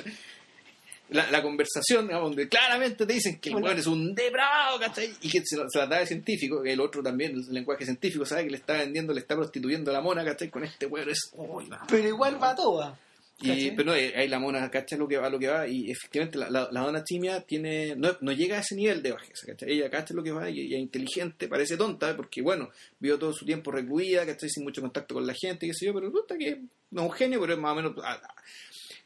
la, 1.10 1.30
la 1.30 1.44
conversación, 1.44 2.08
digamos, 2.08 2.30
donde 2.32 2.50
claramente 2.50 3.06
te 3.06 3.14
dicen 3.14 3.40
que 3.40 3.50
el 3.50 3.56
Bueno. 3.58 3.80
es 3.80 3.86
un 3.86 4.16
depravado, 4.16 4.80
¿cachai? 4.80 5.14
Y 5.22 5.30
que 5.30 5.42
se, 5.46 5.58
se 5.70 5.78
la 5.78 5.86
da 5.86 6.00
de 6.00 6.08
científico, 6.08 6.64
que 6.64 6.74
el 6.74 6.80
otro 6.82 7.04
también, 7.04 7.34
el 7.36 7.54
lenguaje 7.54 7.86
científico, 7.86 8.26
sabe 8.26 8.46
que 8.46 8.50
le 8.50 8.58
está 8.58 8.74
vendiendo, 8.74 9.14
le 9.14 9.20
está 9.20 9.36
prostituyendo 9.36 9.92
a 9.92 9.94
la 9.94 10.02
mona, 10.02 10.26
¿cachai? 10.26 10.50
Con 10.50 10.64
este 10.64 10.88
weón 10.88 11.08
es... 11.12 11.20
no. 11.38 11.78
Pero 11.88 12.08
igual 12.08 12.42
va 12.42 12.56
toda. 12.56 13.00
Y, 13.42 13.72
pero 13.72 13.92
no, 13.92 13.96
eh, 13.96 14.14
ahí 14.16 14.28
la 14.30 14.40
mona, 14.40 14.72
¿cachai? 14.72 14.98
Lo 14.98 15.08
que 15.08 15.18
va, 15.18 15.30
lo 15.30 15.38
que 15.38 15.48
va, 15.48 15.68
y 15.68 15.92
efectivamente 15.92 16.38
la, 16.38 16.50
la, 16.50 16.70
la 16.72 16.80
dona 16.82 17.04
chimia 17.04 17.42
tiene, 17.42 17.94
no, 17.96 18.16
no 18.22 18.32
llega 18.32 18.58
a 18.58 18.62
ese 18.62 18.76
nivel 18.76 19.04
de 19.04 19.12
bajeza, 19.12 19.46
¿cachai? 19.48 19.72
Ella, 19.74 19.90
¿cachai? 19.90 20.16
Lo 20.16 20.24
que 20.24 20.32
va, 20.32 20.50
y 20.50 20.62
ella 20.62 20.78
es 20.78 20.82
inteligente, 20.84 21.48
parece 21.50 21.76
tonta, 21.76 22.16
porque 22.16 22.42
bueno, 22.42 22.70
vivió 23.00 23.20
todo 23.20 23.34
su 23.34 23.46
tiempo 23.46 23.72
recluida, 23.72 24.26
¿cachai? 24.26 24.50
Sin 24.50 24.64
mucho 24.64 24.82
contacto 24.82 25.16
con 25.16 25.28
la 25.28 25.34
gente, 25.34 25.68
qué 25.68 25.74
sé 25.74 25.86
yo, 25.86 25.94
pero 25.94 26.08
resulta 26.08 26.38
que 26.38 26.62
no 26.92 27.02
es 27.04 27.08
un 27.10 27.14
genio, 27.14 27.42
pero 27.42 27.54
es 27.54 27.60
más 27.60 27.74
o 27.74 27.76
menos... 27.76 27.94
ah, 28.04 28.22
ah. 28.24 28.36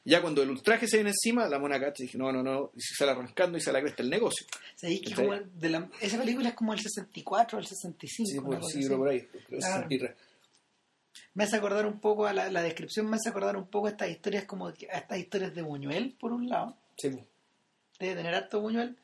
Ya 0.05 0.21
cuando 0.21 0.41
el 0.41 0.49
ultraje 0.49 0.87
se 0.87 0.97
viene 0.97 1.09
encima, 1.09 1.47
la 1.49 1.59
mona 1.59 1.77
cacha 1.79 2.01
y 2.01 2.05
dice, 2.05 2.17
no, 2.17 2.31
no, 2.31 2.41
no, 2.41 2.71
y 2.75 2.81
se 2.81 2.95
sale 2.95 3.11
arrancando 3.11 3.57
y 3.57 3.61
se 3.61 3.71
la 3.71 3.81
cresta 3.81 4.01
el 4.01 4.09
negocio. 4.09 4.45
¿Sabéis 4.75 5.01
que 5.01 5.09
¿Cachai? 5.09 5.25
como 5.25 5.39
de 5.39 5.69
la- 5.69 5.89
esa 6.01 6.17
película 6.17 6.49
es 6.49 6.55
como 6.55 6.73
el 6.73 6.79
64 6.79 7.57
o 7.57 7.61
el 7.61 7.67
65? 7.67 8.29
Sí, 8.31 8.39
por, 8.39 8.63
sí, 8.63 8.89
por 8.89 9.09
ahí. 9.09 9.27
Claro. 9.49 9.87
Me 11.35 11.43
hace 11.45 11.55
acordar 11.57 11.85
un 11.85 11.99
poco 11.99 12.25
a 12.25 12.33
la, 12.33 12.49
la 12.51 12.61
descripción, 12.61 13.09
me 13.09 13.15
hace 13.17 13.29
acordar 13.29 13.55
un 13.55 13.67
poco 13.67 13.87
a 13.87 13.91
estas 13.91 14.09
historias 14.09 14.45
como 14.45 14.67
a 14.67 14.73
estas 14.73 15.17
historias 15.19 15.53
de 15.55 15.61
Buñuel, 15.61 16.15
por 16.19 16.33
un 16.33 16.49
lado. 16.49 16.75
sí, 16.97 17.09
debe 17.99 18.15
tener 18.15 18.33
harto 18.35 18.61
Buñuel 18.61 18.97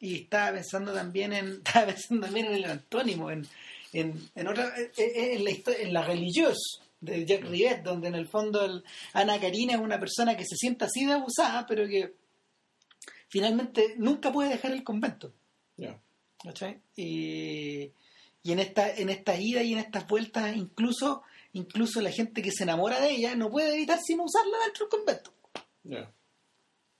y 0.00 0.22
estaba 0.22 0.52
pensando 0.52 0.92
también 0.92 1.32
en 1.32 1.46
estaba 1.64 1.86
pensando 1.86 2.26
también 2.26 2.46
en 2.46 2.54
el 2.54 2.64
antónimo 2.64 3.30
en, 3.30 3.46
en, 3.92 4.28
en 4.34 4.46
otra 4.48 4.72
en, 4.76 4.90
en 4.96 5.44
la 5.44 5.50
histo- 5.50 5.76
en 5.78 5.92
la 5.92 6.02
religiosa 6.02 6.82
de 7.00 7.24
Jack 7.26 7.44
Rivet 7.44 7.82
donde 7.82 8.08
en 8.08 8.14
el 8.14 8.26
fondo 8.28 8.64
el- 8.64 8.84
Ana 9.12 9.38
Karina 9.40 9.74
es 9.74 9.80
una 9.80 9.98
persona 10.00 10.36
que 10.36 10.44
se 10.44 10.56
siente 10.56 10.84
así 10.84 11.04
de 11.06 11.12
abusada 11.14 11.66
pero 11.66 11.86
que 11.86 12.14
finalmente 13.28 13.94
nunca 13.98 14.32
puede 14.32 14.50
dejar 14.50 14.72
el 14.72 14.82
convento 14.84 15.32
Ya. 15.76 15.98
¿cachai? 16.42 16.78
y, 16.94 17.90
y 18.42 18.52
en 18.52 18.58
esta 18.60 18.94
en 18.94 19.08
esta 19.10 19.38
ida 19.38 19.62
y 19.62 19.72
en 19.72 19.78
estas 19.80 20.06
vueltas 20.06 20.54
incluso 20.56 21.22
incluso 21.58 22.00
la 22.00 22.10
gente 22.10 22.42
que 22.42 22.50
se 22.52 22.64
enamora 22.64 23.00
de 23.00 23.10
ella 23.10 23.34
no 23.34 23.50
puede 23.50 23.74
evitar 23.74 23.98
sino 24.04 24.24
usarla 24.24 24.56
dentro 24.64 24.86
del 24.86 24.90
convento 24.90 25.32
Ya. 25.84 26.12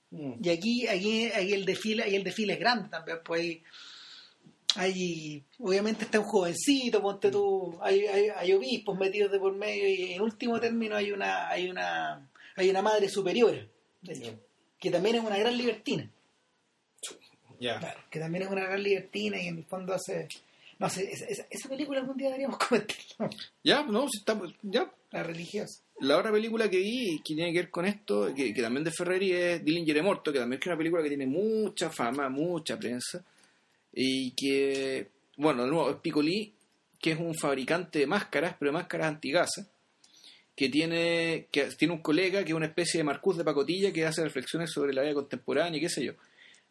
Mm. 0.09 0.33
y 0.43 0.49
aquí, 0.49 0.87
aquí, 0.87 1.25
aquí 1.31 1.53
el 1.53 1.65
desfile, 1.65 2.03
ahí 2.03 2.15
el 2.15 2.23
desfile 2.23 2.53
es 2.53 2.59
grande 2.59 2.89
también, 2.89 3.19
pues 3.25 3.41
hay, 3.41 3.63
hay- 4.75 5.43
obviamente 5.59 6.05
está 6.05 6.19
un 6.19 6.25
jovencito, 6.25 7.01
ponte 7.01 7.29
tú, 7.31 7.77
hay, 7.81 8.05
hay, 8.07 8.29
hay 8.29 8.53
obispos 8.53 8.97
metidos 8.97 9.31
de 9.31 9.39
por 9.39 9.53
medio 9.53 9.87
y 9.87 10.13
en 10.13 10.21
último 10.21 10.59
término 10.59 10.95
hay 10.95 11.11
una, 11.11 11.49
hay 11.49 11.69
una, 11.69 12.29
hay 12.55 12.69
una 12.69 12.81
madre 12.81 13.09
de 14.01 14.13
hecho, 14.13 14.39
que 14.79 14.89
también 14.91 15.15
es 15.15 15.23
una 15.23 15.37
gran 15.37 15.57
libertina. 15.57 16.09
Claro, 17.79 17.99
que 18.11 18.19
también 18.19 18.43
es 18.43 18.49
una 18.51 18.61
gran 18.65 18.81
libertina 18.83 19.41
y 19.41 19.47
en 19.47 19.57
el 19.57 19.65
fondo 19.65 19.93
hace... 19.93 20.27
No 20.79 20.89
sé, 20.89 21.09
esa, 21.11 21.25
esa- 21.49 21.69
película 21.69 21.99
algún 21.99 22.17
día 22.17 22.27
deberíamos 22.27 22.57
comentarla. 22.67 23.29
Ya, 23.63 23.83
no, 23.83 24.07
si 24.09 24.19
estamos, 24.19 24.53
ya. 24.61 24.91
La 25.11 25.23
religiosa. 25.23 25.81
La 25.99 26.17
otra 26.17 26.31
película 26.31 26.69
que 26.69 26.77
vi 26.77 27.17
que 27.23 27.33
tiene 27.33 27.51
que 27.51 27.59
ver 27.59 27.71
con 27.71 27.85
esto, 27.85 28.33
que, 28.35 28.53
que 28.53 28.61
también 28.61 28.83
de 28.83 28.91
Ferreri, 28.91 29.31
es 29.31 29.63
Dillinger 29.65 29.97
es 29.97 30.03
Morto, 30.03 30.31
que 30.31 30.39
también 30.39 30.59
es 30.61 30.67
una 30.67 30.77
película 30.77 31.01
que 31.01 31.09
tiene 31.09 31.25
mucha 31.25 31.89
fama, 31.89 32.29
mucha 32.29 32.77
prensa, 32.77 33.23
y 33.93 34.31
que, 34.31 35.07
bueno, 35.37 35.63
de 35.63 35.69
nuevo, 35.71 35.89
es 35.89 35.95
Piccoli, 35.97 36.53
que 36.99 37.11
es 37.11 37.19
un 37.19 37.33
fabricante 37.35 37.99
de 37.99 38.05
máscaras, 38.07 38.55
pero 38.59 38.69
de 38.71 38.77
máscaras 38.77 39.07
antigasa, 39.07 39.65
que 40.55 40.69
tiene, 40.69 41.47
que 41.51 41.65
tiene 41.77 41.93
un 41.95 42.01
colega 42.01 42.43
que 42.43 42.49
es 42.51 42.55
una 42.55 42.65
especie 42.67 42.99
de 42.99 43.03
Marcus 43.03 43.37
de 43.37 43.43
pacotilla 43.43 43.91
que 43.93 44.05
hace 44.05 44.23
reflexiones 44.23 44.71
sobre 44.71 44.93
la 44.93 45.01
vida 45.03 45.13
contemporánea 45.13 45.77
y 45.77 45.81
qué 45.81 45.89
sé 45.89 46.03
yo. 46.03 46.13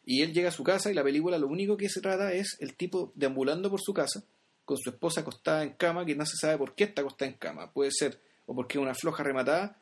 Y 0.07 0.23
él 0.23 0.33
llega 0.33 0.49
a 0.49 0.53
su 0.53 0.65
casa 0.65 0.91
y 0.91 0.95
la 0.95 1.03
película 1.03 1.37
lo 1.37 1.49
único 1.49 1.77
que 1.77 1.91
se 1.91 2.01
trata 2.01 2.33
es 2.33 2.57
el 2.61 2.75
tipo 2.75 3.13
deambulando 3.15 3.69
por 3.69 3.81
su 3.83 3.93
casa 3.93 4.25
con 4.67 4.77
su 4.77 4.91
esposa 4.91 5.21
acostada 5.21 5.63
en 5.63 5.71
cama 5.71 6.05
que 6.05 6.17
no 6.17 6.27
se 6.27 6.37
sabe 6.37 6.59
por 6.59 6.75
qué 6.75 6.85
está 6.85 7.01
acostada 7.01 7.31
en 7.31 7.39
cama. 7.39 7.73
Puede 7.73 7.93
ser 7.93 8.21
o 8.47 8.55
porque 8.55 8.79
es 8.79 8.83
una 8.83 8.95
floja 8.95 9.23
rematada 9.23 9.81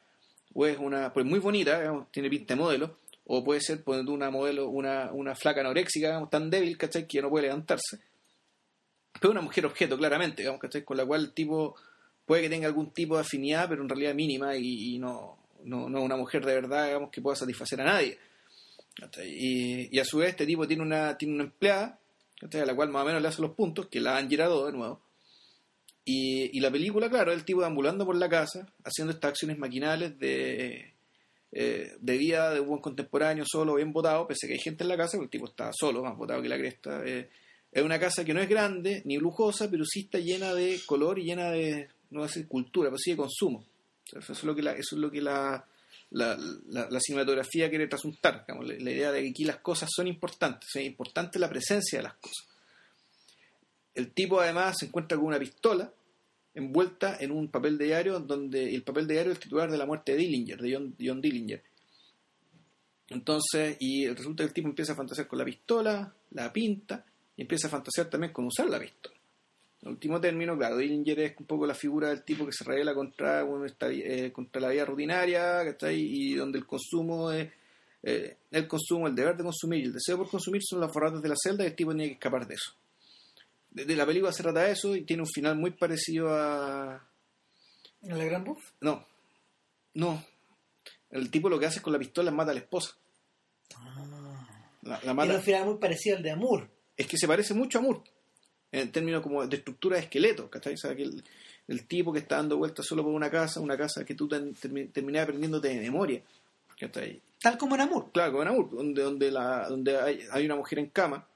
o 0.52 0.66
es 0.66 0.78
una 0.78 1.12
pues 1.12 1.26
muy 1.26 1.40
bonita, 1.40 1.80
digamos, 1.80 2.12
tiene 2.12 2.30
pinta 2.30 2.54
de 2.54 2.60
modelo, 2.60 2.98
o 3.24 3.42
puede 3.42 3.60
ser 3.60 3.82
poniendo 3.82 4.12
una 4.12 4.30
modelo, 4.30 4.68
una, 4.68 5.10
una 5.12 5.34
flaca 5.34 5.60
anoréxica, 5.62 6.08
digamos, 6.08 6.30
tan 6.30 6.50
débil, 6.50 6.76
¿cachai? 6.76 7.08
Que 7.08 7.22
no 7.22 7.30
puede 7.30 7.46
levantarse. 7.46 7.98
Pero 9.18 9.32
una 9.32 9.40
mujer 9.40 9.64
objeto, 9.66 9.96
claramente, 9.96 10.42
digamos, 10.42 10.60
¿cachai? 10.60 10.84
Con 10.84 10.98
la 10.98 11.06
cual 11.06 11.22
el 11.22 11.32
tipo 11.32 11.74
puede 12.26 12.42
que 12.42 12.50
tenga 12.50 12.66
algún 12.68 12.90
tipo 12.90 13.16
de 13.16 13.22
afinidad, 13.22 13.68
pero 13.68 13.82
en 13.82 13.88
realidad 13.88 14.14
mínima 14.14 14.54
y, 14.56 14.94
y 14.94 14.98
no, 14.98 15.38
no, 15.64 15.88
no 15.88 16.02
una 16.02 16.16
mujer 16.16 16.44
de 16.44 16.54
verdad, 16.54 16.86
digamos, 16.86 17.10
que 17.10 17.22
pueda 17.22 17.36
satisfacer 17.36 17.80
a 17.80 17.84
nadie. 17.84 18.18
Y, 19.26 19.96
y 19.96 19.98
a 19.98 20.04
su 20.04 20.18
vez 20.18 20.30
este 20.30 20.46
tipo 20.46 20.66
tiene 20.66 20.82
una, 20.82 21.16
tiene 21.16 21.34
una 21.34 21.44
empleada, 21.44 21.98
a 22.42 22.56
la 22.64 22.74
cual 22.74 22.90
más 22.90 23.02
o 23.02 23.06
menos 23.06 23.22
le 23.22 23.28
hace 23.28 23.42
los 23.42 23.52
puntos, 23.52 23.88
que 23.88 24.00
la 24.00 24.16
han 24.16 24.28
girado 24.28 24.66
de 24.66 24.72
nuevo. 24.72 25.02
Y, 26.04 26.56
y 26.56 26.60
la 26.60 26.70
película, 26.70 27.08
claro, 27.08 27.32
el 27.32 27.44
tipo 27.44 27.60
deambulando 27.60 28.04
por 28.04 28.16
la 28.16 28.28
casa, 28.28 28.68
haciendo 28.84 29.12
estas 29.12 29.30
acciones 29.30 29.58
maquinales 29.58 30.18
de, 30.18 30.92
eh, 31.52 31.92
de 31.98 32.18
vida 32.18 32.52
de 32.52 32.60
un 32.60 32.68
buen 32.68 32.80
contemporáneo, 32.80 33.44
solo, 33.46 33.74
bien 33.74 33.92
votado, 33.92 34.26
pese 34.26 34.46
a 34.46 34.48
que 34.48 34.54
hay 34.54 34.60
gente 34.60 34.84
en 34.84 34.88
la 34.88 34.96
casa, 34.96 35.16
porque 35.16 35.24
el 35.26 35.30
tipo 35.30 35.46
está 35.46 35.70
solo, 35.72 36.02
más 36.02 36.16
votado 36.16 36.42
que 36.42 36.48
la 36.48 36.58
cresta. 36.58 37.02
eh, 37.04 37.30
es 37.74 37.82
una 37.82 37.98
casa 37.98 38.24
que 38.24 38.32
no 38.32 38.40
es 38.40 38.48
grande 38.48 39.02
ni 39.04 39.16
lujosa, 39.16 39.68
pero 39.68 39.84
sí 39.84 40.00
está 40.00 40.18
llena 40.18 40.54
de 40.54 40.80
color 40.86 41.18
y 41.18 41.24
llena 41.24 41.50
de, 41.50 41.88
no 42.10 42.20
voy 42.20 42.24
a 42.24 42.26
decir 42.28 42.46
cultura, 42.46 42.88
pero 42.88 42.98
sí 42.98 43.10
de 43.10 43.16
consumo. 43.16 43.64
O 44.06 44.10
sea, 44.10 44.20
eso 44.20 44.32
es 44.32 44.44
lo 44.44 44.54
que 44.54 44.62
la, 44.62 44.72
eso 44.72 44.94
es 44.94 45.00
lo 45.00 45.10
que 45.10 45.20
la, 45.20 45.66
la, 46.14 46.36
la- 46.68 47.00
cinematografía 47.00 47.68
quiere 47.68 47.86
trasuntar. 47.88 48.44
digamos, 48.46 48.66
la, 48.66 48.90
idea 48.90 49.12
de 49.12 49.22
que 49.22 49.30
aquí 49.30 49.44
las 49.44 49.58
cosas 49.58 49.90
son 49.94 50.06
importantes, 50.06 50.68
es 50.74 50.84
importante 50.84 51.38
la 51.38 51.48
presencia 51.48 51.98
de 51.98 52.04
las 52.04 52.14
cosas. 52.14 52.46
El 53.94 54.12
tipo 54.12 54.40
además 54.40 54.76
se 54.78 54.86
encuentra 54.86 55.16
con 55.16 55.26
una 55.26 55.38
pistola 55.38 55.92
envuelta 56.54 57.16
en 57.18 57.32
un 57.32 57.48
papel 57.48 57.76
de 57.76 57.86
diario 57.86 58.20
donde 58.20 58.74
el 58.74 58.82
papel 58.84 59.06
de 59.08 59.14
diario 59.14 59.32
es 59.32 59.40
titular 59.40 59.70
de 59.70 59.76
la 59.76 59.86
muerte 59.86 60.12
de 60.12 60.18
Dillinger, 60.18 60.60
de 60.60 60.74
John, 60.74 60.96
John 61.00 61.20
Dillinger. 61.20 61.62
Entonces, 63.08 63.76
y 63.80 64.08
resulta 64.08 64.42
que 64.44 64.48
el 64.48 64.54
tipo 64.54 64.68
empieza 64.68 64.92
a 64.92 64.96
fantasear 64.96 65.26
con 65.26 65.38
la 65.38 65.44
pistola, 65.44 66.14
la 66.30 66.52
pinta, 66.52 67.04
y 67.36 67.42
empieza 67.42 67.66
a 67.66 67.70
fantasear 67.70 68.08
también 68.08 68.32
con 68.32 68.46
usar 68.46 68.68
la 68.68 68.78
pistola. 68.78 69.13
En 69.84 69.90
último 69.90 70.18
término, 70.20 70.56
claro, 70.56 70.78
Dillinger 70.78 71.20
es 71.20 71.34
un 71.38 71.44
poco 71.46 71.66
la 71.66 71.74
figura 71.74 72.08
del 72.08 72.24
tipo 72.24 72.46
que 72.46 72.52
se 72.52 72.64
revela 72.64 72.94
contra, 72.94 73.42
bueno, 73.42 73.66
esta- 73.66 73.90
eh, 73.92 74.32
contra 74.32 74.60
la 74.62 74.70
vida 74.70 74.84
rutinaria, 74.86 75.62
¿cachai? 75.62 76.00
Y 76.00 76.34
donde 76.34 76.58
el 76.58 76.66
consumo 76.66 77.30
es, 77.30 77.52
eh, 78.02 78.38
el 78.50 78.66
consumo, 78.66 79.06
el 79.08 79.14
deber 79.14 79.36
de 79.36 79.44
consumir 79.44 79.80
y 79.80 79.84
el 79.88 79.92
deseo 79.92 80.16
por 80.16 80.30
consumir 80.30 80.62
son 80.64 80.80
las 80.80 80.90
forratas 80.90 81.20
de 81.20 81.28
la 81.28 81.34
celda 81.36 81.64
y 81.64 81.66
el 81.66 81.74
tipo 81.76 81.90
tiene 81.90 82.06
que 82.08 82.14
escapar 82.14 82.46
de 82.46 82.54
eso. 82.54 82.72
De, 83.70 83.84
de 83.84 83.94
la 83.96 84.06
película 84.06 84.32
se 84.32 84.42
trata 84.42 84.62
de 84.62 84.72
eso 84.72 84.96
y 84.96 85.02
tiene 85.02 85.22
un 85.22 85.28
final 85.28 85.56
muy 85.56 85.72
parecido 85.72 86.28
a... 86.34 87.06
¿En 88.00 88.16
la 88.18 88.24
Gran 88.24 88.42
Buff? 88.44 88.62
No, 88.80 89.06
no. 89.94 90.24
El 91.10 91.30
tipo 91.30 91.48
lo 91.50 91.58
que 91.58 91.66
hace 91.66 91.82
con 91.82 91.92
la 91.92 91.98
pistola 91.98 92.30
es 92.30 92.36
mata 92.36 92.52
a 92.52 92.54
la 92.54 92.60
esposa. 92.60 92.96
La, 94.82 95.00
la 95.02 95.12
un 95.36 95.42
final 95.42 95.64
muy 95.66 95.78
parecido 95.78 96.16
al 96.16 96.22
de 96.22 96.30
Amour. 96.30 96.70
es 96.96 97.06
que 97.06 97.16
se 97.18 97.26
parece 97.26 97.52
mucho 97.54 97.78
a 97.78 97.82
Moore 97.82 98.00
en 98.80 98.90
términos 98.92 99.22
como 99.22 99.46
de 99.46 99.56
estructura 99.56 99.96
de 99.96 100.02
esqueleto, 100.04 100.48
¿cachai? 100.50 100.74
O 100.74 100.76
sea, 100.76 100.94
que 100.94 101.02
el, 101.04 101.22
el 101.68 101.86
tipo 101.86 102.12
que 102.12 102.18
está 102.20 102.36
dando 102.36 102.56
vueltas 102.58 102.84
solo 102.86 103.02
por 103.02 103.12
una 103.12 103.30
casa, 103.30 103.60
una 103.60 103.76
casa 103.76 104.04
que 104.04 104.14
tú 104.14 104.26
ten- 104.28 104.54
termi- 104.54 104.90
terminás 104.92 105.24
aprendiéndote 105.24 105.68
de 105.68 105.80
memoria, 105.80 106.20
¿cachai? 106.78 107.20
Tal 107.40 107.56
como 107.58 107.74
en 107.74 107.82
Amour. 107.82 108.10
Claro, 108.12 108.32
como 108.32 108.42
en 108.42 108.48
Amour, 108.48 108.70
donde, 108.70 109.02
donde, 109.02 109.30
la, 109.30 109.68
donde 109.68 109.96
hay, 110.00 110.20
hay 110.32 110.44
una 110.46 110.56
mujer 110.56 110.78
en 110.80 110.86
cama, 110.88 111.26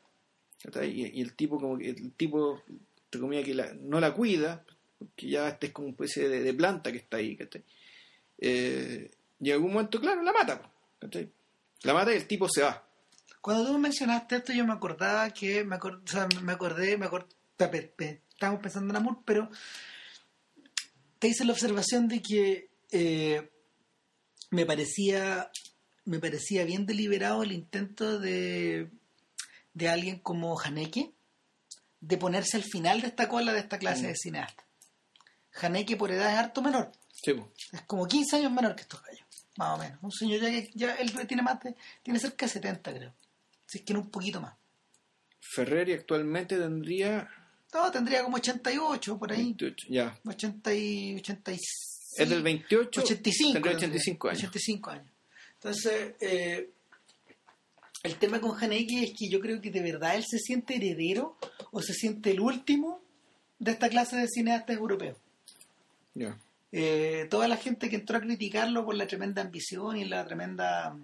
¿cachai? 0.63 0.91
Y, 0.91 1.19
y 1.19 1.21
el 1.23 1.35
tipo 1.35 1.61
como 1.61 1.79
que 1.79 1.91
el 1.91 2.13
tipo, 2.13 2.63
entre 3.05 3.21
comillas, 3.21 3.45
que 3.45 3.55
la- 3.55 3.73
no 3.75 4.01
la 4.01 4.13
cuida, 4.15 4.65
que 5.15 5.29
ya 5.29 5.49
este 5.49 5.69
es 5.69 5.73
como 5.73 5.87
una 5.89 5.93
especie 5.95 6.29
de, 6.29 6.43
de 6.43 6.55
planta 6.55 6.91
que 6.91 6.99
está 6.99 7.19
ahí, 7.19 7.37
¿cachai? 7.37 7.63
Eh, 8.39 9.11
y 9.41 9.49
en 9.51 9.55
algún 9.55 9.73
momento, 9.73 10.01
claro, 10.01 10.23
la 10.23 10.33
mata, 10.33 10.61
¿cachai? 10.99 11.29
La 11.83 11.95
mata 11.95 12.13
y 12.13 12.17
el 12.17 12.27
tipo 12.27 12.49
se 12.49 12.63
va. 12.63 12.85
Cuando 13.41 13.67
tú 13.67 13.79
mencionaste 13.79 14.37
esto, 14.37 14.53
yo 14.53 14.67
me 14.67 14.73
acordaba 14.73 15.31
que. 15.31 15.65
Me, 15.65 15.77
acor- 15.77 16.03
o 16.05 16.07
sea, 16.07 16.29
me 16.43 16.53
acordé, 16.53 16.97
me 16.97 17.07
acordé. 17.07 17.29
Estábamos 17.59 18.63
pensando 18.63 18.91
en 18.93 18.97
Amour, 18.97 19.23
pero. 19.25 19.51
Te 21.19 21.29
hice 21.29 21.45
la 21.45 21.53
observación 21.53 22.09
de 22.09 22.23
que. 22.23 22.71
eh, 22.93 23.51
me 24.51 24.65
parecía. 24.67 25.51
Me 26.05 26.19
parecía 26.21 26.65
bien 26.65 26.87
deliberado 26.87 27.43
el 27.43 27.53
intento 27.53 28.19
de. 28.19 28.91
de 29.75 29.89
alguien 29.89 30.19
como 30.21 30.59
Haneke 30.59 31.13
de 32.01 32.17
ponerse 32.17 32.57
al 32.57 32.63
final 32.63 33.01
de 33.01 33.09
esta 33.09 33.29
cola 33.29 33.53
de 33.53 33.59
esta 33.59 33.79
clase 33.79 34.07
de 34.07 34.15
cineasta. 34.17 34.65
Haneke 35.61 35.97
por 35.97 36.13
edad 36.13 36.31
es 36.33 36.39
harto 36.39 36.63
menor. 36.63 36.93
Sí. 37.13 37.35
Es 37.73 37.83
como 37.83 38.07
15 38.07 38.37
años 38.37 38.53
menor 38.53 38.77
que 38.77 38.83
estos 38.83 39.03
gallos, 39.03 39.27
más 39.57 39.75
o 39.77 39.83
menos. 39.83 39.99
Un 40.03 40.13
señor 40.13 40.41
ya 40.41 40.49
que 40.51 40.71
ya 40.75 40.95
él 40.95 41.11
tiene 41.27 41.43
más 41.43 41.61
de, 41.61 41.75
tiene 42.05 42.21
cerca 42.21 42.47
de 42.47 42.53
70, 42.53 42.95
creo. 42.95 43.15
Si 43.69 43.79
es 43.79 43.85
que 43.85 43.93
no 43.93 44.01
un 44.01 44.11
poquito 44.11 44.41
más. 44.41 44.55
Ferreri 45.41 45.93
actualmente 45.93 46.57
tendría 46.57 47.29
No, 47.73 47.91
tendría 47.91 48.25
como 48.25 48.39
88 48.39 49.19
por 49.19 49.31
ahí. 49.31 49.43
28, 49.43 49.87
ya. 49.91 50.19
80 50.25 50.75
y 50.75 51.17
86. 51.17 52.15
Es 52.17 52.29
del 52.29 52.43
28. 52.43 53.01
85. 53.03 53.53
Tendría 53.53 53.73
creo 53.77 53.79
que 53.79 53.87
85 53.87 54.29
años. 54.29 54.39
85 54.39 54.91
años. 54.91 55.13
Entonces, 55.55 56.15
eh, 56.21 56.71
el 58.03 58.17
tema 58.17 58.41
con 58.41 58.57
Haneke 58.57 59.05
es 59.05 59.13
que 59.19 59.29
yo 59.29 59.39
creo 59.41 59.61
que 59.61 59.71
de 59.71 59.83
verdad 59.83 60.17
él 60.17 60.25
se 60.27 60.39
siente 60.39 60.77
heredero 60.77 61.37
o 61.71 61.83
se 61.83 61.93
siente 61.93 62.31
el 62.31 62.41
último 62.41 63.03
de 63.59 63.73
esta 63.73 63.89
clase 63.89 64.17
de 64.17 64.29
cineastas 64.29 64.77
europeos. 64.77 65.19
Ya. 66.15 66.39
Eh, 66.73 67.27
toda 67.31 67.49
la 67.49 67.57
gente 67.57 67.89
que 67.89 67.97
entró 67.97 68.17
a 68.17 68.21
criticarlo 68.21 68.85
por 68.85 68.95
la 68.95 69.07
tremenda 69.07 69.43
ambición 69.43 69.97
y 69.97 70.05
la 70.05 70.25
tremenda 70.25 70.97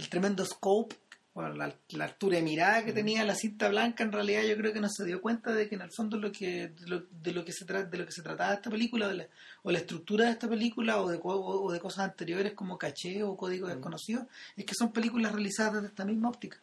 el 0.00 0.08
tremendo 0.08 0.44
scope 0.44 0.96
bueno, 1.32 1.54
la, 1.54 1.72
la 1.90 2.04
altura 2.06 2.36
de 2.38 2.42
mirada 2.42 2.84
que 2.84 2.92
tenía 2.92 3.24
la 3.24 3.36
cinta 3.36 3.68
blanca 3.68 4.02
en 4.02 4.10
realidad 4.10 4.42
yo 4.42 4.56
creo 4.56 4.72
que 4.72 4.80
no 4.80 4.88
se 4.88 5.04
dio 5.04 5.20
cuenta 5.22 5.52
de 5.52 5.68
que 5.68 5.76
en 5.76 5.82
el 5.82 5.92
fondo 5.92 6.18
lo 6.18 6.32
que 6.32 6.68
de 6.68 6.86
lo, 6.88 7.04
de 7.08 7.32
lo 7.32 7.44
que 7.44 7.52
se 7.52 7.64
trata 7.64 7.88
de 7.88 7.98
lo 7.98 8.04
que 8.04 8.10
se 8.12 8.22
trataba 8.22 8.54
esta 8.54 8.68
película 8.68 9.06
de 9.08 9.14
la- 9.14 9.28
o 9.62 9.70
la 9.70 9.78
estructura 9.78 10.24
de 10.24 10.32
esta 10.32 10.48
película 10.48 11.00
o 11.00 11.08
de, 11.08 11.20
co- 11.20 11.38
o 11.40 11.70
de 11.70 11.78
cosas 11.78 12.04
anteriores 12.10 12.52
como 12.54 12.76
caché 12.76 13.22
o 13.22 13.36
código 13.36 13.68
desconocido 13.68 14.26
es 14.56 14.64
que 14.64 14.74
son 14.74 14.90
películas 14.92 15.30
realizadas 15.32 15.74
desde 15.74 15.86
esta 15.88 16.04
misma 16.04 16.28
óptica. 16.30 16.60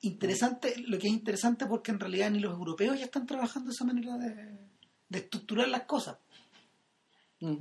Interesante 0.00 0.74
lo 0.86 0.98
que 0.98 1.08
es 1.08 1.12
interesante 1.12 1.66
porque 1.66 1.90
en 1.90 2.00
realidad 2.00 2.30
ni 2.30 2.38
los 2.40 2.52
europeos 2.52 2.98
ya 2.98 3.04
están 3.06 3.26
trabajando 3.26 3.70
esa 3.70 3.84
manera 3.84 4.16
de, 4.16 4.56
de 5.08 5.18
estructurar 5.18 5.68
las 5.68 5.82
cosas. 5.84 6.16
Mm. 7.40 7.56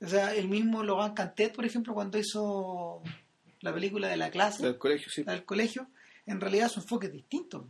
O 0.00 0.08
sea 0.08 0.34
el 0.34 0.48
mismo 0.48 0.82
Logan 0.82 1.14
Cantet 1.14 1.54
por 1.54 1.64
ejemplo 1.64 1.94
cuando 1.94 2.18
hizo 2.18 3.02
la 3.60 3.72
película 3.74 4.08
de 4.08 4.16
la 4.16 4.30
clase 4.30 4.64
Del 4.64 4.78
colegio, 4.78 5.10
sí. 5.10 5.22
del 5.22 5.44
colegio 5.44 5.88
en 6.26 6.40
realidad 6.40 6.68
su 6.68 6.80
enfoque 6.80 7.06
es 7.06 7.12
distinto 7.12 7.68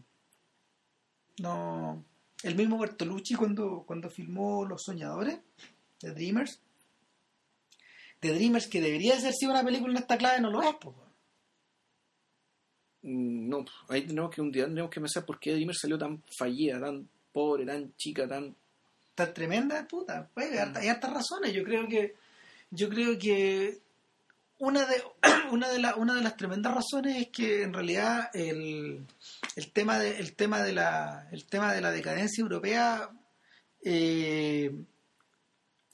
no 1.39 2.05
el 2.43 2.55
mismo 2.55 2.79
Bertolucci 2.79 3.35
cuando 3.35 3.85
cuando 3.87 4.11
filmó 4.11 4.65
Los 4.65 4.85
Soñadores 4.85 5.39
de 6.01 6.13
Dreamers 6.13 6.61
de 8.21 8.35
Dreamers 8.35 8.67
que 8.67 8.81
debería 8.81 9.19
ser 9.19 9.33
sido 9.33 9.53
una 9.53 9.65
película 9.65 9.93
en 9.93 9.99
esta 9.99 10.19
clave 10.19 10.41
no 10.41 10.51
lo 10.51 10.63
es 10.63 10.75
pues. 10.81 10.95
No, 13.01 13.65
ahí 13.89 14.07
tenemos 14.07 14.35
que 14.35 14.41
un 14.41 14.51
día 14.51 14.65
tenemos 14.65 14.91
que 14.91 15.01
pensar 15.01 15.25
por 15.25 15.39
qué 15.39 15.53
Dreamer 15.55 15.77
salió 15.77 15.97
tan 15.97 16.23
fallida, 16.37 16.81
tan 16.81 17.09
pobre, 17.33 17.65
tan 17.65 17.95
chica, 17.97 18.27
tan. 18.27 18.55
Tan 19.19 19.35
tremenda 19.35 19.87
puta 19.89 20.29
pues, 20.33 20.51
hay, 20.53 20.59
harta- 20.59 20.81
hay 20.81 20.89
hartas 20.89 21.13
razones 21.13 21.53
yo 21.53 21.65
creo 21.65 21.89
que 21.89 22.15
yo 22.71 22.89
creo 22.89 23.19
que 23.19 23.79
una 24.59 24.87
de 24.87 25.03
una 25.53 25.69
de, 25.69 25.79
la- 25.81 25.97
una 25.97 26.15
de 26.15 26.23
las 26.23 26.37
tremendas 26.37 26.75
razones 26.75 27.17
es 27.17 27.29
que 27.29 27.63
en 27.63 27.73
realidad 27.75 28.31
el, 28.35 29.05
el 29.57 29.73
tema 29.73 29.99
de 29.99 30.19
el 30.19 30.35
tema 30.35 30.63
de 30.63 30.73
la 30.73 31.29
el 31.33 31.45
tema 31.47 31.73
de 31.75 31.81
la 31.81 31.91
decadencia 31.91 32.43
europea 32.43 33.11
eh, 33.85 34.73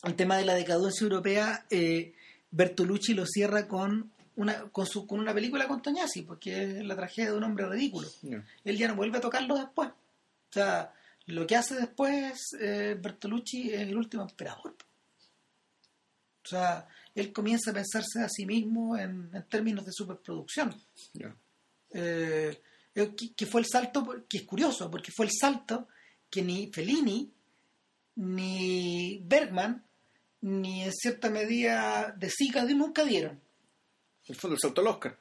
el 0.05 0.14
tema 0.16 0.36
de 0.36 0.44
la 0.44 0.55
decadencia 0.55 1.05
europea 1.05 1.66
eh, 1.70 2.12
Bertolucci 2.51 3.14
lo 3.14 3.24
cierra 3.26 3.66
con 3.66 4.12
una, 4.36 4.62
con, 4.70 4.86
su, 4.86 5.06
con 5.06 5.20
una 5.20 5.32
película 5.32 5.66
con 5.68 5.80
Toñasi, 5.80 6.22
porque 6.22 6.62
es 6.78 6.84
la 6.84 6.96
tragedia 6.96 7.30
de 7.30 7.36
un 7.36 7.44
hombre 7.44 7.68
ridículo. 7.68 8.09
Él 8.64 8.76
ya 8.76 8.88
no 8.88 8.96
vuelve 8.96 9.18
a 9.18 9.20
tocarlo 9.20 9.56
después. 9.56 9.88
O 9.90 10.52
sea, 10.52 10.92
lo 11.26 11.46
que 11.46 11.56
hace 11.56 11.74
después 11.76 12.40
eh, 12.60 12.96
Bertolucci 13.01 13.72
es 13.72 13.80
el 13.80 13.96
último 13.96 14.22
emperador. 14.24 14.76
O 16.44 16.46
sea, 16.46 16.86
él 17.14 17.32
comienza 17.32 17.70
a 17.70 17.74
pensarse 17.74 18.20
a 18.20 18.28
sí 18.28 18.44
mismo 18.44 18.96
en, 18.96 19.30
en 19.32 19.48
términos 19.48 19.86
de 19.86 19.92
superproducción. 19.92 20.74
Eh, 21.90 22.60
que, 22.94 23.34
que 23.34 23.46
fue 23.46 23.62
el 23.62 23.66
salto, 23.66 24.26
que 24.28 24.38
es 24.38 24.42
curioso, 24.44 24.90
porque 24.90 25.12
fue 25.12 25.26
el 25.26 25.32
salto 25.32 25.88
que 26.30 26.42
ni 26.42 26.70
Fellini, 26.72 27.32
ni 28.16 29.20
Bergman, 29.24 29.84
ni 30.42 30.82
en 30.82 30.92
cierta 30.92 31.30
medida 31.30 32.14
de 32.16 32.28
Sica 32.28 32.64
nunca 32.64 33.05
dieron. 33.05 33.40
En 34.26 34.34
el 34.34 34.36
fondo, 34.36 34.56
al 34.62 34.86
Oscar. 34.86 35.18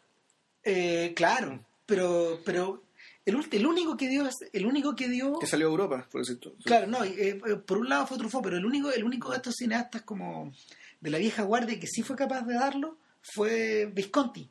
Eh, 0.63 1.13
claro, 1.15 1.65
pero, 1.85 2.41
pero 2.45 2.82
el, 3.25 3.37
el 3.51 3.65
único 3.65 3.95
que 3.97 4.09
dio, 4.09 4.27
el 4.51 4.65
único 4.65 4.95
que 4.95 5.07
dio, 5.07 5.39
Que 5.39 5.47
salió 5.47 5.67
a 5.67 5.71
Europa, 5.71 6.07
por 6.11 6.21
decirlo. 6.21 6.55
claro, 6.63 6.87
no, 6.87 7.03
eh, 7.03 7.39
eh, 7.45 7.55
por 7.55 7.77
un 7.77 7.89
lado 7.89 8.07
fue 8.07 8.17
Truffaut, 8.17 8.43
pero 8.43 8.57
el 8.57 8.65
único, 8.65 8.91
el 8.91 9.03
único 9.03 9.29
de 9.31 9.37
estos 9.37 9.55
cineastas 9.55 10.01
como 10.01 10.51
de 10.99 11.09
la 11.09 11.17
vieja 11.17 11.43
guardia 11.43 11.79
que 11.79 11.87
sí 11.87 12.01
fue 12.01 12.15
capaz 12.15 12.41
de 12.41 12.55
darlo 12.55 12.97
fue 13.21 13.85
Visconti, 13.93 14.49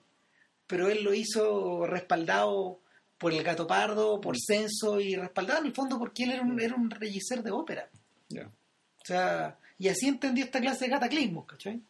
pero 0.66 0.88
él 0.88 1.02
lo 1.02 1.12
hizo 1.12 1.86
respaldado 1.86 2.80
por 3.18 3.32
el 3.32 3.42
Gato 3.42 3.66
Pardo, 3.66 4.20
por 4.20 4.36
Censo 4.38 4.98
y 5.00 5.14
respaldado 5.14 5.60
en 5.60 5.66
el 5.66 5.74
fondo 5.74 5.98
porque 5.98 6.24
él 6.24 6.32
era 6.32 6.42
un, 6.42 6.60
era 6.60 6.74
un 6.74 6.90
regisseur 6.90 7.42
de 7.42 7.50
ópera. 7.50 7.88
Ya. 8.28 8.46
O 8.46 9.04
sea, 9.04 9.58
y 9.78 9.88
así 9.88 10.08
entendí 10.08 10.40
esta 10.40 10.60
clase 10.60 10.86
de 10.86 10.90
cataclismos, 10.92 11.46
¿cachai? 11.46 11.80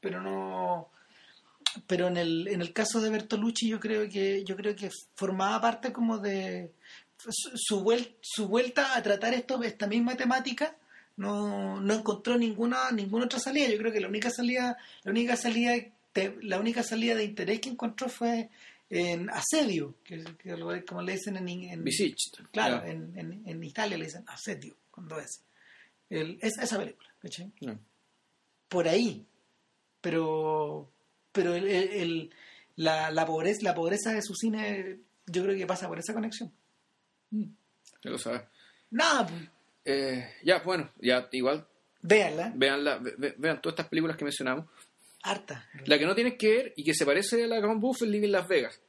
Pero 0.00 0.20
no. 0.22 0.90
Pero 1.86 2.08
en 2.08 2.16
el, 2.16 2.48
en 2.48 2.60
el 2.60 2.72
caso 2.72 3.00
de 3.00 3.10
Bertolucci 3.10 3.68
yo 3.68 3.78
creo 3.80 4.08
que 4.08 4.44
yo 4.44 4.56
creo 4.56 4.74
que 4.74 4.90
formaba 5.14 5.60
parte 5.60 5.92
como 5.92 6.18
de 6.18 6.72
su, 7.18 7.50
su, 7.54 7.84
vuel- 7.84 8.14
su 8.20 8.48
vuelta 8.48 8.96
a 8.96 9.02
tratar 9.02 9.34
esto 9.34 9.62
esta 9.62 9.86
misma 9.86 10.16
temática 10.16 10.76
no, 11.16 11.80
no 11.80 11.94
encontró 11.94 12.36
ninguna 12.36 12.90
ninguna 12.92 13.24
otra 13.24 13.38
salida 13.38 13.68
yo 13.68 13.78
creo 13.78 13.92
que 13.92 14.00
la 14.00 14.08
única 14.08 14.30
salida 14.30 14.76
la 15.02 15.10
única 15.10 15.36
salida 15.36 15.72
de, 16.14 16.38
la 16.42 16.58
única 16.60 16.82
salida 16.82 17.14
de 17.14 17.24
interés 17.24 17.60
que 17.60 17.70
encontró 17.70 18.08
fue 18.08 18.48
en 18.90 19.28
asedio 19.30 19.94
que, 20.04 20.22
como 20.86 21.02
le 21.02 21.12
dicen 21.12 21.36
en, 21.36 21.48
en 21.48 21.82
claro 22.52 22.82
Ya. 22.84 22.90
en, 22.92 23.18
en, 23.18 23.42
en 23.46 23.64
Italia 23.64 23.96
le 23.98 24.04
dicen 24.04 24.24
asedio 24.28 24.76
con 24.90 25.08
dos 25.08 25.22
S 25.24 25.40
el, 26.10 26.38
es, 26.40 26.56
esa 26.58 26.78
película 26.78 27.08
¿cachai? 27.20 27.50
Por 28.68 28.86
ahí 28.88 29.26
pero 30.00 30.90
pero 31.36 31.54
el, 31.54 31.68
el- 31.68 31.90
el- 31.90 32.34
la, 32.76 33.10
la 33.12 33.24
pobreza 33.24 33.60
la 33.62 33.74
pobreza 33.74 34.12
de 34.12 34.22
su 34.22 34.34
cine 34.34 34.98
yo 35.26 35.42
creo 35.44 35.56
que 35.56 35.66
pasa 35.66 35.86
por 35.88 35.98
esa 35.98 36.12
conexión 36.14 36.52
Ya 37.30 38.10
lo 38.10 38.18
sabes. 38.18 38.42
nada 38.90 39.26
pues, 39.26 39.40
Eh, 39.84 40.28
ya, 40.44 40.58
bueno, 40.64 40.90
ya 41.00 41.28
igual, 41.32 41.64
véanla 42.02 42.52
vean, 42.56 42.82
la, 42.84 42.98
ve- 42.98 43.14
ve- 43.18 43.34
vean 43.38 43.60
todas 43.62 43.74
estas 43.74 43.88
películas 43.88 44.16
que 44.16 44.24
mencionamos. 44.24 44.66
harta 45.22 45.64
La 45.84 45.98
que 45.98 46.06
no 46.06 46.14
tienes 46.14 46.34
que 46.36 46.48
ver 46.48 46.72
y 46.76 46.82
que 46.84 46.92
se 46.94 47.06
parece 47.06 47.44
a 47.44 47.46
la 47.46 47.60
Grand 47.60 47.80
Buff 47.80 48.02
es 48.02 48.08
Living 48.08 48.30
Las 48.32 48.48
Vegas. 48.48 48.80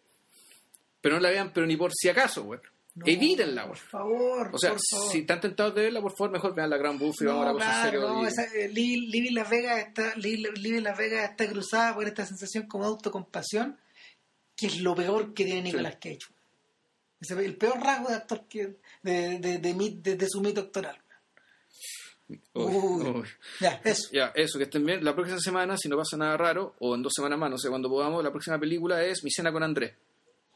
Pero 1.01 1.15
no 1.15 1.21
la 1.21 1.29
vean, 1.29 1.51
pero 1.53 1.65
ni 1.67 1.77
por 1.77 1.91
si 1.93 2.09
acaso, 2.09 2.43
güey. 2.43 2.59
No, 2.97 3.03
Evítenla, 3.05 3.67
por 3.67 3.77
favor 3.77 4.49
O 4.53 4.57
sea, 4.57 4.71
por 4.71 4.79
favor. 4.91 5.11
si 5.11 5.19
están 5.19 5.39
tentados 5.39 5.75
de 5.75 5.81
verla, 5.83 6.01
por 6.01 6.15
favor, 6.17 6.31
mejor 6.31 6.55
vean 6.55 6.69
la 6.69 6.77
Grand 6.77 6.99
Buff 6.99 7.21
y 7.21 7.25
vamos 7.25 7.43
a 7.43 7.45
la 7.45 7.51
no, 7.53 7.57
claro, 7.59 7.83
seria. 7.91 7.99
no, 8.07 8.23
y- 8.23 8.27
esa, 8.27 8.43
eh, 8.45 8.69
Living, 8.69 9.33
Las 9.35 9.49
Vegas 9.49 9.79
está 9.87 10.15
Living, 10.15 10.81
Las 10.81 10.97
Vegas 10.97 11.29
está 11.29 11.47
cruzada 11.47 11.93
por 11.93 12.05
esta 12.07 12.25
sensación 12.25 12.67
como 12.67 12.85
autocompasión 12.85 13.77
que 14.55 14.65
es 14.67 14.81
lo 14.81 14.95
peor 14.95 15.33
que 15.35 15.45
tiene 15.45 15.61
Nicolas 15.61 15.95
Cage 15.97 16.17
Ese 17.21 17.33
es 17.35 17.39
el 17.39 17.55
peor 17.55 17.79
rasgo 17.79 18.09
de 18.09 18.15
actor 18.15 18.47
que 18.49 18.77
de, 19.03 19.37
de, 19.39 19.59
de, 19.59 20.27
su 20.27 20.41
mito 20.41 20.61
actoral 20.61 20.99
Uy, 22.27 22.41
Uy. 22.53 23.03
uy. 23.09 23.27
ya 23.61 23.79
eso 23.85 24.09
Ya, 24.11 24.31
eso, 24.35 24.57
que 24.57 24.63
estén 24.65 24.85
bien. 24.85 25.03
La 25.05 25.13
próxima 25.15 25.39
semana, 25.39 25.77
si 25.77 25.87
no 25.87 25.95
pasa 25.95 26.17
nada 26.17 26.35
raro, 26.35 26.75
o 26.79 26.93
en 26.95 27.01
dos 27.03 27.13
semanas 27.15 27.39
más, 27.39 27.49
no 27.51 27.57
sé 27.57 27.69
cuándo 27.69 27.87
podamos, 27.89 28.21
la 28.23 28.31
próxima 28.31 28.59
película 28.59 29.01
es 29.03 29.23
Mi 29.23 29.29
cena 29.31 29.51
con 29.51 29.63
Andrés. 29.63 29.93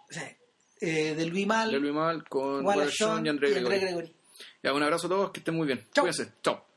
Sea, 0.10 0.36
eh, 0.82 1.16
de 1.16 1.26
Luis 1.28 1.48
Mal 1.48 1.72
De 1.72 1.80
Luis 1.80 1.94
Mal 1.94 2.28
con 2.28 2.66
Wallace 2.66 2.92
Shawn 2.98 3.26
y 3.26 3.30
André 3.30 3.52
Gregory. 3.52 3.80
Gregory 3.80 4.14
Ya, 4.64 4.74
un 4.74 4.84
abrazo 4.84 5.08
a 5.08 5.10
todos, 5.10 5.32
que 5.32 5.40
estén 5.40 5.56
muy 5.56 5.68
bien. 5.68 5.88
Chao. 5.94 6.04
Cuídense. 6.04 6.34
Chao. 6.44 6.71